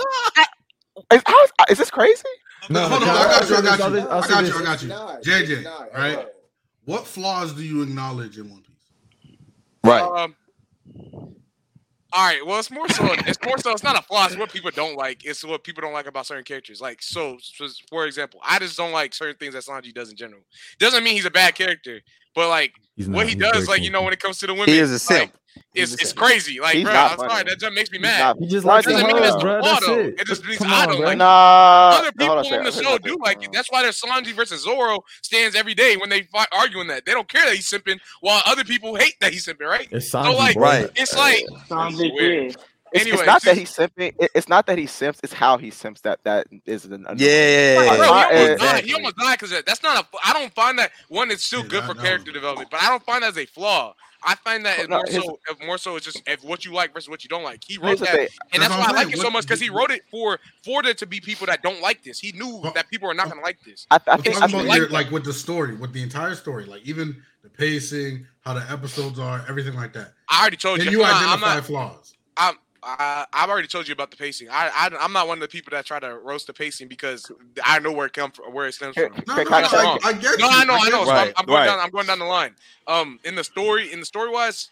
Is, 1.13 1.23
how 1.27 1.45
is, 1.45 1.51
is 1.71 1.79
this 1.79 1.91
crazy? 1.93 2.25
No, 2.69 2.89
hold 2.89 3.05
on, 3.05 3.09
I 3.09 3.15
got 3.15 3.49
you, 3.49 3.57
I 3.57 3.63
got 3.63 3.93
you. 3.93 3.99
I'll 4.01 4.19
I 4.19 4.21
say 4.27 4.31
got 4.31 4.45
you, 4.47 4.55
I 4.55 4.63
got 4.65 4.83
you. 4.83 4.89
JJ, 5.31 5.95
right? 5.95 6.27
What 6.87 7.07
flaws 7.07 7.53
do 7.53 7.63
you 7.63 7.83
acknowledge 7.83 8.37
in 8.37 8.51
One 8.51 8.63
Piece? 8.63 9.37
Right. 9.85 10.03
Um, 10.03 10.35
all 12.13 12.27
right. 12.27 12.45
Well, 12.45 12.59
it's 12.59 12.71
more 12.71 12.89
so. 12.89 13.07
It's 13.27 13.39
more 13.45 13.59
so. 13.59 13.73
It's 13.73 13.83
not 13.83 13.99
a 13.99 14.03
flaw. 14.03 14.27
It's 14.27 14.37
what 14.37 14.51
people 14.51 14.71
don't 14.75 14.97
like. 14.97 15.25
It's 15.25 15.45
what 15.45 15.63
people 15.63 15.83
don't 15.83 15.93
like 15.93 16.07
about 16.07 16.27
certain 16.27 16.45
characters. 16.45 16.81
Like 16.81 17.03
so, 17.03 17.37
so 17.41 17.69
for 17.91 18.07
example, 18.07 18.41
I 18.43 18.59
just 18.59 18.77
don't 18.77 18.93
like 18.93 19.15
certain 19.15 19.37
things 19.37 19.55
that 19.55 19.65
Sanji 19.65 19.93
does 19.93 20.11
in 20.11 20.17
general. 20.17 20.41
Doesn't 20.79 21.05
mean 21.05 21.15
he's 21.15 21.27
a 21.27 21.31
bad 21.31 21.55
character, 21.55 22.01
but 22.39 22.49
like 22.49 22.73
He's 22.97 23.09
what 23.09 23.29
he 23.29 23.35
does, 23.35 23.69
like 23.69 23.83
you 23.83 23.91
know, 23.91 24.03
when 24.03 24.13
it 24.13 24.21
comes 24.21 24.39
to 24.39 24.47
the 24.47 24.55
women, 24.55 24.69
He 24.69 24.79
is 24.79 24.91
a 24.91 24.95
like, 24.95 25.01
simp. 25.01 25.33
it's 25.75 25.93
it's 25.95 26.13
crazy. 26.13 26.59
Like, 26.61 26.75
He's 26.75 26.85
bro, 26.85 26.93
not 26.93 27.13
I'm 27.13 27.19
sorry, 27.31 27.45
that 27.45 27.59
just 27.61 27.73
makes 27.75 27.91
me 27.93 27.99
mad. 27.99 28.37
He 28.41 28.47
just 28.49 28.65
Why 28.67 28.75
likes 28.75 28.87
does 28.87 28.95
the 28.97 29.01
it 29.01 29.07
mean 29.07 29.17
hoes, 29.17 29.35
it's 29.35 29.43
bro. 29.43 29.61
flaw, 29.61 29.73
That's 29.75 29.87
though? 29.87 29.99
it. 29.99 30.21
It 30.21 30.27
just 30.27 30.45
means 30.45 30.59
Come 30.59 30.73
I 30.73 30.87
don't 30.87 30.97
bro. 30.99 31.07
like 31.07 31.19
Nah, 31.19 31.91
Other 31.99 32.13
people 32.13 32.27
hold 32.43 32.53
on 32.53 32.65
the 32.65 32.73
show 32.73 32.99
do 32.99 33.17
like 33.23 33.43
it. 33.45 33.51
That's 33.53 33.71
why 33.71 33.83
there's 33.83 34.01
Sanji 34.01 34.33
versus 34.35 34.63
Zoro 34.65 35.01
stands 35.23 35.55
every 35.57 35.75
day 35.75 35.97
when 35.97 36.09
they 36.09 36.23
fight 36.25 36.49
arguing 36.53 36.89
that. 36.89 37.05
They 37.07 37.13
don't 37.13 37.29
care 37.29 37.45
that 37.47 37.55
he's 37.55 37.69
simping, 37.71 37.99
while 38.21 38.43
other 38.47 38.65
people 38.65 38.95
hate 38.97 39.15
that 39.21 39.33
he's 39.33 39.47
simping, 39.47 39.67
right? 39.69 39.89
It's 39.91 40.11
Sanji, 40.11 40.25
So 40.25 40.33
Sanji, 40.33 40.37
like. 40.39 40.57
Right. 40.57 40.91
it's 40.97 41.15
like 41.17 41.45
Sounds 41.69 42.01
It's 42.01 42.13
weird. 42.15 42.57
Weird. 42.93 43.01
It's, 43.01 43.03
Anyway, 43.05 43.19
it's 43.19 43.27
not 43.27 43.43
that 43.43 43.57
just- 43.57 43.79
he's 43.79 43.89
simping. 43.89 44.15
It, 44.19 44.31
it's 44.35 44.49
not 44.49 44.67
that 44.67 44.79
he 44.79 44.87
simps. 44.87 45.21
It's 45.23 45.33
how 45.33 45.59
he 45.59 45.71
simps 45.71 46.01
that 46.03 46.21
that 46.25 46.47
is 46.67 46.85
an 46.85 47.07
Yeah, 47.17 47.27
yeah, 47.27 47.73
yeah, 47.73 47.79
Like, 47.79 47.91
he 47.91 48.03
almost 48.03 48.11
died. 48.31 48.51
exactly. 48.53 48.89
He 48.89 48.95
almost 48.95 49.17
died 49.17 49.39
because 49.41 49.63
that's 49.65 49.83
not 49.83 50.05
a. 50.05 50.09
I 50.25 50.33
don't 50.33 50.53
find 50.55 50.79
that 50.79 50.93
one. 51.09 51.31
It's 51.31 51.45
still 51.45 51.63
Yeah, 51.63 51.69
good 51.69 51.85
for 51.85 51.95
character 51.95 52.33
development, 52.33 52.71
but 52.71 52.83
I 52.83 52.89
don't 52.91 53.03
find 53.05 53.23
that 53.23 53.29
as 53.31 53.39
a 53.39 53.47
flaw. 53.47 53.95
I 54.21 54.35
find 54.35 54.67
that 54.67 54.81
it's 54.81 54.89
No, 54.89 54.97
more 54.97 55.05
his- 55.07 55.15
so. 55.25 55.39
More 55.65 55.79
so, 55.79 55.95
it's 55.95 56.05
just 56.05 56.23
if 56.27 56.43
what 56.43 56.65
you 56.65 56.73
like 56.73 56.93
versus 56.93 57.09
what 57.09 57.23
you 57.23 57.29
don't 57.29 57.45
like. 57.45 57.63
He 57.65 57.79
wrote 57.79 58.01
that, 58.01 58.19
and 58.19 58.29
That's 58.29 58.69
that's 58.69 58.71
why 58.71 58.87
I'm 58.89 58.95
like 59.07 59.15
it 59.15 59.21
so 59.21 59.31
much 59.31 59.45
because 59.45 59.61
he 59.61 59.71
wrote 59.71 59.93
it 59.93 60.03
for 60.11 60.41
for 60.65 60.83
there 60.83 60.95
to 60.95 61.07
be 61.07 61.21
people 61.21 61.47
that 61.47 61.63
don't 61.63 61.81
like 61.81 62.03
this. 62.03 62.19
He 62.19 62.33
knew 62.33 62.57
Well- 62.57 62.73
that 62.73 62.89
people 62.91 63.09
are 63.09 63.15
not 63.15 63.29
gonna 63.29 63.43
like 63.43 63.59
this. 63.65 63.87
I, 63.93 64.01
I 64.09 64.17
think. 64.17 64.43
I 64.43 64.49
think 64.49 64.67
like 64.69 64.79
your, 64.79 64.89
like 64.89 65.11
with 65.13 65.25
the 65.25 65.33
story, 65.33 65.77
with 65.77 65.93
the 65.93 66.03
entire 66.03 66.35
story, 66.35 66.65
like 66.65 66.83
even 66.85 67.23
the 67.45 67.49
pacing, 67.49 68.27
how 68.41 68.55
the 68.55 68.69
episodes 68.73 69.21
are, 69.21 69.45
everything 69.49 69.75
like 69.75 69.93
that. 69.93 70.15
I 70.29 70.41
already 70.41 70.57
told 70.57 70.81
Then 70.81 70.87
you. 70.87 70.99
you 70.99 71.05
I'm 71.05 71.15
I'm 71.15 71.25
identify 71.45 71.55
not- 71.55 71.65
flaws. 71.67 72.15
I'm, 72.37 72.55
I, 72.83 73.27
I've 73.33 73.51
already 73.51 73.69
told 73.69 73.89
you 73.89 73.93
about 73.93 74.11
the 74.11 74.17
pacing. 74.17 74.49
I, 74.51 74.69
I, 74.75 74.91
I'm 75.01 75.13
not 75.13 75.29
one 75.29 75.39
of 75.39 75.43
the 75.43 75.49
people 75.49 75.71
that 75.73 75.85
try 75.87 75.99
to 76.01 76.19
roast 76.19 76.47
the 76.47 76.53
pacing 76.53 76.89
because 76.89 77.31
I 77.65 77.79
know 77.81 77.93
where 77.93 78.07
it 78.07 78.13
comes 78.13 78.37
from, 78.37 78.53
where 78.55 78.67
it 78.67 78.75
stems 78.75 78.95
from. 78.95 79.13
No, 79.27 79.35
Okay, 79.35 79.45
no, 79.51 79.57
I- 79.57 79.63
no, 79.63 79.69
can 79.69 79.79
I, 79.79 79.99
I- 80.05 80.09
I 80.09 80.13
get 80.15 80.39
No, 80.39 80.47
you. 80.49 80.53
I 80.53 80.65
know, 80.65 80.75
I 80.75 80.85
get 80.85 80.93
know. 80.93 81.01
you. 81.01 81.07
So 81.07 81.13
I'm, 81.13 81.33
I'm 81.37 81.47
going 81.47 81.59
right. 81.61 81.67
down. 81.67 81.79
I'm 81.81 81.91
going 81.91 82.07
down 82.07 82.19
the 82.21 82.25
line. 82.25 82.55
Um, 82.87 83.19
in 83.25 83.35
the 83.35 83.45
story, 83.45 83.93
in 83.93 84.01
the 84.01 84.07
story 84.07 84.31
wise, 84.31 84.71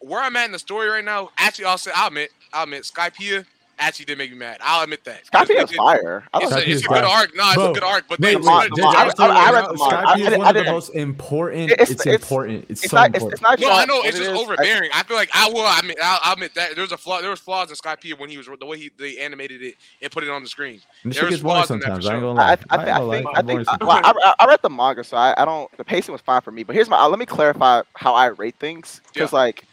where 0.00 0.22
I'm 0.22 0.36
at 0.36 0.46
in 0.46 0.52
the 0.52 0.58
story 0.58 0.88
right 0.88 1.04
now, 1.04 1.30
actually, 1.38 1.66
I'll 1.66 1.78
say, 1.78 1.90
I'll 1.94 2.08
admit, 2.08 2.30
I'll 2.52 2.64
admit, 2.64 2.82
Skypiea 2.84 3.44
actually 3.78 4.04
did 4.06 4.18
make 4.18 4.30
me 4.30 4.36
mad. 4.36 4.58
I'll 4.60 4.82
admit 4.84 5.04
that. 5.04 5.24
Skypiea 5.26 5.50
It's- 5.50 5.70
is 5.70 5.76
fire. 5.76 6.24
I 6.32 6.38
It's, 6.42 6.52
a, 6.52 6.58
it's 6.58 6.66
is 6.68 6.84
a 6.84 6.88
good 6.88 7.04
arc. 7.04 7.34
No, 7.34 7.44
it's 7.46 7.54
Bro, 7.56 7.70
a 7.70 7.74
good 7.74 7.82
arc, 7.82 8.04
but 8.08 8.18
Wait, 8.20 8.28
they 8.30 8.36
wait, 8.36 8.44
Mom- 8.44 8.68
I'll 8.78 8.86
I- 8.86 8.90
I- 8.94 9.48
I 9.48 9.52
read 9.52 9.66
the 9.68 9.74
manga. 9.76 10.08
I- 10.08 10.16
Skype 10.16 10.32
is 10.32 10.38
one 10.38 10.56
of 10.56 10.64
the 10.64 10.70
most 10.70 10.88
important. 10.90 11.70
It's- 11.72 11.90
It's, 11.90 12.00
it's- 12.06 12.22
important. 12.22 12.66
It's, 12.68 12.82
It's 12.82 12.90
so 12.90 12.96
not. 12.96 13.06
Important. 13.06 13.32
it's 13.32 13.42
not. 13.42 13.60
No, 13.60 13.70
I 13.70 13.84
know 13.84 14.02
it's 14.02 14.16
just 14.18 14.30
is, 14.30 14.38
overbearing. 14.38 14.90
I 14.94 15.02
feel 15.02 15.16
like 15.16 15.30
I 15.34 15.48
will. 15.48 15.60
I 15.66 15.80
mean, 15.82 15.96
I'll, 16.02 16.20
I'll 16.22 16.32
admit 16.34 16.54
that 16.54 16.76
there's 16.76 16.92
a 16.92 16.96
flaw. 16.96 17.20
There 17.20 17.30
was 17.30 17.40
flaws 17.40 17.70
in 17.70 17.76
Skypiea 17.76 18.18
when 18.18 18.30
he 18.30 18.36
was 18.36 18.46
the 18.58 18.66
way 18.66 18.78
he 18.78 18.90
they 18.98 19.18
animated 19.18 19.62
it 19.62 19.76
and 20.02 20.10
put 20.10 20.24
it 20.24 20.30
on 20.30 20.42
the 20.42 20.48
screen. 20.48 20.80
And 21.02 21.12
this 21.12 21.20
There 21.20 21.30
was 21.30 21.40
flaws 21.40 21.70
in 21.70 21.78
that 21.80 21.84
sometimes. 21.86 22.04
for 22.06 22.10
I 22.12 22.14
ain't 22.14 22.22
gonna 22.22 22.34
lie. 22.34 22.58
I, 22.70 22.76
I, 22.76 22.96
I 22.96 23.10
think. 23.10 23.28
I 23.34 23.42
think. 23.42 23.68
I, 23.68 24.34
I 24.40 24.46
read 24.46 24.60
the 24.62 24.70
manga, 24.70 25.04
so 25.04 25.16
I, 25.16 25.34
I 25.36 25.44
don't. 25.44 25.70
The 25.76 25.84
pacing 25.84 26.12
was 26.12 26.20
fine 26.22 26.40
for 26.40 26.50
me. 26.50 26.62
But 26.62 26.74
here's 26.76 26.88
my. 26.88 26.98
Uh, 26.98 27.08
let 27.08 27.18
me 27.18 27.26
clarify 27.26 27.82
how 27.94 28.14
I 28.14 28.26
rate 28.26 28.54
things, 28.58 29.00
because 29.12 29.32
like, 29.32 29.64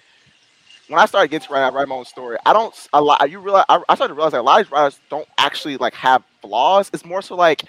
when 0.92 1.00
I 1.00 1.06
started 1.06 1.32
getting 1.32 1.48
to 1.48 1.54
write, 1.54 1.66
I 1.66 1.70
write 1.70 1.88
my 1.88 1.96
own 1.96 2.06
story. 2.06 2.38
I 2.46 2.52
don't. 2.52 2.76
A 2.92 3.02
lot. 3.02 3.30
You 3.32 3.40
realize. 3.40 3.66
I, 3.70 3.82
I 3.88 3.96
started 3.96 4.10
to 4.10 4.16
realize 4.16 4.34
that 4.34 4.42
a 4.42 4.44
lot 4.44 4.60
of 4.60 4.66
these 4.68 4.72
writers 4.72 5.00
don't 5.10 5.28
actually 5.38 5.78
like 5.78 5.94
have 5.94 6.22
flaws. 6.42 6.90
It's 6.94 7.06
more 7.06 7.22
so 7.22 7.36
like, 7.36 7.64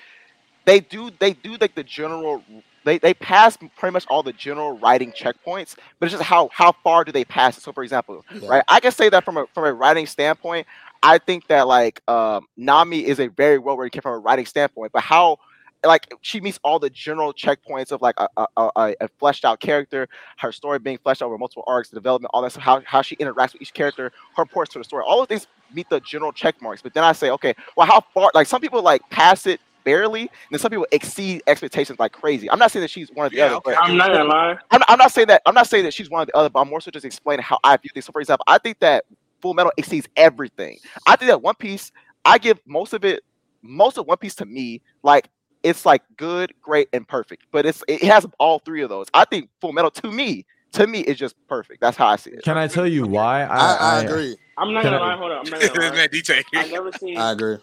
they 0.65 0.81
do. 0.81 1.11
They 1.21 1.33
do 1.33 1.57
like 1.61 1.75
the 1.77 1.85
general. 1.85 2.43
They, 2.85 2.99
they 2.99 3.15
pass 3.15 3.57
pretty 3.79 3.93
much 3.93 4.07
all 4.09 4.25
the 4.25 4.33
general 4.33 4.77
writing 4.77 5.13
checkpoints, 5.13 5.77
but 6.01 6.07
it's 6.07 6.15
just 6.15 6.25
how 6.25 6.51
how 6.53 6.73
far 6.83 7.05
do 7.05 7.13
they 7.13 7.25
pass 7.25 7.57
it? 7.57 7.63
So, 7.63 7.73
for 7.73 7.85
example, 7.85 8.25
Yeah. 8.35 8.49
right, 8.49 8.65
I 8.69 8.81
can 8.81 8.91
say 8.91 9.09
that 9.09 9.25
from 9.25 9.37
a 9.37 9.47
from 9.55 9.65
a 9.67 9.73
writing 9.73 10.07
standpoint, 10.07 10.67
I 11.01 11.19
think 11.19 11.47
that 11.47 11.69
like 11.69 12.03
um, 12.09 12.49
Nami 12.57 13.07
is 13.07 13.21
a 13.21 13.29
very 13.29 13.59
well 13.59 13.77
written 13.77 13.91
kid 13.91 14.03
from 14.03 14.15
a 14.15 14.19
writing 14.19 14.47
standpoint, 14.47 14.91
but 14.91 15.03
how 15.03 15.39
like 15.85 16.13
she 16.21 16.41
meets 16.41 16.59
all 16.63 16.79
the 16.79 16.91
general 16.91 17.33
checkpoints 17.33 17.93
of 17.93 18.03
like 18.03 18.15
a, 18.19 18.29
a, 18.37 18.47
a, 18.77 18.95
a 19.01 19.09
fleshed 19.19 19.45
out 19.45 19.61
character, 19.61 20.09
her 20.39 20.53
story 20.53 20.79
being 20.79 20.99
fleshed 20.99 21.23
out 21.23 21.27
over 21.27 21.39
multiple 21.39 21.65
arcs, 21.67 21.89
the 21.91 21.97
development, 21.97 22.31
all 22.35 22.43
that 22.43 22.53
stuff, 22.53 22.63
how, 22.63 22.83
how 22.87 23.03
she 23.03 23.17
interacts 23.17 23.53
with 23.53 23.63
each 23.63 23.75
character, 23.75 24.13
her 24.37 24.45
ports 24.45 24.73
to 24.73 24.79
the 24.79 24.85
story, 24.85 25.05
all 25.07 25.23
of 25.23 25.29
these 25.29 25.47
meet 25.75 25.89
the 25.89 26.01
general 26.01 26.33
check 26.33 26.61
marks. 26.61 26.83
But 26.83 26.95
then 26.95 27.05
I 27.05 27.13
say, 27.13 27.31
okay, 27.31 27.55
well, 27.77 27.87
how 27.87 28.03
far? 28.15 28.31
Like 28.35 28.47
some 28.47 28.61
people 28.61 28.83
like 28.83 29.03
pass 29.11 29.47
it 29.47 29.61
barely, 29.85 30.23
and 30.23 30.31
then 30.51 30.59
some 30.61 30.71
people 30.71 30.87
exceed 30.93 31.43
expectations 31.47 31.99
like 31.99 32.13
crazy. 32.13 32.51
I'm 32.51 32.59
not 32.59 32.71
saying 32.71 32.83
that 32.83 32.91
she's 32.91 33.11
one 33.13 33.27
of 33.27 33.33
the 33.33 33.39
Yeah, 33.39 33.47
other, 33.47 33.57
okay. 33.57 33.75
but 33.75 33.79
I'm 33.83 33.97
not 33.97 34.09
gonna 34.13 34.25
lie. 34.25 34.59
I'm, 34.71 34.83
I'm 34.89 34.99
not 34.99 35.13
saying 35.13 35.29
that 35.29 35.43
I'm 35.47 35.55
not 35.55 35.67
saying 35.69 35.85
that 35.85 35.95
she's 35.95 36.11
one 36.11 36.23
of 36.23 36.29
the 36.29 36.37
other, 36.37 36.49
but 36.51 36.61
I'm 36.61 36.69
more 36.69 36.81
so 36.81 36.91
just 36.91 37.05
explaining 37.05 37.43
how 37.43 37.59
I 37.65 37.77
view 37.77 37.91
things. 37.93 38.07
So, 38.07 38.13
for 38.13 38.21
example, 38.21 38.45
I 38.47 38.59
think 38.59 38.79
that 38.81 39.05
Full 39.41 39.55
Metal 39.55 39.73
exceeds 39.77 40.09
everything. 40.17 40.79
I 41.07 41.17
think 41.17 41.29
that 41.31 41.43
One 41.43 41.55
Piece, 41.57 41.93
I 42.25 42.39
give 42.39 42.61
most 42.67 42.93
of 42.93 43.05
it, 43.05 43.25
most 43.63 43.99
of 43.99 44.07
One 44.07 44.19
Piece 44.19 44.35
to 44.37 44.47
me, 44.47 44.81
like 45.03 45.29
it's 45.63 45.85
like 45.87 46.03
good, 46.17 46.53
great, 46.61 46.89
and 46.93 47.07
perfect. 47.07 47.45
But 47.53 47.67
it's 47.67 47.83
it 47.89 48.03
has 48.03 48.27
all 48.39 48.59
three 48.61 48.83
of 48.83 48.89
those. 48.89 49.07
I 49.15 49.25
think 49.25 49.49
Full 49.61 49.73
Metal 49.73 49.91
to 49.91 50.11
me, 50.11 50.45
to 50.73 50.87
me, 50.87 51.01
is 51.01 51.19
just 51.19 51.35
perfect. 51.49 51.81
That's 51.81 51.97
how 51.97 52.07
I 52.07 52.17
see 52.17 52.31
it. 52.31 52.43
Can 52.43 52.59
I 52.59 52.67
tell 52.69 52.87
you 52.87 53.07
why? 53.07 53.43
I, 53.45 53.75
I 53.75 54.01
agree. 54.03 54.37
I'm 54.59 54.73
not 54.73 54.83
gonna 54.85 54.97
I- 54.99 55.01
lie. 55.15 55.17
Hold 55.17 55.33
on. 55.33 55.39
I'm 55.47 55.51
not 55.51 55.61
gonna 55.75 55.89
lie. 55.91 55.97
Man, 55.97 56.09
detail. 56.11 56.43
I 56.55 56.69
never 56.69 56.93
seen. 56.93 57.17
I 57.19 57.33
agree. 57.33 57.59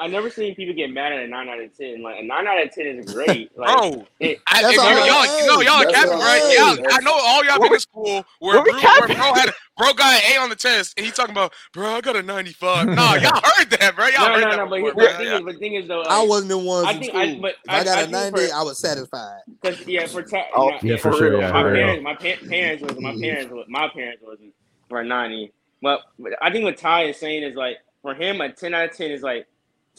I 0.00 0.06
never 0.06 0.30
seen 0.30 0.54
people 0.54 0.74
get 0.74 0.90
mad 0.90 1.12
at 1.12 1.20
a 1.20 1.26
nine 1.28 1.48
out 1.48 1.60
of 1.60 1.76
ten. 1.76 2.02
Like 2.02 2.16
a 2.20 2.24
nine 2.24 2.46
out 2.46 2.62
of 2.62 2.72
ten 2.74 2.86
is 2.86 3.12
great. 3.14 3.56
Like, 3.56 3.76
Bro, 3.76 4.06
it, 4.18 4.38
I, 4.48 4.62
That's 4.62 4.74
if 4.74 4.80
all 4.80 4.90
you, 4.90 4.96
right. 4.96 5.06
y'all, 5.06 5.46
no, 5.46 5.60
y'all 5.60 5.80
That's 5.82 5.92
capping, 5.94 6.12
all 6.12 6.18
right? 6.18 6.40
right. 6.42 6.78
Y'all, 6.78 6.86
I 6.90 7.00
know 7.00 7.12
all 7.12 7.44
y'all 7.44 7.60
been 7.60 7.74
in 7.74 7.78
school 7.80 8.24
where 8.40 8.56
what 8.56 8.64
bro, 8.64 8.72
where 8.72 8.80
capping? 8.80 9.16
bro 9.16 9.34
had 9.34 9.50
bro 9.76 9.92
got 9.92 10.14
an 10.24 10.32
A 10.36 10.40
on 10.40 10.48
the 10.48 10.56
test 10.56 10.94
and 10.96 11.04
he 11.04 11.12
talking 11.12 11.32
about, 11.32 11.52
bro, 11.74 11.86
I 11.90 12.00
got 12.00 12.16
a 12.16 12.22
95. 12.22 12.88
Nah, 12.88 13.14
y'all 13.14 13.30
heard 13.58 13.70
that, 13.70 13.92
bro. 13.94 14.06
Y'all 14.08 14.28
no, 14.28 14.34
heard 14.34 14.40
no, 14.40 14.50
that 14.50 14.56
no. 14.56 14.66
But 14.68 14.80
before, 14.96 15.02
here- 15.02 15.10
bro. 15.10 15.12
the 15.12 15.18
thing 15.18 15.26
is, 15.34 15.40
but 15.44 15.52
the 15.52 15.58
thing 15.58 15.74
is 15.74 15.88
though, 15.88 16.02
I 16.02 16.22
wasn't 16.24 16.48
the 16.48 16.58
ones 16.58 16.86
I 16.86 16.90
in 16.92 16.98
think 17.00 17.10
school. 17.12 17.22
I- 17.22 17.38
but 17.40 17.50
if 17.50 17.56
I 17.68 17.78
I- 17.80 17.84
got 17.84 17.98
I 17.98 18.02
a 18.02 18.06
90, 18.08 18.46
for- 18.48 18.54
I 18.54 18.62
was 18.62 18.78
satisfied. 18.78 19.40
Cause 19.62 19.86
yeah, 19.86 20.06
for 20.06 20.22
ta- 20.22 20.46
Oh, 20.54 20.70
nah, 20.70 20.78
yeah, 20.82 20.96
for 20.96 21.12
for 21.12 21.18
sure, 21.18 21.30
real. 21.32 21.40
yeah, 21.40 21.52
my 21.52 21.62
for 21.62 21.72
real. 21.72 21.82
parents, 21.84 22.04
my 22.04 22.14
pa- 22.14 22.48
parents 22.48 22.82
was 22.82 22.98
my 23.00 23.10
mm-hmm. 23.12 23.20
parents 23.22 23.52
was 23.52 23.66
my 23.68 23.88
parents 23.88 24.22
wasn't 24.26 24.54
for 24.88 25.00
a 25.00 25.04
ninety. 25.04 25.52
But, 25.82 26.00
but 26.18 26.32
I 26.42 26.50
think 26.50 26.64
what 26.64 26.76
Ty 26.76 27.04
is 27.04 27.16
saying 27.18 27.42
is 27.42 27.54
like 27.54 27.76
for 28.02 28.14
him 28.14 28.40
a 28.40 28.50
ten 28.52 28.74
out 28.74 28.84
of 28.90 28.96
ten 28.96 29.10
is 29.10 29.22
like 29.22 29.46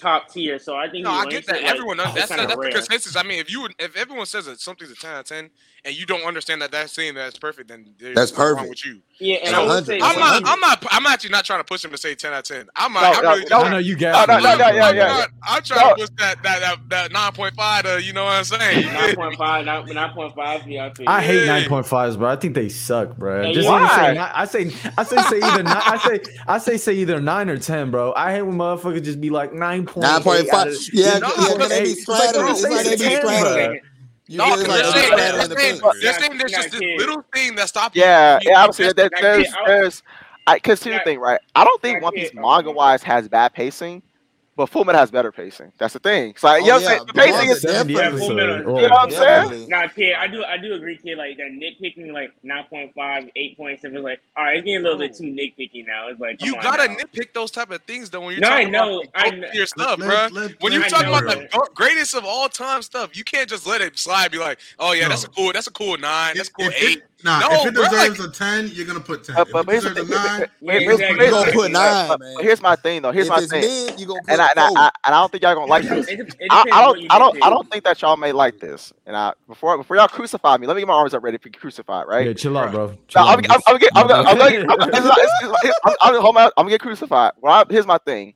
top 0.01 0.29
tier. 0.29 0.59
So 0.59 0.75
I 0.75 0.89
think 0.89 1.05
No, 1.05 1.11
I 1.11 1.25
get 1.25 1.45
that. 1.45 1.61
like, 1.61 1.71
Everyone 1.71 1.97
knows 1.97 2.13
that's 2.13 2.27
kinda 2.29 2.47
that's 2.47 2.59
the 2.59 2.71
consensus. 2.71 3.15
I 3.15 3.23
mean, 3.23 3.39
if 3.39 3.51
you 3.51 3.67
if 3.79 3.95
everyone 3.95 4.25
says 4.25 4.45
that 4.47 4.59
something's 4.59 4.91
a 4.91 4.95
10 4.95 5.11
out 5.11 5.19
of 5.21 5.25
10 5.27 5.49
and 5.83 5.95
you 5.95 6.05
don't 6.05 6.23
understand 6.23 6.61
that 6.61 6.71
that's 6.71 6.93
saying 6.93 7.15
that's 7.15 7.39
perfect, 7.39 7.69
then 7.69 7.93
there's 7.99 8.15
That's 8.15 8.29
something 8.31 8.45
wrong 8.45 8.55
perfect. 8.67 8.69
with 8.69 8.85
you. 8.85 9.01
Yeah, 9.19 9.35
and 9.37 9.47
It's 9.49 9.53
I 9.53 9.59
would 9.61 9.67
100. 9.67 9.85
say 9.85 9.97
It's 9.97 10.05
I'm 10.05 10.19
not. 10.19 10.43
I'm 10.45 10.59
not. 10.59 10.85
I'm 10.91 11.05
actually 11.07 11.31
not 11.31 11.43
trying 11.45 11.59
to 11.59 11.63
push 11.63 11.83
him 11.83 11.91
to 11.91 11.97
say 11.97 12.13
10 12.15 12.33
out 12.33 12.39
of 12.51 12.55
10. 12.57 12.69
I'm. 12.75 12.93
not 12.93 13.01
No, 13.01 13.07
I'm 13.07 13.23
no, 13.23 13.29
really 13.31 13.41
just. 13.41 13.51
no, 13.51 13.69
know 13.69 13.77
you 13.79 13.95
got 13.95 14.27
no, 14.27 14.37
me. 14.37 14.43
no, 14.43 14.55
no, 14.57 14.69
yeah, 14.69 14.85
I'm, 14.87 14.95
yeah. 14.95 15.25
I'm 15.43 15.63
trying 15.63 15.87
No. 15.87 15.95
to 15.95 16.01
push 16.01 16.09
that 16.19 16.43
that 16.43 16.59
that, 16.89 17.11
that 17.11 17.33
9.5 17.33 17.83
to 17.83 18.03
you 18.03 18.13
know 18.13 18.25
what 18.25 18.33
I'm 18.33 18.43
saying. 18.43 18.85
Nine 18.93 19.15
point 19.15 19.35
five, 19.37 19.65
nine 19.65 20.11
point 20.13 20.35
five. 20.35 20.67
Yeah, 20.67 20.85
I 20.85 20.93
feel 20.93 21.09
I 21.09 21.21
hate 21.21 21.47
nine 21.47 21.67
point 21.67 21.85
fives, 21.87 22.15
bro. 22.17 22.29
I 22.29 22.35
think 22.35 22.53
they 22.55 22.69
suck, 22.69 23.17
bro. 23.17 23.41
Hey, 23.43 23.53
Just 23.53 23.67
why? 23.67 23.87
say, 24.13 24.17
I 24.19 24.45
say, 24.45 24.71
I 24.97 25.03
say, 25.03 25.17
say 25.17 25.37
either 25.41 25.63
nine, 25.63 25.81
I 25.83 25.97
say, 25.97 26.19
I 26.47 26.57
say, 26.59 26.77
say 26.77 26.93
either 26.93 27.19
nine 27.19 27.49
or 27.49 27.57
ten, 27.57 27.89
bro. 27.91 28.13
I 28.15 28.31
hate 28.33 28.43
when 28.43 28.55
motherfuckers 28.57 29.03
just 29.03 29.19
be 29.19 29.29
like 29.31 29.51
nine 29.53 29.85
point 29.85 30.03
Nine 30.03 30.21
point 30.21 30.47
five. 30.47 30.73
Yeah, 30.93 31.13
yeah, 31.13 31.19
because 31.19 31.69
they 31.69 31.83
be 31.83 31.89
it's 31.91 32.07
like, 32.07 32.29
straddling. 32.29 32.51
It's 32.51 32.63
like 32.63 32.85
they 32.85 32.95
be 32.95 33.03
10, 33.03 33.21
straddling. 33.21 33.79
Bro. 34.35 34.45
You 34.45 34.51
No, 34.51 34.55
feel 34.55 34.67
because 34.67 34.81
like 34.81 34.83
they're 34.83 34.91
they 34.93 35.01
be 35.01 35.07
saying, 35.07 35.13
straddling 35.13 35.49
the 35.49 35.57
saying, 35.57 35.75
fence. 35.79 35.81
they're 36.01 36.13
there's 36.39 36.51
just 36.51 36.71
this 36.71 36.83
little 36.97 37.23
thing 37.33 37.55
that 37.55 37.69
stops. 37.69 37.95
Yeah, 37.95 38.39
from 38.39 38.47
yeah. 38.49 38.63
Obviously, 38.63 38.93
there, 38.93 39.09
there's, 39.21 39.47
there's, 39.65 40.03
I 40.47 40.55
because 40.55 40.83
here's 40.83 40.97
the 40.99 41.03
thing, 41.03 41.19
right? 41.19 41.39
I 41.55 41.63
don't 41.63 41.81
think 41.81 42.01
not 42.01 42.01
One 42.01 42.13
Piece 42.13 42.33
manga 42.33 42.71
wise 42.71 43.03
has 43.03 43.27
bad 43.29 43.53
pacing, 43.53 44.03
but 44.55 44.67
Full 44.67 44.83
Metal 44.85 44.99
has 44.99 45.09
better 45.11 45.31
pacing. 45.31 45.71
That's 45.77 45.93
the 45.93 45.99
thing. 45.99 46.35
So 46.37 46.47
like, 46.47 46.61
Oh, 46.61 46.65
you 46.65 46.71
know 46.71 46.75
what 46.75 46.77
I'm 46.77 46.81
yeah, 46.83 46.89
saying? 46.89 47.05
The 47.07 47.13
pacing 47.13 47.49
is 47.49 47.61
the 47.61 47.67
Seventy 47.69 47.93
Yeah, 47.93 48.09
Full 48.09 48.17
episodes. 48.17 48.35
Metal- 48.35 48.55
episode. 48.55 48.75
You 48.81 48.87
know 48.87 48.89
what 48.89 49.01
I'm 49.03 49.49
saying? 49.51 49.69
Nah, 49.69 49.87
kid, 49.87 50.13
I 50.15 50.27
do 50.27 50.43
I 50.43 50.57
do 50.57 50.73
agree, 50.73 50.97
kid. 50.97 51.17
Like 51.17 51.37
that 51.37 51.51
nitpicking, 51.51 52.11
like 52.13 52.31
9.5, 52.45 52.93
8.7, 53.57 54.03
like 54.03 54.19
all 54.35 54.43
right, 54.43 54.57
it's 54.57 54.65
getting 54.65 54.79
a 54.81 54.83
little 54.83 54.97
bit 54.99 55.15
too 55.15 55.25
oh. 55.25 55.27
nitpicky 55.27 55.85
now. 55.87 56.07
It's 56.09 56.19
like 56.19 56.43
You 56.43 56.53
gotta 56.61 56.87
now. 56.89 56.95
nitpick 56.95 57.33
those 57.33 57.51
type 57.51 57.71
of 57.71 57.81
things 57.83 58.09
though 58.09 58.21
when 58.21 58.33
you're 58.33 58.41
No, 58.41 58.47
I 58.49 58.59
talking 58.65 58.71
know, 58.71 59.01
about 59.01 59.09
I 59.15 59.29
know. 59.31 59.47
your 59.53 59.65
stuff, 59.65 59.99
Let- 59.99 60.31
bruh. 60.31 60.31
let- 60.35 60.61
When 60.61 60.73
you 60.73 60.79
let 60.81 60.89
talking 60.89 61.07
it 61.07 61.17
about 61.17 61.23
go. 61.23 61.41
the 61.41 61.47
go- 61.47 61.67
greatest 61.73 62.15
of 62.15 62.25
all 62.25 62.49
time 62.49 62.81
stuff, 62.81 63.15
you 63.15 63.23
can't 63.23 63.49
just 63.49 63.65
let 63.65 63.81
it 63.81 63.97
slide. 63.97 64.31
Be 64.31 64.37
like, 64.37 64.59
oh 64.79 64.93
yeah, 64.93 65.07
that's 65.07 65.23
a 65.23 65.29
cool, 65.29 65.53
that's 65.53 65.67
a 65.67 65.71
cool 65.71 65.97
nine, 65.97 66.35
that's 66.35 66.49
a 66.49 66.53
cool 66.53 66.69
eight. 66.75 66.97
it, 66.99 67.03
nah, 67.23 67.39
No, 67.39 67.47
if 67.51 67.65
it 67.67 67.73
bro, 67.73 67.83
deserves 67.83 68.19
like- 68.19 68.29
a 68.29 68.31
ten, 68.31 68.67
you're 68.73 68.85
gonna 68.85 68.99
put 68.99 69.23
ten. 69.23 69.35
But, 69.35 69.47
If 69.47 69.53
but, 69.53 69.59
it 69.61 69.65
but 69.65 69.71
here's 69.71 69.83
the 69.83 69.89
deserves 69.91 70.09
thing. 70.09 70.17
a 70.17 70.39
nine, 70.39 70.49
Yeah, 70.61 70.73
here's- 70.79 70.99
exactly. 70.99 71.29
gonna 71.29 71.45
put 71.45 71.53
here's- 71.53 71.71
nine, 71.71 72.07
but 72.07 72.19
man. 72.19 72.35
Here's 72.41 72.61
my 72.61 72.75
thing 72.75 73.01
though. 73.01 73.11
Here's 73.11 73.27
if 73.27 73.31
my 73.31 73.41
thing. 73.45 73.61
mid, 73.61 73.99
you 73.99 74.05
gonna 74.07 74.21
put 74.21 74.31
And 74.31 74.41
I, 74.41 74.47
and 74.47 74.59
I. 74.59 74.63
I 74.75 74.91
and 75.05 75.15
I 75.15 75.19
don't 75.19 75.31
think 75.31 75.43
y'all 75.43 75.55
gonna 75.55 75.65
like 75.67 75.83
this. 75.87 76.07
it, 76.07 76.19
it 76.19 76.35
I, 76.49 76.61
I 76.61 76.81
don't 76.81 76.89
what 76.89 77.01
you 77.01 77.07
I 77.09 77.19
don't. 77.19 77.43
I 77.43 77.49
don't 77.49 77.71
think 77.71 77.83
that 77.83 78.01
y'all 78.01 78.17
may 78.17 78.31
like 78.31 78.59
this. 78.59 78.91
And 79.05 79.15
I 79.15 79.33
before 79.47 79.77
before 79.77 79.95
y'all 79.97 80.07
crucify 80.07 80.57
me, 80.57 80.67
let 80.67 80.75
me 80.75 80.81
get 80.81 80.87
my 80.87 80.93
arms 80.93 81.13
up 81.13 81.23
ready 81.23 81.37
to 81.37 81.43
be 81.43 81.49
crucified, 81.51 82.07
right? 82.07 82.25
Yeah, 82.27 82.33
chill 82.33 82.57
out, 82.57 82.71
bro. 82.71 82.97
Chill 83.07 83.21
I'm. 83.21 83.39
I'm, 83.49 83.61
I'm, 83.67 83.77
get, 83.77 83.91
I'm, 83.95 84.07
gonna- 84.07 84.29
I'm, 84.29 84.37
gonna- 84.37 84.65
I'm, 84.69 84.89
it's 84.89 85.05
not- 85.05 85.17
it's- 85.17 85.53
it's- 85.63 85.79
I'm, 85.85 85.93
I'm, 86.01 86.21
hold 86.21 86.37
on, 86.37 86.43
I'm 86.45 86.51
gonna 86.63 86.69
get 86.71 86.81
crucified. 86.81 87.33
Well, 87.41 87.53
I, 87.53 87.65
here's 87.71 87.87
my 87.87 87.97
thing. 87.99 88.33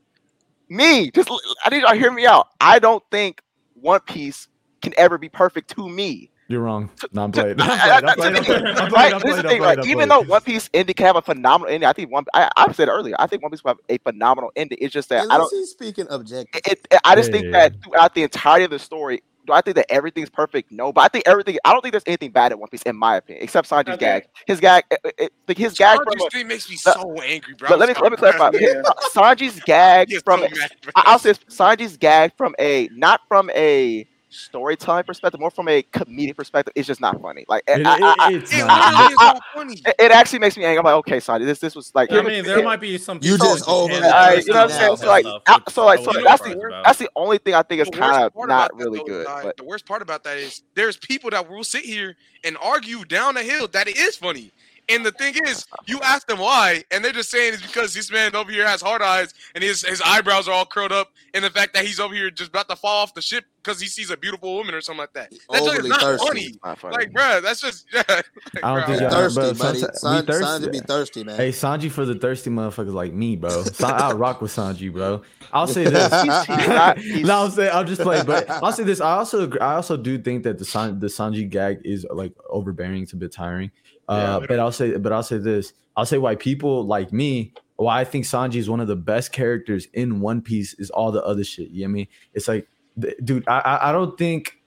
Me, 0.70 1.12
just 1.12 1.30
I 1.64 1.70
need 1.70 1.82
y'all 1.84 1.94
hear 1.96 2.12
me 2.12 2.26
out. 2.26 2.48
I 2.60 2.80
don't 2.80 3.04
think 3.12 3.42
One 3.76 4.00
Piece 4.02 4.48
can 4.82 4.94
ever 4.98 5.18
be 5.18 5.30
perfect 5.30 5.70
to 5.76 5.88
me. 5.88 6.32
You're 6.48 6.62
wrong. 6.62 6.90
No, 7.12 7.24
I'm 7.24 7.32
playing. 7.32 7.60
I- 7.60 8.02
I'm 8.06 8.14
playing. 8.14 8.36
I'm 8.36 8.44
playing. 8.46 8.66
I'm 8.66 8.66
playing. 8.66 8.66
I'm 8.78 8.90
right? 8.92 9.12
playing. 9.12 9.14
I'm 9.14 9.22
This 9.24 9.32
is 9.32 9.38
the 9.38 9.44
playing. 9.44 9.46
thing, 9.46 9.62
I'm 9.62 9.68
right? 9.68 9.78
playing. 9.78 9.90
Even 9.92 10.10
though 10.10 10.22
One 10.22 10.42
Piece 10.42 10.70
ending 10.74 10.94
can 10.94 11.06
have 11.08 11.16
a 11.16 11.22
phenomenal 11.22 11.74
ending, 11.74 11.88
I 11.90 11.94
think 11.94 12.12
one. 12.12 12.26
I, 12.34 12.50
I've 12.56 12.76
said 12.76 12.88
earlier, 12.88 13.16
I 13.20 13.28
think 13.28 13.42
One 13.42 13.52
Piece 13.52 13.64
will 13.64 13.70
have 13.72 13.80
a 13.90 13.98
phenomenal 14.00 14.52
ending. 14.56 14.78
It's 14.82 14.94
just 14.94 15.10
that 15.10 15.26
At 15.26 15.32
I 15.32 15.38
don't. 15.38 15.52
he's 15.52 15.72
speaking 15.72 16.08
objective. 16.10 16.62
It, 16.66 16.80
it, 16.92 17.02
I 17.04 17.16
just 17.16 17.32
Yeah, 17.32 17.40
think 17.40 17.46
yeah, 17.48 17.52
that 17.54 17.74
throughout 17.84 18.14
the 18.14 18.24
entirety 18.24 18.66
of 18.66 18.72
the 18.72 18.80
story, 18.80 19.24
do 19.48 19.54
I 19.54 19.62
think 19.62 19.76
that 19.78 19.92
everything's 19.92 20.30
perfect? 20.30 20.72
No, 20.72 20.92
but 20.94 21.02
I 21.02 21.08
think 21.08 21.24
everything. 21.28 21.58
I 21.66 21.72
don't 21.74 21.82
think 21.82 21.94
there's 21.94 22.04
anything 22.08 22.32
bad 22.32 22.52
at 22.52 22.60
One 22.60 22.70
Piece, 22.70 22.84
in 22.84 22.96
my 22.96 23.16
opinion, 23.18 23.44
except 23.44 23.70
Sanji's 23.70 23.96
Okay. 23.96 23.98
gag. 23.98 24.28
His 24.48 24.60
gag, 24.60 24.84
it, 24.92 25.00
it, 25.18 25.34
like 25.48 25.58
his 25.58 25.74
gag 25.74 26.00
from. 26.04 26.20
A- 26.22 26.30
thing 26.30 26.48
makes 26.48 26.70
me 26.70 26.78
No, 26.86 26.92
so 26.94 27.22
angry, 27.22 27.54
bro. 27.56 27.70
But 27.70 27.80
let 27.80 27.90
me 27.90 27.96
let 28.02 28.12
me 28.12 28.18
clarify. 28.18 28.52
Yeah. 28.54 28.82
Sanji's 29.16 29.60
gag 29.66 30.10
from 30.24 30.42
so 30.42 30.50
mad, 30.50 30.72
bro. 30.84 30.92
I- 30.96 31.04
I'll 31.08 31.20
say 31.20 31.32
it's 31.32 31.40
Sanji's 31.46 31.98
gag 31.98 32.34
from 32.38 32.56
a 32.60 32.90
not 32.94 33.22
from 33.28 33.50
a 33.56 34.08
storytelling 34.36 35.04
perspective, 35.04 35.40
more 35.40 35.50
from 35.52 35.68
a 35.68 35.82
comedic 35.84 36.36
perspective. 36.36 36.74
It's 36.76 36.88
just 36.88 37.02
not 37.02 37.22
funny. 37.22 37.46
Like 37.48 37.64
It- 37.68 37.86
I- 37.86 37.98
I- 37.98 38.16
I- 38.20 38.32
it- 38.32 38.36
it's 38.44 38.54
It 38.54 38.66
not. 38.66 38.92
literally 38.92 39.12
is 39.14 39.18
not 39.20 39.42
funny. 39.54 39.74
it, 39.86 39.96
it 40.00 40.12
actually 40.12 40.40
makes 40.40 40.58
me 40.58 40.66
angry. 40.66 40.80
I'm 40.80 40.86
like, 40.86 40.96
okay, 40.96 41.18
Sanji, 41.18 41.46
this 41.46 41.60
this 41.60 41.76
was 41.76 41.92
like. 41.96 42.12
I 42.12 42.22
mean, 42.22 42.44
there 42.44 42.64
might 42.64 42.82
be 42.82 42.98
some. 42.98 43.20
You 43.22 43.38
just 43.38 43.68
over 43.68 43.92
can't 43.94 44.06
it. 44.06 44.12
Understand 44.12 44.48
you 44.48 44.54
know 44.54 44.60
what 44.62 44.72
I'm 44.72 44.78
saying? 44.78 44.98
So 44.98 45.08
like, 45.08 45.26
so 45.70 45.86
like, 45.86 46.00
so 46.04 46.12
that's 46.24 46.42
the 46.42 46.82
that's 46.84 47.00
the 47.00 47.10
only 47.16 47.38
thing 47.38 47.54
I 47.54 47.64
think 47.64 47.82
is 47.82 47.90
kind 47.90 48.24
of 48.24 48.32
not 48.48 48.76
really 48.76 49.02
good. 49.06 49.26
But 49.26 49.58
the 49.58 49.64
worst 49.64 49.86
part 49.86 50.02
about 50.02 50.24
that 50.26 50.38
is 50.38 50.62
there's 50.76 50.98
people 50.98 51.30
that 51.32 51.50
will 51.50 51.64
sit 51.64 51.84
here 51.86 52.16
and 52.44 52.58
argue 52.62 53.06
down 53.06 53.36
the 53.36 53.44
hill 53.44 53.68
that 53.70 53.88
it 53.88 53.98
is 53.98 54.16
funny. 54.16 54.52
And 54.90 55.06
the 55.06 55.12
thing 55.12 55.34
is, 55.46 55.66
you 55.88 56.00
ask 56.02 56.28
them 56.28 56.38
why, 56.40 56.84
and 56.92 57.04
they're 57.04 57.12
just 57.12 57.32
saying 57.32 57.56
it's 57.56 57.66
because 57.66 57.94
this 57.94 58.12
man 58.12 58.36
over 58.36 58.52
here 58.52 58.68
has 58.68 58.82
hard 58.82 59.02
eyes 59.02 59.34
and 59.56 59.64
his 59.64 59.84
his 59.84 60.02
eyebrows 60.06 60.48
are 60.48 60.52
all 60.54 60.66
curled 60.66 60.92
up, 60.92 61.12
and 61.34 61.44
the 61.44 61.50
fact 61.50 61.74
that 61.74 61.86
he's 61.86 62.00
over 62.00 62.14
here 62.14 62.30
just 62.30 62.50
about 62.50 62.70
to 62.70 62.76
fall 62.76 63.02
off 63.02 63.14
the 63.14 63.22
ship 63.22 63.46
because 63.64 63.80
he 63.82 63.88
sees 63.88 64.12
a 64.12 64.18
beautiful 64.18 64.56
woman 64.56 64.76
or 64.76 64.82
something 64.82 65.00
like 65.00 65.14
that. 65.14 65.32
That's 65.50 65.66
just 65.66 65.88
not 65.88 66.02
thirsty. 66.02 66.28
funny. 66.64 66.76
funny. 66.78 66.96
Like, 66.96 67.14
bro, 67.14 67.42
that's 67.42 67.62
just 67.62 67.88
yeah. 67.92 68.04
Like, 68.10 68.26
I 68.64 68.76
don't 68.76 68.84
bruh. 68.84 68.86
think 68.86 68.98
He 69.00 69.04
Yeah, 69.04 69.10
thirsty, 69.10 69.42
but 69.42 69.58
buddy. 69.58 69.82
someti- 69.82 69.96
Son, 69.96 70.26
thirsty. 70.26 70.44
Sanji 70.46 70.72
be 70.72 70.80
thirsty, 70.80 71.24
man. 71.24 71.36
Hey, 71.38 71.50
Sanji 71.50 71.92
for 71.92 72.06
the 72.06 72.16
thirsty 72.16 72.50
motherfuckers 72.52 72.94
like 72.94 73.12
me, 73.14 73.36
bro. 73.36 73.64
Sa- 73.64 73.88
I'll 73.90 74.18
rock 74.18 74.42
with 74.42 74.52
Sanji, 74.52 74.94
bro. 74.94 75.24
I'll 75.52 75.66
say 75.68 75.86
this. 75.86 76.14
He's- 76.24 76.46
he's 76.48 76.68
not- 76.68 76.98
no, 77.24 77.46
I'm 77.46 77.52
saying 77.52 77.72
I'll 77.74 77.84
just 77.84 78.02
play, 78.02 78.22
but 78.24 78.48
I'll 78.50 78.72
say 78.72 78.84
this. 78.84 79.02
I 79.02 79.16
also 79.18 79.52
I 79.58 79.74
also 79.76 79.98
do 79.98 80.20
think 80.20 80.44
that 80.44 80.60
the 80.60 80.66
San, 80.66 81.00
the 81.00 81.08
Sanji 81.08 81.50
gag 81.50 81.80
is 81.84 82.06
like 82.12 82.34
overbearing. 82.52 83.02
It's 83.02 83.14
a 83.14 83.18
bit 83.18 83.32
tiring. 83.32 83.72
Uh, 84.08 84.40
but 84.40 84.60
I'll 84.60 84.72
say, 84.72 84.98
but 84.98 85.12
I'll 85.12 85.24
say 85.24 85.38
this. 85.38 85.74
I'll 85.98 86.06
say 86.06 86.18
why 86.18 86.36
people 86.36 86.86
like 86.86 87.12
me, 87.12 87.54
why 87.78 88.02
I 88.02 88.04
think 88.04 88.26
Sanji 88.26 88.56
is 88.56 88.70
one 88.70 88.80
of 88.80 88.88
the 88.88 88.96
best 88.96 89.32
characters 89.32 89.88
in 89.94 90.20
One 90.20 90.42
Piece 90.42 90.74
is 90.76 90.90
all 90.92 91.12
the 91.12 91.24
other 91.24 91.44
shit. 91.44 91.70
You 91.70 91.82
know 91.82 91.88
what 91.88 91.90
I 91.90 91.94
mean? 91.94 92.08
It's 92.34 92.48
like, 92.48 92.68
th- 93.02 93.16
dude, 93.24 93.48
I, 93.48 93.60
I 93.60 93.90
I 93.90 93.92
don't 93.92 94.18
think, 94.18 94.60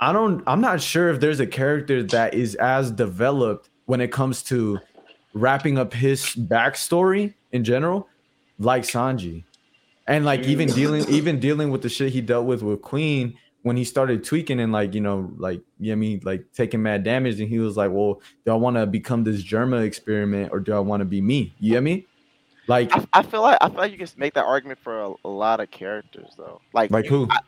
I 0.00 0.12
don't, 0.12 0.42
I'm 0.46 0.60
not 0.60 0.80
sure 0.80 1.08
if 1.08 1.20
there's 1.20 1.40
a 1.40 1.46
character 1.46 2.02
that 2.02 2.34
is 2.34 2.54
as 2.56 2.90
developed 2.90 3.70
when 3.86 4.00
it 4.00 4.12
comes 4.12 4.42
to 4.44 4.78
wrapping 5.34 5.78
up 5.78 5.92
his 5.94 6.26
backstory 6.34 7.34
in 7.52 7.64
general, 7.64 8.08
like 8.58 8.82
Sanji, 8.82 9.44
and 10.06 10.24
like 10.24 10.40
even 10.44 10.68
dealing, 10.68 11.08
even 11.08 11.40
dealing 11.40 11.70
with 11.70 11.82
the 11.82 11.88
shit 11.88 12.12
he 12.12 12.20
dealt 12.20 12.44
with 12.44 12.62
with 12.62 12.82
Queen 12.82 13.38
when 13.62 13.76
he 13.76 13.84
started 13.84 14.24
tweaking 14.24 14.60
and 14.60 14.72
like 14.72 14.94
you 14.94 15.00
know 15.00 15.32
like 15.36 15.60
you 15.78 15.88
know 15.88 15.92
I 15.92 15.96
mean 15.96 16.20
like 16.24 16.44
taking 16.52 16.82
mad 16.82 17.04
damage 17.04 17.40
and 17.40 17.48
he 17.48 17.58
was 17.58 17.76
like 17.76 17.90
well 17.90 18.20
do 18.44 18.52
I 18.52 18.54
want 18.54 18.76
to 18.76 18.86
become 18.86 19.24
this 19.24 19.42
Germa 19.42 19.84
experiment 19.84 20.52
or 20.52 20.60
do 20.60 20.72
I 20.72 20.80
want 20.80 21.00
to 21.00 21.04
be 21.04 21.20
me 21.20 21.54
you 21.58 21.72
know 21.72 21.76
what 21.76 21.78
I 21.78 21.84
mean 21.84 22.04
like 22.68 22.94
I, 22.94 23.06
I 23.12 23.22
feel 23.22 23.42
like 23.42 23.58
I 23.60 23.68
feel 23.68 23.78
like 23.78 23.92
you 23.92 23.98
can 23.98 24.08
make 24.16 24.34
that 24.34 24.44
argument 24.44 24.78
for 24.82 25.02
a, 25.02 25.12
a 25.24 25.28
lot 25.28 25.60
of 25.60 25.70
characters 25.70 26.32
though. 26.36 26.60
Like, 26.72 26.90
like 26.90 27.06
who 27.06 27.28
I, 27.30 27.36
uh, 27.36 27.40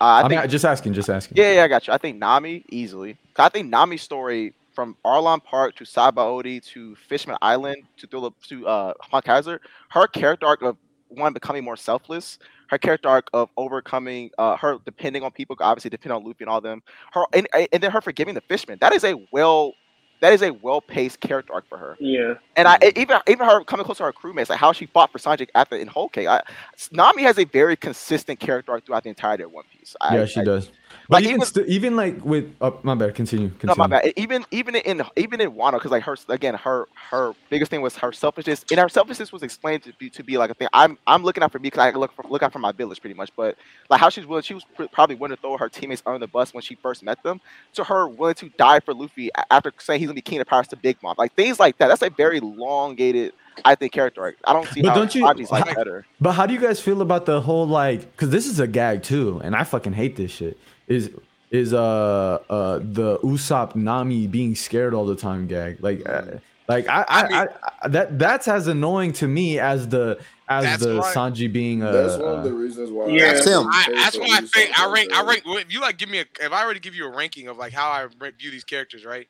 I 0.00 0.22
I'm 0.22 0.28
think 0.28 0.40
not, 0.40 0.50
just 0.50 0.64
asking 0.64 0.94
just 0.94 1.10
asking 1.10 1.36
Yeah, 1.36 1.54
yeah, 1.54 1.64
I 1.64 1.68
got 1.68 1.86
you. 1.86 1.92
I 1.92 1.98
think 1.98 2.18
Nami 2.18 2.64
easily. 2.68 3.18
I 3.36 3.48
think 3.48 3.68
Nami's 3.68 4.02
story 4.02 4.54
from 4.72 4.96
Arlong 5.04 5.42
Park 5.42 5.74
to 5.76 5.84
Sabaody 5.84 6.64
to 6.66 6.94
Fishman 7.08 7.36
Island 7.42 7.82
to 7.98 8.06
Thula, 8.06 8.32
to 8.48 8.66
uh 8.66 8.92
Hawk 9.00 9.26
Hazard, 9.26 9.60
her 9.90 10.06
character 10.06 10.46
arc 10.46 10.62
of 10.62 10.76
one 11.08 11.32
becoming 11.32 11.64
more 11.64 11.76
selfless, 11.76 12.38
her 12.68 12.78
character 12.78 13.08
arc 13.08 13.28
of 13.32 13.48
overcoming 13.56 14.30
uh 14.38 14.56
her 14.56 14.78
depending 14.84 15.22
on 15.22 15.30
people, 15.30 15.56
obviously 15.60 15.90
depending 15.90 16.16
on 16.16 16.24
Luffy 16.24 16.44
and 16.44 16.48
all 16.50 16.60
them, 16.60 16.82
her 17.12 17.24
and, 17.32 17.46
and 17.54 17.82
then 17.82 17.90
her 17.90 18.00
forgiving 18.00 18.34
the 18.34 18.40
Fishman. 18.42 18.78
That 18.80 18.92
is 18.92 19.04
a 19.04 19.14
well 19.32 19.74
that 20.20 20.32
is 20.32 20.42
a 20.42 20.50
well 20.50 20.80
paced 20.80 21.20
character 21.20 21.52
arc 21.52 21.68
for 21.68 21.78
her. 21.78 21.96
Yeah. 22.00 22.34
And 22.56 22.66
I 22.66 22.78
even 22.96 23.18
even 23.28 23.46
her 23.46 23.62
coming 23.64 23.84
close 23.84 23.98
to 23.98 24.04
her 24.04 24.12
crewmates, 24.12 24.48
like 24.48 24.58
how 24.58 24.72
she 24.72 24.86
fought 24.86 25.12
for 25.12 25.18
Sanji 25.18 25.48
after 25.54 25.76
in 25.76 25.88
Whole 25.88 26.08
Cake. 26.08 26.26
I, 26.26 26.42
Nami 26.90 27.22
has 27.22 27.38
a 27.38 27.44
very 27.44 27.76
consistent 27.76 28.40
character 28.40 28.72
arc 28.72 28.86
throughout 28.86 29.02
the 29.02 29.10
entirety 29.10 29.44
of 29.44 29.52
One 29.52 29.64
Piece. 29.76 29.94
I, 30.00 30.16
yeah 30.16 30.24
she 30.24 30.40
I- 30.40 30.44
does 30.44 30.70
but 31.08 31.16
like, 31.16 31.24
even 31.24 31.34
even- 31.36 31.46
st- 31.46 31.66
even 31.68 31.96
like 31.96 32.24
with 32.24 32.54
oh, 32.60 32.78
my 32.82 32.94
bad 32.94 33.14
continue, 33.14 33.48
continue. 33.50 33.68
No, 33.68 33.74
my 33.76 33.86
bad. 33.86 34.12
Even 34.16 34.44
even 34.50 34.74
in 34.76 35.02
even 35.16 35.40
in 35.40 35.52
Wano, 35.52 35.72
because 35.74 35.90
like 35.90 36.02
her 36.04 36.16
again, 36.28 36.54
her 36.54 36.86
her 37.10 37.32
biggest 37.50 37.70
thing 37.70 37.80
was 37.82 37.96
her 37.96 38.12
selfishness, 38.12 38.64
and 38.70 38.80
her 38.80 38.88
selfishness 38.88 39.32
was 39.32 39.42
explained 39.42 39.82
to 39.84 39.92
be 39.98 40.10
to 40.10 40.24
be 40.24 40.36
like 40.38 40.50
a 40.50 40.54
thing. 40.54 40.68
I'm 40.72 40.98
I'm 41.06 41.22
looking 41.22 41.42
out 41.42 41.52
for 41.52 41.58
me 41.58 41.64
because 41.68 41.80
I 41.94 41.96
look 41.96 42.12
for, 42.12 42.24
look 42.28 42.42
out 42.42 42.52
for 42.52 42.58
my 42.58 42.72
village 42.72 43.00
pretty 43.00 43.14
much. 43.14 43.30
But 43.36 43.56
like 43.90 44.00
how 44.00 44.08
she's 44.08 44.26
willing, 44.26 44.42
she 44.42 44.54
was 44.54 44.64
pr- 44.74 44.84
probably 44.92 45.16
willing 45.16 45.36
to 45.36 45.40
throw 45.40 45.56
her 45.56 45.68
teammates 45.68 46.02
under 46.06 46.18
the 46.18 46.26
bus 46.26 46.52
when 46.54 46.62
she 46.62 46.74
first 46.76 47.02
met 47.02 47.22
them. 47.22 47.40
To 47.74 47.84
her 47.84 48.08
willing 48.08 48.34
to 48.36 48.48
die 48.50 48.80
for 48.80 48.94
Luffy 48.94 49.30
after 49.50 49.72
saying 49.78 50.00
he's 50.00 50.08
gonna 50.08 50.14
be 50.14 50.22
king 50.22 50.40
of 50.40 50.46
pirates 50.46 50.70
to 50.70 50.76
Big 50.76 50.96
Mom, 51.02 51.14
like 51.18 51.34
things 51.34 51.60
like 51.60 51.78
that. 51.78 51.88
That's 51.88 52.02
a 52.02 52.10
very 52.10 52.38
elongated, 52.38 53.32
I 53.64 53.74
think, 53.74 53.92
character 53.92 54.22
arc. 54.22 54.36
I 54.44 54.52
don't 54.52 54.66
see 54.68 54.82
But 54.82 54.88
how 54.90 54.94
don't 54.96 55.14
you- 55.14 55.24
like 55.50 55.74
better. 55.74 56.04
But 56.20 56.32
how 56.32 56.46
do 56.46 56.54
you 56.54 56.60
guys 56.60 56.80
feel 56.80 57.00
about 57.02 57.26
the 57.26 57.40
whole 57.40 57.66
like? 57.66 58.00
Because 58.12 58.30
this 58.30 58.46
is 58.46 58.58
a 58.60 58.66
gag 58.66 59.02
too, 59.02 59.40
and 59.44 59.54
I 59.54 59.64
fucking 59.64 59.92
hate 59.92 60.16
this 60.16 60.30
shit. 60.30 60.58
Is 60.88 61.10
is 61.50 61.72
uh 61.72 62.38
uh 62.48 62.78
the 62.78 63.18
Usopp 63.18 63.74
Nami 63.74 64.26
being 64.26 64.54
scared 64.54 64.94
all 64.94 65.06
the 65.06 65.16
time 65.16 65.46
gag? 65.46 65.82
Like, 65.82 66.08
uh, 66.08 66.38
like 66.68 66.88
I 66.88 67.02
I, 67.02 67.04
I 67.08 67.28
mean- 67.28 67.34
I, 67.34 67.46
I 67.82 67.88
that 67.88 68.18
that's 68.18 68.48
as 68.48 68.66
annoying 68.66 69.12
to 69.14 69.28
me 69.28 69.58
as 69.58 69.88
the 69.88 70.18
as 70.48 70.80
the 70.80 70.96
right. 70.96 71.14
Sanji 71.14 71.52
being 71.52 71.82
a. 71.82 71.90
That's 71.90 72.16
one 72.22 72.38
of 72.38 72.44
the 72.44 72.50
uh, 72.50 72.52
reasons 72.52 72.90
why. 72.90 73.08
Yeah. 73.08 73.32
That's 73.32 73.46
him. 73.46 73.66
I, 73.66 73.88
that's 73.92 74.18
why 74.18 74.28
I 74.30 74.40
think 74.42 74.78
I 74.78 74.90
rank. 74.92 75.12
I 75.12 75.24
rank. 75.24 75.42
If 75.44 75.72
you 75.72 75.80
like, 75.80 75.98
give 75.98 76.08
me 76.08 76.18
a. 76.18 76.24
If 76.40 76.52
I 76.52 76.64
were 76.66 76.74
to 76.74 76.80
give 76.80 76.94
you 76.94 77.06
a 77.06 77.08
ranking 77.14 77.48
of 77.48 77.56
like 77.56 77.72
how 77.72 77.90
I 77.90 78.06
view 78.38 78.50
these 78.50 78.64
characters, 78.64 79.04
right? 79.04 79.26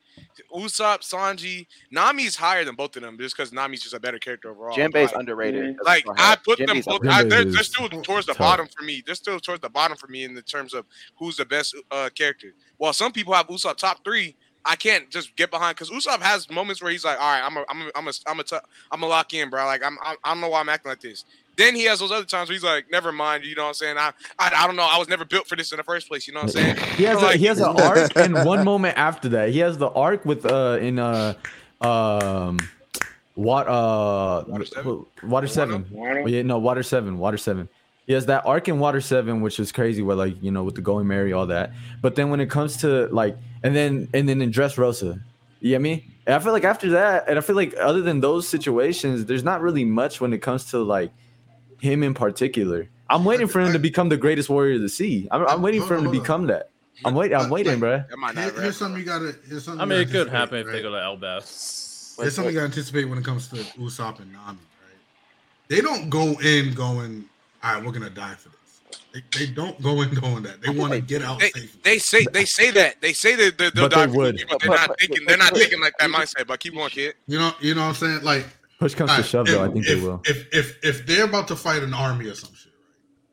Usopp, 0.55 0.99
Sanji, 0.99 1.65
Nami's 1.91 2.35
higher 2.35 2.63
than 2.63 2.75
both 2.75 2.95
of 2.95 3.01
them, 3.01 3.17
just 3.17 3.35
because 3.35 3.51
Nami's 3.51 3.81
just 3.81 3.95
a 3.95 3.99
better 3.99 4.19
character 4.19 4.51
overall. 4.51 4.75
Jinbei's 4.77 5.11
Like, 5.11 5.15
underrated. 5.15 5.69
As 5.69 5.75
a 5.81 5.83
like 5.83 6.05
I 6.17 6.21
Hat. 6.21 6.43
put 6.45 6.59
them 6.59 6.67
Jinbei's 6.67 6.85
both. 6.85 7.07
I, 7.07 7.23
they're, 7.23 7.45
they're 7.45 7.63
still 7.63 7.89
towards 7.89 8.27
the 8.27 8.33
tough. 8.33 8.37
bottom 8.39 8.67
for 8.67 8.83
me. 8.83 9.01
They're 9.05 9.15
still 9.15 9.39
towards 9.39 9.61
the 9.61 9.69
bottom 9.69 9.97
for 9.97 10.07
me 10.07 10.23
in 10.23 10.35
the 10.35 10.43
terms 10.43 10.73
of 10.75 10.85
who's 11.17 11.37
the 11.37 11.45
best 11.45 11.75
uh, 11.89 12.09
character. 12.13 12.53
While 12.77 12.93
some 12.93 13.11
people 13.11 13.33
have 13.33 13.47
Usopp 13.47 13.77
top 13.77 14.03
three, 14.03 14.35
I 14.67 14.75
can't 14.75 15.09
just 15.09 15.35
get 15.35 15.49
behind 15.49 15.75
because 15.77 15.89
Usopp 15.89 16.21
has 16.21 16.49
moments 16.49 16.81
where 16.81 16.91
he's 16.91 17.05
like, 17.05 17.19
"All 17.19 17.31
right, 17.31 17.41
I'm 17.43 17.55
a, 17.57 17.65
I'm 17.69 17.81
a, 17.81 17.91
I'm 17.95 18.07
a, 18.07 18.11
I'm 18.27 18.39
a, 18.39 18.43
t- 18.43 18.57
I'm 18.91 19.01
a 19.03 19.05
lock 19.07 19.33
in, 19.33 19.49
bro. 19.49 19.65
Like 19.65 19.83
I'm, 19.83 19.97
I'm, 20.03 20.17
I 20.23 20.33
don't 20.33 20.41
know 20.41 20.49
why 20.49 20.59
I'm 20.59 20.69
acting 20.69 20.89
like 20.89 21.01
this." 21.01 21.23
Then 21.55 21.73
he 21.73 21.85
has 21.85 21.99
those 21.99 22.11
other 22.11 22.25
times 22.25 22.49
where 22.49 22.53
he's 22.53 22.63
like, 22.63 22.91
"Never 22.91 23.11
mind," 23.11 23.43
you 23.45 23.55
know 23.55 23.63
what 23.63 23.69
I'm 23.69 23.73
saying? 23.75 23.97
I, 23.97 24.11
I, 24.37 24.51
I 24.55 24.67
don't 24.67 24.75
know. 24.75 24.83
I 24.89 24.97
was 24.97 25.07
never 25.07 25.25
built 25.25 25.47
for 25.47 25.55
this 25.55 25.71
in 25.71 25.77
the 25.77 25.83
first 25.83 26.07
place. 26.07 26.27
You 26.27 26.33
know 26.33 26.41
what 26.41 26.55
I'm 26.55 26.75
saying? 26.75 26.75
he 26.97 27.03
has 27.05 27.21
a, 27.21 27.25
Like- 27.25 27.39
he 27.39 27.45
has 27.45 27.59
an 27.59 27.79
arc, 27.81 28.11
and 28.17 28.33
one 28.45 28.63
moment 28.65 28.97
after 28.97 29.29
that, 29.29 29.49
he 29.49 29.59
has 29.59 29.77
the 29.77 29.89
arc 29.89 30.25
with 30.25 30.45
uh 30.45 30.77
in 30.81 30.99
uh 30.99 31.33
um 31.81 32.59
what 33.35 33.67
uh 33.67 34.43
Water 34.47 34.65
seven? 34.65 35.05
water 35.23 35.47
seven. 35.47 35.85
Wano? 35.85 36.23
Oh, 36.23 36.27
yeah, 36.27 36.41
no, 36.41 36.57
Water 36.57 36.83
Seven, 36.83 37.17
Water 37.19 37.37
Seven. 37.37 37.69
He 38.07 38.13
has 38.13 38.25
that 38.27 38.45
arc 38.45 38.69
in 38.69 38.79
Water 38.79 39.01
Seven, 39.01 39.41
which 39.41 39.59
is 39.59 39.71
crazy. 39.71 40.01
Where 40.01 40.15
like 40.15 40.41
you 40.41 40.49
know 40.49 40.63
with 40.63 40.75
the 40.75 40.81
Going 40.81 41.07
Merry, 41.07 41.33
all 41.33 41.45
that. 41.47 41.73
But 42.01 42.15
then 42.15 42.29
when 42.29 42.39
it 42.39 42.49
comes 42.49 42.77
to 42.77 43.07
like, 43.07 43.37
and 43.63 43.75
then 43.75 44.07
and 44.13 44.27
then 44.27 44.41
in 44.41 44.49
Dressrosa, 44.51 45.21
you 45.59 45.71
get 45.71 45.81
me? 45.81 46.07
And 46.25 46.33
I 46.33 46.39
feel 46.39 46.53
like 46.53 46.63
after 46.63 46.91
that, 46.91 47.27
and 47.27 47.37
I 47.37 47.41
feel 47.41 47.55
like 47.55 47.75
other 47.77 48.01
than 48.01 48.21
those 48.21 48.47
situations, 48.47 49.25
there's 49.25 49.43
not 49.43 49.61
really 49.61 49.83
much 49.85 50.21
when 50.21 50.31
it 50.33 50.41
comes 50.41 50.65
to 50.71 50.79
like 50.79 51.11
him 51.81 52.01
in 52.01 52.13
particular. 52.13 52.87
I'm 53.09 53.25
waiting 53.25 53.47
for 53.47 53.59
him 53.59 53.73
to 53.73 53.79
become 53.79 54.09
the 54.09 54.17
greatest 54.17 54.49
warrior 54.49 54.75
of 54.75 54.81
the 54.81 54.89
sea. 54.89 55.27
I'm, 55.31 55.45
I'm 55.47 55.61
waiting 55.61 55.81
for 55.83 55.95
him 55.95 56.05
to 56.05 56.09
become 56.09 56.47
that. 56.47 56.69
I'm 57.05 57.13
waiting. 57.13 57.37
I'm 57.37 57.49
waiting, 57.49 57.73
like, 57.73 57.79
bro. 57.79 58.03
That 58.09 58.17
might 58.17 58.37
Here- 58.37 58.51
not 58.51 58.61
here's 58.61 58.77
something 58.77 58.99
you 58.99 59.05
gotta. 59.05 59.35
Here's 59.47 59.65
something 59.65 59.81
I 59.81 59.85
mean, 59.85 59.99
it 59.99 60.05
could 60.05 60.27
anticipate, 60.27 60.37
happen 60.37 60.57
if 60.59 60.67
they 60.67 60.81
go 60.81 60.91
to 60.91 60.97
Elbaf. 60.97 62.15
There's 62.17 62.35
something 62.35 62.53
you 62.53 62.59
gotta 62.59 62.71
anticipate 62.71 63.05
when 63.05 63.17
it 63.17 63.25
comes 63.25 63.47
to 63.49 63.57
Usopp 63.57 64.19
and 64.19 64.31
Nami, 64.33 64.57
right? 64.57 64.57
They 65.67 65.81
don't 65.81 66.09
go 66.09 66.39
in 66.39 66.73
going, 66.73 67.25
all 67.67 67.73
right, 67.75 67.85
we're 67.85 67.91
gonna 67.91 68.09
die 68.09 68.35
for 68.35 68.49
this. 68.49 68.57
They, 69.13 69.45
they 69.45 69.51
don't 69.51 69.81
go 69.81 70.01
in 70.01 70.13
going 70.13 70.43
that. 70.43 70.61
They 70.61 70.69
want 70.69 70.93
to 70.93 71.01
get 71.01 71.21
out 71.21 71.39
They, 71.39 71.49
safely. 71.49 71.79
they 71.83 71.97
say 71.99 72.25
they 72.31 72.45
say 72.45 72.71
that 72.71 73.01
they 73.01 73.13
say 73.13 73.35
that 73.35 73.57
they, 73.57 73.69
they'll 73.71 73.89
But 73.89 73.91
die 73.91 74.05
they 74.07 74.11
for 74.11 74.17
would. 74.17 74.39
you, 74.39 74.45
but 74.49 74.59
they're 74.59 74.69
not 74.69 74.99
thinking 74.99 75.25
they're 75.25 75.37
not 75.37 75.53
thinking 75.53 75.81
like 75.81 75.93
that 75.99 76.09
mindset. 76.09 76.47
But 76.47 76.59
keep 76.59 76.73
going, 76.75 76.89
kid. 76.89 77.15
You 77.27 77.39
know, 77.39 77.51
you 77.61 77.73
know 77.75 77.81
what 77.81 77.87
I'm 77.89 77.93
saying? 77.95 78.21
Like, 78.23 78.45
Push 78.79 78.95
comes 78.95 79.11
all 79.11 79.17
to 79.17 79.21
right, 79.23 79.29
shove, 79.29 79.47
though. 79.47 79.63
I 79.63 79.67
think 79.69 79.85
if, 79.87 79.97
they 79.99 80.01
will. 80.05 80.21
If 80.25 80.47
if 80.53 80.77
if 80.83 81.05
they're 81.07 81.25
about 81.25 81.47
to 81.49 81.55
fight 81.55 81.83
an 81.83 81.93
army 81.93 82.27
or 82.27 82.35
some 82.35 82.53
shit, 82.53 82.71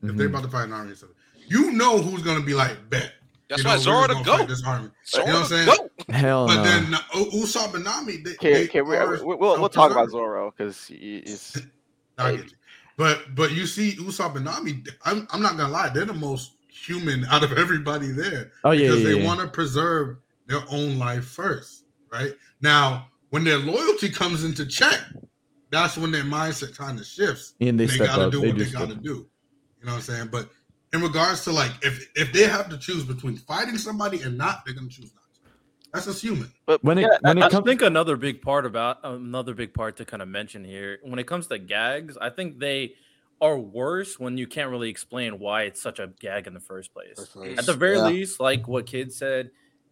right? 0.02 0.10
If 0.10 0.16
they're 0.16 0.26
Mhm. 0.28 0.30
about 0.30 0.42
to 0.44 0.48
fight 0.50 0.64
an 0.64 0.72
army 0.72 0.92
or 0.92 0.96
something, 0.96 1.16
you 1.48 1.72
know 1.72 1.98
who's 1.98 2.22
gonna 2.22 2.40
be 2.44 2.54
like, 2.54 2.88
bet. 2.90 3.12
That's 3.48 3.62
you 3.62 3.68
why 3.68 3.74
know, 3.76 3.80
Zoro 3.80 4.00
we're 4.00 4.06
the 4.08 4.12
gonna 4.14 4.24
fight 4.24 4.38
goat. 4.38 4.48
This 4.48 4.64
army. 4.64 4.90
Zoro 5.06 5.24
you 5.26 5.32
know 5.32 5.40
what 5.40 5.52
I'm 5.52 5.66
saying? 5.66 5.66
goat. 5.66 5.90
Hell 6.10 6.46
But 6.48 6.56
no. 6.56 6.62
then 6.64 6.94
uh, 6.94 6.98
Usopp 7.34 7.74
and 7.74 7.84
Nami, 7.84 8.16
they, 8.18 8.30
Okay, 8.32 8.52
they 8.52 8.64
okay, 8.64 8.82
we, 8.82 8.96
are 8.96 9.10
we, 9.10 9.34
we'll 9.34 9.38
we'll 9.38 9.68
talk 9.68 9.90
about 9.90 10.10
self-preserved. 10.10 10.10
Zoro 10.12 10.50
because 10.56 10.86
he's 10.86 11.56
I 12.18 12.32
get 12.36 12.44
you. 12.46 12.56
But 12.96 13.34
but 13.34 13.52
you 13.52 13.66
see 13.66 13.92
Usopp 13.92 14.36
and 14.36 14.44
Nami, 14.44 14.84
I'm, 15.04 15.26
I'm 15.32 15.42
not 15.42 15.56
gonna 15.56 15.72
lie, 15.72 15.88
they're 15.88 16.04
the 16.04 16.14
most 16.14 16.52
human 16.68 17.24
out 17.26 17.42
of 17.42 17.52
everybody 17.52 18.08
there 18.12 18.52
Oh 18.64 18.72
yeah, 18.72 18.88
because 18.88 19.02
yeah, 19.02 19.08
they 19.10 19.18
yeah. 19.20 19.26
want 19.26 19.40
to 19.40 19.46
preserve 19.48 20.18
their 20.46 20.60
own 20.70 20.98
life 20.98 21.24
first, 21.24 21.84
right? 22.12 22.32
Now, 22.60 23.08
when 23.30 23.42
their 23.44 23.58
loyalty 23.58 24.10
comes 24.10 24.44
into 24.44 24.66
check, 24.66 25.00
that's 25.70 25.96
when 25.96 26.12
their 26.12 26.22
mindset 26.24 26.76
kind 26.76 26.98
of 27.00 27.06
shifts. 27.06 27.54
And 27.60 27.80
they 27.80 27.86
They, 27.86 27.94
step 27.94 28.08
gotta 28.08 28.22
up. 28.26 28.32
do 28.32 28.40
They 28.42 28.48
what 28.48 28.58
they 28.58 28.64
gotta 28.66 28.94
up. 28.94 29.02
do. 29.02 29.08
You 29.80 29.86
know 29.86 29.92
what 29.92 29.96
I'm 29.96 30.00
saying? 30.02 30.28
But 30.30 30.50
in 30.92 31.00
regards 31.02 31.42
to 31.44 31.52
like 31.52 31.72
if 31.82 32.08
if 32.14 32.32
they 32.32 32.44
have 32.46 32.68
to 32.70 32.78
choose 32.78 33.04
between 33.04 33.36
fighting 33.38 33.76
somebody 33.78 34.22
and 34.22 34.38
not, 34.38 34.64
they're 34.64 34.74
gonna 34.74 34.88
choose 34.88 35.12
not. 35.14 35.23
That's 35.94 36.06
just 36.06 36.20
human. 36.22 36.50
but 36.66 36.82
When 36.82 36.98
it 36.98 37.02
yeah, 37.02 37.18
when 37.22 37.38
I 37.38 37.46
it 37.46 37.52
comes, 37.52 37.66
I 37.66 37.70
think 37.70 37.82
another 37.82 38.16
big 38.16 38.42
part 38.42 38.66
about 38.66 38.98
another 39.04 39.54
big 39.54 39.72
part 39.72 39.96
to 39.98 40.04
kind 40.04 40.20
of 40.20 40.28
mention 40.28 40.64
here 40.64 40.98
when 41.02 41.20
it 41.20 41.26
comes 41.26 41.46
to 41.46 41.58
gags, 41.58 42.18
I 42.20 42.30
think 42.30 42.58
they 42.58 42.94
are 43.40 43.56
worse 43.56 44.18
when 44.18 44.36
you 44.36 44.46
can't 44.48 44.70
really 44.70 44.90
explain 44.90 45.38
why 45.38 45.62
it's 45.62 45.80
such 45.80 46.00
a 46.00 46.08
gag 46.18 46.48
in 46.48 46.54
the 46.54 46.60
first 46.60 46.92
place. 46.92 47.36
At 47.58 47.66
the 47.66 47.74
very 47.74 47.96
Yeah. 47.98 48.06
least, 48.06 48.40
like 48.40 48.66
what 48.66 48.86
kid 48.86 49.12
said, 49.12 49.50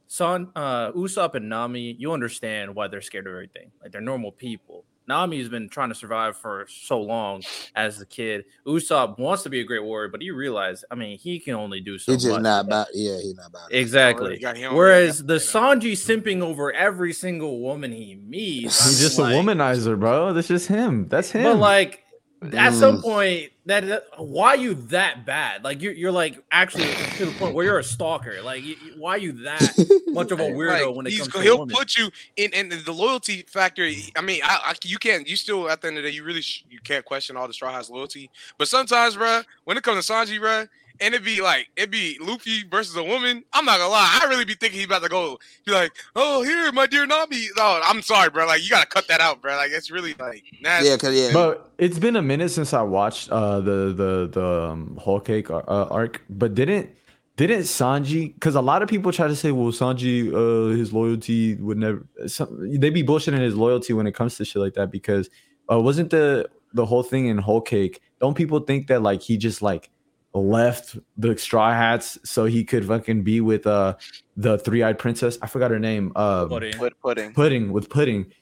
Son, 0.08 0.50
uh, 0.56 0.90
Usopp 0.92 1.34
and 1.36 1.48
Nami, 1.48 1.92
you 1.98 2.12
understand 2.12 2.74
why 2.74 2.88
they're 2.88 3.00
scared 3.00 3.26
of 3.26 3.32
everything. 3.32 3.70
Like 3.80 3.92
they're 3.92 4.00
normal 4.00 4.32
people. 4.32 4.84
Nami's 5.08 5.48
been 5.48 5.68
trying 5.68 5.88
to 5.88 5.94
survive 5.94 6.36
for 6.36 6.66
so 6.68 7.00
long 7.00 7.42
as 7.74 8.00
a 8.00 8.06
kid. 8.06 8.44
Usopp 8.66 9.18
wants 9.18 9.42
to 9.42 9.50
be 9.50 9.60
a 9.60 9.64
great 9.64 9.82
warrior, 9.82 10.08
but 10.08 10.22
you 10.22 10.34
realize, 10.34 10.84
I 10.90 10.94
mean, 10.94 11.18
he 11.18 11.38
can 11.38 11.54
only 11.54 11.80
do 11.80 11.98
so 11.98 12.12
He's 12.12 12.22
just 12.22 12.32
much. 12.34 12.42
not 12.42 12.66
about. 12.66 12.86
Yeah, 12.94 13.16
he's 13.20 13.34
not 13.34 13.48
about. 13.48 13.72
Exactly. 13.72 14.38
got- 14.38 14.56
he 14.56 14.64
already 14.64 14.76
Whereas 14.76 15.24
the. 15.24 15.34
Sanji 15.34 15.92
simping 15.92 16.40
over 16.42 16.72
every 16.72 17.12
single 17.12 17.60
woman 17.60 17.92
he 17.92 18.14
meets, 18.14 18.84
he's 18.84 19.00
just 19.00 19.18
like- 19.18 19.34
a 19.34 19.36
womanizer, 19.38 19.98
bro. 19.98 20.32
That's 20.32 20.48
just 20.48 20.68
him. 20.68 21.08
That's 21.08 21.30
him. 21.30 21.42
But 21.44 21.56
like 21.58 22.04
at 22.52 22.72
some 22.74 22.98
Mm. 22.98 23.02
point, 23.02 23.51
that 23.66 23.86
that- 23.86 24.04
why 24.18 24.54
you 24.54 24.74
that 24.74 25.24
bad? 25.24 25.62
Like 25.64 25.80
you're 25.82 25.92
you're 25.92 26.12
like 26.12 26.42
actually 26.50 26.92
to 27.18 27.26
the 27.26 27.32
point 27.38 27.54
where 27.54 27.64
you're 27.64 27.78
a 27.78 27.84
stalker. 27.84 28.42
Like 28.42 28.64
you, 28.64 28.76
you- 28.84 28.94
why 28.98 29.16
you 29.16 29.32
that 29.44 30.02
much 30.08 30.30
of 30.32 30.40
a 30.40 30.44
weirdo 30.44 30.86
Like, 30.88 30.96
when 30.96 31.06
it 31.06 31.16
comes 31.16 31.28
to 31.32 31.40
he'll 31.42 31.58
women? 31.60 31.74
put 31.76 31.96
you 31.96 32.10
in, 32.36 32.52
and 32.54 32.72
the 32.72 32.92
loyalty 32.92 33.42
factor. 33.42 33.84
I 34.16 34.20
mean, 34.20 34.40
I, 34.44 34.58
I, 34.64 34.74
you 34.84 34.98
can't. 34.98 35.26
You 35.28 35.36
still 35.36 35.70
at 35.70 35.80
the 35.80 35.88
end 35.88 35.96
of 35.98 36.02
the 36.04 36.10
day, 36.10 36.14
you 36.16 36.24
really 36.24 36.42
sh- 36.42 36.64
you 36.68 36.80
can't 36.82 37.04
question 37.04 37.36
all 37.36 37.46
the 37.46 37.54
Straw 37.54 37.72
Hats 37.72 37.88
loyalty. 37.90 38.30
But 38.58 38.68
sometimes, 38.68 39.16
bruh, 39.16 39.44
when 39.64 39.76
it 39.76 39.82
comes 39.82 40.04
to 40.06 40.12
Sanji, 40.12 40.40
bruh, 40.40 40.68
and 41.02 41.14
it'd 41.14 41.24
be 41.24 41.42
like 41.42 41.68
it'd 41.76 41.90
be 41.90 42.16
Luffy 42.20 42.64
versus 42.68 42.96
a 42.96 43.02
woman. 43.02 43.44
I'm 43.52 43.64
not 43.64 43.78
gonna 43.78 43.90
lie, 43.90 44.20
I 44.22 44.26
really 44.28 44.44
be 44.44 44.54
thinking 44.54 44.78
he 44.78 44.84
about 44.84 45.02
to 45.02 45.08
go. 45.08 45.38
Be 45.66 45.72
like, 45.72 45.92
oh 46.16 46.42
here, 46.42 46.70
my 46.72 46.86
dear 46.86 47.06
Nami. 47.06 47.48
No, 47.56 47.80
I'm 47.84 48.02
sorry, 48.02 48.30
bro. 48.30 48.46
Like 48.46 48.62
you 48.62 48.70
gotta 48.70 48.86
cut 48.86 49.08
that 49.08 49.20
out, 49.20 49.42
bro. 49.42 49.56
Like 49.56 49.72
it's 49.72 49.90
really 49.90 50.14
like 50.18 50.44
nasty. 50.60 50.88
Yeah, 50.88 50.96
cause 50.96 51.14
yeah, 51.14 51.30
But 51.32 51.70
it's 51.78 51.98
been 51.98 52.16
a 52.16 52.22
minute 52.22 52.50
since 52.50 52.72
I 52.72 52.82
watched 52.82 53.30
uh, 53.30 53.60
the 53.60 53.92
the 53.92 54.30
the 54.32 54.62
um, 54.70 54.96
whole 54.96 55.20
cake 55.20 55.50
uh, 55.50 55.62
arc. 55.66 56.22
But 56.30 56.54
didn't 56.54 56.90
didn't 57.36 57.62
Sanji? 57.62 58.34
Because 58.34 58.54
a 58.54 58.60
lot 58.60 58.82
of 58.82 58.88
people 58.88 59.10
try 59.10 59.26
to 59.26 59.36
say, 59.36 59.52
well, 59.52 59.72
Sanji, 59.72 60.32
uh, 60.32 60.76
his 60.76 60.92
loyalty 60.92 61.56
would 61.56 61.78
never. 61.78 62.06
Some, 62.26 62.78
they 62.78 62.90
be 62.90 63.02
bullshitting 63.02 63.40
his 63.40 63.56
loyalty 63.56 63.92
when 63.92 64.06
it 64.06 64.14
comes 64.14 64.36
to 64.36 64.44
shit 64.44 64.62
like 64.62 64.74
that. 64.74 64.90
Because 64.90 65.28
uh, 65.70 65.80
wasn't 65.80 66.10
the 66.10 66.48
the 66.74 66.86
whole 66.86 67.02
thing 67.02 67.26
in 67.26 67.38
whole 67.38 67.60
cake? 67.60 68.00
Don't 68.20 68.34
people 68.34 68.60
think 68.60 68.86
that 68.86 69.02
like 69.02 69.22
he 69.22 69.36
just 69.36 69.62
like 69.62 69.90
left 70.34 70.96
the 71.18 71.36
straw 71.36 71.72
hats 71.72 72.18
so 72.24 72.46
he 72.46 72.64
could 72.64 72.86
fucking 72.86 73.22
be 73.22 73.40
with 73.40 73.66
uh 73.66 73.94
the 74.36 74.58
three 74.58 74.82
eyed 74.82 74.98
princess? 74.98 75.38
I 75.42 75.46
forgot 75.46 75.70
her 75.70 75.78
name. 75.78 76.12
Um, 76.16 76.48
Buddy. 76.48 76.72
put, 76.72 76.98
pudding. 77.00 77.34
pudding 77.34 77.72
with 77.72 77.88
pudding. 77.90 78.32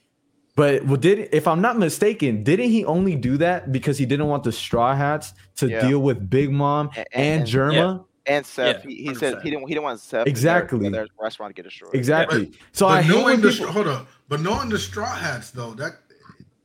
But 0.56 0.84
well, 0.84 0.96
did 0.96 1.28
if 1.32 1.46
I'm 1.48 1.60
not 1.60 1.78
mistaken, 1.78 2.42
didn't 2.42 2.70
he 2.70 2.84
only 2.84 3.14
do 3.16 3.36
that 3.38 3.72
because 3.72 3.98
he 3.98 4.04
didn't 4.06 4.26
want 4.26 4.44
the 4.44 4.52
straw 4.52 4.94
hats 4.94 5.32
to 5.56 5.68
Yeah. 5.68 5.86
deal 5.88 6.00
with 6.00 6.28
Big 6.28 6.50
Mom 6.50 6.90
A- 6.96 7.04
and, 7.16 7.48
and- 7.48 7.48
He 7.48 8.04
And 8.26 8.44
Zeff, 8.44 8.84
Yeah, 8.84 8.90
he, 8.90 9.02
he 9.08 9.14
said 9.14 9.40
he 9.42 9.50
didn't 9.50 9.66
he 9.66 9.74
didn't 9.74 9.84
want 9.84 9.98
Zeff 10.00 10.26
Exactly. 10.26 10.80
their, 10.80 10.90
their 10.90 11.06
restaurant 11.20 11.50
to 11.56 11.62
get 11.62 11.68
destroyed. 11.68 11.94
Exactly. 11.94 12.52
So 12.72 12.86
but 12.86 12.92
I 12.98 13.02
hate 13.02 13.08
knowing 13.10 13.24
when 13.24 13.40
the 13.40 13.50
people, 13.50 13.66
hold 13.72 13.86
up, 13.88 14.06
but 14.28 14.40
knowing 14.40 14.68
the 14.68 14.78
straw 14.78 15.06
hats 15.14 15.50
though, 15.50 15.72
that 15.74 15.92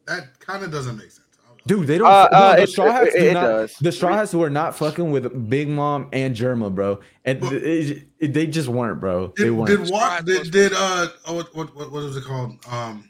that 0.05 0.39
kind 0.39 0.63
of 0.63 0.71
doesn't 0.71 0.97
make 0.97 1.11
sense. 1.11 1.24
Dude. 1.67 1.87
They 1.87 1.97
don't. 1.97 2.07
Uh, 2.07 2.29
no, 2.31 2.37
uh, 2.37 2.55
the 2.57 2.67
straw 2.67 2.91
hats 2.91 3.15
it- 3.15 3.19
do 3.19 3.25
it 3.27 3.33
not. 3.33 3.41
does. 3.41 3.75
The 3.77 3.91
straw 3.91 4.13
hats 4.13 4.33
were 4.33 4.49
not 4.49 4.77
fucking 4.77 5.11
with 5.11 5.49
Big 5.49 5.67
Mom 5.67 6.09
and 6.13 6.35
Germa, 6.35 6.73
bro. 6.73 6.99
And 7.25 7.39
But- 7.39 7.53
it- 7.53 8.07
it- 8.19 8.33
they 8.33 8.45
just 8.47 8.67
weren't, 8.69 8.99
bro. 8.99 9.33
They 9.37 9.45
Did, 9.45 9.51
weren't. 9.51 9.67
did 9.67 9.89
what 9.89 10.25
did, 10.25 10.51
did 10.51 10.73
uh 10.73 11.07
oh, 11.27 11.33
what, 11.35 11.55
what 11.55 11.75
what 11.75 11.91
what 11.91 12.03
was 12.03 12.17
it 12.17 12.23
called 12.23 12.51
um 12.71 13.09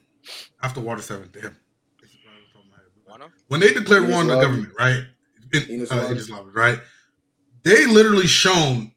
after 0.63 0.79
Water 0.79 1.01
Seven? 1.01 1.29
Damn. 1.33 1.55
When 3.47 3.59
they 3.59 3.73
declared 3.73 4.07
war 4.07 4.19
on 4.19 4.27
the 4.27 4.35
government, 4.39 4.73
right? 4.79 5.03
In, 5.53 5.61
Enies 5.63 5.91
uh, 5.91 5.97
Lobby. 5.97 6.15
Enies 6.15 6.29
Lobby, 6.29 6.49
right? 6.53 6.79
They 7.63 7.85
literally 7.85 8.27
shown 8.27 8.91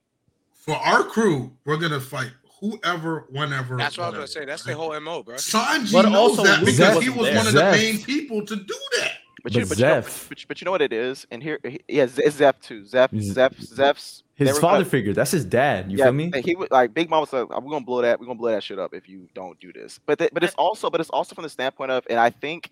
for 0.54 0.74
our 0.76 1.04
crew, 1.04 1.52
we're 1.64 1.76
gonna 1.76 2.00
fight 2.00 2.30
whoever, 2.60 3.26
whenever. 3.30 3.76
That's 3.76 3.98
what 3.98 4.04
I 4.04 4.08
was 4.08 4.14
gonna 4.16 4.26
say. 4.26 4.44
That's 4.46 4.66
right? 4.66 4.72
the 4.72 4.78
whole 4.78 4.98
mo, 5.00 5.22
bro. 5.22 5.36
Sanji 5.36 5.92
But 5.92 6.08
knows 6.08 6.38
also 6.38 6.44
that 6.44 6.64
because 6.64 7.02
he 7.02 7.10
wasn't 7.10 7.24
there. 7.26 7.36
one 7.36 7.46
of 7.46 7.52
the 7.52 7.60
main 7.72 8.02
people 8.02 8.44
to 8.46 8.56
do 8.56 8.74
that. 8.98 9.12
But 9.42 9.54
you, 9.54 9.60
But 9.62 9.68
but, 9.70 9.78
you 9.78 9.84
know, 9.84 10.00
Zeff. 10.02 10.28
but, 10.28 10.44
but 10.48 10.60
you 10.60 10.64
know 10.64 10.70
what 10.72 10.82
it 10.82 10.92
is, 10.92 11.26
and 11.30 11.40
here, 11.42 11.60
he- 11.62 11.80
yeah, 11.88 12.06
Z- 12.08 12.22
it's 12.24 12.36
Zeff 12.40 12.60
too. 12.60 12.82
Zeff, 12.82 13.10
Z- 13.16 13.34
Zeff, 13.34 13.54
Zeff's 13.56 14.24
His 14.34 14.58
father 14.58 14.78
gonna- 14.78 14.84
figure. 14.90 15.12
That's 15.14 15.30
his 15.30 15.44
dad. 15.44 15.90
You 15.92 15.98
yeah, 15.98 16.04
feel 16.06 16.12
me? 16.12 16.32
He 16.44 16.56
was 16.56 16.68
like 16.72 16.92
Big 16.92 17.08
Mom 17.08 17.20
was 17.20 17.32
like, 17.32 17.48
"We're 17.48 17.70
gonna 17.70 17.84
blow 17.84 18.02
that. 18.02 18.18
We're 18.18 18.26
gonna 18.26 18.38
blow 18.38 18.50
that 18.50 18.62
shit 18.64 18.78
up 18.80 18.94
if 18.94 19.08
you 19.08 19.28
don't 19.34 19.58
do 19.60 19.72
this." 19.72 20.00
But 20.06 20.18
th- 20.18 20.30
but 20.32 20.42
it's 20.42 20.54
also 20.56 20.90
but 20.90 21.00
it's 21.00 21.10
also 21.10 21.34
from 21.36 21.44
the 21.44 21.48
standpoint 21.50 21.90
of, 21.92 22.04
and 22.10 22.18
I 22.18 22.30
think, 22.30 22.70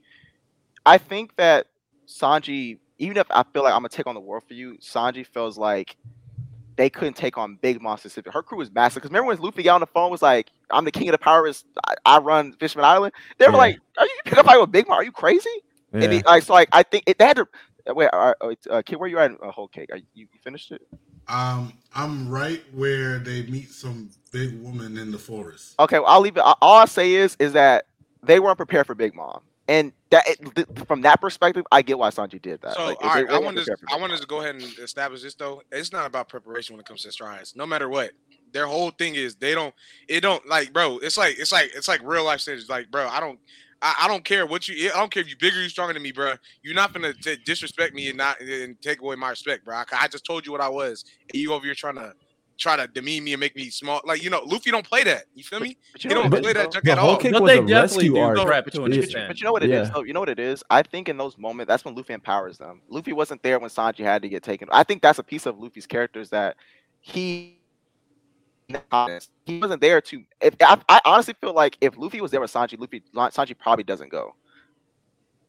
I 0.84 0.98
think 0.98 1.36
that 1.36 1.68
Sanji, 2.08 2.78
even 2.98 3.16
if 3.16 3.26
I 3.30 3.44
feel 3.52 3.62
like 3.62 3.72
I'm 3.72 3.78
gonna 3.80 3.88
take 3.88 4.06
on 4.08 4.14
the 4.14 4.20
world 4.20 4.42
for 4.48 4.54
you, 4.54 4.76
Sanji 4.78 5.24
feels 5.26 5.56
like 5.56 5.96
they 6.76 6.90
couldn't 6.90 7.14
take 7.16 7.38
on 7.38 7.56
Big 7.62 7.80
Mom 7.80 7.96
specific. 7.96 8.32
Her 8.32 8.42
crew 8.42 8.58
was 8.58 8.70
massive. 8.70 8.96
Because 8.96 9.10
remember 9.10 9.28
when 9.28 9.38
Luffy 9.38 9.62
got 9.62 9.76
on 9.76 9.80
the 9.80 9.86
phone 9.86 10.10
was 10.10 10.20
like, 10.22 10.50
"I'm 10.70 10.84
the 10.84 10.92
king 10.92 11.08
of 11.08 11.12
the 11.12 11.18
pirates. 11.18 11.64
I, 11.86 11.94
I 12.04 12.18
run 12.18 12.52
Fishman 12.54 12.84
Island." 12.84 13.12
They 13.38 13.46
were 13.46 13.52
Yeah. 13.52 13.56
like, 13.58 13.78
"Are 13.98 14.04
you 14.04 14.12
pick 14.24 14.36
up 14.36 14.46
fight 14.46 14.60
with 14.60 14.72
Big 14.72 14.88
Mom? 14.88 14.98
Are 14.98 15.04
you 15.04 15.12
crazy?" 15.12 15.48
And 16.02 16.12
Yeah. 16.12 16.18
he, 16.18 16.22
like 16.24 16.42
so, 16.42 16.52
like 16.52 16.68
I 16.72 16.82
think 16.82 17.04
it, 17.06 17.18
they 17.18 17.26
had 17.26 17.36
to. 17.36 17.46
Wait, 17.88 18.08
uh, 18.12 18.34
uh, 18.70 18.82
kid, 18.84 18.96
where 18.96 19.08
you 19.08 19.18
at? 19.18 19.30
A 19.30 19.38
Uh, 19.44 19.50
whole 19.52 19.68
cake. 19.68 19.90
Are 19.92 19.96
you, 19.98 20.04
you 20.14 20.26
finished 20.42 20.72
it? 20.72 20.82
Um, 21.28 21.72
I'm 21.94 22.28
right 22.28 22.62
where 22.72 23.18
they 23.18 23.42
meet 23.44 23.70
some 23.70 24.10
big 24.32 24.60
woman 24.60 24.98
in 24.98 25.12
the 25.12 25.18
forest. 25.18 25.74
Okay, 25.78 25.98
well, 25.98 26.08
I'll 26.08 26.20
leave 26.20 26.36
it. 26.36 26.40
All 26.40 26.56
I'll 26.62 26.86
say 26.86 27.14
is, 27.14 27.36
is 27.38 27.52
that 27.52 27.86
they 28.22 28.40
weren't 28.40 28.56
prepared 28.56 28.86
for 28.86 28.94
Big 28.96 29.14
Mom, 29.14 29.40
and 29.68 29.92
that 30.10 30.26
it, 30.28 30.54
th- 30.54 30.66
from 30.86 31.02
that 31.02 31.20
perspective, 31.20 31.64
I 31.70 31.82
get 31.82 31.98
why 31.98 32.10
Sanji 32.10 32.42
did 32.42 32.60
that. 32.62 32.74
So 32.74 32.86
Like, 32.86 32.96
all 33.00 33.14
they- 33.14 33.28
I 33.34 33.38
wanted 33.38 33.64
to, 33.66 33.76
I 33.88 33.96
wanted 33.96 34.20
to 34.20 34.26
go 34.26 34.40
ahead 34.40 34.56
and 34.56 34.64
establish 34.80 35.22
this 35.22 35.34
though. 35.34 35.62
It's 35.70 35.92
not 35.92 36.06
about 36.06 36.28
preparation 36.28 36.74
when 36.74 36.80
it 36.80 36.86
comes 36.86 37.02
to 37.02 37.12
strides. 37.12 37.54
No 37.54 37.66
matter 37.66 37.88
what, 37.88 38.10
their 38.52 38.66
whole 38.66 38.90
thing 38.90 39.14
is 39.14 39.36
they 39.36 39.54
don't. 39.54 39.74
It 40.08 40.20
don't 40.22 40.46
like, 40.48 40.72
bro. 40.72 40.98
It's 40.98 41.16
like 41.16 41.38
it's 41.38 41.52
like 41.52 41.70
it's 41.74 41.88
like 41.88 42.00
real 42.04 42.24
life 42.24 42.40
stages. 42.40 42.68
Like, 42.68 42.90
bro, 42.90 43.06
I 43.08 43.20
don't. 43.20 43.38
I, 43.82 43.94
I 44.02 44.08
don't 44.08 44.24
care 44.24 44.46
what 44.46 44.68
you. 44.68 44.90
I 44.90 44.96
don't 44.98 45.10
care 45.12 45.20
if 45.22 45.28
you're 45.28 45.38
bigger, 45.38 45.60
you're 45.60 45.68
stronger 45.68 45.92
than 45.92 46.02
me, 46.02 46.12
bro. 46.12 46.34
You're 46.62 46.74
not 46.74 46.92
gonna 46.92 47.12
t- 47.12 47.36
disrespect 47.44 47.94
me 47.94 48.08
and 48.08 48.16
not 48.16 48.40
and 48.40 48.80
take 48.80 49.00
away 49.00 49.16
my 49.16 49.30
respect, 49.30 49.64
bro. 49.64 49.76
I, 49.76 49.84
I 49.92 50.08
just 50.08 50.24
told 50.24 50.46
you 50.46 50.52
what 50.52 50.60
I 50.60 50.68
was, 50.68 51.04
and 51.32 51.40
you 51.40 51.52
over 51.52 51.64
here 51.64 51.74
trying 51.74 51.96
to 51.96 52.14
try 52.58 52.74
to 52.74 52.86
demean 52.86 53.22
me 53.22 53.34
and 53.34 53.40
make 53.40 53.54
me 53.54 53.68
small. 53.68 54.00
Like 54.04 54.22
you 54.22 54.30
know, 54.30 54.40
Luffy 54.46 54.70
don't 54.70 54.86
play 54.86 55.04
that. 55.04 55.24
You 55.34 55.44
feel 55.44 55.60
me? 55.60 55.76
But 55.92 56.04
you 56.04 56.08
He 56.10 56.14
don't 56.14 56.30
what 56.30 56.38
it 56.38 56.42
play 56.42 56.52
that 56.54 56.72
junk 56.72 56.88
at 56.88 56.98
all. 56.98 57.16
cake 57.18 57.32
But 57.32 57.42
was 57.42 57.50
they 57.50 57.56
definitely 57.58 58.08
rescue 58.10 58.14
do 58.14 58.18
arc. 58.18 58.46
prep 58.46 58.70
to 58.70 58.84
an 58.84 58.90
But 58.90 58.96
you, 58.96 59.02
extent. 59.02 59.28
but 59.28 59.40
you 59.40 59.44
know 59.44 59.52
what 59.52 59.62
it 59.62 59.70
is, 59.70 59.88
Yeah. 59.88 59.94
though. 59.94 60.02
You 60.04 60.12
know 60.14 60.20
what 60.20 60.30
it 60.30 60.38
is. 60.38 60.64
I 60.70 60.82
think 60.82 61.08
in 61.08 61.18
those 61.18 61.36
moments, 61.36 61.68
that's 61.68 61.84
when 61.84 61.94
Luffy 61.94 62.14
empowers 62.14 62.56
them. 62.58 62.80
Luffy 62.88 63.12
wasn't 63.12 63.42
there 63.42 63.58
when 63.58 63.68
Sanji 63.70 64.04
had 64.04 64.22
to 64.22 64.28
get 64.28 64.42
taken. 64.42 64.68
I 64.72 64.84
think 64.84 65.02
that's 65.02 65.18
a 65.18 65.22
piece 65.22 65.44
of 65.46 65.58
Luffy's 65.58 65.86
character 65.86 66.20
is 66.20 66.30
that 66.30 66.56
he 67.00 67.55
he 69.44 69.58
wasn't 69.58 69.80
there 69.80 70.00
to. 70.00 70.22
If 70.40 70.54
I, 70.60 70.78
I 70.88 71.00
honestly 71.04 71.34
feel 71.40 71.54
like 71.54 71.76
if 71.80 71.96
Luffy 71.96 72.20
was 72.20 72.30
there 72.30 72.40
with 72.40 72.52
Sanji, 72.52 72.78
Luffy 72.78 73.02
Sanji 73.14 73.56
probably 73.56 73.84
doesn't 73.84 74.10
go. 74.10 74.34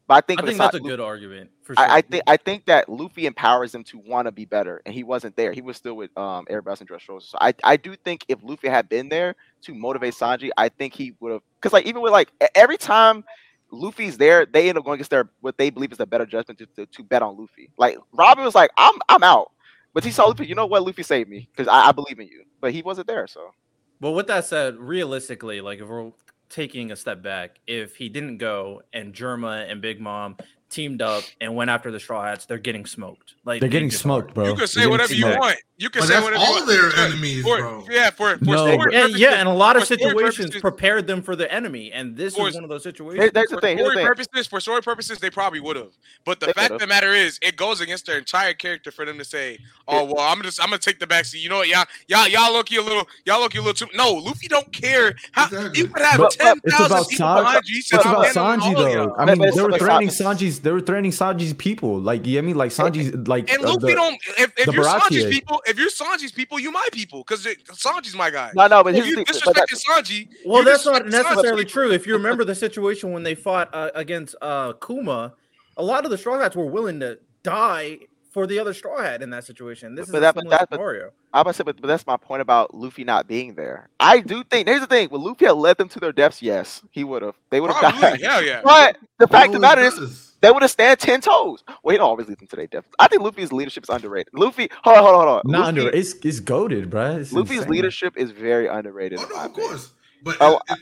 But 0.08 0.14
I 0.14 0.20
think 0.22 0.42
I 0.42 0.46
think 0.46 0.58
that's 0.58 0.74
a 0.74 0.80
good 0.80 1.00
argument 1.00 1.50
for 1.62 1.74
sure. 1.74 1.84
I, 1.84 1.98
I 1.98 2.00
think 2.00 2.22
I 2.26 2.36
think 2.38 2.64
that 2.64 2.88
Luffy 2.88 3.26
empowers 3.26 3.74
him 3.74 3.84
to 3.84 3.98
want 3.98 4.26
to 4.26 4.32
be 4.32 4.46
better, 4.46 4.80
and 4.86 4.94
he 4.94 5.04
wasn't 5.04 5.36
there. 5.36 5.52
He 5.52 5.60
was 5.60 5.76
still 5.76 5.94
with 5.94 6.16
um 6.16 6.46
Airbus 6.46 6.80
and 6.80 6.88
Dressrosa. 6.88 7.22
So 7.22 7.38
I, 7.40 7.52
I 7.62 7.76
do 7.76 7.94
think 7.94 8.24
if 8.26 8.38
Luffy 8.42 8.68
had 8.68 8.88
been 8.88 9.10
there 9.10 9.36
to 9.62 9.74
motivate 9.74 10.14
Sanji, 10.14 10.48
I 10.56 10.70
think 10.70 10.94
he 10.94 11.14
would 11.20 11.32
have. 11.32 11.42
Because 11.60 11.74
like 11.74 11.84
even 11.84 12.00
with 12.00 12.12
like 12.12 12.30
every 12.54 12.78
time 12.78 13.22
Luffy's 13.70 14.16
there, 14.16 14.46
they 14.46 14.70
end 14.70 14.78
up 14.78 14.84
going 14.84 14.94
against 14.94 15.10
their 15.10 15.28
what 15.40 15.58
they 15.58 15.68
believe 15.68 15.92
is 15.92 16.00
a 16.00 16.06
better 16.06 16.24
judgment 16.24 16.58
to, 16.60 16.66
to, 16.76 16.86
to 16.86 17.02
bet 17.02 17.20
on 17.22 17.36
Luffy. 17.36 17.70
Like 17.76 17.98
Robin 18.12 18.44
was 18.44 18.54
like, 18.54 18.70
I'm 18.78 18.94
I'm 19.10 19.22
out, 19.22 19.50
but 19.98 20.04
he 20.04 20.12
saw 20.12 20.26
Luffy. 20.26 20.46
You 20.46 20.54
know 20.54 20.66
what? 20.66 20.84
Luffy 20.84 21.02
saved 21.02 21.28
me 21.28 21.48
because 21.50 21.66
I, 21.66 21.88
I 21.88 21.90
believe 21.90 22.20
in 22.20 22.28
you. 22.28 22.44
But 22.60 22.72
he 22.72 22.82
wasn't 22.82 23.08
there, 23.08 23.26
so 23.26 23.50
But 23.98 24.12
with 24.12 24.28
that 24.28 24.44
said, 24.44 24.76
realistically, 24.78 25.60
like 25.60 25.80
if 25.80 25.88
we're 25.88 26.12
taking 26.48 26.92
a 26.92 26.96
step 26.96 27.20
back, 27.20 27.58
if 27.66 27.96
he 27.96 28.08
didn't 28.08 28.38
go 28.38 28.82
and 28.92 29.12
Germa 29.12 29.68
and 29.68 29.82
Big 29.82 30.00
Mom 30.00 30.36
teamed 30.70 31.00
up 31.02 31.24
and 31.40 31.54
went 31.56 31.70
after 31.70 31.90
the 31.90 31.98
Straw 31.98 32.22
Hats, 32.24 32.44
they're 32.46 32.58
getting 32.58 32.84
smoked. 32.86 33.34
Like 33.44 33.60
They're 33.60 33.68
they 33.68 33.72
getting 33.72 33.90
smoked, 33.90 34.30
are. 34.32 34.34
bro. 34.34 34.48
You 34.48 34.54
can 34.54 34.66
say 34.66 34.86
whatever 34.86 35.08
getting 35.14 35.32
you 35.32 35.38
want. 35.38 35.56
You 35.78 35.90
can 35.90 36.00
But 36.00 36.08
say 36.08 36.14
that's 36.14 36.24
whatever 36.24 36.42
you 36.42 36.48
all 36.48 36.54
want. 36.56 36.66
their 36.68 37.04
enemies, 37.06 37.42
for- 37.44 37.58
bro. 37.58 37.84
Yeah, 37.88 38.10
for, 38.10 38.36
for 38.36 38.44
No, 38.44 38.56
story 38.56 38.76
bro. 38.76 38.86
Yeah, 38.92 39.00
purposes, 39.02 39.20
yeah, 39.20 39.34
and 39.34 39.48
a 39.48 39.52
lot 39.52 39.76
of 39.76 39.84
situations 39.84 40.56
prepared 40.60 41.06
them 41.06 41.22
for 41.22 41.36
the 41.36 41.50
enemy, 41.52 41.92
and 41.92 42.16
this 42.16 42.34
For- 42.34 42.42
was 42.44 42.54
one 42.54 42.64
of 42.64 42.68
those 42.70 42.82
situations. 42.82 43.30
there's 43.32 43.48
the 43.48 43.54
for 43.56 43.60
thing. 43.60 43.76
Here's 43.78 43.86
the 43.86 43.92
story 43.92 44.04
thing. 44.04 44.06
purposes, 44.08 44.46
for 44.48 44.60
story 44.60 44.82
purposes, 44.82 45.18
they 45.20 45.30
probably 45.30 45.60
would 45.60 45.76
have. 45.76 45.92
But 46.24 46.40
the 46.40 46.46
They 46.46 46.52
fact 46.52 46.72
of 46.72 46.80
the 46.80 46.86
matter 46.88 47.12
is, 47.14 47.38
it 47.42 47.56
goes 47.56 47.80
against 47.80 48.06
their 48.06 48.18
entire 48.18 48.54
character 48.54 48.90
for 48.90 49.04
them 49.04 49.18
to 49.18 49.24
say, 49.24 49.58
"Oh 49.86 50.04
well, 50.04 50.18
I'm 50.20 50.42
just 50.42 50.60
I'm 50.60 50.66
gonna 50.68 50.78
take 50.78 50.98
the 50.98 51.06
backseat." 51.06 51.40
You 51.40 51.48
know 51.48 51.58
what? 51.58 51.68
Y'all 51.68 51.84
y'all 52.08 52.26
y'all 52.28 52.52
look 52.52 52.70
you 52.72 52.80
a 52.80 52.82
little 52.82 53.06
y'all 53.24 53.40
look 53.40 53.54
you 53.54 53.60
a 53.60 53.62
little 53.64 53.86
too. 53.86 53.96
No, 53.96 54.12
Luffy 54.14 54.48
don't 54.48 54.70
care. 54.72 55.14
How 55.32 55.44
Exactly. 55.46 55.78
you 55.80 55.86
could 55.88 56.04
have 56.04 56.18
But- 56.18 56.30
ten 56.32 56.60
it's 56.64 56.74
about 56.74 57.08
people 57.08 57.26
Sanji- 57.26 57.36
behind 57.44 57.62
you. 57.68 57.74
He 57.76 57.80
said, 57.82 57.96
It's 57.98 58.06
"I'm 58.06 58.14
about 58.16 58.26
Sanji 58.34 58.76
though. 58.76 59.14
I 59.16 59.24
mean, 59.26 59.38
they 59.38 59.62
were 59.62 59.78
threatening 59.78 60.08
it's- 60.08 60.18
Sanji's. 60.58 60.60
They 60.60 60.70
were 60.72 60.80
threatening 60.80 61.10
Sanji's 61.12 61.52
people. 61.54 61.98
Like, 62.00 62.26
you 62.26 62.34
know 62.34 62.38
what 62.40 62.44
I 62.44 62.46
mean? 62.46 62.56
Like 62.56 62.70
Sanji's, 62.70 63.28
like 63.28 63.52
And 63.52 63.64
uh, 63.64 63.68
Luffy 63.68 63.86
the- 63.86 63.92
don't. 63.94 64.14
If, 64.38 64.52
if 64.58 64.74
you're 64.74 64.84
Sanji's 64.84 65.24
people, 65.26 65.62
if 65.66 65.78
you're 65.78 65.88
Sanji's 65.90 66.32
people, 66.32 66.58
you 66.58 66.70
my 66.70 66.86
people, 66.92 67.24
because 67.26 67.44
Sanji's 67.44 68.14
my 68.14 68.30
guy. 68.30 68.52
No, 68.54 68.66
no, 68.66 68.82
but 68.84 68.94
If 68.94 69.06
you 69.06 69.16
the 69.16 69.24
thing. 69.24 69.40
But 69.44 69.54
disrespecting 69.56 69.86
that, 69.94 70.04
Sanji, 70.04 70.28
Well, 70.44 70.64
that's 70.64 70.84
not 70.86 71.02
disrespecting 71.02 71.06
Sanji. 71.08 71.10
necessarily 71.30 71.64
true. 71.64 71.90
If 71.92 72.06
you 72.06 72.14
remember 72.14 72.44
the 72.44 72.54
situation 72.54 73.12
when 73.12 73.22
they 73.22 73.34
fought 73.34 73.68
uh, 73.74 73.90
against 73.94 74.34
uh, 74.42 74.72
Kuma, 74.84 75.34
a 75.76 75.82
lot 75.82 76.04
of 76.04 76.10
the 76.10 76.18
Straw 76.18 76.38
Hats 76.38 76.56
were 76.56 76.66
willing 76.66 77.00
to 77.00 77.18
die 77.42 77.98
for 78.30 78.46
the 78.46 78.58
other 78.58 78.74
Straw 78.74 79.00
Hat 79.02 79.22
in 79.22 79.30
that 79.30 79.44
situation. 79.44 79.94
This 79.94 80.10
But 80.10 80.16
is 80.18 80.20
that- 80.22 80.30
a 80.30 80.32
but 80.34 80.40
similar 80.42 80.58
that- 80.58 80.70
but- 80.70 80.76
scenario. 80.76 81.10
I 81.30 81.42
was 81.42 81.56
say, 81.56 81.62
but, 81.62 81.78
but 81.78 81.88
that's 81.88 82.06
my 82.06 82.16
point 82.16 82.40
about 82.40 82.74
Luffy 82.74 83.04
not 83.04 83.28
being 83.28 83.54
there. 83.54 83.90
I 84.00 84.20
do 84.20 84.42
think 84.44 84.66
here's 84.66 84.80
the 84.80 84.86
thing. 84.86 85.10
When 85.10 85.20
Luffy 85.20 85.44
had 85.44 85.52
led 85.52 85.76
them 85.76 85.86
to 85.90 86.00
their 86.00 86.10
deaths, 86.10 86.40
yes, 86.40 86.80
he 86.90 87.04
would 87.04 87.20
have. 87.20 87.34
They 87.50 87.60
would 87.60 87.70
have 87.70 87.82
died. 88.00 88.22
hell 88.22 88.42
yeah. 88.42 88.62
But 88.64 88.96
the 89.18 89.28
fact 89.28 89.48
of 89.48 89.52
the 89.52 89.58
matter 89.60 89.82
is, 89.82 89.94
does. 89.94 90.27
They 90.40 90.50
would 90.50 90.62
have 90.62 90.70
stand 90.70 90.98
ten 91.00 91.20
toes. 91.20 91.64
Well, 91.82 91.92
he 91.92 91.98
don't 91.98 92.08
always 92.08 92.28
lead 92.28 92.38
them 92.38 92.46
to 92.48 92.56
their 92.56 92.66
death. 92.66 92.84
I 92.98 93.08
think 93.08 93.22
Luffy's 93.22 93.52
leadership 93.52 93.84
is 93.84 93.88
underrated. 93.90 94.28
Luffy, 94.34 94.68
hold 94.84 94.96
on, 94.98 95.02
hold 95.04 95.14
on, 95.16 95.26
hold 95.28 95.42
on. 95.46 95.50
not 95.50 95.58
Luffy, 95.60 95.68
under. 95.86 95.90
It's 95.96 96.14
it's 96.24 96.40
goaded, 96.40 96.90
bro. 96.90 97.16
It's 97.16 97.32
Luffy's 97.32 97.58
insane. 97.58 97.70
leadership 97.72 98.14
is 98.16 98.30
very 98.30 98.66
underrated. 98.66 99.18
Oh 99.20 99.26
no, 99.30 99.40
of 99.44 99.52
course. 99.52 99.90
But 100.22 100.36
Oh, 100.40 100.60
it- 100.68 100.78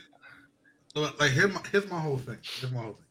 it- 0.95 1.19
like 1.19 1.31
here's 1.31 1.53
my 1.53 1.61
here's 1.71 1.89
my 1.89 1.99
whole 1.99 2.17
thing. 2.17 2.37
Here's 2.59 2.71
my 2.71 2.81
whole 2.81 2.93
thing. 2.93 3.05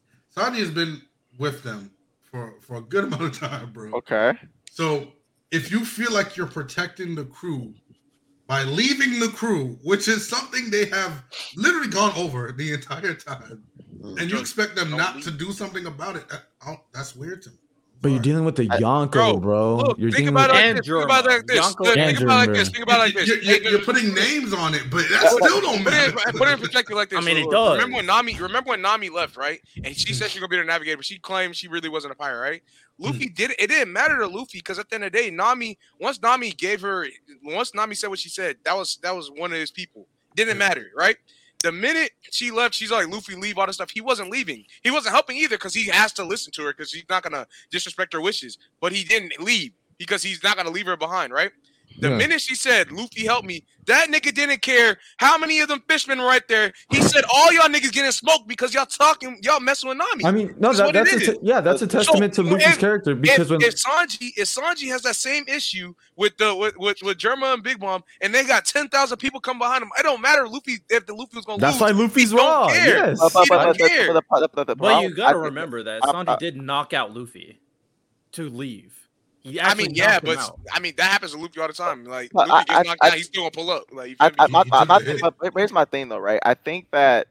Sanji 0.53 0.59
has 0.59 0.71
been 0.71 1.01
with 1.39 1.63
them 1.63 1.91
for 2.31 2.55
for 2.61 2.77
a 2.77 2.81
good 2.81 3.03
amount 3.05 3.21
of 3.23 3.39
time, 3.39 3.71
bro. 3.71 3.91
Okay. 3.93 4.33
So 4.71 5.07
if 5.51 5.71
you 5.71 5.85
feel 5.85 6.11
like 6.11 6.35
you're 6.35 6.47
protecting 6.47 7.15
the 7.15 7.23
crew 7.25 7.73
by 8.47 8.63
leaving 8.63 9.19
the 9.19 9.27
crew, 9.27 9.77
which 9.83 10.07
is 10.07 10.27
something 10.27 10.69
they 10.69 10.85
have 10.85 11.23
literally 11.55 11.89
gone 11.89 12.13
over 12.15 12.51
the 12.51 12.73
entire 12.73 13.13
time, 13.13 13.63
mm. 14.01 14.19
and 14.19 14.31
you 14.31 14.39
expect 14.39 14.75
them 14.75 14.91
Don't 14.91 15.21
to 15.23 15.31
do 15.31 15.51
something 15.51 15.85
about 15.85 16.15
it, 16.15 16.27
that, 16.29 16.43
oh, 16.65 16.77
that's 16.93 17.15
weird 17.15 17.41
to 17.43 17.49
me. 17.49 17.57
But 18.01 18.11
you're 18.11 18.21
dealing 18.21 18.45
with 18.45 18.55
the 18.55 18.67
Yonko, 18.67 19.11
Bro, 19.11 19.37
bro. 19.37 19.75
Look, 19.77 19.97
you're 19.97 20.11
think 20.11 20.27
dealing 20.27 20.35
about 20.35 20.51
with 20.51 20.59
it 20.59 20.67
like 20.67 20.75
this. 20.77 20.87
Think 20.87 21.03
about 21.05 21.25
it 21.25 21.29
like 21.29 21.47
this. 21.47 21.59
Yonko 21.59 21.79
Look, 21.79 21.97
and 21.97 22.17
Think 22.17 22.19
about 22.21 22.33
it 22.33 22.47
like 22.47 22.57
this. 22.57 22.69
Think 22.69 22.83
about 22.83 22.95
it 22.95 22.99
like 22.99 23.13
this. 23.13 23.27
You're, 23.27 23.37
you're- 23.37 23.71
you're 23.71 23.81
putting 23.81 24.13
names 24.13 24.53
on 24.53 24.73
it, 24.75 24.83
but 24.91 25.09
that 25.09 25.29
still 25.29 25.61
don't 25.61 25.83
Put 25.83 25.93
it, 25.93 26.15
matter. 26.15 26.37
put 26.37 26.47
it 26.47 26.51
in 26.51 26.59
perspective 26.59 26.95
like 26.95 27.09
this. 27.09 27.19
I 27.19 27.21
mean, 27.21 27.37
it 27.37 27.49
does. 27.49 27.77
Remember 27.77 27.95
when 27.97 28.05
Nami? 28.05 28.35
Remember 28.39 28.69
when 28.69 28.81
Nami 28.81 29.09
left, 29.09 29.35
right? 29.35 29.59
And 29.83 29.95
she 29.95 30.13
said 30.13 30.29
she 30.29 30.39
was 30.39 30.41
gonna 30.41 30.49
be 30.49 30.55
their 30.57 30.65
navigator, 30.65 30.97
but 30.97 31.05
she 31.05 31.17
claimed 31.17 31.55
she 31.55 31.67
really 31.67 31.89
wasn't 31.89 32.13
a 32.13 32.15
pirate, 32.15 32.39
right? 32.39 32.61
Luffy 32.99 33.25
mm-hmm. 33.25 33.33
did 33.33 33.51
it. 33.51 33.59
It 33.59 33.67
didn't 33.67 33.93
matter 33.93 34.17
to 34.17 34.27
Luffy 34.27 34.59
because 34.59 34.79
at 34.79 34.89
the 34.89 34.95
end 34.95 35.03
of 35.03 35.11
the 35.11 35.17
day, 35.17 35.29
Nami. 35.29 35.77
Once 35.99 36.21
Nami 36.21 36.51
gave 36.51 36.81
her, 36.81 37.07
once 37.43 37.73
Nami 37.73 37.95
said 37.95 38.09
what 38.09 38.19
she 38.19 38.29
said, 38.29 38.57
that 38.63 38.75
was 38.75 38.97
that 39.03 39.15
was 39.15 39.29
one 39.29 39.51
of 39.51 39.59
his 39.59 39.71
people. 39.71 40.07
Didn't 40.35 40.57
matter, 40.57 40.91
right? 40.95 41.17
The 41.63 41.71
minute 41.71 42.11
she 42.31 42.51
left, 42.51 42.75
she's 42.75 42.91
like 42.91 43.07
Luffy 43.07 43.35
leave 43.35 43.57
all 43.57 43.65
this 43.65 43.75
stuff. 43.75 43.89
He 43.89 44.01
wasn't 44.01 44.29
leaving. 44.29 44.65
He 44.83 44.91
wasn't 44.91 45.13
helping 45.13 45.37
either 45.37 45.57
because 45.57 45.73
he 45.73 45.87
has 45.87 46.13
to 46.13 46.23
listen 46.23 46.51
to 46.53 46.63
her 46.63 46.73
because 46.73 46.91
he's 46.91 47.05
not 47.09 47.23
gonna 47.23 47.47
disrespect 47.71 48.13
her 48.13 48.21
wishes. 48.21 48.57
But 48.79 48.93
he 48.93 49.03
didn't 49.03 49.39
leave 49.41 49.71
because 49.97 50.21
he's 50.21 50.43
not 50.43 50.55
gonna 50.55 50.69
leave 50.69 50.85
her 50.85 50.97
behind, 50.97 51.33
right? 51.33 51.51
The 51.99 52.09
Yeah. 52.09 52.17
minute 52.17 52.41
she 52.41 52.53
said, 52.53 52.91
Luffy 52.91 53.25
help 53.25 53.43
me, 53.43 53.63
that 53.85 54.09
nigga 54.09 54.31
didn't 54.33 54.61
care 54.61 54.97
how 55.17 55.37
many 55.37 55.59
of 55.61 55.67
them 55.67 55.81
fishmen 55.89 56.19
were 56.19 56.25
right 56.27 56.47
there. 56.47 56.71
He 56.91 57.01
said, 57.01 57.23
all 57.33 57.51
y'all 57.53 57.69
niggas 57.69 57.91
getting 57.91 58.11
smoked 58.11 58.47
because 58.47 58.73
y'all 58.73 58.85
talking, 58.85 59.39
y'all 59.41 59.59
messing 59.59 59.89
with 59.89 59.97
Nami. 59.97 60.25
I 60.25 60.31
mean, 60.31 60.53
no, 60.59 60.73
That's 60.73 60.91
that, 60.91 60.93
that's 60.93 61.13
a 61.13 61.31
te- 61.33 61.39
yeah, 61.41 61.59
that's 61.61 61.81
a 61.81 61.87
testament 61.87 62.33
to 62.35 62.43
Luffy's 62.43 62.67
if- 62.67 62.79
character 62.79 63.15
because 63.15 63.49
if, 63.49 63.49
when 63.49 63.61
if 63.63 63.75
Sanji, 63.75 64.29
if 64.37 64.47
Sanji 64.47 64.89
has 64.89 65.01
that 65.03 65.15
same 65.15 65.45
issue 65.47 65.93
with 66.15 66.37
the 66.37 66.53
with 66.53 66.77
with, 66.77 67.01
with 67.01 67.17
Germa 67.17 67.53
and 67.55 67.63
Big 67.63 67.79
Mom, 67.79 68.03
and 68.21 68.31
they 68.35 68.43
got 68.43 68.65
ten 68.65 68.89
thousand 68.89 69.17
people 69.17 69.39
come 69.39 69.57
behind 69.57 69.81
him, 69.81 69.89
it 69.97 70.03
don't 70.03 70.21
matter. 70.21 70.47
Luffy 70.47 70.79
if 70.89 71.05
the 71.07 71.15
Luffy 71.15 71.37
was 71.37 71.45
gonna 71.45 71.59
that's 71.59 71.79
lose. 71.81 71.93
why 71.93 71.99
Luffy's 71.99 72.31
don't 72.31 72.69
Yes, 72.73 73.19
But, 73.19 73.33
you 73.41 73.47
got 73.47 73.73
to 75.29 75.33
think- 75.33 75.45
remember 75.45 75.81
that 75.83 76.01
I- 76.03 76.11
Sanji 76.11 76.29
I- 76.29 76.35
did 76.37 76.57
knock 76.57 76.93
out 76.93 77.15
Luffy 77.15 77.59
to 78.33 78.49
leave. 78.49 79.06
He 79.47 79.61
I 79.61 79.73
mean, 79.75 79.93
yeah, 79.93 80.19
but 80.19 80.37
out. 80.37 80.59
I 80.73 80.79
mean 80.79 80.93
that 80.97 81.11
happens 81.11 81.31
to 81.33 81.37
Luffy 81.37 81.59
all 81.61 81.67
the 81.67 81.73
time. 81.73 82.03
Like 82.05 82.31
But 82.33 82.47
Luffy 82.47 82.65
I- 82.69 82.73
gets 82.75 82.79
I- 82.79 82.83
knocked 82.91 82.99
I- 83.03 83.07
out, 83.07 83.13
he's 83.13 83.25
still 83.27 83.41
gonna 83.43 83.51
pull 83.51 83.69
up. 83.71 83.83
Like 83.91 84.09
you 84.11 84.15
I, 84.19 84.31
I, 84.39 84.47
my, 84.47 84.63
my, 84.65 84.79
took 84.79 84.87
my, 84.87 84.99
the 84.99 85.05
hit. 85.13 85.21
but 85.21 85.35
but 85.39 85.53
here's 85.55 85.71
my 85.71 85.85
thing 85.85 86.09
though, 86.09 86.17
right? 86.19 86.39
I 86.45 86.53
think 86.53 86.87
that 86.91 87.27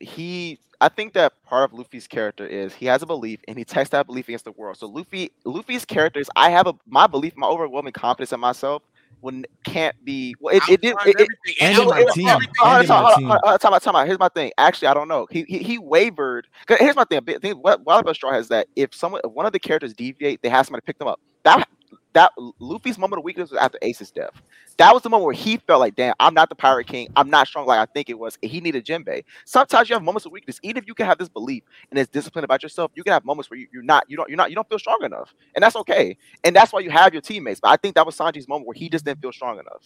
he, 0.00 0.58
I 0.80 0.88
think 0.88 1.12
that 1.12 1.34
part 1.44 1.70
of 1.70 1.78
Luffy's 1.78 2.06
character 2.06 2.46
is 2.46 2.72
he 2.74 2.86
has 2.86 3.02
a 3.02 3.06
belief 3.06 3.40
and 3.46 3.58
he 3.58 3.64
tests 3.64 3.90
that 3.92 4.06
belief 4.06 4.28
against 4.28 4.46
the 4.46 4.52
world. 4.52 4.78
So 4.78 4.86
Luffy, 4.88 5.30
Luffy's 5.44 5.84
character 5.84 6.20
is 6.20 6.30
I 6.36 6.50
have 6.50 6.66
a 6.66 6.74
my 6.86 7.06
belief, 7.06 7.36
my 7.36 7.46
overwhelming 7.46 7.92
confidence 7.92 8.32
in 8.32 8.40
myself 8.40 8.82
when 9.20 9.44
can't 9.64 9.94
be. 10.04 10.34
Well, 10.40 10.56
it, 10.56 10.62
it 10.70 10.80
did. 10.80 10.94
Outside 10.94 11.08
It, 11.10 11.20
it, 11.20 11.28
everything, 11.44 11.54
And 11.60 11.78
outside 11.78 11.86
my 11.90 12.00
it- 12.00 12.14
team. 12.14 12.28
everything. 12.28 12.54
Hold 12.58 12.70
on, 12.72 12.76
And 12.80 12.84
in 12.84 12.90
hold 12.90 13.02
my 13.04 13.10
on, 13.12 13.18
team. 13.18 13.28
hold 13.28 13.40
on, 13.44 13.58
time 13.58 13.74
out, 13.74 13.82
time 13.82 13.96
out. 13.96 14.06
Here's 14.06 14.18
my 14.18 14.28
thing. 14.30 14.52
Actually, 14.56 14.88
I 14.88 14.94
don't 14.94 15.08
know. 15.08 15.26
He 15.30 15.44
he, 15.46 15.58
he 15.58 15.76
wavered. 15.78 16.46
'cause 16.66 16.78
Here's 16.78 16.96
my 16.96 17.04
thing. 17.04 17.18
A 17.18 17.22
bit- 17.22 17.42
thing. 17.42 17.52
What 17.56 17.84
Wild 17.84 18.06
Bell 18.06 18.14
Straw 18.14 18.32
has 18.32 18.48
that 18.48 18.66
if 18.74 18.94
someone, 18.94 19.20
if 19.22 19.30
one 19.32 19.44
of 19.44 19.52
the 19.52 19.58
characters 19.60 19.92
deviate, 19.92 20.40
they 20.40 20.48
have 20.48 20.64
somebody 20.64 20.82
pick 20.86 20.98
them 20.98 21.08
up. 21.08 21.20
That 21.44 21.68
that 22.12 22.32
Luffy's 22.58 22.98
moment 22.98 23.18
of 23.18 23.24
weakness 23.24 23.50
was 23.50 23.60
after 23.60 23.78
Ace's 23.82 24.10
death. 24.10 24.42
That 24.78 24.92
was 24.92 25.02
the 25.02 25.08
moment 25.10 25.26
where 25.26 25.34
he 25.34 25.58
felt 25.58 25.78
like, 25.80 25.94
damn, 25.94 26.14
I'm 26.18 26.34
not 26.34 26.48
the 26.48 26.54
Pirate 26.54 26.86
King. 26.86 27.08
I'm 27.14 27.30
not 27.30 27.46
strong 27.46 27.66
like 27.66 27.78
I 27.78 27.90
think 27.92 28.10
it 28.10 28.18
was. 28.18 28.36
He 28.42 28.60
needed 28.60 28.84
Jinbei. 28.84 29.22
Sometimes 29.44 29.88
you 29.88 29.94
have 29.94 30.02
moments 30.02 30.26
of 30.26 30.32
weakness. 30.32 30.58
Even 30.62 30.82
if 30.82 30.88
you 30.88 30.94
can 30.94 31.06
have 31.06 31.18
this 31.18 31.28
belief 31.28 31.62
and 31.90 31.98
this 31.98 32.08
discipline 32.08 32.44
about 32.44 32.62
yourself, 32.62 32.90
you 32.94 33.04
can 33.04 33.12
have 33.12 33.24
moments 33.24 33.48
where 33.50 33.60
you, 33.60 33.68
you're 33.72 33.82
not, 33.82 34.04
you 34.08 34.16
don't, 34.16 34.28
you're 34.28 34.36
not, 34.36 34.50
you 34.50 34.56
don't 34.56 34.68
feel 34.68 34.78
strong 34.78 35.04
enough, 35.04 35.34
and 35.54 35.62
that's 35.62 35.76
okay. 35.76 36.16
And 36.42 36.56
that's 36.56 36.72
why 36.72 36.80
you 36.80 36.90
have 36.90 37.12
your 37.12 37.22
teammates. 37.22 37.60
But 37.60 37.68
I 37.68 37.76
think 37.76 37.94
that 37.94 38.06
was 38.06 38.16
Sanji's 38.16 38.48
moment 38.48 38.66
where 38.66 38.74
he 38.74 38.88
just 38.88 39.04
didn't 39.04 39.20
feel 39.20 39.32
strong 39.32 39.58
enough. 39.58 39.84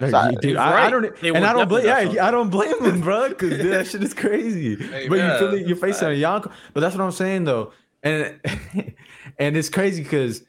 Like, 0.00 0.10
Sorry. 0.10 0.34
dude, 0.36 0.44
He's 0.44 0.56
I, 0.56 0.86
I 0.86 0.90
don't, 0.90 1.20
They 1.20 1.28
and 1.28 1.44
I 1.44 1.52
don't 1.52 1.68
blame, 1.68 1.84
yeah, 1.84 2.26
I 2.26 2.30
don't 2.30 2.48
blame 2.48 2.82
him, 2.82 3.00
bro, 3.00 3.28
because 3.28 3.58
that 3.58 3.86
shit 3.86 4.02
is 4.02 4.14
crazy. 4.14 4.76
Hey, 4.76 5.08
but 5.08 5.18
you 5.18 5.38
feel 5.38 5.54
it, 5.54 5.66
you're 5.66 5.76
facing 5.76 6.08
a 6.08 6.10
Yonko, 6.12 6.50
but 6.72 6.80
that's 6.80 6.96
what 6.96 7.04
I'm 7.04 7.12
saying 7.12 7.44
though, 7.44 7.72
and 8.02 8.40
and 9.38 9.56
it's 9.56 9.68
crazy 9.68 10.02
because 10.02 10.42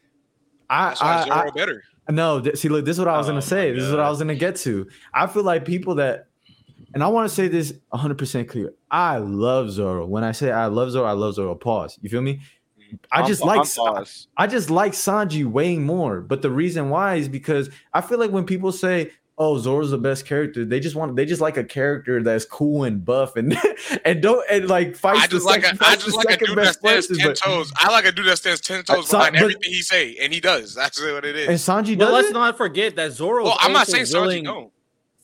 I, 0.69 0.95
I, 0.99 1.45
I 1.45 1.49
better. 1.51 1.83
no, 2.09 2.43
see, 2.53 2.69
look, 2.69 2.85
this 2.85 2.95
is 2.95 2.99
what 2.99 3.07
I 3.07 3.17
was 3.17 3.27
Oh 3.27 3.31
gonna 3.31 3.41
say. 3.41 3.71
This 3.71 3.83
is 3.83 3.91
what 3.91 3.99
I 3.99 4.09
was 4.09 4.19
gonna 4.19 4.35
get 4.35 4.55
to. 4.57 4.87
I 5.13 5.27
feel 5.27 5.43
like 5.43 5.65
people 5.65 5.95
that, 5.95 6.27
and 6.93 7.03
I 7.03 7.07
want 7.07 7.29
to 7.29 7.33
say 7.33 7.47
this 7.47 7.73
100 7.89 8.17
percent 8.17 8.47
clear. 8.49 8.73
I 8.89 9.17
love 9.17 9.69
Zoro. 9.71 10.05
When 10.05 10.23
I 10.23 10.31
say 10.31 10.51
I 10.51 10.65
love 10.67 10.91
Zoro, 10.91 11.05
I 11.07 11.11
love 11.13 11.35
Zoro. 11.35 11.55
Pause. 11.55 11.99
You 12.01 12.09
feel 12.09 12.21
me? 12.21 12.41
I 13.11 13.19
I'm- 13.19 13.27
just 13.27 13.41
I'm 13.41 13.47
like 13.47 13.73
paused. 13.75 14.27
I 14.37 14.47
just 14.47 14.69
like 14.69 14.93
Sanji 14.93 15.45
way 15.45 15.77
more. 15.77 16.21
But 16.21 16.41
the 16.41 16.51
reason 16.51 16.89
why 16.89 17.15
is 17.15 17.27
because 17.27 17.69
I 17.93 18.01
feel 18.01 18.19
like 18.19 18.31
when 18.31 18.45
people 18.45 18.71
say, 18.71 19.11
"Oh, 19.37 19.57
Zoro's 19.57 19.91
the 19.91 19.97
best 19.97 20.25
character," 20.25 20.63
they 20.65 20.79
just 20.79 20.95
want 20.95 21.15
they 21.15 21.25
just 21.25 21.41
like 21.41 21.57
a 21.57 21.63
character 21.63 22.21
that's 22.23 22.45
cool 22.45 22.83
and 22.83 23.03
buff 23.03 23.35
and 23.35 23.57
and 24.05 24.21
don't 24.21 24.45
and 24.49 24.67
like 24.67 24.95
fight. 24.95 25.17
I 25.17 25.27
just 25.27 25.45
the 25.45 25.51
like 25.51 25.63
second, 25.63 25.79
I 25.81 25.85
fights 25.91 26.05
just 26.05 26.15
like 26.17 26.27
a 26.27 26.31
second 26.31 26.47
dude 26.47 26.57
that 26.59 26.63
best 26.65 26.79
stands 26.79 27.07
person. 27.07 27.17
ten 27.17 27.27
But, 27.29 27.37
toes. 27.37 27.73
I 27.75 27.91
like 27.91 28.05
a 28.05 28.11
dude 28.11 28.27
that 28.27 28.37
stands 28.37 28.61
ten 28.61 28.83
toes 28.83 29.07
so- 29.09 29.17
behind 29.17 29.33
but- 29.33 29.41
everything 29.41 29.71
he 29.71 29.81
say, 29.81 30.15
and 30.21 30.33
he 30.33 30.39
does. 30.39 30.75
That's 30.75 31.01
what 31.01 31.25
it 31.25 31.35
is. 31.35 31.45
and 31.47 31.55
is. 31.55 31.61
Sanji 31.61 31.97
But 31.97 32.05
does 32.05 32.13
let's 32.13 32.29
it? 32.29 32.33
not 32.33 32.57
forget 32.57 32.95
that 32.95 33.11
Zoro. 33.11 33.43
Well, 33.45 33.57
I'm 33.59 33.73
not 33.73 33.87
saying 33.87 34.05
Sanji 34.05 34.21
willing, 34.21 34.43
don't. 34.43 34.71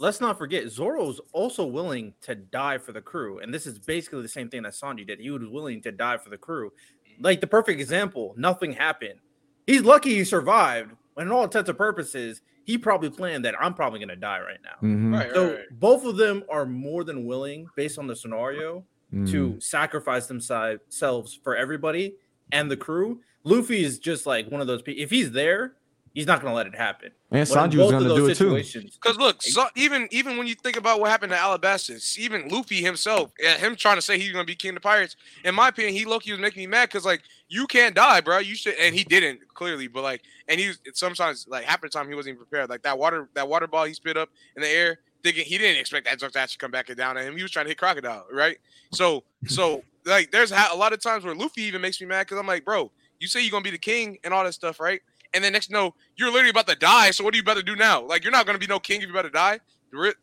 Let's 0.01 0.21
not 0.21 0.37
forget 0.37 0.69
Zoro's 0.69 1.19
also 1.33 1.65
willing 1.65 2.13
to 2.21 2.33
die 2.33 2.77
for 2.77 2.93
the 2.93 3.01
crew, 3.01 3.39
and 3.39 3.53
this 3.53 3.67
is 3.67 3.77
basically 3.79 4.21
the 4.21 4.29
same 4.29 4.49
thing 4.49 4.63
that 4.63 4.71
Sanji 4.71 5.05
did. 5.05 5.19
He 5.19 5.29
was 5.29 5.45
willing 5.47 5.81
to 5.81 5.91
die 5.91 6.17
for 6.17 6.29
the 6.29 6.37
crew. 6.37 6.71
Like 7.19 7.41
the 7.41 7.47
perfect 7.47 7.81
example, 7.81 8.33
nothing 8.37 8.71
happened. 8.71 9.19
He's 9.67 9.81
lucky 9.81 10.15
he 10.15 10.23
survived. 10.23 10.91
When 11.15 11.27
in 11.27 11.33
all 11.33 11.43
intents 11.43 11.67
and 11.67 11.77
purposes, 11.77 12.41
he 12.69 12.77
probably 12.77 13.09
planned 13.09 13.43
that 13.45 13.55
I'm 13.59 13.73
probably 13.73 13.99
gonna 13.99 14.15
die 14.15 14.39
right 14.41 14.59
now. 14.63 14.87
Mhm. 14.87 15.13
Right, 15.13 15.31
So 15.33 15.43
right, 15.47 15.55
right. 15.55 15.65
both 15.71 16.05
of 16.05 16.17
them 16.17 16.43
are 16.49 16.67
more 16.67 17.03
than 17.03 17.25
willing, 17.25 17.67
based 17.75 17.97
on 17.97 18.05
the 18.05 18.15
scenario, 18.15 18.85
Mm. 19.11 19.27
to 19.31 19.59
sacrifice 19.59 20.27
themselves 20.27 21.39
for 21.43 21.55
everybody 21.55 22.13
and 22.51 22.69
the 22.69 22.77
crew. 22.77 23.21
Luffy 23.43 23.83
is 23.83 23.97
just 23.97 24.27
like 24.27 24.51
one 24.51 24.61
of 24.61 24.67
those 24.67 24.83
people. 24.83 25.01
If 25.01 25.09
he's 25.09 25.31
there, 25.31 25.73
he's 26.19 26.27
not 26.27 26.41
going 26.41 26.51
to 26.51 26.55
let 26.55 26.67
it 26.67 26.75
happen. 26.75 27.11
And 27.31 27.47
But 27.47 27.55
Sanji 27.57 27.77
was 27.77 27.91
gonna 27.91 27.99
do 28.05 28.09
those 28.09 28.29
it 28.31 28.35
too. 28.37 28.45
situations- 28.45 28.97
Because 29.01 29.17
look, 29.17 29.41
so 29.41 29.65
even 29.75 30.07
even 30.11 30.37
when 30.37 30.47
you 30.47 30.55
think 30.55 30.75
about 30.77 30.99
what 30.99 31.09
happened 31.11 31.31
to 31.31 31.37
Alabastus, 31.37 32.17
even 32.17 32.49
Luffy 32.49 32.81
himself, 32.81 33.31
him 33.39 33.75
trying 33.75 33.95
to 33.97 34.01
say 34.01 34.17
he's 34.17 34.31
gonna 34.31 34.43
be 34.45 34.55
king 34.55 34.69
of 34.69 34.75
the 34.75 34.81
pirates, 34.81 35.15
in 35.43 35.53
my 35.55 35.67
opinion, 35.69 35.93
he 35.93 36.05
Loki 36.05 36.31
was 36.31 36.39
making 36.39 36.61
me 36.61 36.67
mad 36.67 36.89
because 36.89 37.05
like 37.05 37.21
you 37.47 37.67
can't 37.67 37.95
die, 37.95 38.21
bro. 38.21 38.39
You 38.39 38.55
should, 38.55 38.75
and 38.75 38.93
he 38.95 39.03
didn't 39.03 39.41
clearly, 39.53 39.87
but 39.87 40.01
like, 40.03 40.21
and 40.47 40.59
he 40.59 40.67
was 40.69 40.79
sometimes 40.93 41.45
like 41.47 41.65
half 41.65 41.81
the 41.81 41.89
time 41.89 42.07
he 42.09 42.15
wasn't 42.15 42.33
even 42.35 42.45
prepared. 42.45 42.69
Like 42.69 42.81
that 42.81 42.97
water 42.97 43.29
that 43.35 43.47
water 43.47 43.67
ball 43.67 43.85
he 43.85 43.93
spit 43.93 44.17
up 44.17 44.29
in 44.55 44.61
the 44.63 44.67
air, 44.69 44.99
thinking 45.23 45.45
he 45.45 45.57
didn't 45.59 45.79
expect 45.79 46.05
that 46.07 46.19
junk 46.19 46.33
to 46.33 46.39
actually 46.39 46.57
come 46.57 46.71
back 46.71 46.89
and 46.89 46.97
down 46.97 47.15
at 47.17 47.25
him. 47.25 47.37
He 47.37 47.43
was 47.43 47.51
trying 47.51 47.65
to 47.65 47.69
hit 47.69 47.77
crocodile, 47.77 48.25
right? 48.33 48.57
So 48.91 49.23
so 49.45 49.83
like 50.05 50.31
there's 50.31 50.51
a 50.51 50.75
lot 50.75 50.93
of 50.93 51.01
times 51.01 51.23
where 51.25 51.35
Luffy 51.35 51.61
even 51.63 51.81
makes 51.81 52.01
me 52.01 52.07
mad 52.07 52.23
because 52.25 52.39
I'm 52.39 52.47
like, 52.47 52.65
bro, 52.65 52.91
you 53.19 53.27
say 53.27 53.41
you're 53.41 53.51
gonna 53.51 53.63
be 53.63 53.69
the 53.69 53.77
king 53.77 54.17
and 54.23 54.33
all 54.33 54.43
that 54.43 54.53
stuff, 54.53 54.79
right? 54.79 55.01
And 55.33 55.43
then 55.43 55.53
next, 55.53 55.69
no, 55.69 55.93
you're 56.15 56.29
literally 56.29 56.49
about 56.49 56.67
to 56.67 56.75
die. 56.75 57.11
So 57.11 57.23
what 57.23 57.33
are 57.33 57.37
you 57.37 57.43
about 57.43 57.57
to 57.57 57.63
do 57.63 57.75
now? 57.75 58.01
Like 58.01 58.23
you're 58.23 58.31
not 58.31 58.45
gonna 58.45 58.59
be 58.59 58.67
no 58.67 58.79
king 58.79 59.01
if 59.01 59.03
you're 59.03 59.11
about 59.11 59.23
to 59.23 59.29
die. 59.29 59.59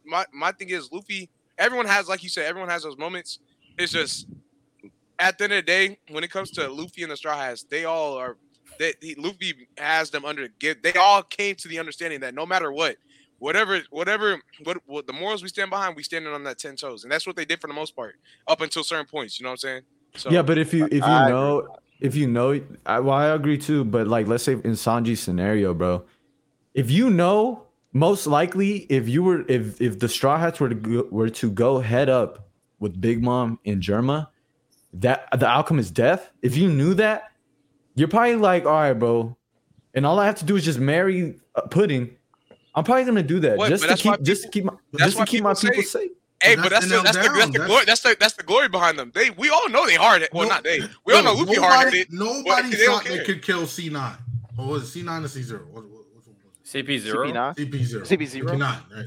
My 0.05 0.25
my 0.33 0.53
thing 0.53 0.71
is 0.71 0.91
Luffy. 0.93 1.29
Everyone 1.59 1.87
has, 1.87 2.09
like 2.09 2.23
you 2.23 2.29
said, 2.29 2.47
everyone 2.47 2.69
has 2.69 2.83
those 2.83 2.99
moments. 2.99 3.39
It's 3.79 3.93
just 3.93 4.27
at 5.19 5.39
the 5.39 5.45
end 5.45 5.53
of 5.55 5.57
the 5.59 5.63
day, 5.63 5.99
when 6.11 6.25
it 6.25 6.31
comes 6.31 6.51
to 6.53 6.69
Luffy 6.69 7.03
and 7.03 7.11
the 7.11 7.17
Straw 7.17 7.37
Hats, 7.37 7.65
they 7.65 7.85
all 7.85 8.15
are. 8.15 8.37
They, 8.79 8.93
he, 9.01 9.15
Luffy 9.15 9.69
has 9.79 10.11
them 10.11 10.25
under. 10.25 10.49
Give 10.59 10.81
they 10.83 10.93
all 10.95 11.23
came 11.23 11.55
to 11.57 11.69
the 11.69 11.79
understanding 11.79 12.21
that 12.21 12.35
no 12.35 12.45
matter 12.45 12.73
what, 12.73 12.97
whatever, 13.39 13.81
whatever, 13.91 14.39
what, 14.65 14.79
what 14.87 15.07
the 15.07 15.13
morals 15.13 15.43
we 15.43 15.49
stand 15.49 15.71
behind, 15.71 15.97
we 15.97 16.03
standing 16.03 16.33
on 16.33 16.45
that 16.45 16.59
ten 16.59 16.77
toes, 16.77 17.05
and 17.05 17.13
that's 17.13 17.27
what 17.27 17.37
they 17.37 17.45
did 17.45 17.61
for 17.61 17.69
the 17.69 17.75
most 17.75 17.97
part, 17.97 18.17
up 18.47 18.61
until 18.61 18.85
certain 18.85 19.07
points. 19.07 19.41
You 19.41 19.45
know 19.45 19.51
what 19.51 19.65
I'm 19.65 19.69
saying? 19.69 19.83
So 20.17 20.31
yeah, 20.31 20.43
but 20.43 20.59
if 20.59 20.75
you 20.75 20.87
if 20.87 20.93
you 20.93 21.03
I 21.03 21.29
agree 21.29 21.33
know 21.33 21.69
if 22.01 22.15
you 22.15 22.27
know, 22.29 22.61
I, 22.85 23.01
well, 23.01 23.15
I 23.17 23.27
agree 23.29 23.59
too. 23.59 23.85
But 23.85 24.07
like, 24.07 24.27
let's 24.27 24.45
say 24.45 24.53
in 24.53 24.73
Sanji's 24.73 25.21
scenario, 25.21 25.75
bro, 25.75 26.05
if 26.75 26.91
you 26.91 27.11
know, 27.11 27.67
most 27.93 28.27
likely, 28.27 28.87
if 28.91 29.09
you 29.09 29.23
were 29.23 29.45
if 29.49 29.81
if 29.81 29.99
the 29.99 30.09
Straw 30.09 30.39
Hats 30.39 30.61
were 30.61 30.69
to 30.69 30.75
go, 30.75 31.09
were 31.11 31.31
to 31.31 31.51
go 31.51 31.81
head 31.81 32.09
up 32.09 32.49
with 32.79 33.01
Big 33.01 33.23
Mom 33.23 33.59
and 33.65 33.83
Germa, 33.83 34.29
that 34.95 35.29
the 35.39 35.47
outcome 35.47 35.79
is 35.79 35.91
death. 35.91 36.31
If 36.43 36.57
you 36.57 36.69
knew 36.69 36.95
that, 36.95 37.33
you're 37.95 38.09
probably 38.09 38.37
like, 38.37 38.67
all 38.67 38.73
right, 38.73 38.93
bro, 38.93 39.37
and 39.95 40.05
all 40.05 40.19
I 40.19 40.27
have 40.27 40.39
to 40.41 40.45
do 40.45 40.57
is 40.57 40.65
just 40.65 40.79
marry 40.79 41.37
Pudding. 41.71 42.17
I'm 42.75 42.85
probably 42.85 43.05
gonna 43.05 43.23
do 43.23 43.41
that 43.41 43.59
just 43.71 43.85
to 43.85 43.97
keep 43.97 44.23
just 44.23 44.43
to 44.43 44.49
keep 44.51 44.65
my 44.65 44.75
just 44.99 45.17
to 45.17 45.25
keep 45.25 45.43
my 45.43 45.55
people 45.55 45.71
people 45.71 45.83
say- 45.85 46.09
safe. 46.09 46.11
Hey, 46.43 46.55
But 46.57 46.63
but 46.65 46.69
that's 46.71 46.87
that's 46.89 46.91
the 46.91 46.97
the, 46.99 47.03
that's 47.03 47.17
the, 47.17 47.35
that's 47.35 47.51
the 47.51 47.59
glory. 47.67 47.85
That's 47.87 48.01
the 48.03 48.17
that's 48.21 48.35
the 48.35 48.43
glory 48.43 48.69
behind 48.69 48.99
them. 48.99 49.11
They 49.15 49.31
we 49.31 49.49
all 49.51 49.69
know 49.71 49.87
they 49.87 49.95
hard. 49.95 50.29
Well, 50.33 50.45
No- 50.47 50.55
not 50.55 50.65
they. 50.65 50.81
We 51.05 51.15
all 51.15 51.23
know 51.23 51.33
No, 51.35 51.41
Luffy 51.41 51.55
hard 51.61 51.87
nobody, 51.87 52.07
nobody 52.11 52.71
they 52.77 52.87
thought 52.87 53.05
they 53.05 53.25
could 53.25 53.43
kill 53.43 53.63
C9. 53.63 54.19
Or 54.59 54.67
was 54.69 54.95
it 54.97 55.05
C9 55.05 55.25
or 55.25 55.29
C0? 55.29 55.67
What, 55.67 55.85
what, 55.85 56.05
which 56.15 56.27
one 56.27 56.37
was 56.45 56.55
CP 56.65 56.99
zero. 56.99 57.27
CP9. 57.29 57.57
CP0. 57.57 58.01
CP0? 58.03 58.43
CP9, 58.43 58.61
right? 58.97 59.07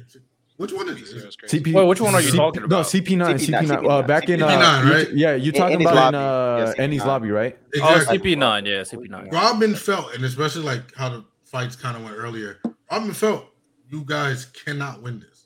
Which 0.57 0.73
one 0.73 0.89
is 0.89 1.13
it? 1.13 1.35
CP, 1.47 1.73
Wait, 1.73 1.87
which 1.87 2.01
one 2.01 2.13
are 2.15 2.21
you 2.21 2.31
CP 2.31 2.35
talking 2.35 2.63
about? 2.63 2.75
No, 2.77 2.81
CP9, 2.81 3.35
CP9, 3.35 3.67
CP9. 3.67 3.89
Uh, 3.89 4.01
back 4.05 4.27
in 4.27 4.41
uh, 4.43 4.47
CP9, 4.49 4.85
you- 4.85 4.91
right? 4.93 5.09
yeah, 5.13 5.35
you 5.35 5.51
talking 5.53 5.79
Enies 5.79 5.81
about 5.91 6.13
in 6.13 6.19
lobby. 6.19 6.71
uh, 6.71 6.73
Yeah, 6.77 6.87
Enies 6.87 7.05
lobby, 7.05 7.31
right? 7.31 7.57
Oh, 7.81 7.95
Exactly. 7.95 8.35
CP9. 8.35 8.65
Yeah, 8.67 8.81
CP9. 8.81 9.31
Robin 9.31 9.73
felt, 9.75 10.13
and 10.15 10.25
especially 10.25 10.63
like 10.63 10.93
how 10.95 11.09
the 11.09 11.23
fights 11.45 11.75
kind 11.77 11.95
of 11.95 12.03
went 12.03 12.17
earlier, 12.17 12.57
Robin 12.91 13.13
felt 13.13 13.45
you 13.89 14.03
guys 14.05 14.45
cannot 14.45 15.01
win 15.01 15.19
this. 15.21 15.38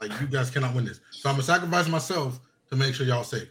Like 0.00 0.18
you 0.20 0.26
guys 0.26 0.50
cannot 0.50 0.74
win 0.74 0.84
this. 0.86 1.00
So 1.10 1.28
I'm 1.28 1.34
gonna 1.34 1.42
sacrifice 1.42 1.86
myself 1.88 2.40
to 2.70 2.76
make 2.76 2.94
sure 2.94 3.06
y'all 3.06 3.22
safe. 3.24 3.48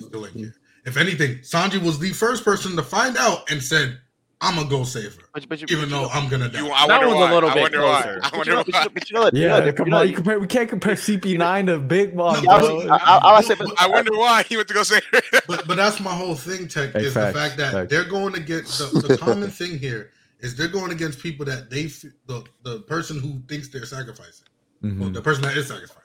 Still 0.00 0.26
ain't 0.26 0.34
here. 0.34 0.54
If 0.86 0.96
anything, 0.96 1.38
Sanji 1.40 1.82
was 1.82 1.98
the 1.98 2.10
first 2.10 2.44
person 2.44 2.74
to 2.76 2.82
find 2.82 3.16
out 3.18 3.50
and 3.50 3.62
said, 3.62 3.98
"I'm 4.40 4.56
gonna 4.56 4.70
go 4.70 4.84
save 4.84 5.14
her," 5.16 5.22
But, 5.34 5.46
but 5.50 5.60
you, 5.60 5.66
even 5.76 5.90
though 5.90 6.08
I'm 6.08 6.30
gonna 6.30 6.48
die. 6.48 6.60
You, 6.60 6.70
I 6.72 6.86
That 6.86 7.00
wonder 7.02 7.14
one's 7.16 7.30
a 7.30 7.34
little 7.34 7.50
I 7.50 7.54
bit 7.54 7.60
wonder 7.62 7.78
closer. 7.78 7.92
why. 7.92 8.26
I 8.26 8.30
but 8.30 8.32
you 8.32 8.38
wonder 8.38 8.52
know, 8.52 8.64
but 8.64 8.66
you 8.66 8.72
why. 8.72 8.86
but 8.94 9.10
you 9.10 9.14
know, 9.16 9.24
that- 9.24 9.34
you 9.34 9.40
know, 9.48 9.54
Yeah, 9.56 9.60
that- 9.60 9.76
come 9.76 9.86
you 9.86 9.90
know, 9.90 9.98
on. 10.00 10.08
You 10.08 10.14
compare. 10.14 10.40
We 10.40 10.46
can't 10.46 10.68
compare 10.70 10.94
CP9 10.96 11.66
to 11.66 11.78
Big 11.78 12.14
Mom, 12.14 12.42
Yeah, 12.42 12.50
I 12.52 12.58
bro. 12.60 12.74
was- 12.76 12.86
I- 12.88 12.96
I- 12.96 13.34
I 13.36 13.40
said, 13.42 13.58
but- 13.58 13.74
I 13.80 13.86
wonder 13.86 14.12
why 14.16 14.42
he 14.44 14.56
went 14.56 14.68
to 14.68 14.74
go 14.74 14.82
say. 14.84 15.00
but 15.46 15.66
but 15.68 15.76
that's 15.76 16.00
my 16.00 16.14
whole 16.14 16.34
thing, 16.34 16.68
Tech, 16.68 16.92
Hey, 16.94 17.04
is 17.04 17.12
facts, 17.14 17.34
the 17.34 17.38
fact 17.38 17.56
that 17.58 17.72
facts. 17.72 17.90
they're 17.90 18.04
going 18.08 18.34
against 18.34 18.78
the, 18.78 18.98
the 19.08 19.18
common 19.18 19.50
thing 19.60 19.78
here 19.78 20.10
is 20.40 20.56
they're 20.56 20.68
going 20.68 20.90
against 20.90 21.20
people 21.20 21.44
that 21.46 21.68
they 21.70 21.84
the 22.26 22.42
the 22.62 22.80
person 22.88 23.20
who 23.20 23.40
thinks 23.46 23.68
they're 23.68 23.84
sacrificing, 23.86 24.46
Mhm. 24.82 24.98
well, 24.98 25.10
the 25.10 25.22
person 25.22 25.42
that 25.42 25.56
is 25.56 25.68
sacrificing, 25.68 26.02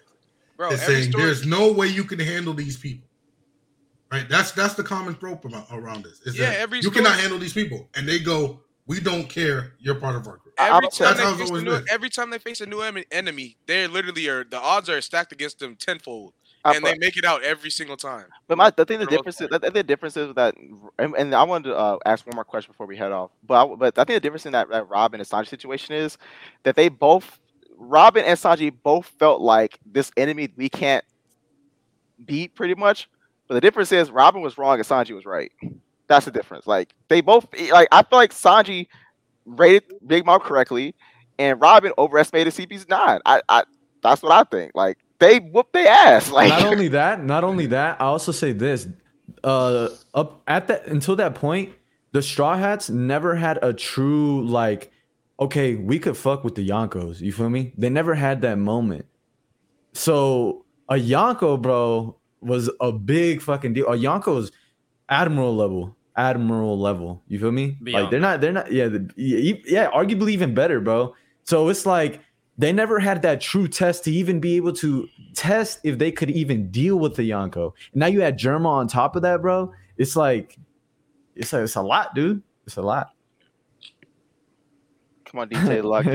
Bro, 0.56 0.72
is 0.72 0.82
saying 0.82 1.12
story. 1.12 1.26
there's 1.26 1.46
no 1.46 1.72
way 1.72 1.88
you 1.88 2.04
can 2.04 2.20
handle 2.20 2.54
these 2.54 2.78
people. 2.78 3.08
Right? 4.12 4.28
That's 4.30 4.52
that's 4.52 4.74
the 4.76 4.84
common 4.84 5.16
trope 5.16 5.44
around 5.72 6.04
this. 6.04 6.22
Is 6.22 6.38
Yeah, 6.38 6.52
that 6.52 6.60
every 6.60 6.80
you 6.80 6.92
cannot 6.92 7.20
handle 7.20 7.38
these 7.40 7.54
people, 7.54 7.90
and 7.96 8.08
they 8.08 8.20
go, 8.20 8.62
"We 8.86 9.02
don't 9.02 9.28
care. 9.28 9.74
You're 9.80 9.96
part 9.96 10.16
of 10.16 10.26
our 10.28 10.38
group." 10.38 10.54
Every 10.58 10.88
I- 10.88 10.90
time, 10.90 11.18
that's 11.18 11.20
they 11.20 11.46
face 11.46 11.50
a 11.50 11.62
new, 11.62 11.72
been. 11.72 11.86
every 11.90 12.10
time 12.10 12.30
they 12.30 12.38
face 12.40 12.62
a 12.62 12.66
new 12.66 12.82
enemy, 13.12 13.58
they 13.66 13.86
literally 13.88 14.28
are 14.30 14.46
the 14.46 14.58
odds 14.60 14.90
are 14.90 15.02
stacked 15.02 15.34
against 15.34 15.60
them 15.60 15.76
tenfold, 15.76 16.34
I- 16.64 16.76
and 16.76 16.86
they 16.86 16.98
make 16.98 17.18
it 17.18 17.26
out 17.26 17.44
every 17.44 17.70
single 17.70 17.98
time. 17.98 18.28
But 18.48 18.58
my 18.58 18.70
the 18.70 18.86
thing, 18.86 19.00
the 19.00 19.06
For 19.06 19.10
the 19.12 19.16
most 19.18 19.26
difference 19.38 19.42
is, 19.42 19.48
I 19.52 19.60
think 19.60 19.74
the 19.74 19.84
difference 19.84 20.16
is 20.16 20.34
that, 20.36 20.56
and, 21.00 21.14
and 21.18 21.36
I 21.36 21.44
wanted 21.44 21.70
to 21.72 21.76
uh, 21.78 21.98
ask 22.06 22.26
one 22.26 22.36
more 22.36 22.46
question 22.46 22.72
before 22.72 22.88
we 22.88 22.96
head 22.96 23.12
off. 23.12 23.32
But 23.46 23.56
I, 23.56 23.76
but 23.76 24.00
I 24.00 24.06
think 24.06 24.16
the 24.16 24.20
difference 24.22 24.46
in 24.46 24.54
that, 24.54 24.70
that 24.70 24.88
Robin 24.88 25.20
and 25.20 25.28
Sanji 25.30 25.50
situation 25.50 25.96
is 25.96 26.18
that 26.64 26.78
they 26.78 26.88
both, 26.88 27.40
Robin 27.78 28.26
and 28.26 28.38
Sanji 28.38 28.74
both 28.84 29.06
felt 29.20 29.42
like 29.42 29.80
this 29.86 30.12
enemy 30.18 30.50
we 30.58 30.68
can't 30.68 31.06
beat 32.26 32.56
pretty 32.56 32.76
much. 32.76 33.10
But 33.48 33.56
the 33.56 33.62
difference 33.62 33.92
is 33.92 34.12
Robin 34.12 34.42
was 34.42 34.58
wrong 34.58 34.78
and 34.78 34.88
Sanji 34.88 35.16
was 35.16 35.26
right. 35.26 35.52
That's 36.08 36.26
the 36.26 36.32
difference. 36.32 36.68
Like 36.68 36.94
they 37.08 37.22
both 37.22 37.48
like 37.72 37.88
I 37.92 38.04
feel 38.04 38.20
like 38.20 38.34
Sanji 38.34 38.88
rated 39.46 39.84
Big 40.06 40.26
Mom 40.26 40.40
correctly, 40.40 40.96
and 41.40 41.60
Robin 41.62 41.94
overestimated 41.98 42.54
CP's 42.54 42.88
nine. 42.90 43.20
I, 43.26 43.42
I 43.48 43.64
that's 44.02 44.22
what 44.22 44.32
I 44.32 44.44
think. 44.44 44.72
Like 44.76 44.98
they 45.20 45.40
whooped 45.40 45.74
their 45.74 45.88
ass. 45.88 46.32
Like 46.38 46.50
not 46.50 46.64
only 46.66 46.90
that, 46.90 47.24
not 47.24 47.44
only 47.44 47.68
that, 47.68 48.02
I 48.02 48.06
also 48.06 48.32
say 48.32 48.52
this. 48.52 48.88
Uh 49.44 49.90
up 50.14 50.42
at 50.48 50.68
that 50.68 50.88
until 50.88 51.16
that 51.18 51.36
point, 51.36 51.74
the 52.12 52.22
Straw 52.22 52.58
Hats 52.58 52.90
never 52.90 53.36
had 53.36 53.60
a 53.62 53.74
true 53.74 54.46
like, 54.48 54.92
okay, 55.40 55.76
we 55.76 56.00
could 56.00 56.18
fuck 56.18 56.44
with 56.44 56.56
the 56.56 56.68
Yonkos. 56.68 57.22
You 57.22 57.32
feel 57.32 57.50
me? 57.50 57.74
They 57.78 57.90
never 57.90 58.16
had 58.16 58.42
that 58.42 58.58
moment. 58.58 59.06
So 59.94 60.66
a 60.90 60.96
Yonko, 60.96 61.62
bro, 61.62 62.16
was 62.42 62.70
a 62.80 62.92
big 62.92 63.42
fucking 63.42 63.74
deal. 63.74 63.88
A 63.88 63.98
Yonko's 63.98 64.52
admiral 65.10 65.56
level. 65.56 65.96
Admiral 66.16 66.80
level. 66.80 67.22
You 67.28 67.40
feel 67.40 67.52
me? 67.52 67.78
Like 67.82 68.10
they're 68.10 68.20
not, 68.20 68.42
they're 68.42 68.52
not, 68.52 68.72
yeah, 68.72 68.88
the, 68.88 69.10
yeah, 69.16 69.54
yeah, 69.66 69.92
arguably 69.92 70.32
even 70.32 70.54
better, 70.54 70.80
bro. 70.80 71.16
So 71.44 71.70
it's 71.70 71.86
like 71.86 72.22
they 72.58 72.74
never 72.74 73.00
had 73.00 73.22
that 73.22 73.40
true 73.40 73.68
test 73.68 74.04
to 74.06 74.12
even 74.12 74.40
be 74.40 74.56
able 74.56 74.74
to 74.74 75.08
test 75.36 75.80
if 75.84 76.00
they 76.00 76.12
could 76.12 76.32
even 76.32 76.72
deal 76.72 76.98
with 76.98 77.16
the 77.16 77.30
Yonko. 77.30 77.74
And 77.94 78.00
now 78.00 78.08
you 78.08 78.22
had 78.22 78.40
Germa 78.40 78.66
on 78.66 78.88
top 78.88 79.16
of 79.16 79.22
that, 79.22 79.42
bro. 79.42 79.72
It's 79.98 80.16
like 80.16 80.58
it's 81.36 81.54
a, 81.54 81.64
it's 81.64 81.76
a 81.76 81.82
lot, 81.82 82.16
dude. 82.16 82.42
It's 82.66 82.78
a 82.78 82.82
lot. 82.82 83.12
Come 85.38 85.42
on, 85.42 85.50
DJ 85.50 85.84
Luck. 85.84 86.06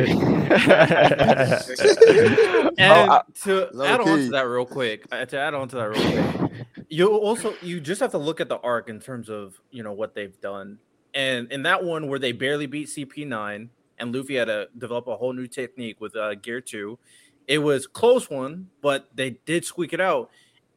And 2.79 2.81
Oh, 2.81 3.13
I- 3.13 3.23
to 3.45 3.69
Low 3.73 3.85
add 3.85 4.01
on 4.01 4.07
to 4.07 4.17
key. 4.17 4.29
that 4.31 4.43
real 4.49 4.65
quick, 4.67 5.05
uh, 5.13 5.25
to 5.27 5.39
add 5.39 5.55
on 5.55 5.69
to 5.69 5.77
that 5.77 5.91
real 5.91 6.49
quick, 6.49 6.67
you 6.89 7.07
also 7.09 7.55
you 7.63 7.81
just 7.81 8.01
have 8.01 8.11
to 8.13 8.19
look 8.19 8.41
at 8.41 8.49
the 8.49 8.57
arc 8.59 8.89
in 8.89 8.99
terms 8.99 9.29
of 9.29 9.61
you 9.71 9.83
know 9.83 9.93
what 9.93 10.15
they've 10.15 10.39
done. 10.41 10.79
And 11.15 11.53
in 11.53 11.63
that 11.65 11.85
one 11.85 12.09
where 12.09 12.19
they 12.19 12.33
barely 12.33 12.67
beat 12.67 12.89
CP9 12.89 13.69
and 13.99 14.15
Luffy 14.15 14.37
had 14.37 14.47
to 14.47 14.69
develop 14.77 15.07
a 15.07 15.17
whole 15.17 15.35
new 15.35 15.47
technique 15.47 16.01
with 16.01 16.17
uh, 16.17 16.35
Gear 16.37 16.61
2, 16.63 16.99
it 17.47 17.59
was 17.59 17.87
close 17.87 18.31
one, 18.31 18.69
but 18.81 19.09
they 19.15 19.31
did 19.45 19.65
squeak 19.67 19.93
it 19.93 20.01
out. 20.01 20.31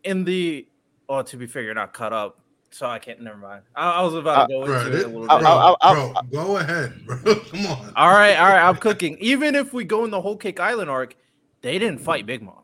In 0.03 0.25
the 0.25 0.67
oh, 1.09 1.21
to 1.23 1.37
be 1.37 1.47
fair, 1.47 1.63
you're 1.63 1.73
not 1.73 1.93
caught 1.93 2.13
up, 2.13 2.39
so 2.71 2.85
I 2.87 2.99
can't. 2.99 3.21
Never 3.21 3.37
mind. 3.37 3.63
I, 3.75 3.91
I 3.91 4.01
was 4.01 4.13
about 4.13 4.47
to 4.49 4.53
go 4.53 4.65
Bro, 4.65 4.77
into 4.79 4.89
this- 4.91 5.01
it 5.01 5.05
a 5.05 5.09
little 5.09 5.27
bro, 5.27 5.37
bit. 5.37 5.45
I- 5.47 5.75
I- 5.81 5.93
bro, 5.93 6.13
go 6.31 6.57
ahead, 6.57 6.93
bro. 7.05 7.17
Come 7.35 7.65
on. 7.67 7.93
All 7.95 8.09
right, 8.11 8.35
all 8.35 8.47
right, 8.47 8.67
I'm 8.67 8.75
cooking. 8.77 9.17
Even 9.19 9.55
if 9.55 9.73
we 9.73 9.83
go 9.83 10.03
in 10.05 10.11
the 10.11 10.21
whole 10.21 10.37
Cake 10.37 10.59
Island 10.59 10.89
arc, 10.89 11.15
they 11.61 11.79
didn't 11.79 11.99
fight 11.99 12.25
Big 12.25 12.41
Mom. 12.41 12.61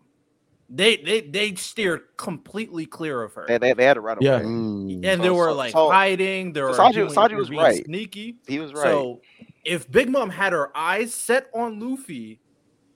They 0.73 0.97
they 0.97 1.21
they 1.21 1.55
steered 1.55 2.01
completely 2.17 2.85
clear 2.85 3.21
of 3.23 3.33
her. 3.33 3.45
they, 3.47 3.57
they, 3.57 3.73
they 3.73 3.83
had 3.83 3.95
to 3.95 3.99
run 4.01 4.17
away. 4.17 4.25
Yeah. 4.25 4.39
Mm. 4.39 5.05
and 5.05 5.21
they 5.21 5.29
were 5.29 5.49
so- 5.49 5.53
like 5.55 5.71
so- 5.73 5.89
hiding. 5.91 6.53
They 6.53 6.61
so 6.61 6.67
were 6.67 6.73
Sanji- 6.73 6.93
doing- 6.93 7.11
Sanji 7.13 7.35
was 7.35 7.49
being 7.49 7.61
right. 7.61 7.83
Sneaky. 7.85 8.37
He 8.47 8.59
was 8.59 8.73
right. 8.73 8.83
So 8.83 9.21
if 9.65 9.91
Big 9.91 10.09
Mom 10.09 10.29
had 10.29 10.53
her 10.53 10.75
eyes 10.75 11.13
set 11.13 11.47
on 11.53 11.79
Luffy 11.79 12.39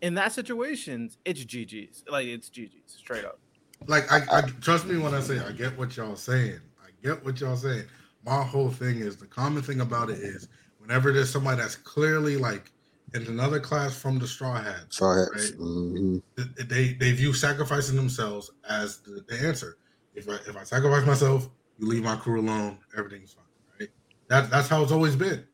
in 0.01 0.13
that 0.15 0.31
situation, 0.31 1.09
it's 1.25 1.43
GG's. 1.43 2.03
Like 2.09 2.27
it's 2.27 2.49
GG's 2.49 2.93
straight 2.97 3.25
up. 3.25 3.39
Like 3.87 4.09
I, 4.09 4.21
I 4.31 4.41
trust 4.61 4.85
me 4.85 4.97
when 4.97 5.13
I 5.13 5.19
say 5.19 5.39
I 5.39 5.51
get 5.51 5.77
what 5.77 5.97
y'all 5.97 6.15
saying. 6.15 6.59
Get 7.05 7.23
what 7.23 7.39
y'all 7.39 7.55
saying. 7.55 7.83
My 8.25 8.41
whole 8.41 8.71
thing 8.71 8.97
is 8.97 9.15
the 9.15 9.27
common 9.27 9.61
thing 9.61 9.81
about 9.81 10.09
it 10.09 10.17
is 10.17 10.47
whenever 10.79 11.11
there's 11.13 11.29
somebody 11.29 11.61
that's 11.61 11.75
clearly 11.75 12.35
like 12.35 12.71
in 13.13 13.27
another 13.27 13.59
class 13.59 13.95
from 13.95 14.17
the 14.17 14.25
straw 14.27 14.55
hats, 14.55 14.95
Straw 14.95 15.13
hats. 15.15 15.51
right? 15.51 15.59
Mhm. 15.59 16.23
they 16.67 16.93
they 16.93 17.11
view 17.11 17.31
sacrificing 17.31 17.95
themselves 17.95 18.49
as 18.67 18.97
the, 19.01 19.23
the 19.27 19.39
answer. 19.39 19.77
if 20.15 20.27
I 20.27 20.33
if 20.49 20.57
I 20.57 20.63
sacrifice 20.63 21.05
myself, 21.05 21.47
you 21.77 21.87
leave 21.87 22.03
my 22.03 22.15
crew 22.15 22.41
alone, 22.41 22.79
everything's 22.97 23.33
fine, 23.33 23.45
right? 23.79 23.89
That 24.29 24.49
that's 24.49 24.67
how 24.67 24.81
it's 24.81 24.91
always 24.91 25.15
been. 25.15 25.45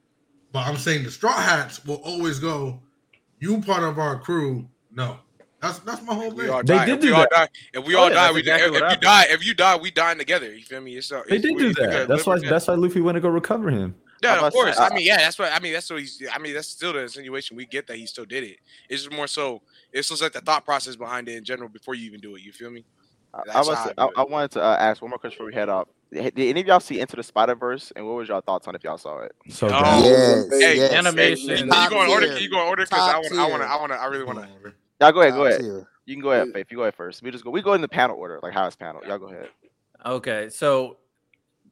But 0.54 0.68
I'm 0.68 0.78
saying 0.78 1.04
the 1.04 1.12
Straw 1.12 1.34
Hats 1.34 1.84
will 1.84 2.02
always 2.06 2.40
go. 2.40 2.80
You 3.40 3.60
part 3.62 3.84
of 3.84 4.00
our 4.00 4.18
crew? 4.20 4.70
No, 4.90 5.18
that's 5.62 5.80
that's 5.80 6.02
my 6.04 6.14
whole 6.14 6.32
thing. 6.32 6.50
all 6.50 6.64
They 6.64 6.76
die. 6.76 6.86
did 6.86 6.96
if 6.96 7.02
do 7.02 7.08
we 7.08 7.14
all 7.14 7.20
that. 7.22 7.30
die, 7.32 7.48
if 7.74 7.86
we 7.86 7.96
Oh, 7.96 8.00
all 8.00 8.10
yeah, 8.10 8.16
die, 8.16 8.32
we 8.32 8.40
exactly 8.40 8.78
if, 8.78 8.84
if 8.84 8.92
you 8.92 8.98
die, 8.98 9.26
if 9.30 9.46
you 9.46 9.54
die, 9.54 9.76
we 9.78 9.92
dying 9.92 10.18
together. 10.18 10.54
You 10.54 10.64
feel 10.64 10.82
me? 10.82 10.98
It's, 10.98 11.12
uh, 11.12 11.22
They 11.30 11.36
it's- 11.38 11.42
did 11.42 11.56
we 11.56 11.74
do 11.74 11.74
that. 11.88 12.08
That's 12.08 12.26
why. 12.26 12.36
or. 12.36 12.40
That's 12.40 12.68
why 12.68 12.74
Luffy 12.76 13.02
went 13.02 13.16
to 13.16 13.20
go 13.22 13.30
recover 13.30 13.70
him. 13.70 13.96
Yeah, 14.24 14.34
of 14.34 14.38
about 14.40 14.46
to 14.50 14.52
say, 14.52 14.64
course. 14.64 14.78
I 14.78 14.88
I- 14.88 14.94
mean, 14.96 15.06
yeah, 15.06 15.18
that's 15.18 15.40
what 15.40 15.52
I 15.52 15.60
mean. 15.60 15.74
That's 15.74 15.90
what 15.90 16.00
he's. 16.00 16.22
I 16.34 16.38
mean, 16.40 16.54
that's 16.54 16.68
still 16.68 16.94
the 16.94 17.00
insinuation 17.00 17.58
we 17.58 17.66
get 17.66 17.88
that 17.88 17.98
he 17.98 18.06
still 18.06 18.26
did 18.26 18.44
it. 18.44 18.58
It's 18.90 19.04
just 19.04 19.16
more 19.16 19.28
so. 19.28 19.62
It's 19.92 20.10
just 20.10 20.22
like 20.22 20.34
the 20.34 20.42
thought 20.42 20.66
process 20.66 20.96
behind 20.96 21.28
it 21.30 21.36
in 21.38 21.44
general 21.44 21.70
before 21.70 21.96
you 21.96 22.06
even 22.06 22.20
do 22.20 22.36
it. 22.36 22.42
You 22.42 22.52
feel 22.52 22.70
me? 22.70 22.84
I, 23.34 23.40
I, 23.54 23.60
was, 23.60 23.70
I 23.70 23.74
I, 23.74 23.86
do 23.86 23.92
it. 23.92 24.10
I 24.18 24.24
wanted 24.24 24.52
to 24.52 24.62
uh, 24.64 24.76
ask 24.80 25.02
one 25.02 25.10
more 25.10 25.18
question 25.18 25.38
before 25.38 25.48
we 25.48 25.54
head 25.54 25.70
off. 25.70 25.88
Did 26.12 26.38
any 26.38 26.60
of 26.62 26.68
y'all 26.68 26.80
see 26.82 27.00
Into 27.00 27.16
the 27.16 27.24
Spider 27.24 27.56
Verse, 27.56 27.94
and 27.96 28.06
what 28.06 28.16
was 28.16 28.28
y'all 28.28 28.42
thoughts 28.42 28.68
on 28.68 28.76
if 28.76 28.84
y'all 28.84 28.98
saw 28.98 29.20
it? 29.20 29.32
So 29.50 29.70
Oh. 29.72 30.04
Yes, 30.04 30.50
Hey, 30.62 30.76
yes. 30.78 30.92
animation. 30.92 31.48
Can 31.56 31.66
you 31.68 31.72
Top 31.72 31.90
go 31.90 32.04
in 32.04 32.10
order? 32.10 32.38
you 32.38 32.50
go 32.50 32.62
in 32.62 32.68
order? 32.68 32.84
Because 32.84 33.00
I 33.00 33.18
want. 33.18 33.32
I 33.34 33.48
want. 33.48 33.62
tier. 33.62 33.70
I 33.72 33.76
want. 33.78 33.92
To. 33.94 33.98
I 33.98 34.06
really 34.08 34.26
want 34.26 34.40
to. 34.40 34.74
Y'all 35.02 35.12
go 35.12 35.22
ahead. 35.22 35.34
Go 35.34 35.46
ahead. 35.46 35.60
tier. 35.60 35.88
You 36.06 36.16
can 36.16 36.22
go 36.22 36.32
ahead, 36.32 36.54
Faith. 36.54 36.68
You 36.70 36.78
go 36.78 36.84
ahead 36.84 36.94
first. 36.94 37.24
We 37.24 37.32
just 37.32 37.44
go. 37.44 37.50
We 37.50 37.64
go 37.64 37.74
in 37.74 37.82
the 37.82 37.88
panel 37.88 38.18
order, 38.18 38.40
like 38.44 38.54
how 38.54 38.68
it's 38.68 38.76
panel. 38.76 39.02
Y'all 39.08 39.18
go 39.18 39.30
ahead. 39.30 39.50
Okay, 40.06 40.50
so 40.50 40.98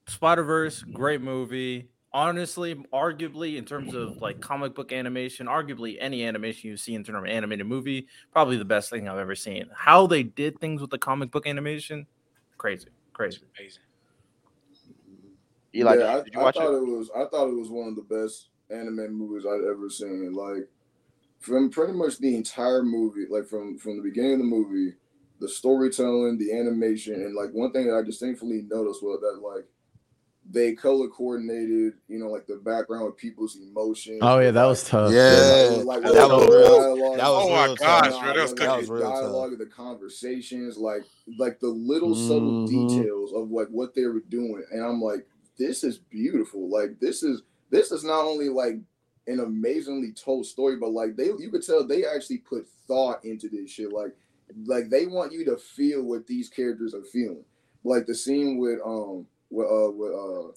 Spider 0.08 0.44
Verse, 0.44 0.82
great 0.82 1.22
movie. 1.22 1.90
Honestly, 2.12 2.74
arguably 2.92 3.58
in 3.58 3.66
terms 3.66 3.94
of 3.94 4.18
like 4.18 4.42
comic 4.42 4.74
book 4.74 4.92
animation, 4.92 5.46
arguably 5.46 5.98
any 6.00 6.26
animation 6.26 6.72
you 6.72 6.78
see 6.78 6.96
in 6.96 7.04
terms 7.04 7.20
of 7.20 7.24
an 7.26 7.30
animated 7.30 7.68
movie, 7.68 8.08
probably 8.32 8.58
the 8.58 8.66
best 8.66 8.90
thing 8.90 9.08
I've 9.08 9.20
ever 9.20 9.36
seen. 9.36 9.70
How 9.76 10.08
they 10.08 10.24
did 10.24 10.60
things 10.60 10.82
with 10.82 10.90
the 10.90 10.98
comic 10.98 11.30
book 11.30 11.46
animation, 11.46 12.08
crazy, 12.58 12.88
crazy. 13.14 13.42
Amazing. 13.60 13.84
Eli, 15.76 15.96
yeah, 15.98 16.16
I, 16.16 16.24
did 16.24 16.34
you 16.34 16.40
I 16.40 16.44
watch 16.44 16.56
thought 16.56 16.74
it? 16.74 16.78
it? 16.78 16.84
was 16.84 17.12
I 17.16 17.26
thought 17.26 17.48
it 17.48 17.56
was 17.56 17.70
one 17.70 17.90
of 17.90 17.96
the 17.96 18.02
best 18.02 18.50
anime 18.72 19.14
movies 19.14 19.46
I'd 19.46 19.70
ever 19.70 19.88
seen. 19.88 20.34
Like 20.34 20.68
from 21.40 21.70
pretty 21.70 21.94
much 21.94 22.18
the 22.20 22.36
entire 22.36 22.84
movie, 22.84 23.26
like 23.30 23.48
from 23.48 23.78
from 23.78 23.98
the 23.98 24.04
beginning 24.04 24.34
of 24.34 24.40
the 24.40 24.46
movie, 24.46 24.96
the 25.40 25.48
storytelling, 25.50 26.38
the 26.38 26.52
animation, 26.58 27.16
and 27.16 27.36
like 27.36 27.52
one 27.52 27.72
thing 27.72 27.88
that 27.88 27.96
I 27.98 28.04
distinctly 28.04 28.64
noticed 28.70 29.02
was 29.02 29.20
that 29.22 29.42
like 29.42 29.66
they 30.52 30.74
color 30.74 31.08
coordinated, 31.08 31.94
you 32.08 32.18
know, 32.18 32.28
like 32.28 32.48
the 32.48 32.56
background 32.58 33.06
with 33.06 33.18
people's 33.18 33.56
emotions. 33.58 34.20
Oh 34.22 34.40
yeah, 34.40 34.52
that 34.52 34.66
was 34.66 34.84
tough. 34.84 35.14
Yeah, 35.14 35.82
like, 35.86 36.04
like, 36.04 36.14
that 36.14 36.30
with 36.30 36.32
was 36.32 36.48
the 36.48 36.58
real. 36.58 37.16
That 37.18 37.30
was 37.30 37.46
Oh 37.46 37.50
my 37.50 37.76
gosh, 37.76 38.20
bro, 38.20 38.34
that 38.34 38.42
was 38.42 38.52
like, 38.52 38.60
That 38.60 38.72
the 38.74 38.80
was 38.80 38.90
real 38.90 39.10
dialogue, 39.10 39.50
tough. 39.52 39.60
the 39.60 39.66
conversations, 39.66 40.78
like 40.78 41.04
like 41.38 41.60
the 41.60 41.68
little 41.68 42.16
subtle 42.16 42.54
Mhm. 42.54 42.68
details 42.68 43.32
of 43.34 43.52
like 43.52 43.68
what 43.68 43.94
they 43.94 44.06
were 44.06 44.22
doing, 44.30 44.64
and 44.72 44.84
I'm 44.84 45.02
like, 45.02 45.28
this 45.58 45.84
is 45.84 46.00
beautiful. 46.00 46.70
Like 46.70 47.00
this 47.00 47.22
is 47.24 47.44
this 47.70 47.92
is 47.92 48.04
not 48.04 48.26
only 48.26 48.50
like 48.50 48.80
an 49.30 49.40
amazingly 49.40 50.12
told 50.12 50.46
story, 50.46 50.76
but 50.78 50.90
like 50.92 51.16
they 51.16 51.26
you 51.26 51.50
could 51.52 51.66
tell 51.66 51.86
they 51.86 52.06
actually 52.06 52.40
put 52.40 52.68
thought 52.88 53.24
into 53.24 53.48
this 53.50 53.70
shit. 53.72 53.94
Like 53.94 54.16
like 54.66 54.90
they 54.90 55.06
want 55.06 55.32
you 55.32 55.46
to 55.46 55.58
feel 55.58 56.04
what 56.04 56.26
these 56.28 56.50
characters 56.50 56.94
are 56.94 57.04
feeling. 57.04 57.46
Like 57.84 58.06
the 58.08 58.16
scene 58.16 58.58
with 58.58 58.80
um 58.86 59.28
with 59.50 59.68
uh 59.68 59.92
with 59.92 60.14
uh 60.14 60.52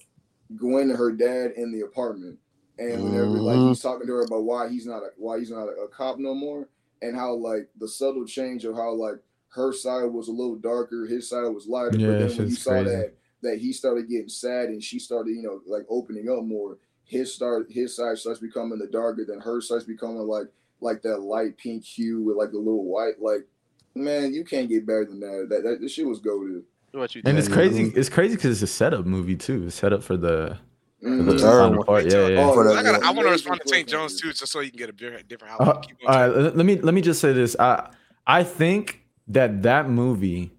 Gwen 0.55 0.89
and 0.89 0.97
her 0.97 1.11
dad 1.11 1.51
in 1.55 1.71
the 1.71 1.81
apartment, 1.81 2.37
and 2.79 3.03
whenever 3.03 3.39
like 3.41 3.59
Mhm. 3.59 3.69
he's 3.69 3.81
talking 3.81 4.07
to 4.07 4.13
her 4.13 4.23
about 4.23 4.43
why 4.43 4.67
he's 4.69 4.85
not 4.85 5.03
a, 5.03 5.09
why 5.17 5.39
he's 5.39 5.51
not 5.51 5.67
a, 5.67 5.83
a 5.83 5.87
cop 5.87 6.19
no 6.19 6.33
more, 6.33 6.67
and 7.01 7.15
how 7.15 7.33
like 7.33 7.69
the 7.79 7.87
subtle 7.87 8.25
change 8.25 8.65
of 8.65 8.75
how 8.75 8.93
like 8.93 9.19
her 9.49 9.71
side 9.71 10.05
was 10.05 10.27
a 10.27 10.31
little 10.31 10.55
darker, 10.55 11.05
his 11.05 11.29
side 11.29 11.47
was 11.47 11.67
lighter. 11.67 11.97
Yeah, 11.97 12.07
but 12.07 12.19
then 12.19 12.37
when 12.37 12.49
you 12.49 12.55
saw 12.55 12.71
crazy. 12.71 12.89
that 12.89 13.13
that 13.43 13.57
he 13.59 13.73
started 13.73 14.07
getting 14.09 14.29
sad 14.29 14.69
and 14.69 14.81
she 14.81 14.99
started 14.99 15.31
you 15.35 15.43
know 15.43 15.61
like 15.67 15.85
opening 15.89 16.29
up 16.29 16.43
more, 16.43 16.77
his 17.13 17.33
start 17.33 17.67
his 17.69 17.95
side 17.95 18.17
starts 18.17 18.39
becoming 18.39 18.79
the 18.79 18.87
darker, 18.87 19.23
then 19.27 19.39
her 19.39 19.61
starts 19.61 19.85
becoming 19.85 20.27
like 20.27 20.47
like 20.81 21.01
that 21.03 21.19
light 21.19 21.57
pink 21.57 21.83
hue 21.85 22.21
with 22.23 22.35
like 22.35 22.51
a 22.53 22.57
little 22.57 22.83
white. 22.85 23.21
Like 23.21 23.47
man, 23.95 24.33
you 24.33 24.43
can't 24.43 24.67
get 24.69 24.85
better 24.85 25.05
than 25.05 25.19
that. 25.21 25.47
That 25.49 25.63
that 25.63 25.81
this 25.81 25.91
shit 25.93 26.07
was 26.07 26.19
goaded. 26.19 26.63
What 26.91 27.15
you 27.15 27.21
And 27.25 27.37
it's 27.39 27.47
crazy. 27.47 27.91
It's 27.95 28.09
crazy 28.09 28.35
because 28.35 28.61
it's 28.61 28.71
a 28.71 28.73
setup 28.75 29.05
movie 29.05 29.35
too. 29.35 29.65
It's 29.67 29.75
set 29.75 29.93
up 29.93 30.03
for 30.03 30.15
the, 30.17 30.57
for 31.01 31.07
Mhm. 31.09 31.25
the 31.31 31.39
Third 31.39 31.85
part. 31.87 32.05
Yeah, 32.05 32.27
yeah. 32.27 32.39
Oh, 32.45 32.59
I 32.71 32.83
got. 32.83 32.95
I 33.01 33.07
yeah. 33.07 33.11
want 33.11 33.27
to 33.27 33.31
respond 33.31 33.61
to 33.61 33.63
Amazing 33.69 33.87
St. 33.87 33.89
Jones 33.89 34.21
too, 34.21 34.29
just 34.33 34.51
so 34.51 34.59
you 34.59 34.69
can 34.69 34.77
get 34.77 34.89
a 34.89 34.91
different, 34.91 35.27
different 35.27 35.53
Uh, 35.59 35.63
outlook. 35.63 35.87
Keep 35.87 35.97
all 36.07 36.13
going. 36.13 36.29
right, 36.31 36.37
let 36.43 36.57
let 36.57 36.65
me 36.65 36.75
let 36.81 36.93
me 36.93 37.01
just 37.01 37.19
say 37.19 37.33
this. 37.33 37.55
I 37.59 37.89
I 38.27 38.43
think 38.43 39.01
that 39.27 39.63
that 39.63 39.89
movie 39.89 40.51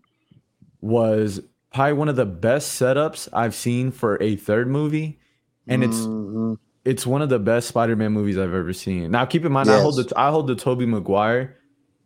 was 0.81 1.40
probably 1.72 1.93
one 1.94 2.09
of 2.09 2.16
the 2.16 2.26
best 2.26 2.81
setups 2.81 3.28
I've 3.32 3.55
seen 3.55 3.90
for 3.90 4.20
a 4.22 4.36
third 4.36 4.68
movie, 4.68 5.18
and 5.69 5.82
it's 5.85 5.97
Mhm. 5.99 6.59
it's 6.85 7.07
one 7.07 7.23
of 7.23 7.28
the 7.28 7.39
best 7.39 7.69
Spider-Man 7.69 8.12
movies 8.12 8.36
I've 8.39 8.53
ever 8.55 8.73
seen. 8.73 9.11
Now, 9.11 9.24
keep 9.24 9.45
in 9.45 9.53
mind, 9.53 9.70
I 9.70 9.81
hold 9.81 9.97
the 9.97 10.12
I 10.16 10.31
hold 10.31 10.47
the 10.47 10.55
Tobey 10.55 10.86
Maguire 10.86 11.57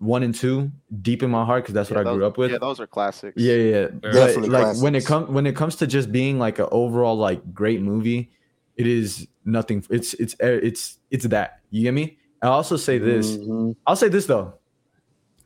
one 0.01 0.23
and 0.23 0.33
two 0.35 0.71
deep 1.03 1.25
in 1.25 1.31
my 1.31 1.45
heart 1.45 1.65
because 1.65 1.75
that's 1.75 1.91
Yeah, 1.91 1.97
what 1.97 2.07
I 2.07 2.15
grew 2.15 2.25
up 2.25 2.39
with. 2.39 2.53
Yeah, 2.53 2.59
those 2.59 2.79
are 2.79 2.87
classics. 2.87 3.35
Yeah, 3.37 3.55
yeah. 3.57 3.71
yeah. 3.81 3.87
But, 4.01 4.13
Definitely 4.13 4.49
like 4.51 4.77
when 4.81 4.95
it 4.95 5.01
classics. 5.05 5.07
comes 5.09 5.29
when 5.31 5.47
it 5.47 5.57
comes 5.57 5.77
to 5.77 5.87
just 5.89 6.13
being 6.13 6.39
like 6.39 6.59
an 6.61 6.69
overall 6.71 7.17
like 7.17 7.53
great 7.53 7.81
movie, 7.83 8.31
it 8.77 8.87
is 8.87 9.27
nothing. 9.45 9.85
It's 9.91 10.15
it's 10.15 10.37
eh, 10.41 10.61
it's 10.63 10.99
it's 11.11 11.27
that. 11.27 11.61
You 11.71 11.83
get 11.83 11.95
me? 11.95 12.17
I'll 12.43 12.53
also 12.53 12.77
say 12.77 12.99
this. 12.99 13.37
Mhm. 13.37 13.75
I'll 13.89 13.97
say 13.97 14.09
this 14.09 14.27
though. 14.27 14.55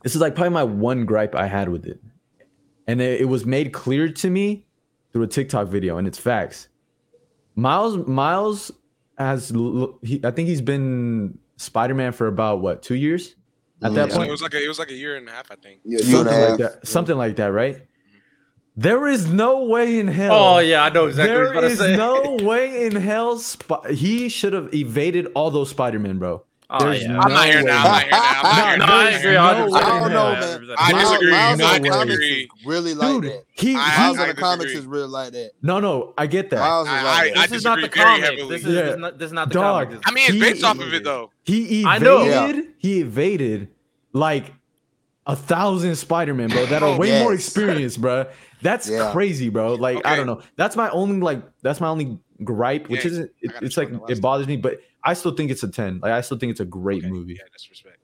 This 0.03 0.13
is 0.13 0.21
like 0.21 0.35
probably 0.35 0.51
my 0.51 0.63
one 0.63 1.05
gripe 1.05 1.33
I 1.33 1.47
had 1.47 1.69
with 1.69 1.87
it, 1.87 1.99
and 2.85 3.01
it, 3.01 3.21
it 3.21 3.25
was 3.25 3.45
made 3.47 3.73
clear 3.73 4.07
to 4.09 4.29
me 4.29 4.67
through 5.11 5.23
a 5.23 5.27
TikTok 5.27 5.67
video, 5.69 5.97
and 5.97 6.05
it's 6.07 6.19
facts. 6.19 6.67
Miles 7.55 8.07
Miles 8.07 8.71
has 9.17 9.49
he, 10.01 10.19
I 10.23 10.31
think 10.31 10.47
he's 10.49 10.61
been 10.61 11.37
Spider 11.57 11.93
Man 11.93 12.11
for 12.11 12.27
about 12.27 12.61
what 12.61 12.81
two 12.81 12.95
years 12.95 13.35
at 13.81 13.93
that 13.93 14.09
Yeah. 14.09 14.15
Point 14.15 14.29
it 14.29 14.31
was 14.31 14.41
like 14.41 14.53
a, 14.53 14.63
it 14.63 14.67
was 14.67 14.79
like 14.79 14.89
a 14.91 14.95
year 14.95 15.15
and 15.17 15.27
a 15.27 15.31
half, 15.31 15.51
I 15.51 15.55
think. 15.55 15.81
Yeah, 15.83 15.99
Year 16.03 16.19
and 16.19 16.27
a 16.27 16.31
something 16.31 16.33
half. 16.33 16.49
like 16.49 16.59
that. 16.81 16.87
Something 16.87 17.17
like 17.17 17.35
that, 17.37 17.51
right? 17.51 17.81
There 18.75 19.07
is 19.07 19.27
no 19.27 19.65
way 19.65 19.99
in 19.99 20.07
hell. 20.07 20.33
Oh 20.33 20.59
yeah, 20.59 20.83
I 20.83 20.89
know 20.89 21.05
exactly 21.05 21.31
There 21.35 21.53
what 21.53 21.63
he's 21.63 21.73
is 21.73 21.79
about 21.79 21.87
to 21.89 21.91
say. 21.93 22.39
no 22.39 22.45
way 22.45 22.85
in 22.87 22.95
hell. 22.95 23.37
Sp- 23.37 23.85
he 23.91 24.29
should 24.29 24.53
have 24.53 24.73
evaded 24.73 25.27
all 25.35 25.51
those 25.51 25.69
Spider 25.69 25.99
Men, 25.99 26.17
bro. 26.17 26.43
Oh, 26.75 26.85
There's 26.85 27.03
yeah. 27.03 27.19
I'm 27.19 27.31
not 27.31 27.45
here 27.45 27.57
way. 27.57 27.63
now. 27.65 27.83
I'm 27.85 27.91
not 27.91 28.01
here 28.67 28.77
now. 28.77 28.85
I'm 28.85 29.09
not 29.09 29.13
here 29.21 29.31
No, 29.33 29.37
now. 29.37 29.43
I 29.45 29.53
I'm 29.53 29.59
not 29.59 29.59
agree. 29.59 29.69
here 29.69 29.83
I 29.83 29.99
don't 29.99 30.11
know, 30.11 30.31
man. 30.33 30.75
I 30.77 30.91
disagree. 30.93 31.31
Miles 31.31 31.61
I 31.61 31.75
in 31.75 31.81
the 31.83 31.89
comics 31.89 32.07
disagree. 32.17 32.41
is 32.43 32.65
really 32.65 32.93
like 32.95 33.07
Dude, 33.21 33.23
that. 33.31 33.43
he, 33.51 33.73
Miles 33.75 33.95
in 33.97 34.17
the 34.17 34.23
disagree. 34.25 34.41
comics 34.41 34.71
is 34.71 34.85
really 34.85 35.07
like 35.07 35.31
that. 35.33 35.51
no, 35.61 35.79
no, 35.79 36.13
I 36.17 36.25
get 36.27 36.49
that. 36.49 36.59
Miles 36.59 36.87
is 36.87 36.93
I- 36.93 37.03
like 37.03 37.31
I- 37.31 37.33
that. 37.35 37.49
This 37.49 37.57
is 37.59 37.63
not 37.63 37.79
the 37.81 37.89
comic. 37.89 38.49
This 38.49 38.65
is, 38.65 38.73
Yeah. 38.73 38.81
this 38.81 38.93
is 38.93 38.99
not, 38.99 39.17
this 39.19 39.25
is 39.27 39.33
not 39.33 39.47
the 39.49 39.53
Dog. 39.53 39.87
comic. 39.89 40.01
I 40.05 40.11
mean, 40.11 40.25
it's 40.29 40.39
based 40.39 40.63
off 40.63 40.79
of 40.79 40.93
it 40.93 41.03
though. 41.03 41.29
He 41.43 41.85
I 41.85 41.99
know. 41.99 42.23
evaded. 42.25 42.65
He 42.79 43.01
evaded 43.01 43.67
like 44.13 44.51
a 45.27 45.35
thousand 45.35 45.95
Spider-Man, 45.95 46.49
bro, 46.49 46.65
that 46.65 46.81
are 46.83 46.97
way 46.97 47.21
more 47.21 47.33
yes. 47.33 47.45
experienced, 47.45 48.01
bro. 48.01 48.25
That's 48.61 48.89
Yeah. 48.89 49.11
crazy, 49.11 49.49
bro. 49.49 49.75
Like 49.75 50.05
I 50.05 50.15
don't 50.15 50.25
know. 50.27 50.41
That's 50.55 50.75
my 50.75 50.89
only 50.89 51.19
like. 51.19 51.41
That's 51.61 51.79
my 51.79 51.87
only 51.87 52.17
gripe, 52.43 52.89
which 52.89 53.05
Yeah, 53.05 53.11
isn't. 53.11 53.31
It, 53.41 53.51
it's 53.61 53.77
like 53.77 53.89
it 53.89 54.01
last 54.01 54.21
bothers 54.21 54.47
me, 54.47 54.57
but 54.57 54.79
I 55.03 55.13
still 55.13 55.35
think 55.35 55.51
it's 55.51 55.63
a 55.63 55.67
ten. 55.67 55.99
Like 56.01 56.11
I 56.11 56.21
still 56.21 56.37
think 56.37 56.51
it's 56.51 56.59
a 56.59 56.65
great 56.65 57.03
Okay, 57.03 57.11
movie. 57.11 57.33
Yeah, 57.33 57.43
that's 57.51 57.69
respect. 57.69 57.97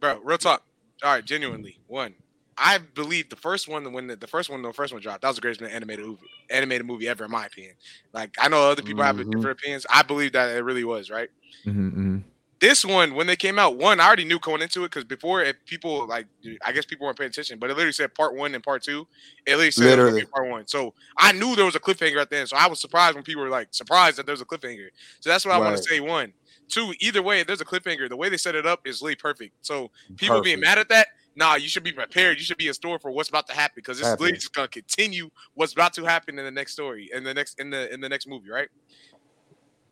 Bro, 0.00 0.20
real 0.24 0.38
talk. 0.38 0.62
All 1.02 1.12
right, 1.12 1.24
genuinely. 1.24 1.76
One, 1.86 2.14
I 2.56 2.78
believe 2.78 3.30
the 3.30 3.36
first 3.36 3.68
one 3.68 3.92
when 3.92 4.08
the, 4.08 4.16
the 4.16 4.26
first 4.26 4.50
one 4.50 4.62
the 4.62 4.72
first 4.72 4.92
one 4.92 5.00
dropped, 5.02 5.22
that 5.22 5.28
was 5.28 5.36
the 5.36 5.42
greatest 5.42 5.62
animated 5.62 6.04
movie 6.06 6.26
animated 6.50 6.86
movie 6.86 7.08
ever, 7.08 7.24
in 7.24 7.30
my 7.30 7.46
opinion. 7.46 7.74
Like 8.12 8.34
I 8.38 8.48
know 8.48 8.70
other 8.70 8.82
people 8.82 9.02
have 9.04 9.16
Mhm. 9.16 9.30
different 9.30 9.58
opinions. 9.58 9.86
I 9.90 10.02
believe 10.02 10.32
that 10.32 10.56
it 10.56 10.64
really 10.64 10.84
was, 10.84 11.10
right? 11.10 11.28
Mhm, 11.66 11.92
mhm. 11.94 12.24
This 12.60 12.84
one, 12.84 13.14
when 13.14 13.26
they 13.26 13.36
came 13.36 13.58
out, 13.58 13.76
one, 13.76 14.00
I 14.00 14.06
already 14.06 14.24
knew 14.24 14.38
going 14.40 14.62
into 14.62 14.82
it 14.82 14.88
because 14.88 15.04
before 15.04 15.42
if 15.42 15.56
people 15.64 16.06
like 16.06 16.26
I 16.64 16.72
guess 16.72 16.84
people 16.84 17.06
weren't 17.06 17.18
paying 17.18 17.28
attention, 17.28 17.58
but 17.58 17.70
it 17.70 17.74
literally 17.74 17.92
said 17.92 18.14
part 18.14 18.34
one 18.34 18.54
and 18.54 18.64
part 18.64 18.82
two. 18.82 19.06
It 19.46 19.52
literally 19.52 19.70
said 19.70 19.84
it 19.84 19.86
was 19.86 19.96
gonna 19.96 20.06
be 20.06 20.12
Literally. 20.12 20.26
part 20.32 20.48
one. 20.48 20.66
So 20.66 20.94
I 21.16 21.32
knew 21.32 21.54
there 21.54 21.64
was 21.64 21.76
a 21.76 21.80
cliffhanger 21.80 22.20
at 22.20 22.30
the 22.30 22.38
end. 22.38 22.48
So 22.48 22.56
I 22.56 22.66
was 22.66 22.80
surprised 22.80 23.14
when 23.14 23.22
people 23.22 23.42
were 23.42 23.48
like 23.48 23.68
surprised 23.70 24.18
that 24.18 24.26
there 24.26 24.32
was 24.32 24.40
a 24.40 24.44
cliffhanger. 24.44 24.88
So 25.20 25.30
that's 25.30 25.44
what 25.44 25.54
I 25.54 25.58
want 25.58 25.76
to 25.76 25.82
say. 25.82 26.00
One. 26.00 26.32
Two, 26.68 26.92
either 27.00 27.22
way, 27.22 27.42
there's 27.44 27.62
a 27.62 27.64
cliffhanger, 27.64 28.10
the 28.10 28.16
way 28.16 28.28
they 28.28 28.36
set 28.36 28.54
it 28.54 28.66
up 28.66 28.80
is 28.84 29.00
really 29.00 29.14
perfect. 29.14 29.54
So 29.62 29.90
people 30.16 30.42
being 30.42 30.60
mad 30.60 30.76
at 30.76 30.90
that, 30.90 31.08
nah, 31.34 31.54
you 31.54 31.66
should 31.66 31.82
be 31.82 31.92
prepared. 31.92 32.38
You 32.38 32.44
should 32.44 32.58
be 32.58 32.68
in 32.68 32.74
store 32.74 32.98
for 32.98 33.10
what's 33.10 33.30
about 33.30 33.46
to 33.46 33.54
happen 33.54 33.74
because 33.76 33.98
this 33.98 34.06
is 34.06 34.12
literally 34.20 34.32
just 34.34 34.52
gonna 34.52 34.68
continue 34.68 35.30
what's 35.54 35.72
about 35.72 35.94
to 35.94 36.04
happen 36.04 36.38
in 36.38 36.44
the 36.44 36.50
next 36.50 36.72
story, 36.72 37.08
in 37.14 37.24
the 37.24 37.32
next 37.32 37.58
in 37.58 37.70
the 37.70 37.92
in 37.92 38.00
the 38.00 38.08
next 38.08 38.26
movie, 38.26 38.50
right? 38.50 38.68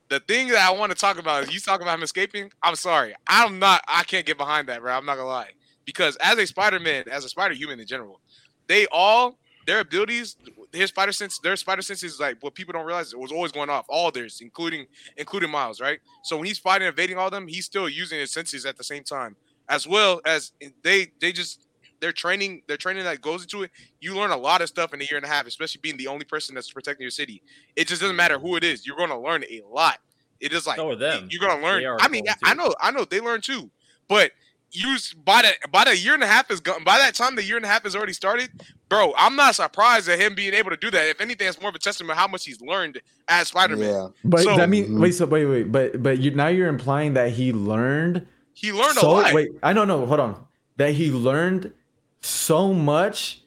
The 0.08 0.20
thing 0.20 0.48
that 0.48 0.58
I 0.58 0.70
want 0.70 0.92
to 0.92 0.98
talk 0.98 1.18
about 1.18 1.44
is 1.44 1.54
you 1.54 1.60
talk 1.60 1.80
about 1.80 1.98
him 1.98 2.02
escaping. 2.02 2.52
I'm 2.62 2.76
sorry, 2.76 3.14
I'm 3.26 3.58
not. 3.58 3.82
I 3.88 4.04
can't 4.04 4.24
get 4.24 4.38
behind 4.38 4.68
that, 4.68 4.80
bro. 4.80 4.92
I'm 4.92 5.04
not 5.04 5.16
gonna 5.16 5.28
lie, 5.28 5.50
because 5.84 6.16
as 6.16 6.38
a 6.38 6.46
Spider-Man, 6.46 7.04
as 7.10 7.24
a 7.24 7.28
Spider 7.28 7.54
human 7.54 7.80
in 7.80 7.86
general, 7.86 8.20
they 8.68 8.86
all 8.92 9.38
their 9.66 9.80
abilities, 9.80 10.36
their 10.70 10.86
spider 10.86 11.10
sense, 11.10 11.40
their 11.40 11.56
spider 11.56 11.82
sense 11.82 12.04
is 12.04 12.20
like 12.20 12.36
what 12.40 12.54
people 12.54 12.72
don't 12.72 12.86
realize. 12.86 13.12
It 13.12 13.18
was 13.18 13.32
always 13.32 13.50
going 13.50 13.68
off, 13.68 13.84
all 13.88 14.12
theirs, 14.12 14.38
including 14.40 14.86
including 15.16 15.50
Miles, 15.50 15.80
right? 15.80 15.98
So 16.22 16.36
when 16.36 16.46
he's 16.46 16.58
fighting, 16.58 16.86
evading 16.86 17.18
all 17.18 17.30
them, 17.30 17.48
he's 17.48 17.64
still 17.64 17.88
using 17.88 18.20
his 18.20 18.32
senses 18.32 18.64
at 18.64 18.76
the 18.76 18.84
same 18.84 19.02
time, 19.02 19.34
as 19.68 19.86
well 19.86 20.20
as 20.24 20.52
they 20.84 21.08
they 21.20 21.32
just 21.32 21.65
their 22.00 22.12
training, 22.12 22.62
their 22.68 22.76
training 22.76 23.04
that 23.04 23.20
goes 23.20 23.42
into 23.42 23.62
it, 23.62 23.70
you 24.00 24.14
learn 24.16 24.30
a 24.30 24.36
lot 24.36 24.60
of 24.62 24.68
stuff 24.68 24.92
in 24.94 25.00
a 25.00 25.04
year 25.04 25.16
and 25.16 25.24
a 25.24 25.28
half, 25.28 25.46
especially 25.46 25.80
being 25.82 25.96
the 25.96 26.06
only 26.06 26.24
person 26.24 26.54
that's 26.54 26.70
protecting 26.70 27.02
your 27.04 27.10
city. 27.10 27.42
It 27.74 27.88
just 27.88 28.00
doesn't 28.00 28.16
matter 28.16 28.38
who 28.38 28.56
it 28.56 28.64
is. 28.64 28.86
You're 28.86 28.96
going 28.96 29.10
to 29.10 29.18
learn 29.18 29.44
a 29.50 29.62
lot. 29.70 29.98
It 30.40 30.52
is 30.52 30.66
like 30.66 30.76
So 30.76 30.90
are 30.90 30.96
them. 30.96 31.28
you're 31.30 31.40
going 31.40 31.58
to 31.58 31.64
learn. 31.66 31.96
I 32.00 32.08
mean, 32.08 32.24
I 32.44 32.54
know, 32.54 32.74
I 32.80 32.90
know 32.90 33.04
they 33.04 33.20
learn 33.20 33.40
too, 33.40 33.70
but 34.08 34.32
you 34.72 34.96
by 35.24 35.42
the 35.42 35.68
by 35.70 35.84
the 35.84 35.96
year 35.96 36.12
and 36.12 36.22
a 36.22 36.26
half 36.26 36.50
is 36.50 36.60
gone. 36.60 36.82
By 36.84 36.98
that 36.98 37.14
time, 37.14 37.36
the 37.36 37.42
year 37.42 37.56
and 37.56 37.64
a 37.64 37.68
half 37.68 37.84
has 37.84 37.94
already 37.96 38.12
started, 38.12 38.50
bro. 38.88 39.14
I'm 39.16 39.36
not 39.36 39.54
surprised 39.54 40.08
at 40.08 40.18
him 40.20 40.34
being 40.34 40.52
able 40.54 40.70
to 40.70 40.76
do 40.76 40.90
that. 40.90 41.08
If 41.08 41.20
anything, 41.20 41.48
it's 41.48 41.58
more 41.60 41.70
of 41.70 41.76
a 41.76 41.78
testament 41.78 42.10
of 42.10 42.18
how 42.18 42.26
much 42.26 42.44
he's 42.44 42.60
learned 42.60 43.00
as 43.28 43.48
Spider-Man. 43.48 43.88
Yeah. 43.88 44.08
But 44.24 44.40
So- 44.42 44.56
that 44.56 44.68
mean 44.68 44.88
Mhm. 44.88 45.00
wait, 45.00 45.12
so 45.14 45.24
wait, 45.24 45.46
wait, 45.46 45.72
but 45.72 46.02
but 46.02 46.18
you 46.18 46.32
now 46.32 46.48
you're 46.48 46.68
implying 46.68 47.14
that 47.14 47.30
he 47.30 47.52
learned 47.52 48.26
He 48.52 48.72
learned 48.72 48.98
so 48.98 49.08
a 49.08 49.12
lot. 49.12 49.32
wait, 49.34 49.50
I 49.62 49.72
don't 49.72 49.88
know, 49.88 50.04
hold 50.04 50.20
on. 50.20 50.44
That 50.78 50.90
he 50.92 51.10
learned 51.12 51.72
so 52.20 52.72
much, 52.72 53.42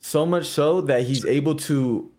so 0.00 0.24
much 0.26 0.46
so 0.46 0.80
that 0.82 1.02
he's 1.02 1.24
able 1.24 1.54
to 1.54 2.10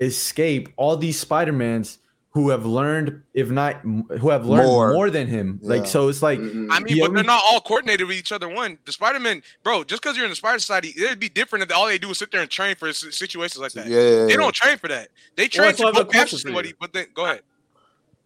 escape 0.00 0.68
all 0.76 0.96
these 0.96 1.18
Spider-Mans 1.18 1.98
who 2.30 2.48
have 2.48 2.64
learned, 2.64 3.22
if 3.34 3.50
not 3.50 3.74
who 3.82 4.30
have 4.30 4.46
learned 4.46 4.66
More. 4.66 4.94
more, 4.94 5.10
than 5.10 5.26
him. 5.26 5.60
Yeah. 5.62 5.68
Like 5.68 5.86
so 5.86 6.08
it's 6.08 6.22
like 6.22 6.38
Mhm. 6.38 6.68
I 6.70 6.80
mean, 6.80 6.96
Yeah, 6.96 7.06
but 7.06 7.14
they're 7.14 7.24
not 7.24 7.42
all 7.44 7.60
coordinated 7.60 8.06
with 8.08 8.16
each 8.16 8.32
other. 8.32 8.48
One, 8.48 8.78
the 8.86 8.92
Spider-Man, 8.92 9.42
bro, 9.62 9.84
just 9.84 10.00
because 10.02 10.16
you're 10.16 10.24
in 10.24 10.30
the 10.30 10.36
Spider 10.36 10.58
Society, 10.58 10.94
it'd 10.96 11.20
be 11.20 11.28
different 11.28 11.62
if 11.70 11.76
all 11.76 11.86
they 11.86 11.98
do 11.98 12.10
is 12.10 12.16
sit 12.18 12.30
there 12.30 12.40
and 12.40 12.50
train 12.50 12.74
for 12.74 12.90
situations 12.94 13.58
like 13.58 13.72
that. 13.72 13.86
Yeah, 13.86 14.00
yeah, 14.00 14.24
They 14.26 14.36
don't 14.36 14.54
train 14.54 14.78
for 14.78 14.88
that. 14.88 15.08
They 15.36 15.46
train 15.46 15.68
that's 15.68 15.80
why 15.80 15.88
to 15.88 15.92
go 15.92 15.96
they're 15.98 16.04
closer 16.04 16.18
capture 16.18 16.38
somebody. 16.38 16.72
But 16.80 16.94
then, 16.94 17.06
go 17.12 17.24
ahead. 17.26 17.42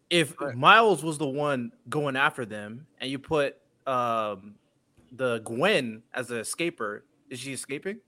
if 0.09 0.41
Right. 0.41 0.55
Miles 0.55 1.03
was 1.03 1.19
the 1.19 1.27
one 1.27 1.73
going 1.89 2.15
after 2.17 2.45
them, 2.47 2.87
and 3.01 3.11
you 3.11 3.19
put 3.19 3.57
um 3.89 4.55
the 5.11 5.41
Gwen 5.41 6.05
as 6.15 6.31
an 6.31 6.39
escaper, 6.39 7.01
is 7.31 7.41
she 7.41 7.53
escaping? 7.53 7.99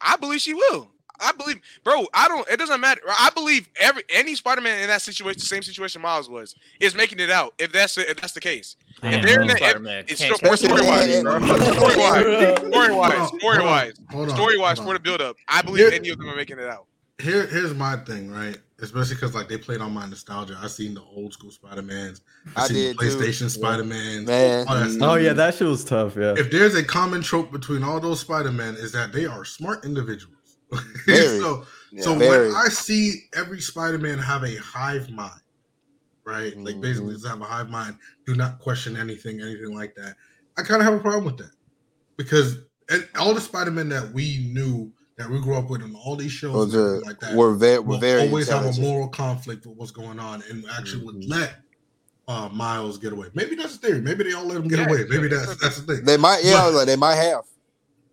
I 0.00 0.16
believe 0.16 0.40
she 0.40 0.54
will. 0.54 0.90
I 1.20 1.30
believe, 1.32 1.60
bro. 1.84 2.06
I 2.12 2.26
don't. 2.26 2.48
It 2.48 2.56
doesn't 2.58 2.80
matter. 2.80 3.00
I 3.06 3.30
believe 3.32 3.68
every 3.78 4.02
any 4.08 4.34
Spider-Man 4.34 4.80
in 4.82 4.88
that 4.88 5.02
situation, 5.02 5.38
the 5.38 5.46
same 5.46 5.62
situation 5.62 6.02
Miles 6.02 6.28
was, 6.28 6.56
is 6.80 6.96
making 6.96 7.20
it 7.20 7.30
out. 7.30 7.54
If 7.58 7.70
that's 7.70 7.96
if 7.96 8.20
that's 8.20 8.32
the 8.32 8.40
case, 8.40 8.74
Damn, 9.00 9.22
they're 9.24 9.40
in 9.42 9.46
the- 9.46 9.56
Spider-Man 9.56 10.06
it's 10.08 10.20
can't 10.20 10.34
still 10.36 10.48
more 10.48 10.54
escape. 10.54 10.70
story 10.70 10.86
wise, 10.86 11.18
story 11.78 11.96
wise, 11.96 12.58
story 12.68 12.92
wise, 12.94 13.28
story 13.38 13.62
wise, 13.64 14.30
story 14.34 14.58
wise 14.58 14.78
for 14.80 14.94
the 14.94 14.98
build 15.00 15.20
up. 15.20 15.36
I 15.46 15.62
believe 15.62 15.84
Here- 15.86 15.94
any 15.94 16.08
of 16.08 16.18
them 16.18 16.28
are 16.28 16.34
making 16.36 16.58
it 16.58 16.66
out. 16.66 16.86
Here, 17.20 17.46
here's 17.46 17.74
my 17.74 17.96
thing, 17.98 18.28
right? 18.32 18.58
Especially 18.82 19.14
because 19.14 19.34
like 19.34 19.48
they 19.48 19.56
played 19.56 19.80
on 19.80 19.92
my 19.94 20.04
nostalgia. 20.06 20.58
I 20.60 20.66
seen 20.66 20.92
the 20.94 21.02
old 21.02 21.32
school 21.32 21.50
Spider 21.52 21.82
Mans. 21.82 22.20
I, 22.56 22.64
I 22.64 22.66
seen 22.66 22.76
did 22.76 22.98
the. 22.98 23.04
PlayStation 23.04 23.48
Spider 23.48 23.84
Man. 23.84 24.24
Man. 24.24 24.66
All 24.68 24.74
that 24.74 24.90
stuff. 24.90 25.08
Oh 25.10 25.14
yeah, 25.14 25.32
that 25.32 25.54
shit 25.54 25.68
was 25.68 25.84
tough, 25.84 26.16
yeah. 26.16 26.34
If 26.36 26.50
there's 26.50 26.74
a 26.74 26.82
common 26.82 27.22
trope 27.22 27.52
between 27.52 27.84
all 27.84 28.00
those 28.00 28.20
Spider 28.20 28.50
Men, 28.50 28.74
is 28.74 28.90
that 28.92 29.12
they 29.12 29.24
are 29.24 29.44
smart 29.44 29.84
individuals. 29.84 30.36
So, 31.06 31.64
Yeah. 31.92 32.02
so 32.02 32.14
Very. 32.16 32.48
when 32.48 32.56
I 32.56 32.68
see 32.68 33.24
every 33.34 33.60
Spider 33.60 33.98
Man 33.98 34.18
have 34.18 34.42
a 34.42 34.56
hive 34.56 35.10
mind, 35.10 35.40
right? 36.24 36.56
Like 36.56 36.80
basically, 36.80 37.10
Mhm. 37.10 37.16
just 37.16 37.26
have 37.28 37.40
a 37.40 37.44
hive 37.44 37.68
mind, 37.68 37.98
do 38.26 38.34
not 38.34 38.58
question 38.58 38.96
anything, 38.96 39.40
anything 39.42 39.74
like 39.76 39.94
that. 39.96 40.16
I 40.56 40.62
kind 40.62 40.80
of 40.80 40.86
have 40.86 40.94
a 40.94 41.00
problem 41.00 41.24
with 41.26 41.36
that 41.38 41.50
because 42.16 42.56
and 42.88 43.06
all 43.18 43.32
the 43.34 43.40
Spider 43.40 43.70
Men 43.70 43.88
that 43.90 44.10
we 44.12 44.38
knew 44.52 44.92
that 45.22 45.30
we 45.30 45.40
grew 45.40 45.54
up 45.56 45.70
with 45.70 45.82
on 45.82 45.94
all 45.94 46.16
these 46.16 46.32
shows 46.32 46.52
Was, 46.54 46.74
and 46.74 47.02
like 47.02 47.20
that 47.20 47.34
we're 47.34 47.54
very, 47.54 47.78
we're 47.78 47.94
will 47.94 47.98
very 47.98 48.22
always 48.28 48.48
have 48.48 48.64
a 48.66 48.80
moral 48.80 49.08
conflict 49.08 49.66
with 49.66 49.76
what's 49.76 49.92
going 49.92 50.18
on 50.18 50.42
and 50.50 50.64
actually 50.78 51.04
would 51.04 51.16
Mhm. 51.16 51.28
let 51.28 51.54
uh, 52.28 52.48
Miles 52.52 52.98
get 52.98 53.12
away. 53.12 53.28
Maybe 53.34 53.56
that's 53.56 53.76
the 53.76 53.86
theory. 53.86 54.00
Maybe 54.00 54.24
they 54.24 54.32
all 54.32 54.44
let 54.46 54.56
him 54.56 54.68
get 54.68 54.78
Yeah, 54.80 54.86
away. 54.88 55.04
Maybe 55.08 55.28
yeah. 55.28 55.38
that's 55.44 55.56
that's 55.60 55.80
the 55.80 55.94
thing. 55.96 56.04
They 56.04 56.16
might, 56.16 56.40
yeah, 56.44 56.62
But- 56.62 56.74
like, 56.74 56.86
they 56.86 56.96
might 56.96 57.16
have. 57.16 57.42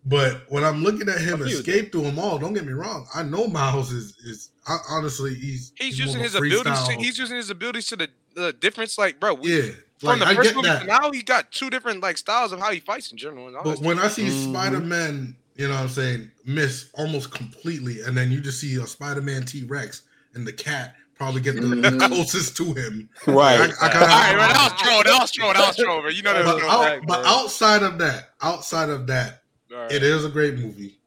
But 0.05 0.43
when 0.49 0.63
I'm 0.63 0.81
looking 0.83 1.09
at 1.09 1.19
him 1.19 1.41
escape 1.43 1.91
through 1.91 2.03
them 2.03 2.17
all, 2.19 2.39
don't 2.39 2.53
get 2.53 2.65
me 2.65 2.73
wrong. 2.73 3.05
I 3.13 3.21
know 3.23 3.47
Miles 3.47 3.91
is 3.91 4.15
is 4.23 4.49
I, 4.67 4.77
honestly 4.89 5.33
he's 5.35 5.73
He's 5.75 5.97
more 5.99 6.07
using 6.07 6.21
his 6.23 6.35
abilities. 6.35 6.83
To, 6.87 6.93
he's 6.93 7.17
using 7.17 7.35
his 7.37 7.49
abilities 7.49 7.87
to 7.87 7.95
the, 7.97 8.09
the 8.35 8.53
difference. 8.53 8.97
Like, 8.97 9.19
bro, 9.19 9.33
we, 9.35 9.55
yeah. 9.61 9.71
from 9.99 10.19
Like, 10.19 10.21
I 10.21 10.29
the 10.29 10.35
first 10.37 10.49
get 10.49 10.55
movie 10.55 10.67
that. 10.69 10.79
to 10.81 10.85
now, 10.87 11.11
he 11.11 11.21
got 11.21 11.51
two 11.51 11.69
different 11.69 12.01
like 12.01 12.17
styles 12.17 12.51
of 12.51 12.59
how 12.59 12.71
he 12.71 12.79
fights 12.79 13.11
in 13.11 13.17
general. 13.17 13.47
And 13.47 13.57
all 13.57 13.63
But 13.63 13.79
when 13.79 13.99
I 13.99 14.07
see 14.07 14.23
Mhm. 14.27 14.49
Spider 14.51 14.79
Man, 14.79 15.35
you 15.59 15.67
know 15.67 15.73
what 15.73 15.81
I'm 15.83 15.89
saying, 15.89 16.31
miss 16.45 16.89
almost 16.93 17.31
completely, 17.31 18.01
and 18.01 18.17
then 18.17 18.31
you 18.31 18.39
just 18.39 18.61
see 18.61 18.75
a 18.77 18.87
Spider 18.87 19.21
Man 19.21 19.43
T 19.45 19.65
Rex 19.65 20.03
and 20.33 20.47
the 20.47 20.53
cat 20.53 20.95
probably 21.15 21.41
get 21.41 21.55
the 21.55 21.61
Mhm. 21.61 21.99
closest 22.07 22.55
to 22.57 22.73
him. 22.73 23.09
Right. 23.27 23.59
I, 23.59 23.63
I 23.63 23.65
All 23.65 23.89
kinda 23.89 24.05
right, 24.05 24.35
man, 24.37 24.49
that 24.53 24.71
was 24.71 24.81
troll. 24.81 25.03
That 25.03 25.21
was 25.21 25.31
troll. 25.33 25.53
That 25.53 25.67
was 25.67 25.75
troll. 25.77 26.11
You 26.11 26.21
know 26.23 26.33
that 26.33 26.45
but, 26.45 26.59
troll. 26.59 26.71
out- 26.71 26.83
Fact, 26.85 27.07
but 27.07 27.25
outside 27.25 27.83
of 27.83 27.97
that, 27.99 28.29
outside 28.41 28.89
of 28.89 29.05
that, 29.07 29.43
All 29.71 29.79
right. 29.79 29.91
it 29.91 30.01
is 30.01 30.23
a 30.23 30.29
great 30.29 30.57
movie. 30.57 30.97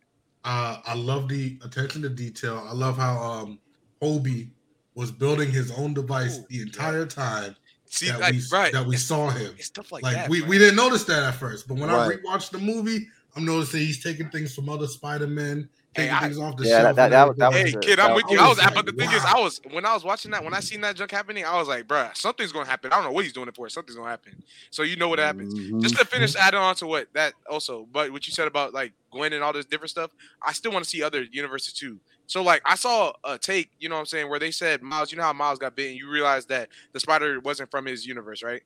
Uh, 0.45 0.77
I 0.85 0.95
love 0.97 1.29
the 1.31 1.59
attention 1.65 2.03
to 2.03 2.11
detail. 2.11 2.63
I 2.69 2.75
love 2.75 2.99
how 2.99 3.17
um 3.23 3.59
Hobie 4.03 4.51
was 4.95 5.11
building 5.11 5.51
his 5.51 5.71
own 5.71 5.95
device 5.95 6.41
Ooh, 6.41 6.45
the 6.51 6.57
yeah. 6.57 6.63
entire 6.65 7.07
time 7.07 7.57
See, 7.87 8.09
that 8.11 8.21
like, 8.21 8.33
we 8.35 8.43
right. 8.53 8.73
that 8.75 8.85
we 8.85 8.97
It's- 8.97 9.05
saw 9.09 9.31
him. 9.31 9.55
Stuff 9.61 9.93
like, 9.93 10.03
Like, 10.03 10.15
that. 10.17 10.29
we, 10.29 10.41
bro. 10.41 10.49
we 10.51 10.59
didn't 10.59 10.77
notice 10.77 11.05
that 11.05 11.23
at 11.23 11.37
first, 11.37 11.67
but 11.69 11.79
when 11.79 11.89
Right. 11.89 12.11
I 12.13 12.17
rewatched 12.17 12.51
the 12.51 12.59
movie, 12.59 13.09
I'm 13.35 13.45
noticing 13.45 13.81
he's 13.81 14.03
taking 14.03 14.29
things 14.31 14.55
from 14.55 14.69
other 14.69 14.87
Spider 14.87 15.27
Men, 15.27 15.69
Hey, 15.95 16.03
taking 16.05 16.15
I- 16.17 16.21
things 16.21 16.39
off 16.39 16.57
the 16.57 16.65
Yeah, 16.67 16.81
shelf. 16.83 16.97
that- 16.97 17.05
and 17.05 17.13
that 17.15 17.29
was- 17.29 17.37
that 17.39 17.49
was. 17.53 17.57
Hey 17.59 17.73
good. 17.73 17.83
kid, 17.83 17.99
I'm 17.99 18.09
That 18.09 18.17
with 18.17 18.25
you. 18.31 18.39
I 18.39 18.49
was, 18.49 18.59
I 18.59 18.67
was 18.67 18.75
but 18.75 18.87
the 18.87 18.93
like, 18.93 19.09
thing 19.09 19.17
is. 19.19 19.25
I 19.25 19.39
was 19.39 19.61
when 19.71 19.87
I 19.87 19.95
was 19.95 20.05
watching 20.05 20.31
that, 20.33 20.45
when 20.45 20.53
I 20.55 20.61
seen 20.61 20.81
that 20.83 20.97
junk 20.97 21.11
happening, 21.11 21.45
I 21.45 21.57
was 21.59 21.67
like, 21.69 21.87
bruh, 21.87 22.15
something's 22.17 22.53
gonna 22.53 22.69
happen. 22.69 22.93
I 22.93 22.97
don't 22.97 23.05
know 23.05 23.13
what 23.13 23.25
he's 23.25 23.33
doing 23.33 23.49
it 23.49 23.55
for. 23.55 23.69
Something's 23.71 23.97
gonna 23.97 24.11
happen. 24.11 24.43
So 24.71 24.83
you 24.83 24.97
know 24.97 25.09
what 25.09 25.19
happens. 25.19 25.55
Mhm. 25.55 25.83
Just 25.83 25.97
to 25.97 26.05
finish 26.05 26.35
adding 26.37 26.61
on 26.61 26.75
to 26.77 26.87
what 26.87 27.09
that 27.15 27.35
also, 27.49 27.87
but 27.93 28.11
what 28.11 28.27
you 28.27 28.33
said 28.33 28.49
about 28.49 28.73
like 28.75 28.93
Gwen 29.11 29.33
and 29.33 29.43
all 29.43 29.53
this 29.53 29.65
different 29.67 29.91
stuff, 29.91 30.11
I 30.43 30.53
still 30.53 30.73
want 30.73 30.85
to 30.85 30.91
see 30.91 31.03
other 31.03 31.23
universes 31.31 31.73
too. 31.73 31.99
So 32.27 32.43
like 32.43 32.63
I 32.65 32.75
saw 32.77 33.13
a 33.25 33.37
take, 33.39 33.71
you 33.79 33.89
know 33.89 33.95
what 33.97 34.01
I'm 34.01 34.07
saying, 34.07 34.29
where 34.31 34.39
they 34.39 34.51
said 34.51 34.83
Miles, 34.83 35.11
you 35.13 35.19
know 35.19 35.25
how 35.25 35.33
Miles 35.35 35.59
got 35.59 35.75
bitten, 35.77 35.97
you 35.97 36.09
realize 36.11 36.47
that 36.47 36.69
the 36.93 37.01
spider 37.01 37.39
wasn't 37.41 37.71
from 37.71 37.85
his 37.87 38.07
universe, 38.07 38.43
right? 38.43 38.63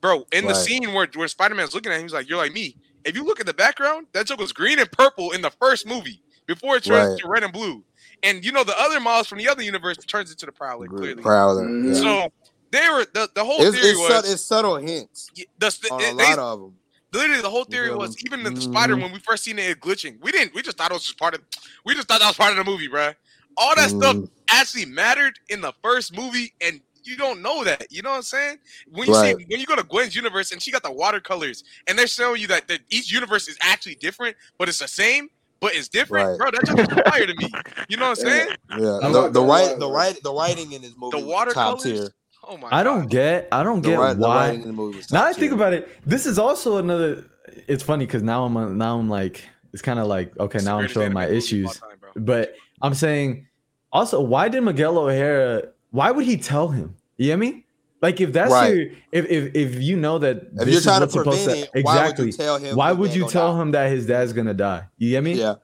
Bro, 0.00 0.26
in 0.32 0.46
the 0.46 0.54
scene 0.54 0.94
where, 0.94 1.06
where 1.14 1.28
Spider-Man's 1.28 1.74
looking 1.74 1.92
at 1.92 1.96
him, 1.96 2.02
he's 2.04 2.12
like, 2.14 2.26
You're 2.28 2.38
like 2.38 2.54
me. 2.54 2.74
If 3.04 3.16
you 3.16 3.24
look 3.24 3.40
at 3.40 3.46
the 3.46 3.54
background, 3.54 4.06
that 4.12 4.26
joke 4.26 4.38
was 4.40 4.52
green 4.52 4.78
and 4.78 4.90
purple 4.92 5.32
in 5.32 5.42
the 5.42 5.50
first 5.50 5.86
movie 5.86 6.22
before 6.46 6.76
it 6.76 6.84
turns 6.84 7.10
Right. 7.10 7.18
to 7.20 7.28
red 7.28 7.44
and 7.44 7.52
blue. 7.52 7.82
And 8.22 8.44
you 8.44 8.52
know, 8.52 8.64
the 8.64 8.78
other 8.78 9.00
Miles 9.00 9.26
from 9.28 9.38
the 9.38 9.48
other 9.48 9.62
universe 9.62 9.96
turns 9.98 10.30
into 10.30 10.46
the 10.46 10.52
Prowler, 10.52 10.86
clearly. 10.88 11.22
Prowler. 11.22 11.64
Mhm. 11.66 11.94
yeah. 11.94 12.00
So 12.00 12.32
they 12.70 12.88
were 12.90 13.06
the, 13.14 13.30
the 13.34 13.44
whole 13.44 13.62
It's, 13.62 13.76
theory 13.76 13.90
it's, 13.90 13.98
was 13.98 14.08
sub- 14.08 14.24
it's 14.26 14.42
subtle 14.42 14.76
hints 14.76 15.30
the, 15.34 15.46
the, 15.58 15.88
on 15.92 16.00
a 16.02 16.14
they- 16.16 16.24
lot 16.24 16.38
of 16.38 16.60
them. 16.60 16.74
literally 17.12 17.40
the 17.42 17.50
whole 17.50 17.64
theory 17.64 17.88
feel 17.88 17.98
was 17.98 18.16
even 18.26 18.42
the, 18.42 18.50
the 18.50 18.60
spider 18.60 18.94
Mhm. 18.96 19.02
when 19.02 19.12
we 19.12 19.18
first 19.20 19.44
seen 19.44 19.58
it 19.58 19.80
glitching. 19.80 20.18
We 20.20 20.32
didn't. 20.32 20.54
We 20.54 20.62
just 20.62 20.76
thought 20.76 20.90
it 20.90 20.94
was 20.94 21.04
just 21.04 21.18
part 21.18 21.34
of. 21.34 21.40
We 21.86 21.94
just 21.94 22.08
thought 22.08 22.20
that 22.20 22.26
was 22.28 22.36
part 22.36 22.50
of 22.56 22.64
the 22.64 22.70
movie, 22.70 22.88
bruh. 22.88 23.14
All 23.56 23.74
that 23.76 23.90
stuff 23.90 24.14
Mhm. 24.16 24.28
actually 24.50 24.84
mattered 24.86 25.38
in 25.48 25.60
the 25.60 25.72
first 25.82 26.14
movie, 26.14 26.52
and 26.60 26.80
you 27.04 27.16
don't 27.16 27.42
know 27.42 27.64
that. 27.64 27.86
You 27.90 28.02
know 28.02 28.10
what 28.10 28.16
I'm 28.16 28.22
saying? 28.22 28.58
When 28.90 29.08
you 29.08 29.14
Right. 29.14 29.36
see 29.36 29.44
when 29.48 29.60
you 29.60 29.66
go 29.66 29.76
to 29.76 29.82
Gwen's 29.82 30.14
universe 30.14 30.52
and 30.52 30.60
she 30.62 30.70
got 30.70 30.82
the 30.82 30.92
watercolors, 30.92 31.64
and 31.86 31.98
they're 31.98 32.06
showing 32.06 32.40
you 32.40 32.46
that, 32.48 32.68
that 32.68 32.80
each 32.90 33.12
universe 33.12 33.48
is 33.48 33.58
actually 33.62 33.96
different, 33.96 34.36
but 34.58 34.68
it's 34.68 34.78
the 34.78 34.88
same, 34.88 35.28
but 35.60 35.74
it's 35.74 35.88
different, 35.88 36.26
Right. 36.26 36.38
bro. 36.38 36.50
That 36.50 36.64
just 36.64 36.92
fire 37.08 37.26
to 37.26 37.34
me. 37.34 37.52
You 37.88 37.96
know 37.96 38.10
what 38.10 38.18
I'm 38.24 38.28
saying? 38.30 38.48
Yeah, 38.78 38.98
I'm 39.02 39.12
the, 39.12 39.22
not 39.22 39.32
the 39.32 39.42
right, 39.42 39.78
the 39.78 39.90
right, 39.90 40.22
the 40.22 40.32
writing 40.32 40.72
in 40.72 40.82
this 40.82 40.94
movie, 40.96 41.16
The 41.18 41.24
was 41.24 41.26
top 41.54 41.78
watercolors. 41.78 41.82
tier. 41.82 42.14
Oh 42.48 42.56
my! 42.56 42.70
I 42.70 42.82
don't 42.82 43.02
God. 43.02 43.10
get 43.10 43.48
I 43.52 43.62
don't 43.62 43.80
The, 43.82 43.90
get 43.90 43.98
right, 43.98 44.16
why 44.16 44.34
writing 44.46 44.62
in 44.62 44.68
the 44.68 44.72
movie. 44.72 45.02
Now 45.10 45.24
I 45.24 45.32
think 45.32 45.52
about 45.52 45.72
it. 45.72 45.88
This 46.06 46.26
is 46.26 46.38
also 46.38 46.78
another. 46.78 47.24
It's 47.68 47.82
funny 47.82 48.06
because 48.06 48.22
now 48.22 48.44
I'm 48.44 48.78
now 48.78 48.98
I'm 48.98 49.08
like 49.08 49.44
it's 49.72 49.82
kind 49.82 49.98
of 49.98 50.06
like 50.06 50.38
okay 50.38 50.58
It's 50.58 50.66
now 50.66 50.78
I'm 50.78 50.86
showing 50.88 51.12
my 51.12 51.26
animated 51.26 51.44
movie 51.50 51.64
of 51.64 51.66
all 51.66 51.72
issues, 51.72 51.80
time, 51.80 52.24
but 52.24 52.54
I'm 52.80 52.94
saying 52.94 53.46
also 53.92 54.20
why 54.20 54.48
did 54.48 54.62
Miguel 54.62 54.98
O'Hara? 54.98 55.68
Why 55.90 56.10
would 56.10 56.24
he 56.24 56.36
tell 56.36 56.68
him? 56.68 56.96
You 57.16 57.28
know 57.28 57.32
what 57.32 57.36
I 57.36 57.50
mean? 57.50 57.64
Like 58.02 58.20
if 58.20 58.32
that's 58.32 58.50
Right. 58.52 58.74
your 58.74 58.86
if 59.12 59.26
if 59.30 59.54
if 59.54 59.82
you 59.82 59.96
know 59.96 60.18
that 60.18 60.36
If 60.36 60.52
this 60.54 60.68
you're 60.68 60.76
is 60.78 60.84
trying 60.84 61.00
to 61.00 61.04
what's 61.04 61.12
supposed 61.12 61.44
prevent 61.44 61.70
to 61.72 61.78
it, 61.78 61.84
why 61.84 61.94
would 61.94 62.00
exactly 62.02 62.26
you 62.26 62.32
tell 62.32 62.58
him? 62.58 62.76
why 62.76 62.92
would 62.92 63.14
you 63.14 63.28
tell 63.28 63.54
die? 63.54 63.62
him 63.62 63.70
that 63.72 63.90
his 63.90 64.06
dad's 64.06 64.32
gonna 64.32 64.54
die? 64.54 64.84
You 64.96 65.10
get 65.10 65.22
me? 65.24 65.34
Yeah, 65.34 65.56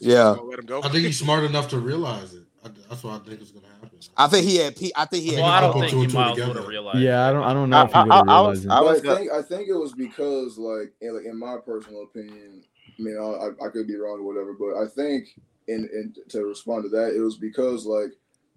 Yeah. 0.00 0.30
let 0.30 0.58
him 0.60 0.66
go. 0.66 0.78
I 0.82 0.88
think 0.88 1.04
he's 1.06 1.18
smart 1.18 1.42
enough 1.44 1.68
to 1.70 1.78
realize 1.78 2.34
it. 2.34 2.42
I, 2.64 2.68
that's 2.88 3.02
what 3.02 3.20
I 3.20 3.28
think 3.28 3.40
is 3.42 3.50
going 3.50 3.64
to 3.64 3.70
happen. 3.70 3.90
I 4.16 4.28
think 4.28 4.46
he 4.48 4.56
had. 4.58 4.76
P- 4.76 4.92
I 4.94 5.04
think 5.06 5.24
he 5.24 5.30
had. 5.34 5.42
Well, 5.42 5.50
I 5.50 5.60
don't 5.60 5.72
think 5.72 5.86
he 5.92 6.00
and 6.02 6.10
two 6.10 6.16
Miles 6.16 6.34
together. 6.36 6.52
would 6.52 6.56
have 6.60 6.68
realized. 6.68 6.98
Yeah, 7.00 7.28
I 7.28 7.32
don't 7.32 7.42
I 7.42 7.52
don't 7.54 7.70
know 7.70 7.76
I, 7.78 7.84
if 7.86 7.90
he 7.90 7.94
I, 7.96 8.02
would 8.04 8.12
I, 8.12 8.16
have 8.16 8.26
was 8.46 8.64
realized 8.64 8.68
I 8.68 8.76
it. 8.76 8.80
But 8.80 8.84
was 8.84 9.04
I 9.04 9.16
think 9.18 9.32
I 9.32 9.42
think 9.42 9.68
it 9.68 9.74
was 9.74 9.92
because 9.94 10.58
like 10.58 10.92
in, 11.00 11.16
like 11.16 11.24
in 11.24 11.36
my 11.36 11.56
personal 11.66 12.04
opinion, 12.04 12.62
I 12.96 13.02
mean 13.02 13.16
I, 13.18 13.22
I- 13.24 13.66
I 13.66 13.70
could 13.70 13.88
be 13.88 13.96
wrong 13.96 14.20
or 14.20 14.22
whatever, 14.22 14.52
but 14.52 14.80
I 14.80 14.86
think 14.86 15.36
and 15.66 15.88
in 15.90 16.14
to 16.28 16.44
respond 16.44 16.84
to 16.84 16.88
that, 16.90 17.16
it 17.16 17.20
was 17.20 17.36
because 17.38 17.84
like 17.84 18.12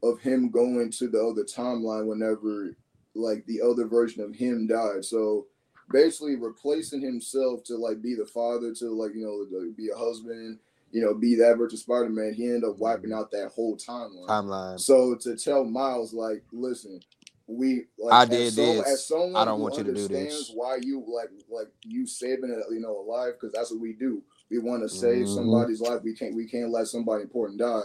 of 0.09 0.19
him 0.21 0.49
going 0.49 0.91
to 0.91 1.07
the 1.07 1.23
other 1.23 1.43
timeline 1.43 2.05
whenever 2.07 2.75
like 3.15 3.45
the 3.45 3.61
other 3.61 3.85
version 3.87 4.21
of 4.21 4.35
him 4.35 4.67
died. 4.67 5.03
So 5.05 5.47
basically 5.91 6.35
replacing 6.35 7.01
himself 7.01 7.63
to 7.65 7.77
like 7.77 8.01
be 8.01 8.13
the 8.15 8.25
father 8.25 8.73
to 8.73 8.89
like 8.89 9.13
you 9.15 9.23
know 9.25 9.71
be 9.77 9.89
a 9.89 9.97
husband, 9.97 10.59
you 10.91 11.01
know, 11.01 11.13
be 11.13 11.35
that 11.35 11.57
version 11.57 11.75
of 11.75 11.79
Spider 11.79 12.09
Man. 12.09 12.33
He 12.33 12.45
ended 12.45 12.65
up 12.69 12.77
wiping 12.77 13.13
out 13.13 13.31
that 13.31 13.51
whole 13.55 13.77
timeline. 13.77 14.27
timeline. 14.27 14.79
So 14.79 15.15
to 15.15 15.35
tell 15.35 15.63
Miles, 15.63 16.13
like, 16.13 16.43
listen, 16.51 16.99
we 17.47 17.85
like 17.97 18.13
I 18.13 18.23
as 18.23 18.29
did 18.29 18.53
some- 18.53 18.65
this. 18.77 18.87
As 18.87 19.07
someone 19.07 19.35
I 19.35 19.45
don't 19.45 19.61
want 19.61 19.77
you 19.77 19.83
to 19.83 19.93
do 19.93 20.07
this. 20.07 20.51
why 20.53 20.77
you 20.81 21.03
like 21.07 21.29
like 21.49 21.71
you 21.83 22.05
saving 22.07 22.49
it, 22.49 22.63
you 22.73 22.79
know, 22.79 22.97
alive 22.99 23.33
because 23.39 23.53
that's 23.53 23.71
what 23.71 23.79
we 23.79 23.93
do. 23.93 24.21
We 24.51 24.59
want 24.59 24.83
to 24.83 24.89
save 24.89 25.25
Mhm. 25.25 25.35
somebody's 25.35 25.81
life. 25.81 26.01
We 26.03 26.13
can't 26.13 26.35
we 26.35 26.47
can't 26.47 26.71
let 26.71 26.87
somebody 26.87 27.23
important 27.23 27.59
die. 27.59 27.83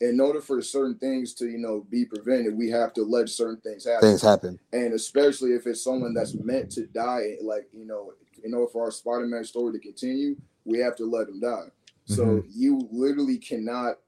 In 0.00 0.20
order 0.20 0.40
for 0.40 0.60
certain 0.60 0.98
things 0.98 1.34
to 1.34 1.46
you 1.46 1.58
know 1.58 1.86
be 1.90 2.04
prevented, 2.04 2.56
we 2.56 2.68
have 2.70 2.92
to 2.94 3.02
let 3.02 3.28
certain 3.28 3.60
things 3.60 3.84
happen 3.84 4.08
Things 4.08 4.22
happen. 4.22 4.58
and 4.72 4.92
especially 4.94 5.52
if 5.52 5.66
it's 5.66 5.82
someone 5.84 6.14
that's 6.14 6.34
meant 6.34 6.70
to 6.72 6.86
die 6.88 7.36
like 7.42 7.68
you 7.72 7.86
know 7.86 8.12
in 8.42 8.52
order 8.54 8.70
for 8.70 8.82
our 8.84 8.90
spider-man 8.90 9.44
story 9.44 9.72
to 9.72 9.78
continue 9.78 10.36
we 10.64 10.78
have 10.78 10.96
to 10.96 11.04
let 11.06 11.28
him 11.28 11.40
die 11.40 11.68
so 12.06 12.24
Mhm. 12.26 12.44
you 12.54 12.88
literally 12.92 13.38
cannot 13.38 13.98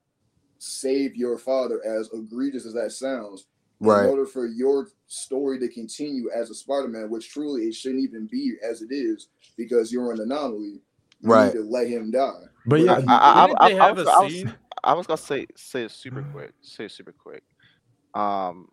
save 0.59 1.15
your 1.15 1.37
father 1.37 1.83
as 1.85 2.09
egregious 2.13 2.65
as 2.65 2.73
that 2.73 2.91
sounds 2.91 3.45
Right. 3.79 4.03
in 4.05 4.09
order 4.09 4.25
for 4.25 4.45
your 4.47 4.89
story 5.07 5.59
to 5.59 5.67
continue 5.69 6.29
as 6.31 6.49
a 6.49 6.55
spider-man 6.55 7.09
which 7.09 7.29
truly 7.29 7.63
it 7.67 7.75
shouldn't 7.75 8.03
even 8.03 8.27
be 8.27 8.55
as 8.63 8.81
it 8.81 8.91
is 8.91 9.29
because 9.55 9.91
you're 9.91 10.11
an 10.11 10.19
anomaly 10.19 10.81
you 11.21 11.29
Right. 11.31 11.53
need 11.53 11.59
to 11.59 11.63
let 11.65 11.87
him 11.87 12.11
die 12.11 12.43
But 12.65 12.81
yeah, 12.81 13.01
I, 13.07 13.15
I, 13.15 13.43
I, 13.43 13.47
Didn't 13.47 13.61
I, 13.61 13.69
they 13.69 13.79
I 13.79 13.87
have 13.87 13.97
was, 13.97 14.07
a 14.07 14.11
I 14.11 14.19
was- 14.19 14.31
scene? 14.33 14.55
I 14.83 14.93
was 14.93 15.07
gonna 15.07 15.17
say 15.17 15.45
say 15.55 15.83
it 15.83 15.91
super 15.91 16.23
quick. 16.23 16.51
Say 16.61 16.85
it 16.85 16.91
super 16.91 17.13
quick. 17.17 17.43
Um, 18.13 18.67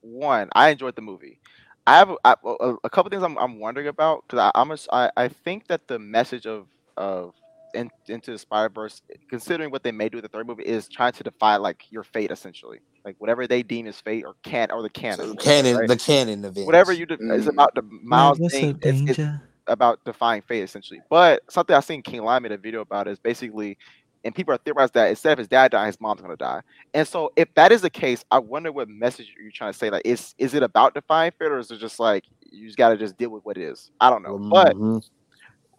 one, 0.00 0.48
I 0.54 0.70
enjoyed 0.70 0.96
the 0.96 1.02
movie. 1.02 1.40
I 1.86 1.98
have 1.98 2.10
a, 2.24 2.36
a, 2.44 2.74
a 2.84 2.90
couple 2.90 3.10
things 3.10 3.22
I'm, 3.22 3.38
I'm 3.38 3.58
wondering 3.60 3.88
about 3.88 4.24
because 4.28 4.50
I'm 4.54 4.70
a 4.70 4.74
s 4.74 4.88
I, 4.92 5.10
I 5.16 5.28
think 5.28 5.66
that 5.68 5.82
the 5.88 5.98
message 5.98 6.46
of 6.46 6.66
of 6.96 7.34
in, 7.74 7.90
into 8.08 8.32
the 8.32 8.38
Spider 8.38 8.70
Verse, 8.74 9.02
considering 9.30 9.70
what 9.70 9.82
they 9.82 9.92
may 9.92 10.08
do 10.08 10.16
with 10.18 10.24
the 10.24 10.28
third 10.28 10.46
movie, 10.46 10.64
is 10.64 10.88
trying 10.88 11.12
to 11.12 11.22
defy 11.24 11.56
like 11.56 11.82
your 11.90 12.04
fate 12.04 12.30
essentially, 12.30 12.80
like 13.04 13.16
whatever 13.18 13.46
they 13.46 13.62
deem 13.62 13.86
as 13.86 14.00
fate 14.00 14.24
or 14.26 14.34
can 14.44 14.70
or 14.70 14.82
the 14.82 14.90
canon, 14.90 15.26
So 15.26 15.34
whatever, 15.34 15.64
canon, 15.64 15.76
right? 15.80 15.90
the 15.90 15.96
canon 15.96 16.44
event. 16.44 16.66
whatever 16.66 16.92
you 16.92 17.06
do 17.06 17.18
is 17.34 17.46
Mhm. 17.46 17.48
about 17.48 17.74
the 17.74 17.82
Miles 17.82 18.40
thing. 18.50 18.74
It's, 18.82 19.02
it's 19.06 19.18
about 19.66 20.00
defying 20.04 20.42
fate 20.42 20.62
essentially. 20.62 21.00
But 21.10 21.42
something 21.50 21.74
I 21.76 21.80
seen 21.80 22.02
King 22.02 22.22
Lion 22.22 22.42
made 22.42 22.52
a 22.52 22.58
video 22.58 22.80
about 22.80 23.08
is 23.08 23.18
basically, 23.18 23.76
and 24.24 24.34
people 24.34 24.52
are 24.54 24.58
theorizing 24.58 24.92
that 24.94 25.10
instead 25.10 25.32
of 25.32 25.38
his 25.38 25.48
dad 25.48 25.70
dying, 25.70 25.86
his 25.86 26.00
mom's 26.00 26.20
gonna 26.20 26.36
die. 26.36 26.60
And 26.94 27.06
so 27.06 27.30
if 27.36 27.48
that 27.54 27.72
is 27.72 27.82
the 27.82 27.90
case, 27.90 28.24
I 28.30 28.38
wonder 28.38 28.72
what 28.72 28.88
message 28.88 29.32
you're 29.40 29.50
trying 29.52 29.72
to 29.72 29.78
say. 29.78 29.90
Like, 29.90 30.02
is 30.04 30.34
is 30.38 30.54
it 30.54 30.62
about 30.62 30.94
defying 30.94 31.32
fate, 31.38 31.52
or 31.52 31.58
is 31.58 31.70
it 31.70 31.78
just 31.78 32.00
like 32.00 32.24
you 32.50 32.66
just 32.66 32.78
gotta 32.78 32.96
just 32.96 33.16
deal 33.16 33.30
with 33.30 33.44
what 33.44 33.56
it 33.56 33.62
is? 33.62 33.90
I 34.00 34.10
don't 34.10 34.22
know. 34.22 34.38
But 34.38 34.76
Mhm. 34.76 35.08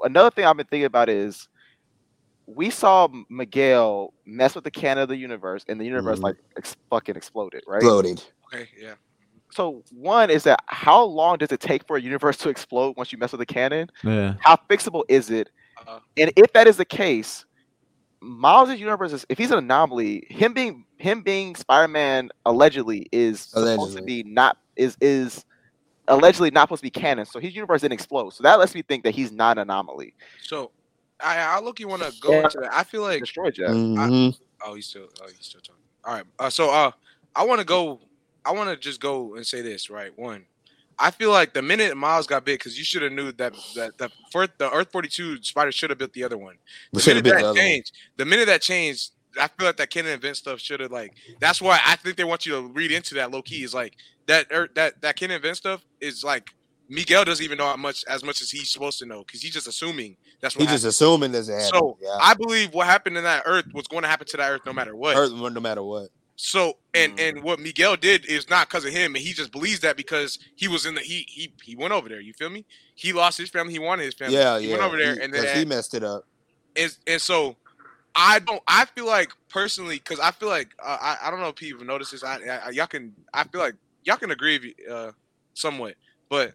another 0.03 0.31
thing 0.31 0.45
I've 0.45 0.57
been 0.57 0.65
thinking 0.67 0.85
about 0.85 1.09
is 1.09 1.47
we 2.47 2.69
saw 2.69 3.07
Miguel 3.29 4.13
mess 4.25 4.55
with 4.55 4.63
the 4.63 4.71
canon 4.71 5.03
of 5.03 5.09
the 5.09 5.17
universe, 5.17 5.63
and 5.67 5.79
the 5.79 5.85
universe 5.85 6.19
Mhm. 6.19 6.23
like 6.23 6.35
ex- 6.57 6.75
fucking 6.89 7.15
exploded, 7.15 7.63
right? 7.67 7.77
exploded. 7.77 8.23
Okay, 8.53 8.67
yeah. 8.79 8.95
So 9.51 9.83
one 9.91 10.29
is 10.29 10.43
that 10.43 10.63
how 10.67 11.03
long 11.03 11.37
does 11.37 11.51
it 11.51 11.59
take 11.59 11.85
for 11.87 11.97
a 11.97 12.01
universe 12.01 12.37
to 12.37 12.49
explode 12.49 12.95
once 12.97 13.11
you 13.11 13.17
mess 13.17 13.31
with 13.31 13.39
the 13.39 13.45
canon? 13.45 13.89
yeah. 14.03 14.35
How 14.41 14.55
fixable 14.69 15.03
is 15.09 15.29
it? 15.29 15.49
Uh, 15.87 15.99
And 16.17 16.31
if 16.35 16.51
that 16.53 16.67
is 16.67 16.77
the 16.77 16.85
case, 16.85 17.45
Miles' 18.21 18.79
universe 18.79 19.13
is 19.13 19.25
if 19.29 19.37
he's 19.37 19.51
an 19.51 19.57
anomaly, 19.59 20.27
him 20.29 20.53
being 20.53 20.85
him 20.97 21.21
being 21.21 21.55
Spider-Man 21.55 22.29
allegedly 22.45 23.07
is 23.11 23.41
supposed 23.41 23.95
to 23.95 24.01
Allegedly. 24.01 24.23
be 24.23 24.23
not 24.23 24.57
is 24.75 24.97
is 25.01 25.45
allegedly 26.07 26.51
not 26.51 26.63
supposed 26.63 26.81
to 26.81 26.85
be 26.85 26.89
canon. 26.91 27.25
So 27.25 27.39
his 27.39 27.55
universe 27.55 27.81
didn't 27.81 27.93
explode. 27.93 28.31
So 28.33 28.43
that 28.43 28.59
lets 28.59 28.75
me 28.75 28.81
think 28.81 29.03
that 29.03 29.15
he's 29.15 29.31
not 29.31 29.57
an 29.57 29.63
anomaly. 29.63 30.13
so 30.41 30.71
I 31.21 31.37
I 31.37 31.59
look 31.59 31.79
you 31.79 31.87
want 31.87 32.01
to 32.01 32.13
go 32.21 32.31
Yeah. 32.31 32.43
into 32.43 32.59
that. 32.59 32.73
I 32.73 32.83
feel 32.83 33.01
like 33.01 33.19
Destroy 33.21 33.51
Jeff. 33.51 33.71
Mhm. 33.75 34.37
Oh, 34.65 34.73
he's 34.75 34.87
still. 34.87 35.07
Oh, 35.21 35.27
he's 35.27 35.45
still 35.45 35.61
talking. 35.61 35.81
All 36.03 36.13
right. 36.13 36.25
Uh, 36.37 36.49
so, 36.49 36.69
uh, 36.69 36.91
I 37.35 37.45
want 37.45 37.59
to 37.59 37.65
go. 37.65 38.01
I 38.45 38.51
want 38.51 38.69
to 38.69 38.75
just 38.77 38.99
go 38.99 39.35
and 39.35 39.45
say 39.47 39.61
this. 39.61 39.89
Right. 39.89 40.17
One, 40.17 40.45
I 40.99 41.11
feel 41.11 41.31
like 41.31 41.53
the 41.53 41.61
minute 41.61 41.95
Miles 41.95 42.27
got 42.27 42.43
big, 42.45 42.59
because 42.59 42.77
you 42.77 42.83
should 42.83 43.01
have 43.01 43.11
knew 43.11 43.31
that 43.33 43.53
that 43.75 43.97
that 43.97 44.11
first 44.31 44.51
the 44.57 44.71
Earth 44.71 44.91
Forty 44.91 45.07
Two 45.07 45.41
Spider 45.41 45.71
should 45.71 45.89
have 45.89 45.99
built 45.99 46.13
the 46.13 46.23
other 46.23 46.37
one. 46.37 46.57
The 46.91 47.03
minute 47.07 47.23
been 47.23 47.35
the 47.35 47.37
that 47.37 47.45
other 47.45 47.47
one. 47.47 47.55
changed, 47.55 47.91
the 48.17 48.25
minute 48.25 48.47
that 48.47 48.61
changed, 48.61 49.11
I 49.39 49.47
feel 49.47 49.67
like 49.67 49.77
that 49.77 49.89
Canon 49.89 50.11
event 50.11 50.37
stuff 50.37 50.59
should 50.59 50.81
have 50.81 50.91
like. 50.91 51.13
That's 51.39 51.61
why 51.61 51.79
I 51.85 51.95
think 51.95 52.17
they 52.17 52.23
want 52.23 52.45
you 52.45 52.53
to 52.53 52.67
read 52.67 52.91
into 52.91 53.15
that 53.15 53.31
low 53.31 53.41
key. 53.41 53.63
Is 53.63 53.73
like 53.73 53.95
that 54.27 54.47
er, 54.51 54.69
that 54.75 55.01
that 55.01 55.15
Canon 55.15 55.37
event 55.37 55.57
stuff 55.57 55.83
is 56.01 56.23
like 56.23 56.49
Miguel 56.89 57.23
doesn't 57.23 57.43
even 57.43 57.57
know 57.57 57.67
how 57.67 57.77
much 57.77 58.03
as 58.07 58.23
much 58.23 58.41
as 58.41 58.49
he's 58.49 58.71
supposed 58.71 58.99
to 58.99 59.05
know 59.05 59.23
because 59.23 59.41
he's 59.41 59.53
just 59.53 59.67
assuming 59.67 60.17
that's 60.41 60.55
what 60.55 60.63
He's 60.63 60.71
just 60.71 60.85
assuming 60.85 61.31
doesn't 61.31 61.53
happen. 61.53 61.69
So 61.69 61.97
yeah. 62.01 62.17
I 62.19 62.33
believe 62.33 62.73
what 62.73 62.87
happened 62.87 63.17
in 63.17 63.23
that 63.23 63.43
Earth 63.45 63.65
was 63.73 63.87
going 63.87 64.03
to 64.03 64.09
happen 64.09 64.25
to 64.27 64.37
that 64.37 64.49
Earth 64.49 64.61
no 64.65 64.73
matter 64.73 64.95
what. 64.95 65.15
Earth, 65.15 65.31
no 65.31 65.49
matter 65.59 65.83
what. 65.83 66.09
So 66.41 66.77
and 66.93 67.11
Mm. 67.17 67.19
and 67.19 67.43
what 67.43 67.59
Miguel 67.59 67.97
did 67.97 68.25
is 68.25 68.49
not 68.49 68.69
because 68.69 68.85
of 68.85 68.93
him, 68.93 69.13
and 69.13 69.21
he 69.21 69.33
just 69.33 69.51
believes 69.51 69.81
that 69.81 69.97
because 69.97 70.39
he 70.55 70.69
was 70.69 70.85
in 70.85 70.95
the 70.95 71.01
he 71.01 71.25
he 71.27 71.51
he 71.61 71.75
went 71.75 71.91
over 71.91 72.07
there. 72.07 72.21
You 72.21 72.31
feel 72.31 72.49
me? 72.49 72.65
He 72.95 73.11
lost 73.11 73.37
his 73.37 73.49
family. 73.49 73.73
He 73.73 73.79
wanted 73.79 74.05
his 74.05 74.13
family. 74.13 74.35
Yeah, 74.35 74.57
he 74.57 74.67
yeah. 74.67 74.71
went 74.71 74.83
over 74.83 74.97
there, 74.97 75.15
He- 75.15 75.21
and 75.21 75.33
then 75.33 75.57
he 75.57 75.65
messed 75.65 75.93
it 75.95 76.03
up. 76.03 76.23
and, 76.77 76.95
and 77.07 77.21
so 77.21 77.57
I 78.15 78.39
don't. 78.39 78.63
I 78.69 78.85
feel 78.85 79.05
like 79.05 79.31
personally, 79.49 79.97
because 79.97 80.21
I 80.21 80.31
feel 80.31 80.47
like 80.47 80.69
uh, 80.81 80.97
I 81.01 81.17
I 81.23 81.29
don't 81.29 81.41
know 81.41 81.49
if 81.49 81.55
people 81.55 81.83
notice 81.85 82.11
this. 82.11 82.23
I, 82.23 82.37
I 82.37 82.69
y'all 82.69 82.87
can 82.87 83.13
I 83.33 83.43
feel 83.43 83.59
like 83.59 83.75
y'all 84.05 84.15
can 84.15 84.31
agree 84.31 84.59
with 84.59 84.89
uh, 84.89 85.11
somewhat, 85.55 85.95
but 86.29 86.53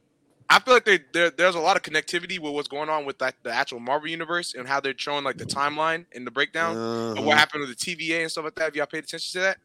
I 0.48 0.60
feel 0.60 0.72
like 0.72 0.86
they, 0.86 1.00
there 1.12 1.28
there's 1.28 1.56
a 1.56 1.60
lot 1.60 1.76
of 1.76 1.82
connectivity 1.82 2.38
with 2.38 2.54
what's 2.54 2.68
going 2.68 2.88
on 2.88 3.04
with 3.04 3.20
like 3.20 3.34
the 3.42 3.52
actual 3.52 3.80
Marvel 3.80 4.08
universe 4.08 4.54
and 4.54 4.66
how 4.66 4.80
they're 4.80 4.94
showing 4.96 5.24
like 5.24 5.36
the 5.36 5.44
timeline 5.44 6.06
and 6.14 6.26
the 6.26 6.30
breakdown 6.30 6.72
of 6.72 7.18
Mhm. 7.18 7.24
what 7.26 7.36
happened 7.36 7.66
with 7.66 7.78
the 7.78 7.96
TVA 7.96 8.22
and 8.22 8.30
stuff 8.30 8.44
like 8.44 8.54
that. 8.54 8.68
If 8.68 8.76
y'all 8.76 8.86
paid 8.86 9.04
attention 9.04 9.32
to 9.40 9.44
that, 9.44 9.58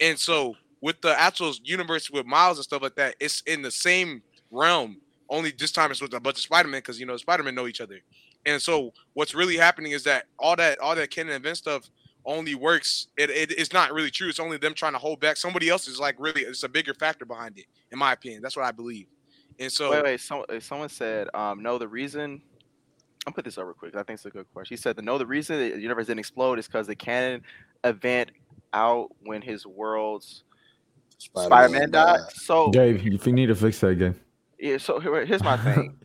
and 0.00 0.18
so 0.18 0.56
with 0.80 1.00
the 1.00 1.18
actual 1.18 1.52
universe 1.64 2.10
with 2.10 2.26
Miles 2.26 2.58
and 2.58 2.64
stuff 2.64 2.82
like 2.82 2.94
that, 2.96 3.16
it's 3.20 3.42
in 3.42 3.62
the 3.62 3.70
same 3.70 4.22
realm. 4.50 5.00
Only 5.28 5.52
this 5.56 5.72
time 5.72 5.90
it's 5.90 6.00
with 6.00 6.14
a 6.14 6.20
bunch 6.20 6.36
of 6.36 6.42
Spider 6.42 6.68
Man 6.68 6.80
because 6.80 6.98
you 6.98 7.06
know 7.06 7.16
Spider 7.16 7.42
Man 7.42 7.54
know 7.54 7.66
each 7.66 7.80
other. 7.80 8.00
And 8.46 8.62
so 8.62 8.92
what's 9.14 9.34
really 9.34 9.56
happening 9.56 9.92
is 9.92 10.04
that 10.04 10.24
all 10.38 10.56
that 10.56 10.78
all 10.78 10.94
that 10.94 11.10
canon 11.10 11.34
event 11.34 11.58
stuff 11.58 11.90
only 12.24 12.54
works. 12.54 13.08
It, 13.16 13.30
it 13.30 13.52
it's 13.52 13.72
not 13.72 13.92
really 13.92 14.10
true. 14.10 14.28
It's 14.28 14.40
only 14.40 14.56
them 14.56 14.74
trying 14.74 14.92
to 14.92 14.98
hold 14.98 15.20
back. 15.20 15.36
Somebody 15.36 15.68
else 15.68 15.88
is 15.88 15.98
like 15.98 16.16
really 16.18 16.42
it's 16.42 16.62
a 16.62 16.68
bigger 16.68 16.94
factor 16.94 17.24
behind 17.24 17.58
it, 17.58 17.66
in 17.92 17.98
my 17.98 18.12
opinion. 18.12 18.42
That's 18.42 18.56
what 18.56 18.64
I 18.64 18.72
believe. 18.72 19.06
And 19.58 19.70
so 19.70 19.90
wait, 19.90 20.04
wait. 20.04 20.20
Some, 20.20 20.44
uh, 20.48 20.60
someone 20.60 20.88
said, 20.88 21.28
um, 21.34 21.62
no, 21.62 21.78
the 21.78 21.88
reason. 21.88 22.40
I'll 23.26 23.32
put 23.34 23.44
this 23.44 23.58
over 23.58 23.74
quick. 23.74 23.94
I 23.94 24.04
think 24.04 24.16
it's 24.16 24.24
a 24.24 24.30
good 24.30 24.46
question. 24.54 24.74
He 24.74 24.80
said, 24.80 24.96
the, 24.96 25.02
no, 25.02 25.18
the 25.18 25.26
reason 25.26 25.58
the 25.58 25.78
universe 25.78 26.06
didn't 26.06 26.20
explode 26.20 26.58
is 26.58 26.66
because 26.66 26.86
the 26.86 26.94
canon 26.94 27.42
event 27.84 28.30
out 28.72 29.08
when 29.22 29.42
his 29.42 29.66
world's 29.66 30.44
Spider-Man, 31.18 31.90
died. 31.90 32.20
So 32.32 32.70
Dave, 32.70 33.04
if 33.04 33.26
you 33.26 33.32
need 33.32 33.46
to 33.46 33.54
fix 33.54 33.80
that 33.80 33.96
game. 33.96 34.14
yeah. 34.58 34.78
So 34.78 35.00
here- 35.00 35.24
here's 35.26 35.42
my 35.42 35.56
thing. 35.74 35.96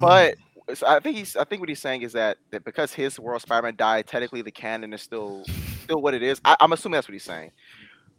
but 0.00 0.34
so 0.74 0.86
I 0.86 1.00
think 1.00 1.16
he's. 1.16 1.36
I 1.36 1.44
think 1.44 1.60
what 1.60 1.68
he's 1.68 1.80
saying 1.80 2.02
is 2.02 2.12
that, 2.12 2.38
that 2.50 2.64
because 2.64 2.92
his 2.92 3.18
world 3.20 3.42
Spider-Man 3.42 3.76
died, 3.76 4.06
technically 4.06 4.42
the 4.42 4.50
canon 4.50 4.92
is 4.92 5.02
still 5.02 5.44
still 5.84 6.00
what 6.02 6.14
it 6.14 6.22
is. 6.22 6.40
I, 6.44 6.56
I'm 6.60 6.72
assuming 6.72 6.94
that's 6.94 7.08
what 7.08 7.12
he's 7.14 7.24
saying. 7.24 7.50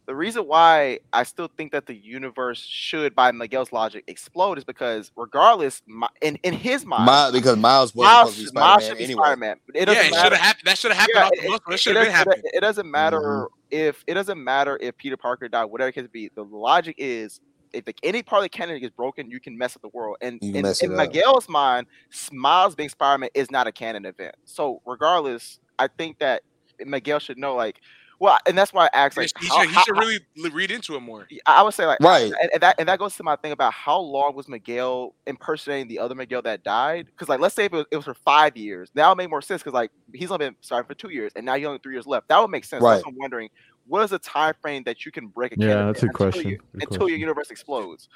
The 0.06 0.16
reason 0.16 0.44
why 0.44 1.00
I 1.14 1.24
still 1.24 1.50
think 1.56 1.72
that 1.72 1.86
the 1.86 1.96
universe 1.96 2.60
should, 2.60 3.16
by 3.16 3.32
Miguel's 3.32 3.72
logic, 3.72 4.04
explode 4.08 4.58
is 4.58 4.66
because 4.66 5.12
regardless, 5.16 5.82
my, 5.86 6.10
in 6.22 6.36
in 6.44 6.54
his 6.54 6.86
mind, 6.86 7.06
Miles, 7.06 7.32
because 7.32 7.58
Miles 7.58 7.96
wasn't 7.96 8.14
Miles, 8.14 8.34
supposed 8.34 8.48
to 8.48 8.54
be 8.54 8.60
Miles 8.60 8.84
Spider-Man 8.84 8.90
should 8.90 8.98
be 8.98 9.04
anyway. 9.06 9.24
Spider-Man. 9.24 9.58
It 9.74 9.88
yeah, 9.88 9.94
it 9.94 10.14
should 10.14 10.34
have 10.34 10.34
happened. 10.34 10.66
That 10.66 10.78
should 10.78 10.92
have 10.92 11.00
happened 11.00 11.16
Yeah, 11.16 11.26
off 11.26 11.32
the 11.32 11.38
it, 11.38 11.50
bus. 11.50 11.60
It 11.68 11.74
it, 11.74 11.80
should 11.80 11.96
have 11.96 12.06
doesn't, 12.06 12.18
happened. 12.18 12.44
it 12.54 12.60
doesn't 12.60 12.92
matter 12.92 13.20
mm-hmm. 13.20 13.54
if 13.72 14.04
it 14.06 14.14
doesn't 14.16 14.44
matter 14.44 14.78
if 14.82 14.98
Peter 14.98 15.16
Parker 15.16 15.48
died, 15.48 15.66
whatever 15.66 15.88
it 15.88 15.94
could 15.94 16.12
be. 16.12 16.30
The 16.36 16.44
logic 16.44 16.96
is 16.98 17.40
if 17.72 17.86
the, 17.86 17.96
any 18.04 18.24
part 18.24 18.42
of 18.42 18.44
the 18.44 18.50
canon 18.50 18.80
gets 18.80 18.94
broken, 18.94 19.32
you 19.32 19.40
can 19.40 19.58
mess 19.58 19.76
up 19.76 19.82
the 19.82 19.90
world. 19.90 20.18
And 20.22 20.42
in, 20.44 20.66
in. 20.66 20.96
Miguel's 20.96 21.48
mind, 21.48 21.88
Miles 22.32 22.76
being 22.76 22.90
Spider-Man 22.90 23.30
is 23.34 23.50
not 23.52 23.68
a 23.68 23.72
canon 23.72 24.06
event. 24.06 24.36
So 24.46 24.82
regardless, 24.86 25.60
I 25.80 25.88
think 25.88 26.20
that 26.20 26.44
Miguel 26.86 27.20
should 27.20 27.38
know, 27.38 27.56
like, 27.56 27.80
well, 28.24 28.38
and 28.48 28.58
that's 28.58 28.72
why 28.72 28.86
I 28.86 28.90
asked, 29.06 29.18
like, 29.18 29.30
he 29.42 29.48
how- 29.50 29.64
should, 29.64 29.72
how- 29.72 29.84
really 30.00 30.20
li- 30.38 30.50
read 30.54 30.72
into 30.72 30.96
it 30.96 31.02
more. 31.02 31.28
I 31.46 31.62
would 31.62 31.74
say 31.74 31.86
like 31.86 32.00
Right. 32.00 32.32
and, 32.42 32.50
and 32.54 32.62
that 32.62 32.76
and 32.80 32.88
that 32.88 32.98
goes 32.98 33.18
to 33.18 33.24
my 33.24 33.36
thing 33.36 33.52
about 33.52 33.74
how 33.74 34.00
long 34.00 34.34
was 34.34 34.48
Miguel 34.48 35.14
impersonating 35.28 35.90
the 35.90 36.00
other 36.00 36.16
Miguel 36.16 36.42
that 36.44 36.64
died? 36.64 37.08
Because 37.08 37.28
like 37.28 37.42
let's 37.42 37.54
say 37.54 37.66
if 37.66 37.74
it 37.74 37.76
was, 37.76 37.86
it 37.92 37.96
was 37.98 38.06
for 38.06 38.14
five 38.14 38.56
years, 38.56 38.90
that 38.96 39.10
would 39.10 39.18
make 39.18 39.30
more 39.30 39.42
sense 39.42 39.62
because 39.62 39.74
like 39.74 39.92
he's 40.14 40.32
only 40.32 40.46
been 40.46 40.56
starting 40.62 40.88
for 40.88 40.94
two 40.96 41.10
years 41.10 41.34
and 41.36 41.46
now 41.46 41.56
you 41.56 41.68
only 41.68 41.80
three 41.84 41.94
years 41.94 42.08
left. 42.08 42.30
That 42.30 42.40
would 42.40 42.50
make 42.50 42.64
sense. 42.64 42.82
Right. 42.82 43.02
So 43.02 43.10
I'm 43.10 43.18
wondering 43.18 43.50
what 43.86 44.04
is 44.04 44.12
the 44.12 44.20
time 44.20 44.54
frame 44.62 44.84
that 44.84 45.06
you 45.06 45.12
can 45.12 45.28
break 45.28 45.52
a 45.54 45.56
Yeah, 45.60 45.86
that's 45.86 46.04
a 46.04 46.06
until 46.08 46.10
question. 46.14 46.50
you- 46.52 46.58
Good 46.58 46.66
until 46.84 46.88
question. 46.88 47.08
your 47.10 47.18
universe 47.18 47.52
explodes. 47.52 48.08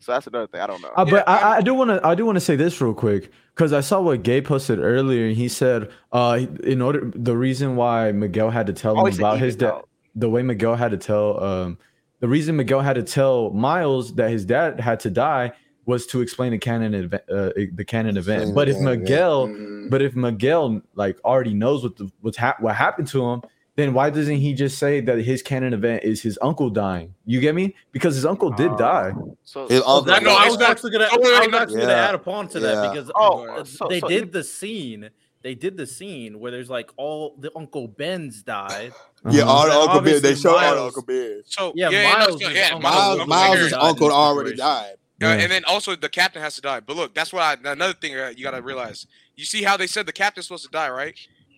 So 0.00 0.12
that's 0.12 0.26
another 0.26 0.46
thing. 0.46 0.60
I 0.60 0.66
don't 0.66 0.82
know. 0.82 0.90
Uh, 0.96 1.04
but 1.04 1.24
Yeah, 1.26 1.32
I, 1.32 1.56
I 1.56 1.60
do 1.62 1.72
want 1.74 1.90
to 1.90 2.06
I 2.06 2.14
do 2.14 2.26
want 2.26 2.36
to 2.36 2.40
say 2.40 2.56
this 2.56 2.78
real 2.80 2.92
quick 2.94 3.30
because 3.54 3.72
I 3.72 3.80
saw 3.80 4.00
what 4.02 4.22
Gabe 4.22 4.44
posted 4.44 4.78
earlier. 4.80 5.26
and 5.26 5.36
He 5.36 5.48
said, 5.48 5.90
uh, 6.12 6.40
in 6.62 6.82
order 6.82 7.10
the 7.14 7.36
reason 7.36 7.76
why 7.76 8.12
Miguel 8.12 8.50
had 8.50 8.66
to 8.66 8.72
tell 8.72 8.98
Oh, 8.98 9.06
him 9.06 9.14
about 9.18 9.38
his 9.38 9.56
dad, 9.56 9.82
the 10.14 10.28
way 10.28 10.42
Miguel 10.42 10.74
had 10.76 10.90
to 10.90 10.98
tell, 10.98 11.42
um, 11.42 11.78
the 12.20 12.28
reason 12.28 12.56
Miguel 12.56 12.80
had 12.80 12.94
to 12.96 13.02
tell 13.02 13.50
Miles 13.50 14.14
that 14.16 14.30
his 14.30 14.44
dad 14.44 14.78
had 14.80 15.00
to 15.00 15.10
die 15.10 15.52
was 15.86 16.06
to 16.06 16.20
explain 16.22 16.50
the 16.52 16.58
canon 16.58 16.94
event, 16.94 17.22
uh, 17.30 17.50
the 17.74 17.84
canon 17.86 18.16
event. 18.16 18.42
Explain 18.42 18.54
But 18.54 18.68
if 18.68 18.76
canon 18.76 18.88
event. 18.88 19.00
Miguel, 19.02 19.48
Mhm. 19.48 19.90
but 19.90 20.02
if 20.02 20.16
Miguel 20.16 20.82
like 20.94 21.18
already 21.24 21.54
knows 21.54 21.82
what 21.82 21.96
the, 21.96 22.10
what's 22.20 22.36
hap- 22.36 22.60
what 22.60 22.74
happened 22.74 23.08
to 23.08 23.24
him, 23.24 23.42
then 23.76 23.92
why 23.92 24.10
doesn't 24.10 24.36
he 24.36 24.52
just 24.54 24.78
say 24.78 25.00
that 25.00 25.18
his 25.18 25.42
canon 25.42 25.72
event 25.72 26.04
is 26.04 26.22
his 26.22 26.38
uncle 26.40 26.70
dying? 26.70 27.14
You 27.26 27.40
get 27.40 27.54
me? 27.54 27.74
Because 27.92 28.14
his 28.14 28.24
uncle 28.24 28.50
did 28.50 28.70
Uh, 28.72 28.76
die. 28.76 29.12
So 29.44 29.66
His 29.68 29.80
so- 29.80 29.86
uncle- 29.86 30.02
That, 30.02 30.22
No, 30.22 30.36
I 30.36 30.48
was 30.48 30.60
actually 30.60 30.92
gonna, 30.92 31.04
I 31.06 31.08
oh, 31.12 31.18
wait, 31.20 31.40
was 31.40 31.48
no. 31.48 31.58
actually 31.58 31.80
gonna 31.80 31.92
Yeah. 31.92 32.08
add 32.08 32.14
upon 32.14 32.48
to 32.48 32.60
Yeah. 32.60 32.66
that 32.74 32.92
because 32.92 33.10
Oh, 33.14 33.46
uh, 33.48 33.64
so- 33.64 33.86
they 33.88 34.00
so 34.00 34.08
did 34.08 34.16
even- 34.16 34.30
the 34.30 34.44
scene 34.44 35.10
they 35.42 35.54
did 35.54 35.76
the 35.76 35.86
scene 35.86 36.40
where 36.40 36.50
there's 36.50 36.70
like 36.70 36.90
all 36.96 37.36
the 37.38 37.52
Uncle 37.54 37.86
Ben's 37.86 38.42
died. 38.42 38.92
Yeah, 39.30 39.42
Uh-huh. 39.42 39.50
all 39.52 39.66
the 39.66 39.72
Uncle 39.74 40.00
Ben. 40.00 40.04
They 40.04 40.16
obviously 40.16 40.36
show 40.36 40.56
all 40.56 40.74
the 40.74 40.82
Uncle 40.84 41.02
Ben. 41.02 41.42
So 41.44 41.72
Yeah, 41.74 41.90
yeah, 41.90 42.00
yeah, 42.02 42.12
Miles 42.14 42.40
no, 42.40 42.48
yeah, 42.48 42.62
Uncle- 42.66 42.80
Miles, 42.80 42.96
Miles, 42.96 43.10
Uncle 43.20 43.26
Miles' 43.26 43.70
died 43.72 43.80
uncle 43.82 44.10
already 44.12 44.56
died. 44.56 44.94
Yeah, 45.20 45.34
Yeah. 45.36 45.42
and 45.42 45.52
then 45.52 45.64
also 45.66 45.94
the 45.96 46.08
captain 46.08 46.40
has 46.40 46.54
to 46.54 46.62
die. 46.62 46.80
But 46.80 46.96
look, 46.96 47.14
that's 47.14 47.30
what 47.30 47.42
I, 47.42 47.70
another 47.72 47.92
thing 47.92 48.16
uh, 48.18 48.32
you 48.34 48.42
gotta 48.42 48.62
realize. 48.62 49.06
You 49.36 49.44
see 49.44 49.62
how 49.64 49.76
they 49.76 49.86
said 49.86 50.06
the 50.06 50.12
captain's 50.14 50.46
supposed 50.46 50.64
to 50.64 50.70
die, 50.70 50.88
right? 50.88 51.14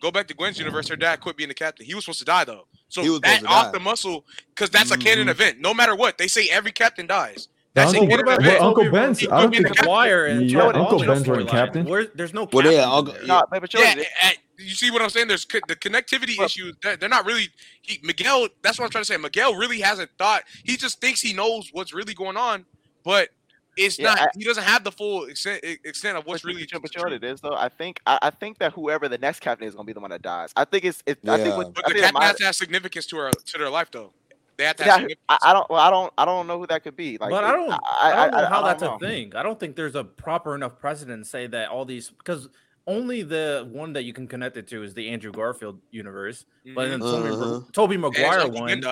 Go 0.06 0.12
back 0.12 0.28
to 0.28 0.34
Gwen's 0.34 0.56
universe. 0.56 0.86
Her 0.86 0.94
dad 0.94 1.20
quit 1.20 1.36
being 1.36 1.48
the 1.48 1.54
captain. 1.54 1.84
He 1.84 1.92
was 1.92 2.04
supposed 2.04 2.20
to 2.20 2.24
die 2.24 2.44
though. 2.44 2.68
So 2.88 3.02
He 3.02 3.10
was 3.10 3.20
that 3.22 3.40
to 3.40 3.46
off 3.48 3.66
die. 3.66 3.72
the 3.72 3.80
muscle, 3.80 4.24
because 4.54 4.70
that's 4.70 4.92
a 4.92 4.96
canon 4.96 5.26
Mhm. 5.26 5.30
event. 5.32 5.58
No 5.58 5.74
matter 5.74 5.96
what, 5.96 6.16
they 6.16 6.28
say 6.28 6.48
every 6.48 6.70
captain 6.70 7.08
dies. 7.08 7.48
That's 7.74 7.92
a 7.92 7.98
Uncle- 7.98 8.06
canon 8.10 8.10
what 8.10 8.20
about 8.20 8.40
event. 8.46 8.60
well, 8.60 8.68
Uncle 8.68 8.90
Ben's- 8.92 9.26
Ro- 9.26 9.36
I 9.36 9.42
don't 9.42 9.52
Tobey 9.52 9.64
think- 9.64 9.78
Maguire 9.80 10.26
and 10.26 10.48
Yeah, 10.48 10.58
Charles 10.60 10.76
Uncle 10.76 10.98
Ben's 11.00 11.26
weren't 11.26 11.48
storyline? 11.48 11.50
captain. 11.50 11.84
Where 11.86 12.04
there's 12.14 12.32
no 12.32 12.48
Well, 12.52 12.64
yeah, 12.72 12.84
captains 12.84 12.86
in 12.86 12.92
Uncle- 12.92 13.14
there. 13.14 13.22
No, 13.26 13.42
but 13.50 13.74
you 13.74 13.80
Yeah, 13.80 13.94
know, 13.94 14.02
eh, 14.22 14.32
you 14.58 14.74
see 14.76 14.90
what 14.92 15.02
I'm 15.02 15.10
saying? 15.10 15.26
There's 15.26 15.44
co- 15.44 15.58
the 15.66 15.74
connectivity 15.74 16.38
Well- 16.38 16.46
issues. 16.46 16.76
They're, 16.84 16.96
they're 16.96 17.08
not 17.08 17.26
really. 17.26 17.48
He, 17.82 17.98
Miguel. 18.04 18.46
That's 18.62 18.78
what 18.78 18.84
I'm 18.84 18.92
trying 18.92 19.02
to 19.02 19.06
say. 19.12 19.16
Miguel 19.16 19.56
really 19.56 19.80
hasn't 19.80 20.12
thought. 20.18 20.44
He 20.62 20.76
just 20.76 21.00
thinks 21.00 21.20
he 21.20 21.32
knows 21.32 21.70
what's 21.72 21.92
really 21.92 22.14
going 22.14 22.36
on, 22.36 22.64
but 23.02 23.30
it's 23.76 23.98
Yeah, 23.98 24.06
not. 24.14 24.20
I- 24.22 24.28
he 24.36 24.44
doesn't 24.44 24.64
have 24.64 24.84
the 24.84 24.92
full 24.92 25.24
extent 25.24 25.60
extent 25.64 26.16
of 26.18 26.26
what's 26.26 26.42
but, 26.42 26.48
really. 26.48 26.62
but, 26.64 26.72
you- 26.72 26.80
but 26.80 26.96
know 26.96 27.02
what 27.04 27.12
it 27.12 27.24
is 27.24 27.40
though. 27.40 27.54
I 27.54 27.68
think 27.68 28.00
I, 28.06 28.18
I 28.22 28.30
think 28.30 28.58
that 28.58 28.72
whoever 28.72 29.08
the 29.08 29.18
next 29.18 29.40
captain 29.40 29.66
is 29.68 29.74
gonna 29.74 29.84
be 29.86 29.92
the 29.92 30.00
one 30.00 30.10
that 30.10 30.22
dies. 30.22 30.52
I 30.56 30.64
think 30.64 30.84
it's 30.84 31.02
it, 31.06 31.18
I 31.28 31.36
think 31.36 31.48
Yeah. 31.48 31.56
what, 31.56 31.74
But 31.74 31.84
I 31.86 31.88
the 31.88 31.94
think 31.94 32.04
captain 32.04 32.20
my- 32.20 32.26
has 32.26 32.36
to 32.36 32.44
have 32.44 32.54
significance 32.56 33.06
to 33.06 33.16
her 33.18 33.30
to 33.30 33.58
their 33.58 33.70
life, 33.70 33.90
though. 33.90 34.12
They 34.56 34.64
have 34.64 34.76
to 34.76 34.84
have 34.84 35.00
Yeah. 35.02 35.14
I, 35.28 35.36
I 35.42 35.52
don't. 35.52 35.68
Well, 35.68 35.80
I 35.80 35.90
don't. 35.90 36.12
I 36.16 36.24
don't 36.24 36.46
know 36.46 36.58
who 36.58 36.66
that 36.68 36.82
could 36.82 36.96
be. 36.96 37.18
Like, 37.18 37.28
but 37.30 37.44
I 37.44 37.52
don't, 37.52 37.70
I, 37.72 37.78
I, 38.02 38.30
don't 38.30 38.40
know 38.40 38.46
how 38.48 38.62
I 38.62 38.68
that's 38.68 38.82
don't 38.82 39.02
a 39.02 39.06
thing. 39.06 39.36
I 39.36 39.42
don't 39.42 39.60
think 39.60 39.76
there's 39.76 39.94
a 39.94 40.02
proper 40.04 40.54
enough 40.54 40.78
precedent 40.78 41.24
to 41.24 41.28
say 41.28 41.46
that 41.48 41.68
all 41.68 41.84
these 41.84 42.08
because 42.08 42.48
only 42.86 43.22
the 43.22 43.68
one 43.70 43.92
that 43.92 44.04
you 44.04 44.14
can 44.14 44.26
connect 44.26 44.56
it 44.56 44.66
to 44.68 44.82
is 44.82 44.94
the 44.94 45.10
Andrew 45.10 45.30
Garfield 45.30 45.78
universe. 45.90 46.46
But 46.74 46.88
then 46.88 47.00
Tobey, 47.00 47.28
Uh-huh. 47.28 47.60
Tobey 47.72 47.94
And 47.96 48.02
Maguire 48.02 48.40
Uncle 48.40 48.60
one 48.62 48.82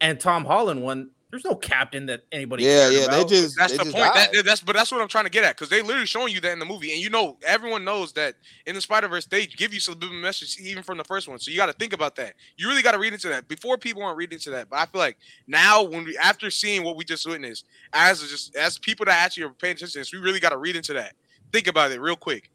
and 0.00 0.20
Tom 0.20 0.44
Holland 0.44 0.82
one. 0.82 1.10
There's 1.32 1.46
no 1.46 1.54
captain 1.54 2.04
that 2.06 2.24
anybody. 2.30 2.64
Yeah, 2.64 2.90
yeah. 2.90 3.06
They 3.06 3.06
about. 3.06 3.28
just 3.30 3.56
That's 3.56 3.72
they 3.72 3.78
the 3.78 3.84
just 3.84 3.96
point. 3.96 4.12
That, 4.12 4.44
that's 4.44 4.60
but 4.60 4.76
that's 4.76 4.92
what 4.92 5.00
I'm 5.00 5.08
trying 5.08 5.24
to 5.24 5.30
get 5.30 5.44
at 5.44 5.56
because 5.56 5.70
they 5.70 5.80
literally 5.80 6.04
showing 6.04 6.30
you 6.30 6.42
that 6.42 6.52
in 6.52 6.58
the 6.58 6.66
movie, 6.66 6.92
and 6.92 7.00
you 7.00 7.08
know 7.08 7.38
everyone 7.42 7.86
knows 7.86 8.12
that 8.12 8.34
in 8.66 8.74
the 8.74 8.82
Spider 8.82 9.08
Verse 9.08 9.24
they 9.24 9.46
give 9.46 9.72
you 9.72 9.80
subliminal 9.80 10.20
message 10.20 10.58
even 10.60 10.82
from 10.82 10.98
the 10.98 11.04
first 11.04 11.28
one. 11.28 11.38
So 11.38 11.50
you 11.50 11.56
got 11.56 11.66
to 11.66 11.72
think 11.72 11.94
about 11.94 12.16
that. 12.16 12.34
You 12.58 12.68
really 12.68 12.82
got 12.82 12.92
to 12.92 12.98
read 12.98 13.14
into 13.14 13.28
that. 13.28 13.48
Before 13.48 13.78
people 13.78 14.02
weren't 14.02 14.18
reading 14.18 14.36
into 14.36 14.50
that, 14.50 14.68
but 14.68 14.78
I 14.78 14.84
feel 14.84 14.98
like 14.98 15.16
now 15.46 15.82
when 15.82 16.04
we 16.04 16.18
after 16.18 16.50
seeing 16.50 16.84
what 16.84 16.96
we 16.96 17.04
just 17.04 17.26
witnessed, 17.26 17.64
as 17.94 18.20
just 18.20 18.54
as 18.54 18.76
people 18.76 19.06
that 19.06 19.18
actually 19.18 19.44
are 19.44 19.50
paying 19.54 19.72
attention, 19.72 19.92
to 19.92 19.98
this, 20.00 20.12
we 20.12 20.18
really 20.18 20.38
got 20.38 20.50
to 20.50 20.58
read 20.58 20.76
into 20.76 20.92
that. 20.92 21.14
Think 21.50 21.66
about 21.66 21.92
it 21.92 22.00
real 22.00 22.14
quick. 22.14 22.50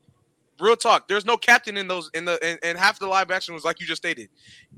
Real 0.60 0.76
talk. 0.76 1.08
There's 1.08 1.26
no 1.26 1.38
captain 1.38 1.78
in 1.78 1.88
those 1.88 2.10
in 2.14 2.26
the 2.26 2.44
and, 2.44 2.58
and 2.64 2.78
half 2.78 2.98
the 3.00 3.08
live 3.08 3.30
action 3.30 3.54
was 3.54 3.64
like 3.64 3.80
you 3.80 3.86
just 3.86 4.02
stated. 4.02 4.30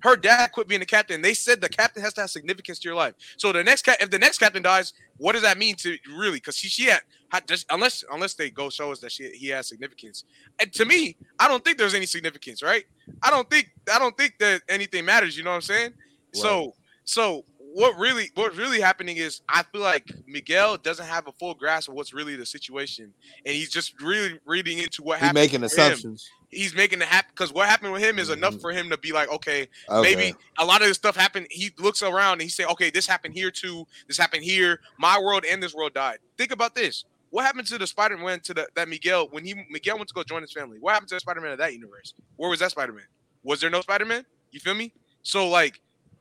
Her 0.01 0.15
dad 0.15 0.51
quit 0.51 0.67
being 0.67 0.79
the 0.79 0.85
captain. 0.85 1.21
They 1.21 1.33
said 1.33 1.61
the 1.61 1.69
captain 1.69 2.03
has 2.03 2.13
to 2.13 2.21
have 2.21 2.29
significance 2.29 2.79
to 2.79 2.89
your 2.89 2.95
life. 2.95 3.13
So 3.37 3.53
the 3.53 3.63
next 3.63 3.83
cat, 3.83 3.97
if 4.01 4.09
the 4.09 4.19
next 4.19 4.39
captain 4.39 4.61
dies, 4.61 4.93
what 5.17 5.33
does 5.33 5.41
that 5.43 5.57
mean 5.57 5.75
to 5.77 5.97
really? 6.17 6.37
Because 6.37 6.57
she 6.57 6.67
she 6.67 6.85
had, 6.85 7.01
had 7.29 7.47
just, 7.47 7.65
unless 7.69 8.03
unless 8.11 8.33
they 8.33 8.49
go 8.49 8.69
show 8.69 8.91
us 8.91 8.99
that 8.99 9.11
she 9.11 9.29
he 9.29 9.47
has 9.47 9.67
significance. 9.67 10.25
And 10.59 10.71
to 10.73 10.85
me, 10.85 11.15
I 11.39 11.47
don't 11.47 11.63
think 11.63 11.77
there's 11.77 11.95
any 11.95 12.05
significance, 12.05 12.61
right? 12.61 12.83
I 13.23 13.29
don't 13.29 13.49
think 13.49 13.69
I 13.91 13.99
don't 13.99 14.17
think 14.17 14.35
that 14.39 14.61
anything 14.67 15.05
matters. 15.05 15.37
You 15.37 15.43
know 15.43 15.51
what 15.51 15.57
I'm 15.57 15.61
saying? 15.61 15.93
So 16.33 16.73
so 17.05 17.45
what 17.73 17.97
really 17.97 18.31
what's 18.35 18.57
really 18.57 18.81
happening 18.81 19.17
is 19.17 19.41
I 19.47 19.63
feel 19.63 19.81
like 19.81 20.11
Miguel 20.27 20.77
doesn't 20.77 21.05
have 21.05 21.27
a 21.27 21.31
full 21.33 21.53
grasp 21.53 21.89
of 21.89 21.95
what's 21.95 22.13
really 22.13 22.35
the 22.35 22.45
situation, 22.45 23.13
and 23.45 23.55
he's 23.55 23.69
just 23.69 23.99
really 24.01 24.39
reading 24.45 24.79
into 24.79 25.03
what 25.03 25.19
happened. 25.19 25.35
making 25.35 25.59
to 25.61 25.65
him. 25.65 25.65
assumptions. 25.65 26.29
He's 26.49 26.73
making 26.73 26.99
it 27.01 27.07
happen 27.07 27.29
because 27.35 27.53
what 27.53 27.67
happened 27.69 27.93
with 27.93 28.01
him 28.01 28.17
is 28.17 28.29
enough 28.31 28.55
Mhm. 28.55 28.61
for 28.61 28.71
him 28.71 28.89
to 28.89 28.97
be 28.97 29.11
like, 29.11 29.29
okay, 29.29 29.67
Okay. 29.87 30.15
maybe 30.15 30.35
a 30.57 30.65
lot 30.65 30.81
of 30.81 30.87
this 30.87 30.97
stuff 30.97 31.15
happened. 31.15 31.45
He 31.51 31.71
looks 31.77 32.01
around 32.01 32.33
and 32.33 32.41
he 32.41 32.49
say, 32.49 32.65
okay, 32.65 32.89
this 32.89 33.05
happened 33.05 33.35
here 33.35 33.51
too. 33.51 33.85
This 34.07 34.17
happened 34.17 34.43
here. 34.43 34.79
My 34.97 35.19
world 35.19 35.45
and 35.45 35.61
this 35.61 35.75
world 35.75 35.93
died. 35.93 36.17
Think 36.39 36.51
about 36.51 36.73
this. 36.73 37.05
What 37.29 37.45
happened 37.45 37.67
to 37.67 37.77
the 37.77 37.85
Spider-Man 37.85 38.39
to 38.41 38.55
the 38.55 38.67
that 38.73 38.89
Miguel 38.89 39.27
when 39.29 39.45
he 39.45 39.53
Miguel 39.69 39.97
went 39.97 40.07
to 40.07 40.13
go 40.15 40.23
join 40.23 40.41
his 40.41 40.51
family? 40.51 40.79
What 40.79 40.93
happened 40.93 41.09
to 41.09 41.15
the 41.15 41.19
Spider-Man 41.19 41.51
of 41.51 41.59
that 41.59 41.73
universe? 41.73 42.15
Where 42.37 42.49
was 42.49 42.59
that 42.61 42.71
Spider-Man? 42.71 43.05
Was 43.43 43.61
there 43.61 43.69
no 43.69 43.81
Spider-Man? 43.81 44.25
You 44.49 44.59
feel 44.59 44.73
me? 44.73 44.91
So 45.21 45.47
like, 45.47 45.79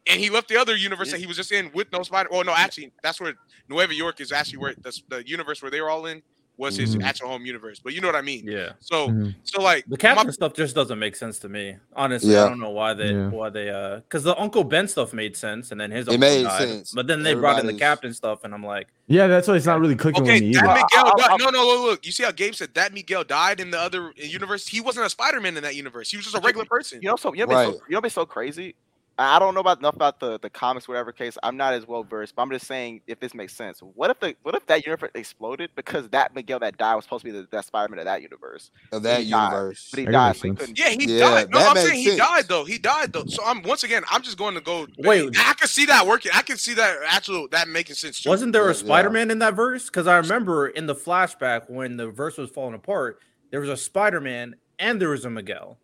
and 0.08 0.20
he 0.20 0.30
left 0.30 0.48
the 0.48 0.56
other 0.56 0.76
universe 0.76 1.10
that 1.10 1.20
he 1.20 1.26
was 1.26 1.36
just 1.36 1.52
in 1.52 1.70
with 1.72 1.90
no 1.92 2.02
Spider. 2.02 2.28
Well, 2.32 2.44
no, 2.44 2.52
actually, 2.54 2.92
that's 3.02 3.20
where 3.20 3.34
Nueva 3.68 3.94
York 3.94 4.20
is 4.20 4.32
actually 4.32 4.58
where 4.58 4.74
the, 4.80 4.98
the 5.08 5.28
universe 5.28 5.60
where 5.62 5.70
they 5.70 5.80
were 5.80 5.90
all 5.90 6.06
in 6.06 6.22
was 6.56 6.74
his 6.76 6.96
Mhm. 6.96 7.04
actual 7.04 7.28
home 7.28 7.46
universe. 7.46 7.78
But 7.78 7.92
you 7.94 8.00
know 8.00 8.08
what 8.08 8.16
I 8.16 8.20
mean? 8.20 8.44
Yeah. 8.44 8.72
So 8.80 9.10
Mhm. 9.10 9.32
so 9.44 9.62
like 9.62 9.84
The 9.84 9.90
my- 9.92 9.96
captain 9.96 10.32
stuff 10.32 10.54
just 10.54 10.74
doesn't 10.74 10.98
make 10.98 11.14
sense 11.14 11.38
to 11.40 11.48
me. 11.48 11.76
Honestly, 11.94 12.32
Yeah. 12.32 12.46
I 12.46 12.48
don't 12.48 12.58
know 12.58 12.70
why 12.70 12.94
they 12.94 13.12
Yeah. 13.12 13.28
why 13.28 13.48
they 13.48 13.70
uh 13.70 13.96
because 14.00 14.24
the 14.24 14.36
Uncle 14.36 14.64
Ben 14.64 14.88
stuff 14.88 15.12
made 15.12 15.36
sense 15.36 15.70
and 15.70 15.80
then 15.80 15.92
his 15.92 16.08
It 16.08 16.14
uncle 16.14 16.18
made 16.28 16.42
died. 16.42 16.58
sense. 16.68 16.90
But 16.92 17.06
then 17.06 17.22
they 17.22 17.34
brought 17.34 17.60
in 17.60 17.66
the 17.66 17.74
Everybody's- 17.74 17.80
captain 17.80 18.12
stuff 18.12 18.42
and 18.42 18.52
I'm 18.52 18.64
like, 18.66 18.88
Yeah, 19.06 19.28
that's 19.28 19.46
why 19.46 19.54
it's 19.54 19.66
not 19.66 19.78
really 19.78 19.94
clicking 19.94 20.22
Okay, 20.24 20.32
with 20.32 20.42
me 20.42 20.52
that 20.54 20.64
either. 20.64 20.66
Miguel. 20.74 20.86
I'll- 21.06 21.16
died- 21.16 21.30
I'll- 21.30 21.38
no, 21.38 21.50
no, 21.50 21.64
look, 21.64 21.80
look. 21.90 22.06
You 22.06 22.10
see 22.10 22.24
how 22.24 22.32
Gabe 22.32 22.56
said 22.56 22.74
that 22.74 22.92
Miguel 22.92 23.22
died 23.22 23.60
in 23.60 23.70
the 23.70 23.78
other 23.80 24.12
universe? 24.16 24.66
He 24.66 24.80
wasn't 24.80 25.06
a 25.06 25.10
Spider-Man 25.10 25.56
in 25.56 25.62
that 25.62 25.76
universe. 25.76 26.10
He 26.10 26.16
was 26.16 26.24
just 26.26 26.36
a 26.36 26.40
regular 26.40 26.64
person. 26.66 27.00
You 27.00 27.10
know, 27.10 27.16
so 27.16 27.32
you 27.34 27.46
know, 27.46 27.54
what's 27.54 27.78
so, 27.78 27.84
you 27.88 27.94
know, 27.94 28.00
what's 28.00 28.14
so 28.16 28.26
crazy. 28.26 28.74
I 29.18 29.36
I 29.36 29.38
don't 29.40 29.54
know 29.54 29.60
about 29.60 29.78
enough 29.80 29.96
about 29.96 30.20
the, 30.20 30.38
the 30.40 30.50
comics, 30.50 30.88
whatever 30.88 31.12
case. 31.12 31.38
I'm 31.42 31.56
not 31.56 31.74
as 31.74 31.86
well 31.86 32.04
versed, 32.04 32.36
but 32.36 32.42
I'm 32.42 32.50
just 32.50 32.66
saying 32.66 33.02
if 33.06 33.20
this 33.20 33.34
makes 33.34 33.54
sense. 33.54 33.80
What 33.80 34.10
if 34.10 34.20
the 34.20 34.36
what 34.42 34.54
if 34.54 34.66
that 34.66 34.86
universe 34.86 35.10
exploded 35.14 35.70
because 35.76 36.08
that 36.10 36.34
Miguel 36.34 36.58
that 36.60 36.78
died 36.78 36.94
was 36.96 37.04
supposed 37.04 37.24
to 37.24 37.32
be 37.32 37.38
the 37.38 37.46
that 37.52 37.64
Spider-Man 37.66 37.98
of 38.00 38.06
that 38.06 38.22
universe, 38.22 38.70
Of 38.92 39.02
that 39.04 39.24
He 39.24 39.30
died. 39.30 39.52
universe. 39.52 39.88
but 39.90 40.00
he 40.00 40.06
died. 40.06 40.36
So 40.36 40.48
he 40.48 40.54
couldn't. 40.54 40.78
Yeah, 40.78 40.90
he 40.90 41.06
Yeah, 41.06 41.20
died. 41.20 41.50
No, 41.50 41.58
I'm 41.60 41.74
makes 41.74 41.88
saying 41.88 42.00
he 42.00 42.16
died 42.16 42.48
though. 42.48 42.64
He 42.64 42.78
died 42.78 43.12
though. 43.12 43.24
So 43.26 43.42
I'm 43.44 43.62
once 43.62 43.82
again, 43.84 44.02
I'm 44.10 44.22
just 44.22 44.38
going 44.38 44.54
to 44.54 44.60
go. 44.60 44.86
Wait. 44.98 45.36
I 45.38 45.54
can 45.54 45.68
see 45.68 45.86
that 45.86 46.06
working. 46.06 46.32
I 46.34 46.42
can 46.42 46.56
see 46.56 46.74
that 46.74 46.98
actual 47.08 47.48
that 47.48 47.68
making 47.68 47.96
sense 47.96 48.20
too. 48.20 48.30
wasn't 48.30 48.52
there 48.52 48.68
a 48.68 48.74
Spider-Man 48.74 49.30
in 49.30 49.38
that 49.40 49.54
verse? 49.54 49.86
Because 49.86 50.06
I 50.06 50.16
remember 50.16 50.68
in 50.68 50.86
the 50.86 50.94
flashback 50.94 51.70
when 51.70 51.96
the 51.96 52.08
verse 52.08 52.38
was 52.38 52.50
falling 52.50 52.74
apart, 52.74 53.18
there 53.50 53.60
was 53.60 53.70
a 53.70 53.76
Spider-Man 53.76 54.56
and 54.78 55.00
there 55.00 55.10
was 55.10 55.24
a 55.24 55.30
Miguel. 55.30 55.78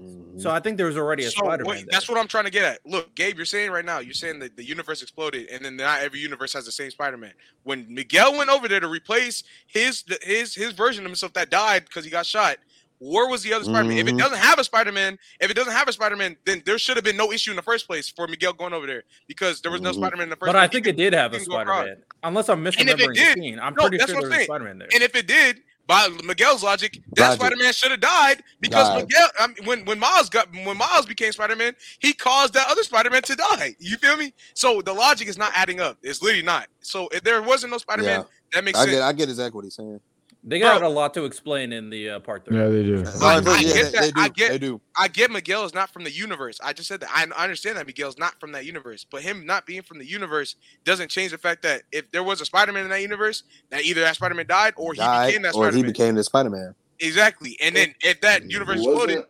Mhm. 0.00 0.40
So 0.40 0.50
I 0.50 0.60
think 0.60 0.76
there 0.76 0.86
was 0.86 0.96
already 0.96 1.24
a 1.24 1.30
So 1.30 1.44
Spider-Man. 1.44 1.70
wait, 1.70 1.86
that's 1.90 2.08
what 2.08 2.18
I'm 2.18 2.28
trying 2.28 2.44
to 2.44 2.50
get 2.50 2.64
at. 2.64 2.80
Look, 2.84 3.14
Gabe, 3.14 3.36
you're 3.36 3.46
saying 3.46 3.70
right 3.70 3.84
now, 3.84 3.98
you're 4.00 4.12
saying 4.14 4.38
that 4.40 4.56
the 4.56 4.64
universe 4.64 5.00
exploded, 5.02 5.48
and 5.48 5.64
then 5.64 5.76
not 5.76 6.02
every 6.02 6.20
universe 6.20 6.52
has 6.52 6.66
the 6.66 6.72
same 6.72 6.90
Spider-Man. 6.90 7.32
When 7.62 7.86
Miguel 7.92 8.36
went 8.36 8.50
over 8.50 8.68
there 8.68 8.80
to 8.80 8.88
replace 8.88 9.42
his 9.66 10.04
his 10.22 10.54
his 10.54 10.72
version 10.72 11.04
of 11.04 11.10
himself 11.10 11.32
that 11.34 11.50
died 11.50 11.86
because 11.86 12.04
he 12.04 12.10
got 12.10 12.26
shot, 12.26 12.58
where 12.98 13.28
was 13.28 13.42
the 13.42 13.52
other 13.54 13.64
Spider-Man? 13.64 13.96
If 13.98 14.08
it 14.08 14.14
Mhm. 14.14 14.18
doesn't 14.18 14.38
have 14.38 14.58
a 14.58 14.64
Spider-Man, 14.64 15.18
if 15.40 15.50
it 15.50 15.54
doesn't 15.54 15.72
have 15.72 15.88
a 15.88 15.92
Spider-Man, 15.92 16.36
then 16.44 16.62
there 16.66 16.78
should 16.78 16.96
have 16.96 17.04
been 17.04 17.16
no 17.16 17.32
issue 17.32 17.50
in 17.50 17.56
the 17.56 17.62
first 17.62 17.86
place 17.86 18.08
for 18.08 18.26
Miguel 18.28 18.52
going 18.52 18.72
over 18.74 18.86
there 18.86 19.04
because 19.28 19.60
there 19.62 19.70
was 19.72 19.80
no 19.80 19.90
Mhm. 19.92 19.96
Spider-Man 19.96 20.24
in 20.24 20.30
the 20.30 20.36
first. 20.36 20.46
But 20.48 20.56
I 20.56 20.66
place. 20.66 20.72
think 20.82 20.86
it 20.88 20.96
did 20.96 21.12
have 21.14 21.32
a 21.32 21.38
didn't 21.38 21.50
go 21.50 21.58
across. 21.60 21.84
Spider-Man. 21.84 22.02
Unless 22.22 22.48
I'm 22.50 22.66
if 22.66 22.74
it 22.74 22.80
misremembering 22.86 23.14
the 23.14 23.32
scene. 23.40 23.58
I'm 23.60 23.74
no, 23.74 23.82
pretty 23.82 23.96
that's 23.98 24.10
sure 24.10 24.20
what 24.20 24.24
there 24.28 24.32
I'm 24.32 24.38
was 24.38 24.42
a. 24.42 24.44
Spider-Man 24.44 24.78
there. 24.78 24.88
And 24.92 25.02
if 25.02 25.14
it 25.14 25.26
did, 25.26 25.62
by 25.86 26.08
Miguel's 26.24 26.62
logic, 26.62 27.00
that. 27.14 27.34
Spider 27.34 27.56
Man 27.56 27.72
should 27.72 27.90
have 27.92 28.00
died 28.00 28.42
because 28.60 28.88
Died. 28.88 29.02
Miguel. 29.04 29.28
I 29.38 29.46
mean, 29.46 29.56
when 29.64 29.84
when 29.84 29.98
Miles 29.98 30.28
got 30.28 30.48
when 30.52 30.76
Miles 30.76 31.06
became 31.06 31.32
Spider 31.32 31.56
Man, 31.56 31.74
he 32.00 32.12
caused 32.12 32.54
that 32.54 32.66
other 32.68 32.82
Spider 32.82 33.10
Man 33.10 33.22
to 33.22 33.36
die. 33.36 33.76
You 33.78 33.96
feel 33.96 34.16
me? 34.16 34.32
So 34.54 34.82
the 34.82 34.92
logic 34.92 35.28
is 35.28 35.38
not 35.38 35.52
adding 35.54 35.80
up. 35.80 35.98
It's 36.02 36.22
literally 36.22 36.42
not. 36.44 36.68
So 36.80 37.08
if 37.12 37.22
there 37.22 37.40
wasn't 37.42 37.72
no 37.72 37.78
Spider 37.78 38.02
Man, 38.02 38.20
Yeah. 38.20 38.26
that 38.54 38.64
makes 38.64 38.78
I 38.78 38.82
sense. 38.82 38.96
get, 38.96 39.02
I 39.02 39.12
get 39.12 39.28
exactly 39.28 39.56
what 39.56 39.64
he's 39.64 39.74
saying. 39.74 40.00
They 40.48 40.60
got 40.60 40.78
Bro. 40.78 40.88
a 40.88 40.90
lot 40.90 41.12
to 41.14 41.24
explain 41.24 41.72
in 41.72 41.90
the 41.90 42.08
uh, 42.10 42.20
part 42.20 42.44
three. 42.44 42.56
Yeah, 42.56 42.68
they 42.68 42.82
do. 42.84 43.04
I- 43.20 43.34
I 43.44 43.58
yeah, 43.60 43.72
get 43.72 43.92
that. 43.92 44.00
they 44.02 44.10
do. 44.12 44.20
I 44.20 44.28
get- 44.28 44.48
they 44.50 44.58
do. 44.58 44.80
I 44.96 45.08
get 45.08 45.30
Miguel 45.32 45.64
is 45.64 45.74
not 45.74 45.92
from 45.92 46.04
the 46.04 46.10
universe. 46.12 46.60
I 46.62 46.72
just 46.72 46.86
said 46.88 47.00
that. 47.00 47.10
I 47.12 47.26
I 47.36 47.42
understand 47.42 47.76
that 47.78 47.86
Miguel's 47.86 48.16
not 48.16 48.38
from 48.38 48.52
that 48.52 48.64
universe, 48.64 49.04
but 49.10 49.22
him 49.22 49.44
not 49.44 49.66
being 49.66 49.82
from 49.82 49.98
the 49.98 50.06
universe 50.06 50.54
doesn't 50.84 51.10
change 51.10 51.32
the 51.32 51.38
fact 51.38 51.62
that 51.64 51.82
if 51.90 52.08
there 52.12 52.22
was 52.22 52.40
a 52.40 52.44
Spider 52.44 52.72
Man 52.72 52.84
in 52.84 52.90
that 52.90 53.02
universe, 53.02 53.42
that 53.70 53.82
either 53.84 54.02
that 54.02 54.14
Spider 54.14 54.34
Man 54.36 54.46
died 54.46 54.74
or 54.76 54.92
he 54.92 54.98
Died, 54.98 55.26
became 55.26 55.42
that 55.42 55.52
Spider-Man. 55.54 55.68
or 55.68 55.72
Spider 55.72 55.86
he 55.86 55.92
became 55.92 56.14
the 56.14 56.24
Spider 56.24 56.50
Man. 56.50 56.74
Exactly. 57.00 57.58
And 57.60 57.74
then 57.74 57.94
if 58.00 58.20
that 58.20 58.48
universe 58.48 58.76
exploded, 58.76 59.24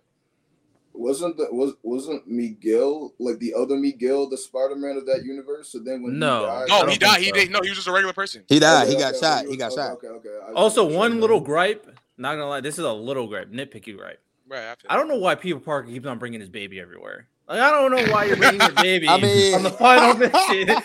wasn't 0.98 1.36
wasn't 1.36 1.36
the, 1.36 1.54
was 1.54 1.74
wasn't 1.82 2.26
Miguel 2.26 3.14
like 3.18 3.38
the 3.38 3.54
other 3.54 3.76
Miguel 3.76 4.28
the 4.28 4.36
Spider 4.36 4.76
Man 4.76 4.96
of 4.96 5.06
that 5.06 5.24
universe? 5.24 5.68
So 5.70 5.78
then 5.78 6.02
when 6.02 6.18
No. 6.18 6.40
he 6.40 6.46
died, 6.46 6.68
no, 6.68 6.86
he 6.92 6.98
died. 6.98 7.20
He 7.20 7.28
so. 7.28 7.34
did. 7.34 7.50
No, 7.50 7.60
he 7.62 7.68
was 7.68 7.76
just 7.78 7.88
a 7.88 7.92
regular 7.92 8.12
person. 8.12 8.44
He 8.48 8.58
died. 8.58 8.84
Okay, 8.86 8.94
he 8.94 9.00
got 9.00 9.10
okay, 9.14 9.20
shot. 9.20 9.42
okay, 9.44 9.50
He 9.50 9.56
got 9.56 9.72
okay, 9.72 9.76
shot. 9.80 9.90
Okay, 9.92 10.06
okay. 10.08 10.28
I- 10.48 10.52
Also, 10.52 10.88
I- 10.88 10.92
one 10.94 11.20
little 11.20 11.40
gripe. 11.40 11.86
Not 12.18 12.32
gonna 12.36 12.48
lie, 12.48 12.60
this 12.60 12.78
is 12.78 12.84
a 12.84 12.92
little 12.92 13.26
gripe, 13.26 13.50
nitpicky 13.50 13.96
gripe. 13.96 14.20
Right. 14.48 14.76
I 14.88 14.94
I 14.94 14.96
don't 14.96 15.08
know 15.08 15.16
why 15.18 15.34
Peter 15.34 15.58
Parker 15.58 15.88
keeps 15.88 16.06
on 16.06 16.18
bringing 16.18 16.40
his 16.40 16.48
baby 16.48 16.80
everywhere. 16.80 17.26
Like, 17.48 17.60
I 17.60 17.70
don't 17.70 17.92
know 17.92 18.12
why 18.12 18.24
you're 18.24 18.36
bringing 18.36 18.60
your 18.60 18.72
baby 18.72 19.08
I 19.10 19.20
mean- 19.20 19.54
on 19.54 19.62
the 19.62 19.70
final 19.70 20.14
mission. 20.18 20.32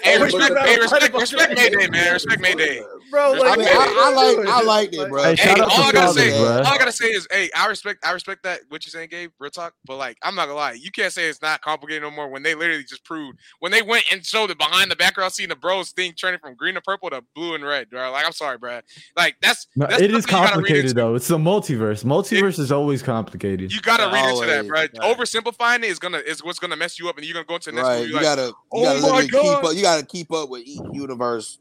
Hey, 0.04 0.18
But 0.20 0.22
respect, 0.26 0.54
the- 0.54 0.62
hey, 0.62 0.76
but 0.76 0.82
respect, 0.92 1.12
the- 1.14 1.20
respect 1.20 1.54
Mayday, 1.58 1.88
man. 1.90 2.14
Respect 2.14 2.40
Mayday. 2.42 2.84
bro. 3.10 3.34
I 3.34 3.38
Like, 3.38 3.58
mean, 3.60 3.68
what 3.68 3.90
I- 3.90 4.10
I 4.12 4.14
like- 4.14 4.36
doing? 4.36 4.48
I 4.48 4.62
liked 4.62 4.94
it, 4.96 5.10
bro. 5.10 5.24
Hey, 5.24 5.36
Hey, 5.36 5.60
all 5.60 5.84
I 5.84 5.92
gotta 5.92 6.14
say, 6.14 6.30
bro. 6.30 6.58
all 6.60 6.68
I 6.68 6.78
gotta 6.78 6.92
say 6.92 7.06
is, 7.08 7.28
hey, 7.32 7.50
I 7.58 7.66
respect, 7.68 8.06
I 8.06 8.12
respect 8.12 8.44
that 8.44 8.60
what 8.70 8.86
you're 8.86 8.92
saying, 8.92 9.10
Gabe. 9.10 9.32
Real 9.40 9.50
talk, 9.50 9.74
but 9.86 9.96
like, 9.98 10.18
I'm 10.22 10.36
not 10.36 10.46
gonna 10.46 10.56
lie, 10.60 10.74
you 10.74 10.92
can't 10.92 11.12
say 11.12 11.28
it's 11.30 11.42
not 11.42 11.62
complicated 11.62 12.04
no 12.04 12.12
more 12.12 12.30
when 12.30 12.44
they 12.44 12.54
literally 12.54 12.84
just 12.84 13.04
proved 13.06 13.40
when 13.60 13.72
they 13.72 13.82
went 13.82 14.06
and 14.12 14.24
showed 14.24 14.52
the 14.52 14.56
behind 14.56 14.92
the 14.92 14.96
background 14.96 15.34
scene 15.34 15.50
the 15.50 15.56
bros 15.56 15.92
thing 15.92 16.14
turning 16.14 16.40
from 16.40 16.54
green 16.56 16.76
to 16.76 16.82
purple 16.82 17.10
to 17.10 17.24
blue 17.36 17.56
and 17.56 17.64
red, 17.66 17.90
bro. 17.90 18.12
Like, 18.12 18.26
I'm 18.26 18.32
sorry, 18.34 18.60
bro. 18.60 18.82
Like, 19.18 19.36
that's 19.42 19.66
No, 19.76 19.88
that's 19.88 20.00
it 20.02 20.12
is 20.14 20.24
something 20.26 20.38
you 20.38 20.44
gotta 20.44 20.58
read 20.58 20.68
complicated 20.68 20.96
though. 20.96 21.16
It's 21.16 21.28
the 21.28 21.38
multiverse. 21.40 22.04
Multiverse 22.06 22.60
is 22.60 22.72
always 22.72 23.02
complicated. 23.02 23.74
You 23.74 23.82
gotta 23.82 24.14
read 24.14 24.30
into 24.30 24.46
that, 24.46 24.68
bro. 24.68 24.80
Right. 24.82 24.94
Oversimplifying 24.94 25.80
it 25.80 25.86
is 25.86 25.98
gonna 26.00 26.20
is 26.20 26.42
what's 26.52 26.60
gonna 26.60 26.76
mess 26.76 27.00
you 27.00 27.08
up, 27.08 27.18
and 27.18 27.26
you're 27.26 27.34
gonna 27.34 27.46
go 27.46 27.56
into 27.56 27.72
the 27.72 27.76
next 27.78 27.88
Right. 27.88 28.00
movie 28.00 28.10
You 28.10 28.14
like, 28.16 28.24
gotta 28.24 28.48
you 28.48 28.54
"Oh 28.74 28.84
gotta 28.84 29.00
my 29.00 29.08
literally 29.08 29.28
keep 29.30 29.64
up. 29.64 29.74
You 29.76 29.82
gotta 29.82 30.06
keep 30.06 30.32
up 30.34 30.50
with 30.50 30.64
each 30.66 30.82
universe 30.94 31.58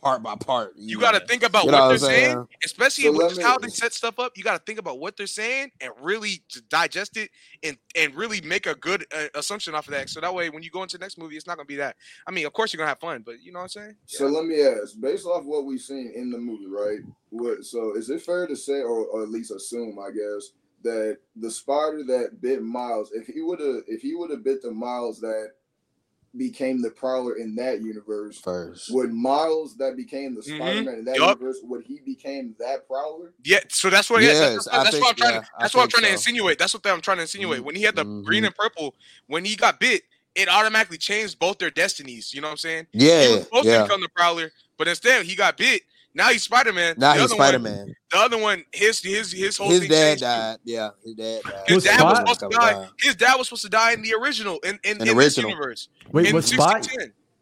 part 0.00 0.22
by 0.22 0.36
part. 0.36 0.74
You 0.76 0.98
got 0.98 1.12
to 1.12 1.20
think 1.26 1.42
about 1.42 1.64
You 1.64 1.70
know 1.72 1.78
what 1.78 1.82
what 1.82 1.88
they're 1.88 1.98
I'm 1.98 1.98
saying, 1.98 2.26
saying? 2.26 2.48
especially 2.64 3.04
So 3.04 3.12
with 3.12 3.28
just 3.28 3.38
me- 3.38 3.44
how 3.44 3.58
they 3.58 3.68
set 3.68 3.92
stuff 3.92 4.18
up. 4.18 4.32
You 4.36 4.42
got 4.42 4.58
to 4.58 4.62
think 4.64 4.78
about 4.78 4.98
what 4.98 5.16
they're 5.16 5.26
saying 5.26 5.70
and 5.80 5.90
really 6.00 6.44
digest 6.68 7.16
it 7.16 7.30
and 7.62 7.76
and 7.96 8.14
really 8.14 8.40
make 8.42 8.66
a 8.66 8.74
good 8.74 9.04
uh, 9.16 9.26
assumption 9.34 9.74
off 9.74 9.86
of 9.86 9.92
that. 9.92 10.08
So 10.10 10.20
that 10.20 10.34
way, 10.34 10.50
when 10.50 10.62
you 10.62 10.70
go 10.70 10.82
into 10.82 10.98
the 10.98 11.02
next 11.04 11.18
movie, 11.18 11.36
it's 11.36 11.46
not 11.46 11.56
gonna 11.56 11.66
be 11.66 11.76
that. 11.76 11.96
I 12.26 12.30
mean, 12.30 12.46
of 12.46 12.52
course 12.52 12.72
you're 12.72 12.78
gonna 12.78 12.88
have 12.90 13.00
fun, 13.00 13.22
but 13.24 13.40
you 13.42 13.52
know 13.52 13.60
what 13.60 13.64
I'm 13.64 13.68
saying? 13.68 13.96
So 14.06 14.26
let 14.26 14.44
me 14.44 14.60
ask, 14.62 15.00
based 15.00 15.26
off 15.26 15.44
what 15.44 15.64
we've 15.64 15.80
seen 15.80 16.12
in 16.14 16.30
the 16.30 16.38
movie, 16.38 16.66
right? 16.66 16.98
What, 17.30 17.64
so 17.64 17.96
is 17.96 18.10
it 18.10 18.20
fair 18.22 18.46
to 18.46 18.56
say, 18.56 18.82
or, 18.82 19.06
or 19.06 19.22
at 19.22 19.30
least 19.30 19.50
assume, 19.52 19.98
I 19.98 20.10
guess, 20.10 20.50
that 20.82 21.18
the 21.36 21.50
spider 21.50 22.02
that 22.04 22.40
bit 22.40 22.62
Miles, 22.62 23.10
if 23.12 23.26
he 23.26 23.40
would 23.42 23.60
have, 23.60 23.82
if 23.86 24.02
he 24.02 24.14
would 24.14 24.30
have 24.30 24.42
bit 24.44 24.62
the 24.62 24.70
Miles 24.70 25.20
that 25.20 25.52
became 26.36 26.80
the 26.80 26.90
Prowler 26.90 27.36
in 27.36 27.54
that 27.56 27.82
universe, 27.82 28.40
first. 28.40 28.90
would 28.90 29.12
Miles 29.12 29.76
that 29.76 29.96
became 29.96 30.34
the 30.34 30.40
Mhm. 30.40 30.56
Spider-Man 30.56 30.94
in 31.00 31.04
that 31.04 31.16
Yup. 31.16 31.38
universe, 31.38 31.58
would 31.62 31.84
he 31.84 32.00
became 32.00 32.56
that 32.58 32.86
Prowler? 32.88 33.32
Yeah, 33.44 33.58
so 33.68 33.90
that's 33.90 34.08
what. 34.08 34.22
Yes, 34.22 34.38
that's, 34.38 34.66
I 34.68 34.78
that's, 34.78 34.90
think- 34.92 35.02
what 35.04 35.10
I'm 35.10 35.16
trying. 35.16 35.34
yeah, 35.34 35.40
to, 35.40 35.46
that's 35.60 35.74
what 35.74 35.82
I'm 35.82 35.86
think 35.88 35.94
trying 35.94 36.04
to 36.10 36.12
insinuate. 36.12 36.58
That's 36.58 36.72
what 36.74 36.86
I'm 36.86 37.00
trying 37.02 37.18
to 37.18 37.22
insinuate. 37.22 37.60
Mhm. 37.60 37.64
When 37.64 37.74
he 37.76 37.82
had 37.82 37.96
the 37.96 38.04
green 38.04 38.44
Mhm. 38.44 38.46
and 38.46 38.56
purple, 38.56 38.94
when 39.26 39.44
he 39.44 39.56
got 39.56 39.78
bit, 39.78 40.04
it 40.34 40.48
automatically 40.48 40.96
changed 40.96 41.38
both 41.38 41.58
their 41.58 41.70
destinies. 41.70 42.32
You 42.32 42.40
know 42.40 42.46
what 42.48 42.52
I'm 42.52 42.56
saying? 42.58 42.86
yeah 42.94 43.20
he 43.22 43.28
Yeah, 43.28 43.34
was 43.36 43.44
supposed 43.44 43.64
to 43.64 43.82
become 43.82 44.00
the 44.00 44.08
Prowler, 44.08 44.50
but 44.78 44.88
instead 44.88 45.26
he 45.26 45.34
got 45.34 45.58
bit. 45.58 45.82
Now 46.14 46.28
he's 46.28 46.42
Spider 46.42 46.72
Man. 46.72 46.94
Now 46.98 47.14
the 47.14 47.20
he's 47.22 47.32
other 47.32 47.38
one- 47.38 47.46
Spider 47.48 47.58
Man. 47.58 47.94
The 48.10 48.18
other 48.18 48.38
one, 48.38 48.64
his 48.72 49.00
his 49.00 49.32
his 49.32 49.56
whole 49.56 49.70
His 49.70 49.80
thing 49.80 49.88
dad 49.90 50.06
changed 50.08 50.20
too. 50.20 50.26
died. 50.26 50.56
Yeah, 50.64 50.88
his 51.04 51.14
dad 51.14 51.42
died. 51.42 51.54
His 51.66 51.74
Was 51.76 51.84
dad 51.84 52.02
was 52.02 52.18
supposed 52.18 52.40
to 52.40 52.48
die. 52.50 52.88
His 53.00 53.14
dad 53.16 53.34
was 53.38 53.46
supposed 53.48 53.62
to 53.62 53.68
die 53.70 53.92
in 53.92 54.02
the 54.02 54.14
original, 54.14 54.58
in 54.64 54.78
in, 54.84 55.00
In 55.00 55.08
in, 55.08 55.16
this 55.16 55.38
original. 55.38 55.50
universe. 55.50 55.88
Wait, 56.12 56.26
in 56.28 56.34
was 56.34 56.46
Spot 56.46 56.86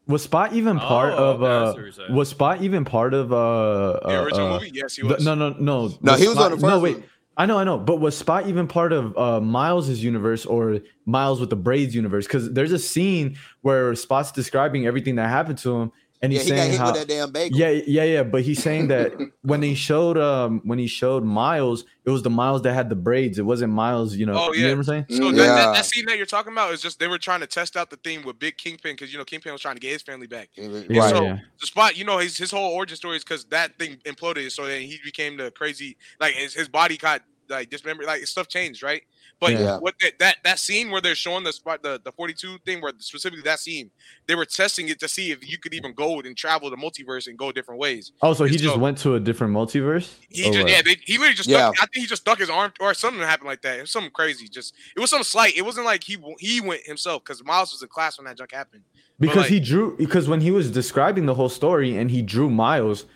was 0.06 0.22
Spot 0.22 0.52
even 0.52 0.78
part 0.78 1.12
Oh, 1.12 1.16
of 1.16 1.42
okay, 1.42 1.51
I 1.52 1.56
uh 1.56 1.66
what 1.72 1.76
you're 1.76 1.92
saying. 1.92 2.14
was 2.14 2.28
Spot 2.28 2.62
even 2.62 2.84
part 2.84 3.14
of 3.14 3.32
uh, 3.32 3.92
The 4.05 4.18
uh, 4.18 4.22
original 4.22 4.47
uh, 4.48 4.52
movie? 4.60 4.70
Yes, 4.74 4.97
he 4.97 5.02
the- 5.02 5.09
was. 5.14 5.24
no 5.24 5.34
no 5.34 5.51
no 5.59 5.92
No, 6.01 6.14
he 6.14 6.26
was 6.28 6.34
Spot- 6.36 6.44
on 6.47 6.51
the 6.52 6.56
first 6.56 6.62
no 6.62 6.78
wait 6.80 6.97
one. 6.98 7.05
I 7.36 7.47
know 7.47 7.59
I 7.59 7.64
know 7.64 7.78
but 7.78 8.01
was 8.01 8.16
Spot 8.16 8.47
even 8.48 8.66
part 8.66 8.92
of 8.92 9.16
uh 9.16 9.40
Miles's 9.40 10.02
universe 10.02 10.44
or 10.47 10.80
Miles 11.06 11.40
with 11.40 11.48
the 11.51 11.56
braids 11.56 11.94
universe 11.94 12.26
because 12.26 12.52
there's 12.52 12.72
a 12.72 12.78
scene 12.78 13.36
where 13.62 13.94
Spot's 13.94 14.30
describing 14.32 14.86
everything 14.86 15.14
that 15.16 15.28
happened 15.28 15.59
to 15.59 15.76
him 15.76 15.92
and 16.22 16.32
Yeah, 16.32 16.38
he's 16.40 16.48
he 16.48 16.51
got 16.55 16.56
saying 16.59 16.70
hit 16.72 16.78
how 16.80 16.86
with 16.86 16.94
that 16.97 17.09
damn 17.09 17.30
bagel. 17.32 17.59
yeah 17.59 17.70
yeah 17.70 18.05
yeah 18.05 18.22
but 18.22 18.42
he's 18.42 18.62
saying 18.62 18.88
that 18.88 19.12
when 19.42 19.62
he 19.62 19.74
showed 19.74 20.18
um 20.18 20.60
when 20.64 20.78
he 20.78 20.86
showed 20.86 21.24
Miles 21.24 21.84
it 22.05 22.10
was 22.10 22.22
the 22.22 22.30
Miles 22.30 22.62
that 22.62 22.74
had 22.74 22.88
the 22.88 22.94
braids 22.97 23.38
it 23.38 23.42
wasn't 23.42 23.72
Miles 23.72 24.14
you 24.16 24.26
know 24.26 24.34
Oh, 24.36 24.52
you 24.52 24.60
yeah. 24.60 24.68
know 24.68 24.72
what 24.72 24.76
I'm 24.78 24.84
saying 24.84 25.06
So 25.09 25.24
Mm. 25.30 25.36
that, 25.36 25.47
that, 25.47 25.74
that 25.74 25.84
scene 25.86 26.05
that 26.06 26.16
you're 26.16 26.26
talking 26.26 26.52
about 26.52 26.72
is 26.72 26.80
just 26.82 26.98
they 26.98 27.09
were 27.09 27.18
trying 27.18 27.40
to 27.40 27.47
test 27.47 27.76
out 27.76 27.90
the 27.90 27.97
thing 27.97 28.22
with 28.22 28.38
Big 28.38 28.56
Kingpin 28.56 28.92
because 28.94 29.12
you 29.12 29.18
know 29.18 29.24
Kingpin 29.24 29.52
was 29.52 29.60
trying 29.62 29.76
to 29.76 29.80
get 29.80 29.92
his 29.92 30.02
family 30.02 30.26
back. 30.26 30.51
yeah, 30.56 30.68
Right. 30.88 31.10
So 31.10 31.24
yeah. 31.24 31.38
the 31.60 31.66
spot, 31.66 31.97
you 31.97 32.05
know, 32.05 32.18
his 32.18 32.36
his 32.36 32.51
whole 32.51 32.72
origin 32.74 32.97
story 32.97 33.16
is 33.16 33.24
because 33.24 33.44
that 33.47 33.78
thing 33.78 33.97
imploded, 34.05 34.51
so 34.52 34.66
then 34.66 34.82
he 34.82 34.98
became 35.05 35.36
the 35.36 35.51
crazy, 35.51 35.97
like 36.20 36.34
his, 36.34 36.55
his 36.55 36.68
body 36.68 36.97
got 36.97 37.22
like 37.48 37.70
dismembered, 37.70 38.06
like 38.06 38.24
stuff 38.26 38.47
changed, 38.48 38.82
right? 38.82 39.02
But 39.40 39.52
Yeah. 39.52 39.78
what 39.78 39.94
that, 40.02 40.18
that 40.18 40.36
that 40.44 40.58
scene 40.58 40.90
where 40.90 41.00
they're 41.00 41.14
showing 41.14 41.44
the 41.44 41.52
spot, 41.52 41.82
the 41.82 41.98
the 42.04 42.12
42 42.12 42.58
thing, 42.66 42.82
where 42.82 42.92
specifically 42.98 43.42
that 43.44 43.58
scene, 43.58 43.90
they 44.26 44.34
were 44.34 44.44
testing 44.44 44.88
it 44.90 45.00
to 45.00 45.08
see 45.08 45.30
if 45.30 45.48
you 45.50 45.56
could 45.56 45.72
even 45.72 45.94
go 45.94 46.20
and 46.20 46.36
travel 46.36 46.68
the 46.68 46.76
multiverse 46.76 47.26
and 47.26 47.38
go 47.38 47.50
different 47.50 47.80
ways. 47.80 48.12
oh 48.20 48.34
so 48.34 48.44
he 48.44 48.50
And 48.56 48.62
just 48.62 48.74
so- 48.74 48.78
went 48.78 48.98
to 48.98 49.14
a 49.14 49.20
different 49.20 49.54
multiverse 49.54 50.12
He 50.28 50.44
oh, 50.44 50.52
just, 50.52 50.64
what? 50.64 50.70
yeah, 50.70 50.82
they, 50.82 50.96
he 51.02 51.14
literally 51.14 51.34
just 51.34 51.48
Yeah. 51.48 51.72
stuck, 51.72 51.82
I 51.82 51.86
think 51.86 52.02
he 52.02 52.06
just 52.06 52.22
stuck 52.22 52.38
his 52.38 52.50
arm 52.50 52.72
or 52.80 52.92
something 52.92 53.22
happened 53.22 53.48
like 53.48 53.62
that. 53.62 53.78
It 53.78 53.80
was 53.82 53.90
something 53.92 54.12
crazy. 54.12 54.46
Just 54.46 54.74
it 54.94 55.00
was 55.00 55.08
something 55.08 55.24
slight. 55.24 55.56
It 55.56 55.62
wasn't 55.64 55.86
like 55.86 56.04
he 56.04 56.18
he 56.38 56.60
went 56.60 56.82
himself 56.84 57.24
because 57.24 57.42
Miles 57.42 57.72
was 57.72 57.80
in 57.82 57.88
class 57.88 58.18
when 58.18 58.26
that 58.26 58.36
junk 58.36 58.52
happened. 58.52 58.82
because 59.18 59.36
like- 59.44 59.48
he 59.50 59.58
drew 59.60 59.96
because 59.96 60.28
when 60.28 60.42
he 60.42 60.50
was 60.50 60.70
describing 60.70 61.24
the 61.24 61.34
whole 61.34 61.48
story 61.48 61.96
and 61.96 62.10
he 62.10 62.20
drew 62.20 62.50
Miles, 62.50 63.06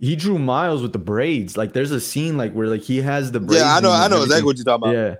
he 0.00 0.16
drew 0.16 0.38
Miles 0.38 0.80
with 0.80 0.92
the 0.94 0.98
braids. 0.98 1.56
Like 1.58 1.74
there's 1.74 1.90
a 1.90 2.00
scene 2.00 2.38
like 2.38 2.52
where 2.54 2.66
like 2.66 2.82
he 2.82 3.02
has 3.02 3.30
the 3.32 3.40
braids. 3.40 3.60
Yeah, 3.62 3.76
I 3.76 3.80
know. 3.80 3.90
I 3.92 4.08
know 4.08 4.16
everything. 4.16 4.22
exactly 4.24 4.44
what 4.46 4.56
you're 4.56 4.64
talking 4.64 4.88
about. 4.88 4.94
Yeah, 4.94 5.14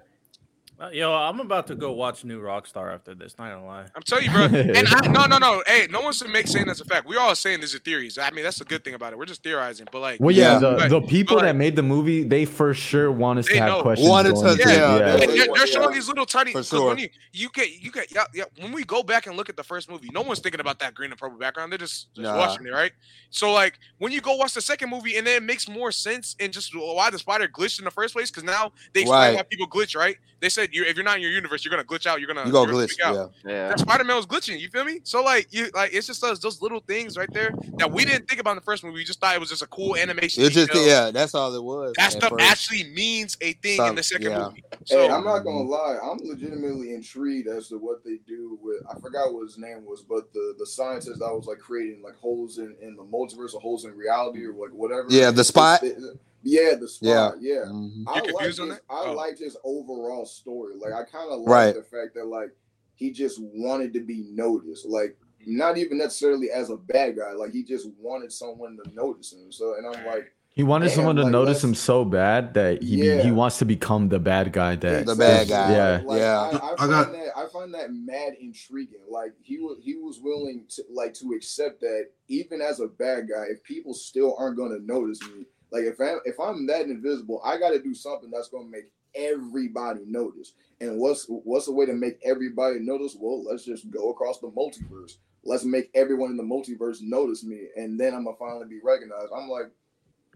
Uh, 0.78 0.90
yo, 0.92 1.10
I'm 1.10 1.40
about 1.40 1.66
to 1.68 1.74
go 1.74 1.92
watch 1.92 2.22
New 2.22 2.38
Rockstar 2.42 2.92
after 2.92 3.14
this. 3.14 3.34
Not 3.38 3.50
gonna 3.50 3.64
lie. 3.64 3.86
I'm 3.94 4.02
telling 4.02 4.24
you, 4.24 4.30
bro. 4.30 4.42
And 4.44 4.86
I, 4.88 5.06
no, 5.10 5.24
no, 5.24 5.38
no. 5.38 5.62
Hey, 5.66 5.86
no 5.90 6.02
one's 6.02 6.18
to 6.18 6.28
make 6.28 6.46
saying 6.46 6.66
that's 6.66 6.82
a 6.82 6.84
fact. 6.84 7.08
We're 7.08 7.18
all 7.18 7.34
saying 7.34 7.60
these 7.60 7.74
are 7.74 7.78
theories. 7.78 8.18
I 8.18 8.30
mean, 8.30 8.44
that's 8.44 8.58
the 8.58 8.66
good 8.66 8.84
thing 8.84 8.92
about 8.92 9.14
it. 9.14 9.18
We're 9.18 9.24
just 9.24 9.42
theorizing. 9.42 9.86
But 9.90 10.00
like, 10.00 10.20
well, 10.20 10.32
yeah, 10.36 10.52
Yeah. 10.52 10.58
the, 10.58 10.74
But- 10.76 10.88
the 10.90 11.00
people 11.00 11.36
but, 11.36 11.44
that 11.44 11.56
made 11.56 11.76
the 11.76 11.82
movie, 11.82 12.24
they 12.24 12.44
for 12.44 12.74
sure 12.74 13.10
want 13.10 13.38
us 13.38 13.46
to 13.46 13.56
have 13.56 13.68
know. 13.70 13.82
questions. 13.82 14.06
Wanted 14.10 14.34
going 14.34 14.44
to- 14.44 14.50
into 14.52 14.62
it, 14.64 14.68
yeah, 14.76 14.76
yeah. 14.76 14.98
yeah. 14.98 15.12
and 15.22 15.32
they're, 15.32 15.46
they're 15.54 15.66
showing 15.66 15.94
these 15.94 16.08
little 16.08 16.26
tiny. 16.26 16.52
For 16.52 16.58
'cause 16.58 16.68
sure. 16.68 16.88
When 16.88 16.98
you, 16.98 17.08
you 17.32 17.48
get, 17.54 17.70
you 17.82 17.90
get, 17.90 18.12
yeah, 18.14 18.24
yeah. 18.34 18.44
When 18.60 18.72
we 18.72 18.84
go 18.84 19.02
back 19.02 19.26
and 19.26 19.34
look 19.34 19.48
at 19.48 19.56
the 19.56 19.64
first 19.64 19.88
movie, 19.88 20.10
no 20.12 20.20
one's 20.20 20.40
thinking 20.40 20.60
about 20.60 20.78
that 20.80 20.92
green 20.92 21.10
and 21.10 21.18
purple 21.18 21.38
background. 21.38 21.72
They're 21.72 21.78
just, 21.78 22.12
just 22.14 22.22
Nah. 22.22 22.36
watching 22.36 22.66
it, 22.66 22.70
right? 22.74 22.92
So 23.30 23.50
like, 23.50 23.78
when 23.96 24.12
you 24.12 24.20
go 24.20 24.36
watch 24.36 24.52
the 24.52 24.60
second 24.60 24.90
movie, 24.90 25.16
and 25.16 25.26
then 25.26 25.36
it 25.36 25.42
makes 25.42 25.70
more 25.70 25.90
sense 25.90 26.36
and 26.38 26.52
just 26.52 26.76
why 26.76 27.08
the 27.08 27.18
spider 27.18 27.48
glitched 27.48 27.78
in 27.78 27.86
the 27.86 27.90
first 27.90 28.12
place, 28.12 28.30
because 28.30 28.44
now 28.44 28.72
they 28.92 29.00
explain 29.00 29.20
Right. 29.20 29.34
why 29.36 29.42
people 29.42 29.66
glitch, 29.66 29.96
right? 29.96 30.16
They 30.46 30.50
said 30.50 30.68
you 30.72 30.84
if 30.84 30.94
you're 30.94 31.04
not 31.04 31.16
in 31.16 31.22
your 31.22 31.32
universe, 31.32 31.64
you're 31.64 31.72
gonna 31.72 31.82
glitch 31.82 32.06
out. 32.06 32.20
You're 32.20 32.28
gonna 32.28 32.46
You 32.46 32.52
go 32.52 32.62
you're 32.62 32.72
gonna 32.72 32.86
glitch. 32.86 33.00
out. 33.00 33.32
Yeah. 33.44 33.50
Yeah. 33.50 33.68
that 33.70 33.80
Spider 33.80 34.04
Man 34.04 34.14
was 34.14 34.26
glitching. 34.26 34.60
You 34.60 34.68
feel 34.68 34.84
me? 34.84 35.00
So 35.02 35.20
like 35.24 35.48
you 35.50 35.70
like 35.74 35.92
it's 35.92 36.06
just 36.06 36.20
those, 36.20 36.38
those 36.38 36.62
little 36.62 36.78
things 36.78 37.18
right 37.18 37.28
there 37.32 37.50
that 37.78 37.90
we 37.90 38.04
didn't 38.04 38.28
think 38.28 38.40
about 38.40 38.52
in 38.52 38.58
the 38.58 38.62
first 38.62 38.84
movie. 38.84 38.94
We 38.94 39.04
just 39.04 39.20
thought 39.20 39.34
it 39.34 39.40
was 39.40 39.48
just 39.48 39.62
a 39.62 39.66
cool 39.66 39.96
animation. 39.96 40.44
It's 40.44 40.54
just 40.54 40.72
yeah. 40.72 41.10
That's 41.10 41.34
all 41.34 41.52
it 41.52 41.60
was. 41.64 41.94
That 41.96 42.12
stuff 42.12 42.30
first. 42.30 42.44
actually 42.44 42.84
means 42.92 43.36
a 43.40 43.54
thing 43.54 43.84
in 43.84 43.96
the 43.96 44.04
second 44.04 44.30
yeah. 44.30 44.38
movie. 44.44 44.62
So 44.84 45.00
hey, 45.00 45.08
I'm 45.12 45.24
not 45.24 45.40
gonna 45.40 45.62
lie. 45.62 45.98
I'm 46.00 46.18
legitimately 46.22 46.94
intrigued 46.94 47.48
as 47.48 47.66
to 47.70 47.78
what 47.78 48.04
they 48.04 48.18
do 48.28 48.56
with. 48.62 48.82
I 48.88 49.00
forgot 49.00 49.34
what 49.34 49.42
his 49.46 49.58
name 49.58 49.84
was, 49.84 50.02
but 50.02 50.32
the 50.32 50.54
the 50.60 50.66
scientist 50.66 51.18
that 51.18 51.34
was 51.34 51.46
like 51.46 51.58
creating 51.58 52.02
like 52.02 52.14
holes 52.14 52.58
in 52.58 52.76
in 52.80 52.94
the 52.94 53.02
multiverse 53.02 53.52
or 53.52 53.60
holes 53.60 53.84
in 53.84 53.96
reality 53.96 54.44
or 54.44 54.52
like 54.52 54.70
whatever. 54.70 55.06
Yeah, 55.08 55.32
the 55.32 55.42
spot. 55.42 55.82
It- 55.82 55.98
it- 55.98 56.20
yeah, 56.46 56.74
the 56.76 56.88
spot. 56.88 57.34
Yeah. 57.40 57.64
Mm-hmm. 57.66 58.08
I 58.08 58.16
You 58.16 58.22
confused 58.22 58.60
on 58.60 58.68
like 58.68 58.78
his, 58.78 58.86
that? 58.88 58.94
I 58.94 59.04
Oh. 59.08 59.12
liked 59.14 59.38
his 59.38 59.56
overall 59.64 60.24
story. 60.26 60.74
Like 60.76 60.92
I 60.92 61.02
kind 61.04 61.30
of 61.32 61.40
like 61.40 61.48
Right. 61.48 61.74
the 61.74 61.82
fact 61.82 62.14
that 62.14 62.26
like 62.26 62.50
he 62.94 63.10
just 63.10 63.38
wanted 63.42 63.92
to 63.94 64.00
be 64.00 64.24
noticed. 64.30 64.86
Like 64.86 65.16
not 65.48 65.76
even 65.78 65.98
necessarily 65.98 66.50
as 66.50 66.70
a 66.70 66.76
bad 66.76 67.16
guy. 67.16 67.32
Like 67.32 67.52
he 67.52 67.62
just 67.62 67.88
wanted 68.00 68.32
someone 68.32 68.78
to 68.82 68.94
notice 68.94 69.32
him. 69.32 69.50
So 69.52 69.74
and 69.74 69.86
I'm 69.86 70.04
like, 70.06 70.32
He 70.50 70.62
wanted 70.62 70.86
Damn, 70.86 70.94
someone 70.96 71.16
to 71.16 71.22
like, 71.24 71.32
notice 71.32 71.62
him 71.62 71.74
so 71.74 72.02
bad 72.04 72.54
that 72.54 72.82
he 72.82 73.04
Yeah. 73.06 73.20
he 73.22 73.30
wants 73.30 73.58
to 73.58 73.64
become 73.66 74.08
the 74.08 74.18
bad 74.18 74.52
guy. 74.54 74.74
That 74.76 75.04
The 75.04 75.14
bad 75.14 75.42
is- 75.42 75.48
guy. 75.50 75.70
Yeah, 75.72 76.02
Like, 76.04 76.18
Yeah. 76.20 76.40
I, 76.40 76.44
I, 76.44 76.72
I 76.72 76.76
find 76.76 76.90
got- 76.90 77.12
that 77.12 77.28
I 77.36 77.46
find 77.52 77.74
that 77.74 77.92
mad 77.92 78.32
intriguing. 78.40 79.04
Like 79.10 79.32
he 79.42 79.58
was 79.58 79.76
he 79.82 79.96
was 79.96 80.18
willing 80.20 80.64
to 80.70 80.82
like 80.90 81.12
to 81.20 81.32
accept 81.36 81.80
that 81.82 82.06
even 82.28 82.62
as 82.62 82.80
a 82.80 82.88
bad 82.88 83.28
guy, 83.28 83.44
if 83.50 83.62
people 83.64 83.92
still 83.92 84.34
aren't 84.38 84.56
gonna 84.56 84.78
notice 84.80 85.20
me, 85.28 85.44
like 85.70 85.84
if 85.84 86.00
I 86.00 86.14
if 86.24 86.38
I'm 86.40 86.66
that 86.68 86.86
invisible, 86.86 87.40
I 87.44 87.58
got 87.58 87.70
to 87.70 87.82
do 87.82 87.94
something 87.94 88.30
that's 88.30 88.48
gonna 88.48 88.68
make 88.68 88.90
everybody 89.14 90.00
notice. 90.06 90.52
And 90.80 90.98
what's 90.98 91.24
what's 91.28 91.66
the 91.66 91.72
way 91.72 91.86
to 91.86 91.92
make 91.94 92.18
everybody 92.24 92.78
notice? 92.80 93.16
Well, 93.18 93.42
let's 93.44 93.64
just 93.64 93.90
go 93.90 94.10
across 94.10 94.38
the 94.40 94.48
multiverse. 94.48 95.16
Let's 95.44 95.64
make 95.64 95.90
everyone 95.94 96.30
in 96.32 96.36
the 96.36 96.42
multiverse 96.42 97.00
notice 97.00 97.44
me, 97.44 97.68
and 97.76 97.98
then 97.98 98.14
I'm 98.14 98.24
gonna 98.24 98.36
finally 98.36 98.66
be 98.68 98.80
recognized. 98.82 99.32
I'm 99.34 99.48
like, 99.48 99.70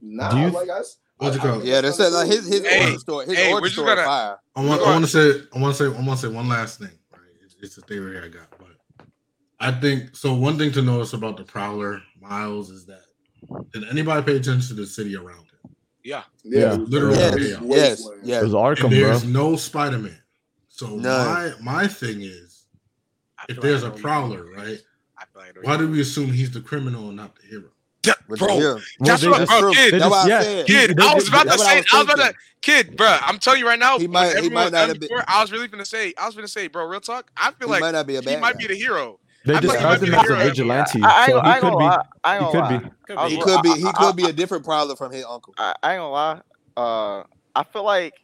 nah, 0.01 0.31
Do 0.31 0.39
you- 0.39 0.51
like 0.51 0.71
I. 0.71 0.79
s- 0.81 0.97
What's 1.19 1.37
it 1.37 1.41
I- 1.43 1.43
I 1.43 1.47
called? 1.49 1.63
think 1.63 1.71
Yeah, 1.73 1.81
that's 1.83 1.97
that's 1.99 2.11
it. 2.13 2.17
Like 2.17 2.27
his 2.29 2.47
his 2.47 2.61
kinda 2.61 2.69
Hey, 2.71 2.81
origin 2.85 2.99
story. 3.01 3.27
His 3.27 3.37
hey, 3.37 3.49
we're 3.53 3.61
origin 3.61 3.71
story 3.73 3.87
gonna- 3.97 4.05
fire. 4.05 4.39
I 4.57 4.65
want, 4.65 4.81
I 4.83 4.85
want 4.87 5.05
to 5.05 5.11
say, 5.11 5.47
I 5.55 5.59
want 5.61 5.77
to 5.77 5.91
say, 5.91 5.97
I 5.99 6.01
want 6.07 6.21
to 6.21 6.27
say 6.29 6.33
one 6.35 6.49
last 6.49 6.79
thing. 6.79 6.89
Right, 7.13 7.21
it's, 7.45 7.57
it's 7.61 7.77
a 7.77 7.83
theory 7.83 8.19
I 8.19 8.29
got, 8.29 8.49
but 8.59 9.07
I 9.59 9.71
think 9.73 10.17
so. 10.17 10.33
One 10.33 10.57
thing 10.57 10.73
to 10.73 10.81
notice 10.83 11.13
about 11.13 11.37
the 11.37 11.45
Prowler 11.45 12.01
Miles 12.21 12.71
is 12.71 12.87
that 12.87 13.03
did 13.73 13.89
anybody 13.89 14.23
pay 14.25 14.37
attention 14.37 14.69
to 14.69 14.75
the 14.75 14.87
city 14.87 15.17
around 15.17 15.47
it? 15.65 15.71
yeah, 16.03 16.23
Yeah. 16.45 16.73
Literally, 16.75 17.17
Yes, 17.19 17.35
yeah. 17.39 17.47
yes, 17.49 17.61
Wasteland. 17.63 18.23
it 18.23 18.27
yes. 18.29 18.43
And 18.43 18.53
Arkham, 18.53 18.81
bro. 18.81 18.89
there's 18.91 19.25
no 19.25 19.57
Spider 19.57 19.99
Man. 19.99 20.17
So 20.69 20.97
None. 20.97 21.03
my 21.03 21.53
my 21.83 21.87
thing 21.87 22.23
is, 22.23 22.65
if 23.49 23.61
there's 23.61 23.83
like 23.85 23.95
a 23.95 23.97
I 23.97 24.01
Prowler, 24.01 24.45
right? 24.57 24.79
I 25.19 25.25
feel 25.27 25.43
like 25.43 25.49
I 25.59 25.61
know 25.61 25.61
Why 25.63 25.77
do 25.77 25.89
we 25.91 26.01
assume 26.01 26.33
he's 26.33 26.51
the 26.51 26.61
criminal 26.61 27.09
and 27.09 27.17
not 27.17 27.35
the 27.37 27.47
hero? 27.47 27.69
Yeah, 28.07 28.15
bro? 28.29 28.49
yeah. 28.49 28.59
Well, 28.63 28.81
That's 29.01 29.21
they 29.23 29.29
what, 29.29 29.47
bro, 29.47 29.73
kid, 29.73 29.93
That's 29.95 30.11
what 30.11 30.31
I 30.33 30.43
said. 30.43 30.67
kid. 30.67 31.01
I 31.01 31.15
was 31.15 31.29
about 31.29 31.43
to 31.43 31.49
that's 31.51 31.59
what 31.59 31.69
I 31.69 31.81
say, 31.83 31.87
I 31.93 32.03
was 32.03 32.15
about 32.15 32.29
to, 32.31 32.35
kid, 32.63 32.97
bro. 32.97 33.19
I'm 33.21 33.39
telling 33.39 33.61
you 33.61 33.67
right 33.69 33.79
now. 33.79 33.99
He 33.99 34.07
might- 34.09 34.39
he 34.39 34.49
might 34.49 34.65
not 34.65 34.73
done 34.73 34.89
have 34.89 35.01
been- 35.01 35.11
I 35.29 35.43
was 35.43 35.53
really 35.53 35.69
gonna 35.69 35.85
say, 35.85 36.15
I 36.17 36.25
was 36.25 36.35
gonna 36.35 36.49
say, 36.49 36.69
bro, 36.69 36.87
real 36.87 37.01
talk. 37.01 37.31
I 37.37 37.51
feel 37.51 37.69
He 37.69 37.73
like 37.73 37.81
might 37.83 37.91
not 37.91 38.07
be 38.07 38.17
a 38.17 38.21
he 38.21 38.25
bad 38.27 38.41
might 38.41 38.55
guy. 38.55 38.67
be 38.67 38.67
the 38.69 38.75
hero. 38.77 39.21
They 39.45 39.55
I 39.55 39.63
feel 39.63 39.75
like 39.75 39.81
he 39.81 39.87
might 39.89 39.99
described 39.99 40.03
him 40.03 40.15
as 40.15 40.31
a 40.31 40.37
hero. 40.37 40.37
vigilante, 40.37 41.01
I, 41.03 41.27
I, 41.27 41.31
so 41.31 41.33
ain't, 41.33 41.45
I 41.45 41.55
he 41.55 41.61
could 41.61 41.63
gonna 41.63 41.77
be. 41.77 41.85
lie. 41.85 42.05
I 42.25 42.39
He 42.39 42.47
could 42.47 42.55
lie. 42.59 42.69
be. 42.69 42.91
Could 43.07 43.21
be. 43.23 43.29
He 43.29 43.39
could 43.39 43.63
be. 43.63 43.71
He 43.81 43.93
could 43.93 44.17
be 44.17 44.27
a 44.29 44.33
different 44.33 44.65
problem 44.65 44.97
from 44.97 45.13
his 45.13 45.25
uncle. 45.25 45.55
I, 45.59 45.75
I 45.83 45.93
ain't 45.95 46.01
gonna 46.01 46.11
lie. 46.11 46.41
Uh, 46.77 47.25
I 47.55 47.65
feel 47.65 47.85
like 47.85 48.15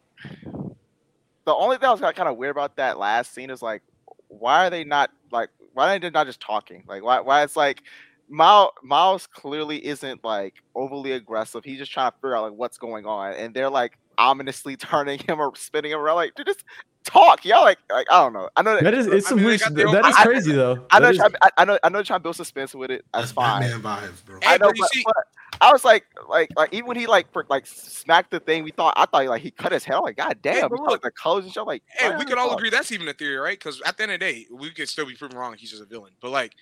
the 1.45 1.55
only 1.55 1.79
thing 1.79 1.89
I 1.89 1.93
was 1.93 2.01
kind 2.01 2.29
of 2.29 2.37
weird 2.37 2.53
about 2.53 2.77
that 2.77 2.99
last 2.99 3.35
scene 3.35 3.51
is 3.51 3.63
like, 3.63 3.83
why 4.29 4.67
are 4.67 4.71
they 4.71 4.85
not 4.85 5.11
like, 5.33 5.51
why 5.75 5.95
are 5.95 5.99
they 5.99 6.11
not 6.11 6.27
just 6.27 6.41
talking? 6.41 6.85
Like, 6.87 7.03
why, 7.03 7.21
why 7.21 7.43
it's 7.43 7.57
like, 7.57 7.83
Miles, 8.29 8.71
Miles 8.83 9.27
clearly 9.27 9.85
isn't 9.87 10.25
like 10.25 10.55
overly 10.75 11.13
aggressive. 11.13 11.65
He's 11.65 11.79
just 11.79 11.93
trying 11.93 12.11
to 12.11 12.17
figure 12.17 12.37
out 12.37 12.43
like 12.51 12.59
what's 12.59 12.79
going 12.79 13.07
on, 13.07 13.35
and 13.35 13.55
they're 13.55 13.71
like 13.71 13.99
ominously 14.19 14.77
turning 14.77 15.19
him 15.21 15.41
or 15.41 15.53
spinning 15.57 15.93
him 15.93 15.99
around. 16.01 16.17
Like, 16.17 16.35
dude, 16.35 16.47
just 16.47 16.65
talk. 17.07 17.45
Y'all 17.45 17.63
like, 17.63 17.79
like 17.91 18.07
I 18.11 18.23
don't 18.23 18.33
know. 18.35 18.51
I 18.57 18.63
know 18.63 18.75
that. 18.75 18.85
That 18.85 18.95
is 18.95 19.07
it's 19.07 19.27
I 19.27 19.29
some 19.31 19.39
mean, 19.39 19.47
weird. 19.47 19.61
got 19.61 19.71
sh- 19.71 19.75
their 19.75 19.89
own- 19.89 19.95
That 19.95 20.07
is 20.07 20.17
I- 20.17 20.25
crazy 20.25 20.53
though. 20.53 20.87
I 20.91 20.99
know, 21.01 21.07
That 21.07 21.15
is- 21.15 21.21
I, 21.43 21.51
I 21.57 21.65
know, 21.65 21.79
I 21.83 21.89
know, 21.89 21.99
they're 21.99 22.05
trying 22.05 22.19
to 22.21 22.23
build 22.23 22.37
suspense 22.37 22.75
with 22.75 22.91
it. 22.91 23.05
That's 23.15 23.27
That's 23.27 23.33
fine. 23.33 23.63
Batman 23.63 23.81
vibes, 23.83 24.25
bro. 24.25 24.39
I 24.45 24.59
know, 24.59 24.73
but 24.79 24.89
but, 25.05 25.15
I 25.61 25.73
was 25.73 25.85
like, 25.85 26.05
like, 26.29 26.51
like 26.57 26.75
even 26.75 26.87
when 26.87 26.97
he 26.99 27.07
like 27.07 27.33
for, 27.33 27.47
like 27.49 27.67
smacked 27.67 28.31
the 28.31 28.41
thing, 28.41 28.65
we 28.65 28.73
thought 28.73 28.93
I 28.97 29.07
thought 29.07 29.27
like 29.27 29.41
he 29.43 29.51
cut 29.51 29.73
his 29.73 29.85
head. 29.85 29.97
Like, 29.99 30.17
God 30.17 30.37
damn, 30.43 30.69
but 30.69 30.77
he 30.77 30.79
saw, 30.79 30.83
like 30.83 30.91
look. 30.91 31.03
the 31.03 31.11
colors 31.13 31.45
and 31.45 31.53
stuff. 31.53 31.67
Like, 31.67 31.83
Hey, 31.87 32.11
we 32.11 32.19
the 32.19 32.25
could 32.27 32.39
all 32.39 32.49
fuck? 32.51 32.59
agree 32.59 32.71
that's 32.71 32.93
even 32.93 33.09
a 33.09 33.15
theory, 33.15 33.37
right? 33.37 33.59
Because 33.59 33.81
at 33.87 33.97
the 33.97 34.03
end 34.03 34.13
of 34.13 34.21
the 34.21 34.27
day, 34.27 34.47
we 34.53 34.71
could 34.71 34.89
still 34.89 35.07
be 35.07 35.15
proven 35.15 35.39
wrong. 35.39 35.55
He's 35.57 35.71
just 35.71 35.83
a 35.83 35.87
villain. 35.87 36.13
But 36.21 36.31
like, 36.33 36.53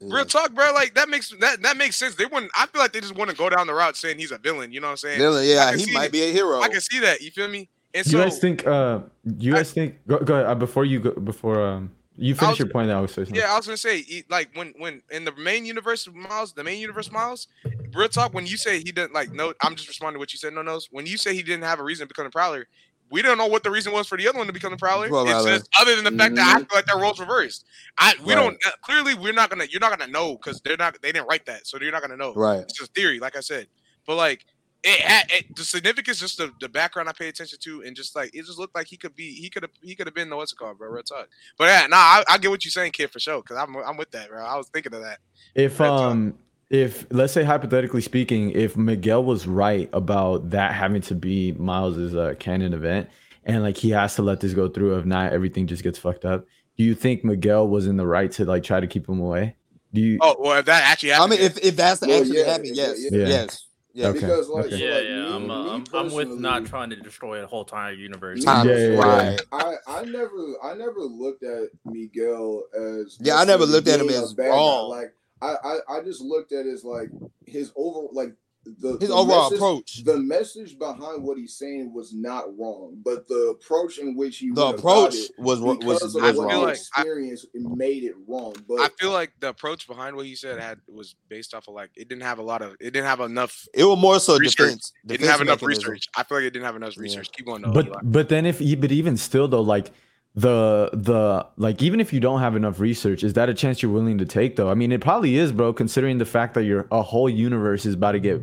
Yeah. 0.00 0.14
real 0.16 0.24
talk, 0.24 0.52
bro. 0.52 0.72
Like 0.72 0.94
that 0.94 1.08
makes 1.08 1.30
that 1.40 1.62
that 1.62 1.76
makes 1.76 1.96
sense. 1.96 2.14
They 2.14 2.24
wouldn't. 2.26 2.50
I 2.56 2.66
feel 2.66 2.80
like 2.80 2.92
they 2.92 3.00
just 3.00 3.14
want 3.16 3.30
to 3.30 3.36
go 3.36 3.50
down 3.50 3.66
the 3.66 3.74
route 3.74 3.96
saying 3.96 4.18
he's 4.18 4.32
a 4.32 4.38
villain. 4.38 4.72
You 4.72 4.80
know 4.80 4.86
what 4.86 4.92
I'm 4.92 4.96
saying? 4.98 5.18
Villain, 5.18 5.46
yeah, 5.46 5.74
he 5.76 5.92
might 5.92 6.06
it. 6.06 6.12
be 6.12 6.22
a 6.22 6.32
hero. 6.32 6.60
I 6.60 6.68
can 6.68 6.80
see 6.80 7.00
that. 7.00 7.20
You 7.20 7.30
feel 7.32 7.48
me? 7.48 7.68
And 7.94 8.06
you 8.06 8.18
guys 8.18 8.38
think? 8.38 8.66
Uh, 8.66 9.00
you 9.38 9.52
guys 9.52 9.72
think? 9.72 9.96
Go, 10.06 10.18
go 10.18 10.34
ahead. 10.34 10.46
Uh, 10.46 10.54
before 10.54 10.84
you 10.84 11.00
go, 11.00 11.10
before 11.12 11.60
um, 11.66 11.90
you 12.16 12.34
finish 12.34 12.52
was- 12.52 12.58
your 12.60 12.68
point. 12.68 12.90
I 12.90 13.00
was 13.00 13.12
saying. 13.12 13.34
Yeah, 13.34 13.52
I 13.52 13.56
was 13.56 13.66
gonna 13.66 13.76
say, 13.76 14.24
like 14.30 14.50
when 14.54 14.72
when 14.78 15.02
in 15.10 15.24
the 15.24 15.32
main 15.32 15.64
universe 15.66 16.06
of 16.06 16.14
Miles, 16.14 16.52
the 16.52 16.64
main 16.64 16.80
universe 16.80 17.10
Miles, 17.12 17.48
real 17.94 18.08
talk. 18.08 18.32
When 18.32 18.46
you 18.46 18.56
say 18.56 18.78
he 18.78 18.92
didn't 18.92 19.12
like 19.12 19.30
no, 19.32 19.52
I'm 19.62 19.74
just 19.76 19.88
responding 19.88 20.14
to 20.14 20.18
what 20.20 20.32
you 20.32 20.38
said. 20.38 20.54
No, 20.54 20.62
no. 20.62 20.80
When 20.90 21.06
you 21.06 21.16
say 21.18 21.34
he 21.34 21.42
didn't 21.42 21.64
have 21.64 21.80
a 21.80 21.84
reason 21.84 22.04
to 22.04 22.08
become 22.08 22.26
a 22.26 22.30
prowler, 22.30 22.66
we 23.10 23.20
don't 23.20 23.36
know 23.36 23.46
what 23.46 23.62
the 23.62 23.70
reason 23.70 23.92
was 23.92 24.06
for 24.08 24.16
the 24.16 24.26
other 24.26 24.38
one 24.38 24.46
to 24.46 24.54
become 24.54 24.72
a 24.72 24.76
prowler. 24.78 25.10
Well, 25.10 25.26
It's 25.28 25.44
just 25.44 25.68
other 25.78 25.94
than 25.94 26.04
the 26.04 26.18
fact 26.18 26.34
that 26.36 26.56
I 26.56 26.60
Mhm. 26.62 26.68
feel 26.70 26.76
like 26.78 26.86
their 26.86 26.98
roles 26.98 27.20
reversed. 27.20 27.66
I 27.98 28.14
we 28.24 28.32
Right. 28.34 28.40
don't 28.42 28.66
uh, 28.66 28.70
clearly 28.82 29.12
we're 29.14 29.34
not 29.34 29.50
gonna 29.50 29.66
you're 29.68 29.80
not 29.80 29.96
gonna 29.98 30.10
know 30.10 30.36
because 30.36 30.62
they're 30.62 30.78
not 30.78 30.96
they 31.02 31.12
didn't 31.12 31.28
write 31.28 31.44
that, 31.44 31.66
so 31.66 31.76
you're 31.78 31.92
not 31.92 32.00
gonna 32.00 32.16
know. 32.16 32.32
Right. 32.32 32.60
It's 32.60 32.72
just 32.78 32.94
theory, 32.94 33.18
like 33.18 33.36
I 33.36 33.40
said. 33.40 33.66
But 34.06 34.16
like 34.16 34.46
it, 34.84 35.00
had 35.00 35.30
it 35.30 35.54
the 35.54 35.64
significance, 35.64 36.18
just 36.18 36.38
the, 36.38 36.52
the 36.60 36.68
background 36.68 37.08
I 37.08 37.12
pay 37.12 37.28
attention 37.28 37.58
to, 37.62 37.82
and 37.82 37.94
just 37.94 38.16
like 38.16 38.34
it 38.34 38.44
just 38.44 38.58
looked 38.58 38.74
like 38.74 38.86
he 38.88 38.96
could 38.96 39.14
be 39.14 39.32
he 39.32 39.48
could 39.48 39.62
have 39.62 39.72
he 39.80 39.94
could 39.94 40.06
have 40.06 40.14
been 40.14 40.28
the 40.30 40.36
what's 40.36 40.52
it 40.52 40.56
called, 40.56 40.78
bro. 40.78 40.88
Real 40.88 41.02
talk. 41.02 41.28
But 41.56 41.64
yeah, 41.64 41.86
nah, 41.88 41.96
I, 41.96 42.24
I 42.30 42.38
get 42.38 42.50
what 42.50 42.64
you're 42.64 42.72
saying, 42.72 42.92
kid, 42.92 43.10
for 43.10 43.20
sure. 43.20 43.42
Cause 43.42 43.56
I'm 43.56 43.76
I'm 43.76 43.96
with 43.96 44.10
that, 44.10 44.28
bro. 44.28 44.44
I 44.44 44.56
was 44.56 44.68
thinking 44.68 44.94
of 44.94 45.02
that. 45.02 45.18
If 45.54 45.78
Real 45.78 45.90
talk. 45.90 46.10
um 46.10 46.34
if 46.70 47.06
let's 47.10 47.34
say 47.34 47.44
hypothetically 47.44 48.00
speaking, 48.00 48.50
if 48.52 48.76
Miguel 48.76 49.22
was 49.22 49.46
right 49.46 49.90
about 49.92 50.50
that 50.50 50.72
having 50.72 51.02
to 51.02 51.14
be 51.14 51.52
Miles's 51.52 52.14
uh, 52.16 52.34
canon 52.38 52.72
event, 52.72 53.10
and 53.44 53.62
like 53.62 53.76
he 53.76 53.90
has 53.90 54.14
to 54.16 54.22
let 54.22 54.40
this 54.40 54.54
go 54.54 54.68
through, 54.68 54.96
if 54.98 55.04
not, 55.04 55.32
everything 55.32 55.66
just 55.66 55.82
gets 55.82 55.98
fucked 55.98 56.24
up. 56.24 56.46
Do 56.78 56.84
you 56.84 56.94
think 56.94 57.24
Miguel 57.24 57.68
was 57.68 57.86
in 57.86 57.98
the 57.98 58.06
right 58.06 58.32
to 58.32 58.46
like 58.46 58.62
try 58.62 58.80
to 58.80 58.86
keep 58.86 59.06
him 59.06 59.20
away? 59.20 59.54
Do 59.92 60.00
you? 60.00 60.18
Oh 60.22 60.34
well, 60.38 60.58
if 60.58 60.64
that 60.64 60.82
actually 60.84 61.12
I 61.12 61.16
happened, 61.16 61.32
mean, 61.32 61.42
if, 61.42 61.58
if 61.58 61.76
that's 61.76 62.00
the 62.00 62.08
Well, 62.08 62.20
actually 62.20 62.38
yeah, 62.38 62.46
happened, 62.46 62.76
yeah, 62.76 62.86
yes, 62.86 63.06
yeah. 63.10 63.18
Yeah. 63.18 63.28
yes, 63.28 63.66
yes. 63.92 64.08
Okay, 64.10 64.20
Because 64.20 64.48
like, 64.48 64.66
okay. 64.66 64.78
so, 64.78 64.84
Yeah, 64.84 64.94
like, 64.94 65.04
yeah. 65.04 65.14
me, 65.16 65.34
I'm, 65.34 65.50
uh, 65.50 65.64
me 65.64 65.70
I'm, 65.70 65.84
I'm 65.94 66.12
with 66.12 66.28
not 66.40 66.66
trying 66.66 66.90
to 66.90 66.96
destroy 66.96 67.42
a 67.42 67.46
whole 67.46 67.62
entire 67.62 67.92
universe. 67.92 68.44
Time- 68.44 68.68
Yeah, 68.68 68.76
yeah, 68.76 68.86
yeah. 68.88 68.98
right. 69.30 69.40
I, 69.52 69.74
I 69.86 70.04
never 70.04 70.54
I 70.62 70.74
never 70.74 71.00
looked 71.00 71.42
at 71.42 71.68
Miguel 71.84 72.64
as 72.76 73.16
Yeah, 73.20 73.36
I 73.36 73.44
never 73.44 73.64
looked 73.66 73.88
at 73.88 74.00
him 74.00 74.08
as 74.08 74.34
bad 74.34 74.50
guy. 74.50 74.80
Like 74.80 75.14
I, 75.40 75.56
I 75.64 75.78
I 75.96 76.02
just 76.02 76.20
looked 76.22 76.52
at 76.52 76.66
his 76.66 76.84
like 76.84 77.10
his 77.46 77.72
over 77.76 78.08
like 78.12 78.32
the 78.64 78.96
His 78.98 79.08
the 79.08 79.14
overall 79.14 79.42
message, 79.50 79.56
approach. 79.58 80.04
The 80.04 80.16
message 80.18 80.78
behind 80.78 81.22
what 81.24 81.36
he's 81.36 81.54
saying 81.56 81.92
was 81.92 82.12
not 82.14 82.56
wrong, 82.56 82.96
but 83.04 83.26
the 83.26 83.56
approach 83.60 83.98
in 83.98 84.14
which 84.16 84.38
he 84.38 84.50
The 84.52 84.66
approach 84.66 85.14
about 85.14 85.14
it 85.14 85.30
was 85.38 85.60
was, 85.60 85.78
because 85.78 86.00
was 86.02 86.14
of 86.16 86.22
I 86.22 86.30
what 86.30 86.46
wrong. 86.52 86.62
like- 86.64 86.78
I- 86.94 87.02
it 87.02 87.40
made 87.54 88.04
it 88.04 88.14
wrong. 88.28 88.54
But 88.68 88.80
I 88.80 88.88
feel 89.00 89.10
like 89.10 89.32
the 89.40 89.48
approach 89.48 89.86
behind 89.88 90.14
what 90.14 90.26
he 90.26 90.34
said 90.36 90.60
had 90.60 90.78
was 90.88 91.14
based 91.28 91.54
off 91.54 91.66
of 91.68 91.74
like 91.74 91.90
it 91.96 92.08
didn't 92.08 92.22
have 92.22 92.38
a 92.38 92.42
lot 92.42 92.62
of 92.62 92.72
it 92.80 92.90
didn't 92.92 93.06
have 93.06 93.20
enough 93.20 93.66
it 93.74 93.84
was 93.84 93.98
more 93.98 94.20
so 94.20 94.36
Research. 94.38 94.56
defense. 94.56 94.92
it 95.04 95.08
didn't 95.08 95.20
defense 95.22 95.30
have 95.32 95.40
enough 95.40 95.60
mechanism. 95.62 95.90
research. 95.90 96.08
I 96.16 96.22
feel 96.22 96.38
like 96.38 96.44
it 96.44 96.50
didn't 96.50 96.66
have 96.66 96.76
enough 96.76 96.94
Yeah. 96.96 97.02
research. 97.02 97.32
Keep 97.32 97.46
going 97.46 97.62
though. 97.62 97.72
but 97.72 97.86
Eli. 97.88 97.98
but 98.04 98.28
then 98.28 98.46
if 98.46 98.58
but 98.58 98.92
even 98.92 99.16
still 99.16 99.48
though 99.48 99.60
like 99.60 99.90
the 100.34 100.88
the 100.94 101.46
like 101.58 101.82
even 101.82 102.00
if 102.00 102.10
you 102.10 102.18
don't 102.18 102.40
have 102.40 102.56
enough 102.56 102.80
research 102.80 103.22
is 103.22 103.34
that 103.34 103.50
a 103.50 103.54
chance 103.54 103.82
you're 103.82 103.92
willing 103.92 104.16
to 104.16 104.24
take 104.24 104.56
though 104.56 104.70
i 104.70 104.74
mean 104.74 104.90
it 104.90 105.00
probably 105.02 105.36
is 105.36 105.52
bro 105.52 105.74
considering 105.74 106.16
the 106.16 106.24
fact 106.24 106.54
that 106.54 106.64
your 106.64 106.86
a 106.90 107.02
whole 107.02 107.28
universe 107.28 107.84
is 107.84 107.92
about 107.94 108.12
to 108.12 108.18
get 108.20 108.40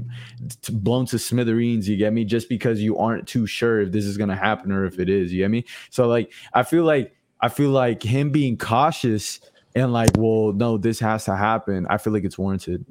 t- 0.61 0.71
blown 0.71 1.07
to 1.07 1.17
smithereens 1.17 1.89
you 1.89 1.97
get 1.97 2.13
me 2.13 2.23
just 2.23 2.47
because 2.47 2.79
you 2.79 2.95
aren't 2.99 3.27
too 3.27 3.47
sure 3.47 3.81
if 3.81 3.91
this 3.91 4.05
is 4.05 4.17
going 4.17 4.29
to 4.29 4.35
happen 4.35 4.71
or 4.71 4.85
if 4.85 4.99
it 4.99 5.09
is 5.09 5.33
you 5.33 5.39
get 5.39 5.49
me 5.49 5.65
so 5.89 6.07
like 6.07 6.31
i 6.53 6.61
feel 6.61 6.83
like 6.83 7.15
i 7.41 7.49
feel 7.49 7.71
like 7.71 8.03
him 8.03 8.29
being 8.29 8.55
cautious 8.55 9.39
and 9.73 9.91
like 9.91 10.11
well 10.15 10.53
no 10.53 10.77
this 10.77 10.99
has 10.99 11.25
to 11.25 11.35
happen 11.35 11.87
i 11.89 11.97
feel 11.97 12.13
like 12.13 12.23
it's 12.23 12.37
warranted 12.37 12.85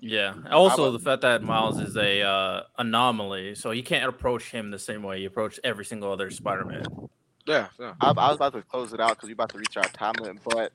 Yeah. 0.00 0.34
Also, 0.50 0.84
about- 0.84 0.92
the 0.92 1.04
fact 1.04 1.22
that 1.22 1.42
Miles 1.42 1.80
is 1.80 1.94
a 1.96 2.22
uh, 2.22 2.62
anomaly, 2.78 3.54
so 3.56 3.72
you 3.72 3.82
can't 3.82 4.08
approach 4.08 4.50
him 4.50 4.70
the 4.70 4.78
same 4.78 5.02
way 5.02 5.18
you 5.20 5.26
approach 5.26 5.60
every 5.62 5.84
single 5.84 6.10
other 6.12 6.30
Spider-Man. 6.30 6.84
Yeah, 7.48 7.68
yeah. 7.80 7.94
I, 8.00 8.10
I 8.10 8.28
was 8.28 8.36
about 8.36 8.52
to 8.52 8.62
close 8.62 8.92
it 8.92 9.00
out 9.00 9.10
because 9.16 9.28
we're 9.28 9.32
about 9.32 9.48
to 9.50 9.58
reach 9.58 9.76
our 9.76 9.84
time 9.84 10.12
limit, 10.20 10.42
but 10.44 10.70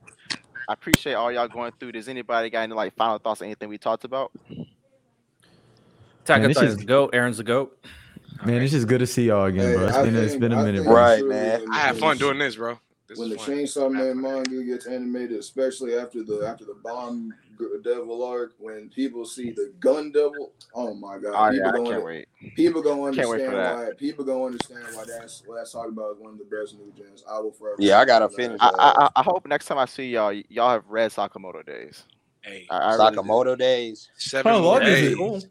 I 0.67 0.73
appreciate 0.73 1.13
all 1.13 1.31
y'all 1.31 1.47
going 1.47 1.71
through. 1.79 1.91
Does 1.91 2.07
anybody 2.07 2.49
got 2.49 2.61
any 2.61 2.73
like 2.73 2.95
final 2.95 3.19
thoughts 3.19 3.41
on 3.41 3.45
anything 3.45 3.69
we 3.69 3.77
talked 3.77 4.03
about? 4.05 4.31
Attack 6.23 6.41
Man, 6.41 6.47
this 6.49 6.61
is- 6.61 6.77
the 6.77 6.85
goat. 6.85 7.13
Eren's 7.13 7.37
the 7.37 7.43
goat. 7.43 7.77
man 8.45 8.61
it's 8.61 8.71
just 8.71 8.87
good 8.87 8.99
to 8.99 9.07
see 9.07 9.27
y'all 9.27 9.45
again 9.45 9.69
Hey, 9.69 9.75
bro 9.75 9.85
it's 9.87 9.95
I 9.95 10.03
been, 10.03 10.15
it's 10.15 10.29
think- 10.31 10.41
been 10.41 10.51
a 10.53 10.59
I 10.61 10.63
minute 10.65 10.83
bro. 10.83 10.93
Right, 10.95 11.23
man. 11.25 11.61
when- 11.61 11.71
I 11.71 11.77
had 11.77 11.97
fun 11.97 12.17
doing 12.17 12.39
this, 12.39 12.55
bro. 12.55 12.79
This 13.07 13.19
when 13.19 13.29
the 13.29 13.35
fun. 13.37 13.49
Chainsaw 13.49 13.91
Man 13.91 14.21
fun. 14.21 14.21
manga 14.21 14.63
gets 14.63 14.85
animated, 14.87 15.37
especially 15.37 15.95
after 15.95 16.23
the 16.23 16.45
after 16.47 16.65
the 16.65 16.75
Bomb 16.83 17.31
G- 17.42 17.42
Devil 17.83 18.23
arc, 18.23 18.53
when 18.59 18.89
people 18.89 19.25
see 19.25 19.51
the 19.51 19.73
Gun 19.79 20.11
Devil, 20.11 20.51
oh 20.73 20.93
my 20.93 21.17
god, 21.17 21.33
Oh 21.33 21.51
people 21.51 21.65
yeah, 21.65 21.69
I 21.69 21.71
going 21.77 21.91
can't 21.91 22.03
wait. 22.05 22.27
people 22.55 22.81
gonna 22.81 23.11
Can't 23.13 23.27
understand 23.29 23.53
why 23.55 23.89
people 23.97 24.25
gonna 24.25 24.45
understand 24.45 24.85
why 24.93 25.03
that's 25.05 25.43
what 25.45 25.55
that's 25.57 25.71
talked 25.71 25.89
about 25.89 26.11
as 26.11 26.17
one 26.19 26.33
of 26.33 26.39
the 26.39 26.45
best 26.45 26.75
new 26.77 26.91
gens. 26.97 27.23
I 27.29 27.39
will 27.39 27.51
forever. 27.51 27.77
Yeah, 27.79 27.99
I 27.99 28.05
gotta 28.05 28.29
finish 28.29 28.59
I. 28.61 28.69
I 28.77 29.05
I- 29.05 29.09
I 29.17 29.23
hope 29.23 29.45
next 29.47 29.65
time 29.65 29.77
I 29.77 29.85
see 29.85 30.09
y'all, 30.09 30.33
y'all 30.33 30.69
have 30.69 30.83
read 30.87 31.11
Sakamoto 31.11 31.65
Days. 31.65 32.03
Hey, 32.41 32.67
I, 32.69 32.77
I 32.77 32.95
really. 32.95 33.17
Sakamoto 33.17 33.57
days. 33.57 34.09
seven 34.17 34.51
How 34.51 34.59
more 34.59 34.79
long 34.79 34.81
is 34.83 34.99
days. 34.99 35.11
it? 35.13 35.17
Cool. 35.17 35.43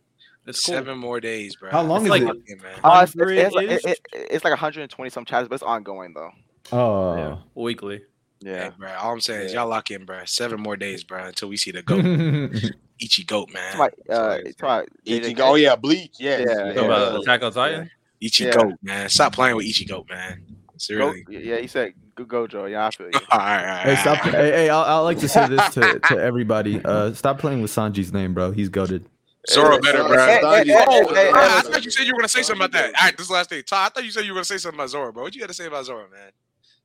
It's 0.46 0.64
cool. 0.66 0.74
Seven 0.74 0.98
more 0.98 1.20
days, 1.20 1.54
bro. 1.56 1.70
How 1.70 1.82
long 1.82 1.98
It's 1.98 2.04
is 2.06 2.10
like 2.10 2.36
it? 2.46 2.62
Man. 2.62 2.72
Oh, 2.82 3.00
it's, 3.00 3.14
it's, 3.14 3.30
it's, 3.30 3.54
like, 3.54 3.68
it, 3.68 3.84
it, 3.84 4.00
it's 4.12 4.44
like 4.44 4.50
120 4.50 5.08
some 5.10 5.24
chapters, 5.24 5.48
but 5.48 5.54
it's 5.54 5.62
ongoing 5.62 6.12
though. 6.14 6.30
oh 6.72 7.16
Yeah. 7.16 7.36
Weekly. 7.54 8.02
Yeah. 8.42 8.64
Hey, 8.64 8.70
bro. 8.78 8.92
All 8.94 9.12
I'm 9.12 9.20
saying 9.20 9.46
is 9.46 9.52
y'all 9.52 9.68
lock 9.68 9.90
in, 9.90 10.04
bro. 10.04 10.20
Seven 10.24 10.60
more 10.60 10.76
days, 10.76 11.04
bro, 11.04 11.24
until 11.24 11.48
we 11.48 11.56
see 11.56 11.70
the 11.70 11.82
goat, 11.82 12.04
Ichi 13.00 13.24
goat, 13.24 13.52
man. 13.52 13.70
Somebody, 13.72 13.94
uh, 14.08 14.38
That's 14.44 14.62
all 14.62 14.70
I 14.70 14.84
somebody, 14.84 14.86
Ichi- 15.06 15.34
JJ, 15.34 15.40
oh 15.40 15.54
yeah, 15.54 15.76
Bleach. 15.76 16.14
Yes. 16.18 16.40
Yeah, 16.48 16.54
Talk 16.64 16.74
yeah. 16.76 16.82
about 16.82 17.20
Attack 17.22 17.42
on 17.42 17.52
Titan. 17.52 17.90
Ichi 18.20 18.44
Yeah. 18.44 18.50
goat, 18.52 18.74
man. 18.82 19.08
Stop 19.08 19.34
playing 19.34 19.56
with 19.56 19.66
Ichi 19.66 19.84
goat, 19.84 20.06
man. 20.08 20.42
Go, 20.48 20.54
Seriously. 20.78 21.24
yeah, 21.30 21.56
he 21.58 21.66
said 21.68 21.94
go 22.16 22.24
Gojo. 22.24 22.68
Yeah, 22.70 22.86
I 22.86 22.90
feel 22.90 23.06
you. 23.06 23.12
all 23.30 23.38
right, 23.38 23.60
all 23.60 23.66
right. 23.66 23.86
Hey, 23.86 23.96
stop! 23.96 24.26
all 24.26 24.32
right. 24.32 24.40
hey, 24.40 24.50
hey, 24.50 24.68
I, 24.70 24.82
I 24.82 24.98
like 24.98 25.18
to 25.20 25.28
say 25.28 25.46
this 25.48 25.74
to, 25.74 26.00
to 26.08 26.18
everybody. 26.18 26.80
Uh, 26.84 27.12
stop 27.14 27.38
playing 27.38 27.62
with 27.62 27.70
Sanji's 27.70 28.12
name, 28.12 28.34
bro. 28.34 28.50
He's 28.50 28.68
goaded. 28.68 29.06
Zoro 29.50 29.78
better, 29.80 30.04
bro. 30.04 30.24
Hey, 30.26 30.40
hey, 30.40 30.64
hey, 30.66 30.84
Oh, 30.88 31.14
hey, 31.14 31.30
I 31.34 31.60
thought 31.62 31.84
you 31.84 31.90
said 31.90 32.06
you 32.06 32.12
were 32.14 32.18
gonna 32.20 32.28
say 32.28 32.42
something 32.42 32.64
about 32.64 32.72
that. 32.72 32.94
All 32.96 33.06
right, 33.06 33.16
this 33.16 33.28
last 33.30 33.50
thing, 33.50 33.62
Todd. 33.64 33.86
I 33.86 33.88
thought 33.94 34.04
you 34.04 34.10
said 34.12 34.24
you 34.24 34.32
were 34.32 34.36
gonna 34.36 34.44
say 34.44 34.58
something 34.58 34.78
about 34.78 34.90
Zoro, 34.90 35.12
bro. 35.12 35.24
What 35.24 35.34
you 35.34 35.40
got 35.40 35.48
to 35.48 35.54
say 35.54 35.66
about 35.66 35.84
Zoro, 35.84 36.08
man? 36.10 36.30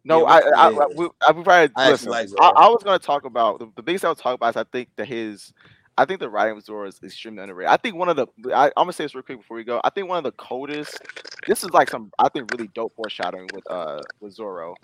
No, 0.07 0.21
Yeah, 0.21 0.39
I, 0.55 0.67
I. 0.67 0.69
I, 0.69 0.87
we, 0.95 1.09
I, 1.27 1.31
we 1.33 1.43
probably 1.43 1.69
I 1.75 1.91
listen. 1.91 2.09
like 2.09 2.29
I, 2.39 2.49
I 2.49 2.69
was 2.69 2.81
going 2.83 2.97
to 2.97 3.05
talk 3.05 3.25
about 3.25 3.59
the, 3.59 3.69
the 3.75 3.83
biggest 3.83 4.05
I 4.05 4.09
was 4.09 4.17
talking 4.17 4.35
about 4.35 4.51
is 4.51 4.57
I 4.57 4.63
think 4.63 4.89
that 4.95 5.05
his, 5.05 5.53
I 5.97 6.05
think 6.05 6.21
the 6.21 6.29
writing 6.29 6.57
of 6.57 6.63
Zoro 6.63 6.87
is 6.87 6.99
extremely 7.03 7.43
underrated. 7.43 7.69
I 7.69 7.77
think 7.77 7.95
one 7.95 8.07
of 8.07 8.15
the, 8.15 8.27
I, 8.55 8.67
I'm 8.67 8.71
gonna 8.77 8.93
say 8.93 9.03
this 9.03 9.15
real 9.15 9.23
quick 9.23 9.39
before 9.39 9.57
we 9.57 9.63
go. 9.63 9.81
I 9.83 9.89
think 9.89 10.07
one 10.07 10.17
of 10.17 10.23
the 10.23 10.31
coldest. 10.31 10.99
This 11.47 11.63
is 11.63 11.71
like 11.71 11.89
some, 11.89 12.11
I 12.19 12.29
think, 12.29 12.51
really 12.53 12.69
dope 12.73 12.95
foreshadowing 12.95 13.49
with 13.53 13.69
uh 13.69 14.01
with 14.21 14.33
Zoro, 14.33 14.75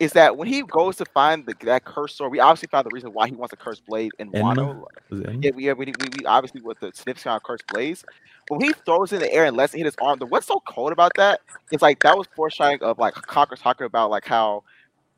is 0.00 0.12
that 0.14 0.38
when 0.38 0.48
he 0.48 0.62
goes 0.62 0.96
to 0.96 1.04
find 1.04 1.44
the 1.44 1.54
that 1.66 1.84
cursed 1.84 2.16
sword, 2.16 2.32
we 2.32 2.40
obviously 2.40 2.68
found 2.68 2.86
the 2.86 2.90
reason 2.92 3.12
why 3.12 3.28
he 3.28 3.34
wants 3.34 3.52
a 3.52 3.56
cursed 3.56 3.84
blade 3.86 4.10
in? 4.18 4.32
Wano. 4.32 4.84
Was 5.10 5.20
it 5.20 5.28
him? 5.28 5.42
Yeah, 5.42 5.50
we, 5.50 5.72
we, 5.74 5.84
we, 5.84 6.24
obviously 6.24 6.62
with 6.62 6.80
the 6.80 6.90
significant 6.94 7.36
of 7.36 7.42
cursed 7.42 7.66
blades. 7.66 8.02
But 8.48 8.58
when 8.58 8.68
he 8.68 8.72
throws 8.86 9.12
it 9.12 9.16
in 9.16 9.22
the 9.22 9.32
air 9.32 9.44
and 9.44 9.56
lets 9.56 9.74
it 9.74 9.78
hit 9.78 9.84
his 9.84 9.96
arm, 10.00 10.18
the 10.18 10.26
what's 10.26 10.46
so 10.46 10.60
cold 10.66 10.90
about 10.90 11.12
that 11.16 11.40
is 11.70 11.82
like 11.82 12.00
that 12.00 12.16
was 12.16 12.26
foreshadowing 12.34 12.82
of 12.82 12.98
like 12.98 13.12
Conquer 13.14 13.56
talking 13.56 13.84
about 13.84 14.10
like 14.10 14.24
how 14.24 14.64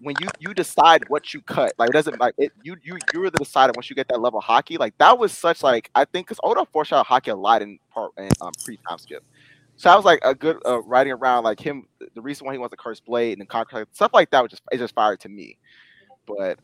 when 0.00 0.16
you 0.20 0.26
you 0.40 0.52
decide 0.52 1.08
what 1.08 1.32
you 1.32 1.40
cut, 1.42 1.72
like 1.78 1.90
it 1.90 1.92
doesn't 1.92 2.18
like 2.18 2.34
it 2.36 2.50
you 2.64 2.76
you 2.82 2.98
you're 3.14 3.30
the 3.30 3.38
decider 3.38 3.72
once 3.76 3.88
you 3.88 3.94
get 3.94 4.08
that 4.08 4.20
level 4.20 4.40
haki. 4.40 4.80
Like 4.80 4.98
that 4.98 5.16
was 5.16 5.30
such 5.30 5.62
like 5.62 5.90
I 5.94 6.04
think 6.06 6.26
because 6.26 6.40
Oda 6.42 6.66
foreshadowed 6.72 7.06
haki 7.06 7.32
a 7.32 7.36
lot 7.36 7.62
in 7.62 7.78
part 7.94 8.10
in 8.18 8.28
um, 8.40 8.50
pre 8.64 8.78
time 8.88 8.98
skip. 8.98 9.22
So 9.76 9.90
I 9.90 9.96
was 9.96 10.04
like 10.04 10.20
a 10.22 10.34
good 10.34 10.58
uh, 10.66 10.80
writing 10.82 11.12
around 11.12 11.44
like 11.44 11.58
him 11.58 11.86
the 12.14 12.20
reason 12.22 12.46
why 12.46 12.52
he 12.52 12.58
wants 12.58 12.72
the 12.72 12.76
cursed 12.76 13.04
blade 13.04 13.38
and 13.38 13.48
conquer 13.48 13.86
stuff 13.92 14.12
like 14.14 14.30
that 14.30 14.42
was 14.42 14.50
just 14.50 14.62
it 14.70 14.78
just 14.78 14.94
fired 14.94 15.20
to 15.20 15.28
me. 15.28 15.58
But 16.26 16.58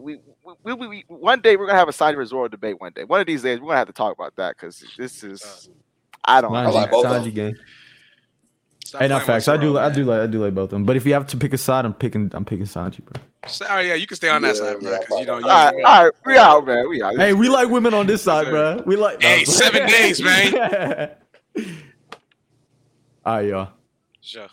we, 0.00 0.18
we, 0.64 0.72
we, 0.74 0.86
we 0.88 1.04
one 1.08 1.40
day 1.40 1.56
we're 1.56 1.66
gonna 1.66 1.78
have 1.78 1.88
a 1.88 1.92
Sanji 1.92 2.16
Resort 2.16 2.50
debate. 2.50 2.80
One 2.80 2.92
day, 2.94 3.04
one 3.04 3.20
of 3.20 3.26
these 3.26 3.42
days 3.42 3.60
we're 3.60 3.66
gonna 3.66 3.78
have 3.78 3.88
to 3.88 3.92
talk 3.92 4.14
about 4.16 4.34
that 4.36 4.56
because 4.56 4.82
this 4.96 5.22
is 5.22 5.68
I 6.24 6.40
don't. 6.40 6.52
Sanji, 6.52 6.64
know. 6.64 6.70
like 6.70 6.90
both 6.90 7.04
Sanji 7.06 7.24
game. 7.34 7.34
gang. 7.34 7.56
Stop 8.84 9.00
Hey, 9.02 9.08
not 9.08 9.22
playing 9.22 9.40
facts. 9.40 9.48
I 9.48 9.56
do. 9.56 9.72
Zoro, 9.72 9.84
I 9.84 9.90
do 9.90 10.04
like. 10.04 10.20
I 10.20 10.26
do 10.26 10.44
like 10.44 10.54
both 10.54 10.64
of 10.64 10.70
them. 10.70 10.84
But 10.84 10.96
if 10.96 11.04
you 11.04 11.12
have 11.14 11.26
to 11.28 11.36
pick 11.36 11.52
a 11.52 11.58
side, 11.58 11.84
I'm 11.84 11.94
picking. 11.94 12.30
I'm 12.32 12.44
picking 12.44 12.66
Sanji, 12.66 13.04
bro. 13.04 13.20
Say- 13.46 13.66
Oh 13.68 13.78
yeah, 13.80 13.94
you 13.94 14.06
can 14.06 14.16
stay 14.16 14.28
on 14.28 14.40
that 14.42 14.54
Yeah, 14.54 14.60
side, 14.62 14.80
bro. 14.80 14.90
yeah, 14.92 14.98
Because 15.00 15.20
you 15.20 15.26
know, 15.26 15.38
you, 15.38 15.44
All 15.44 15.50
right, 15.66 15.76
you- 15.76 15.84
all 15.84 16.04
right, 16.04 16.12
we 16.24 16.36
out, 16.38 16.66
man. 16.66 16.88
We 16.88 17.02
out. 17.02 17.16
Hey, 17.16 17.32
we 17.32 17.48
like 17.48 17.68
women 17.68 17.92
on 17.94 18.06
this 18.06 18.22
side, 18.22 18.48
bro. 18.48 18.82
We 18.86 18.96
like. 18.96 19.20
Hey, 19.22 19.44
seven 19.44 19.86
days, 19.88 20.22
man. 20.22 21.10
All 23.24 23.34
right, 23.36 23.46
y'all. 23.46 23.68
Sure. 24.20 24.48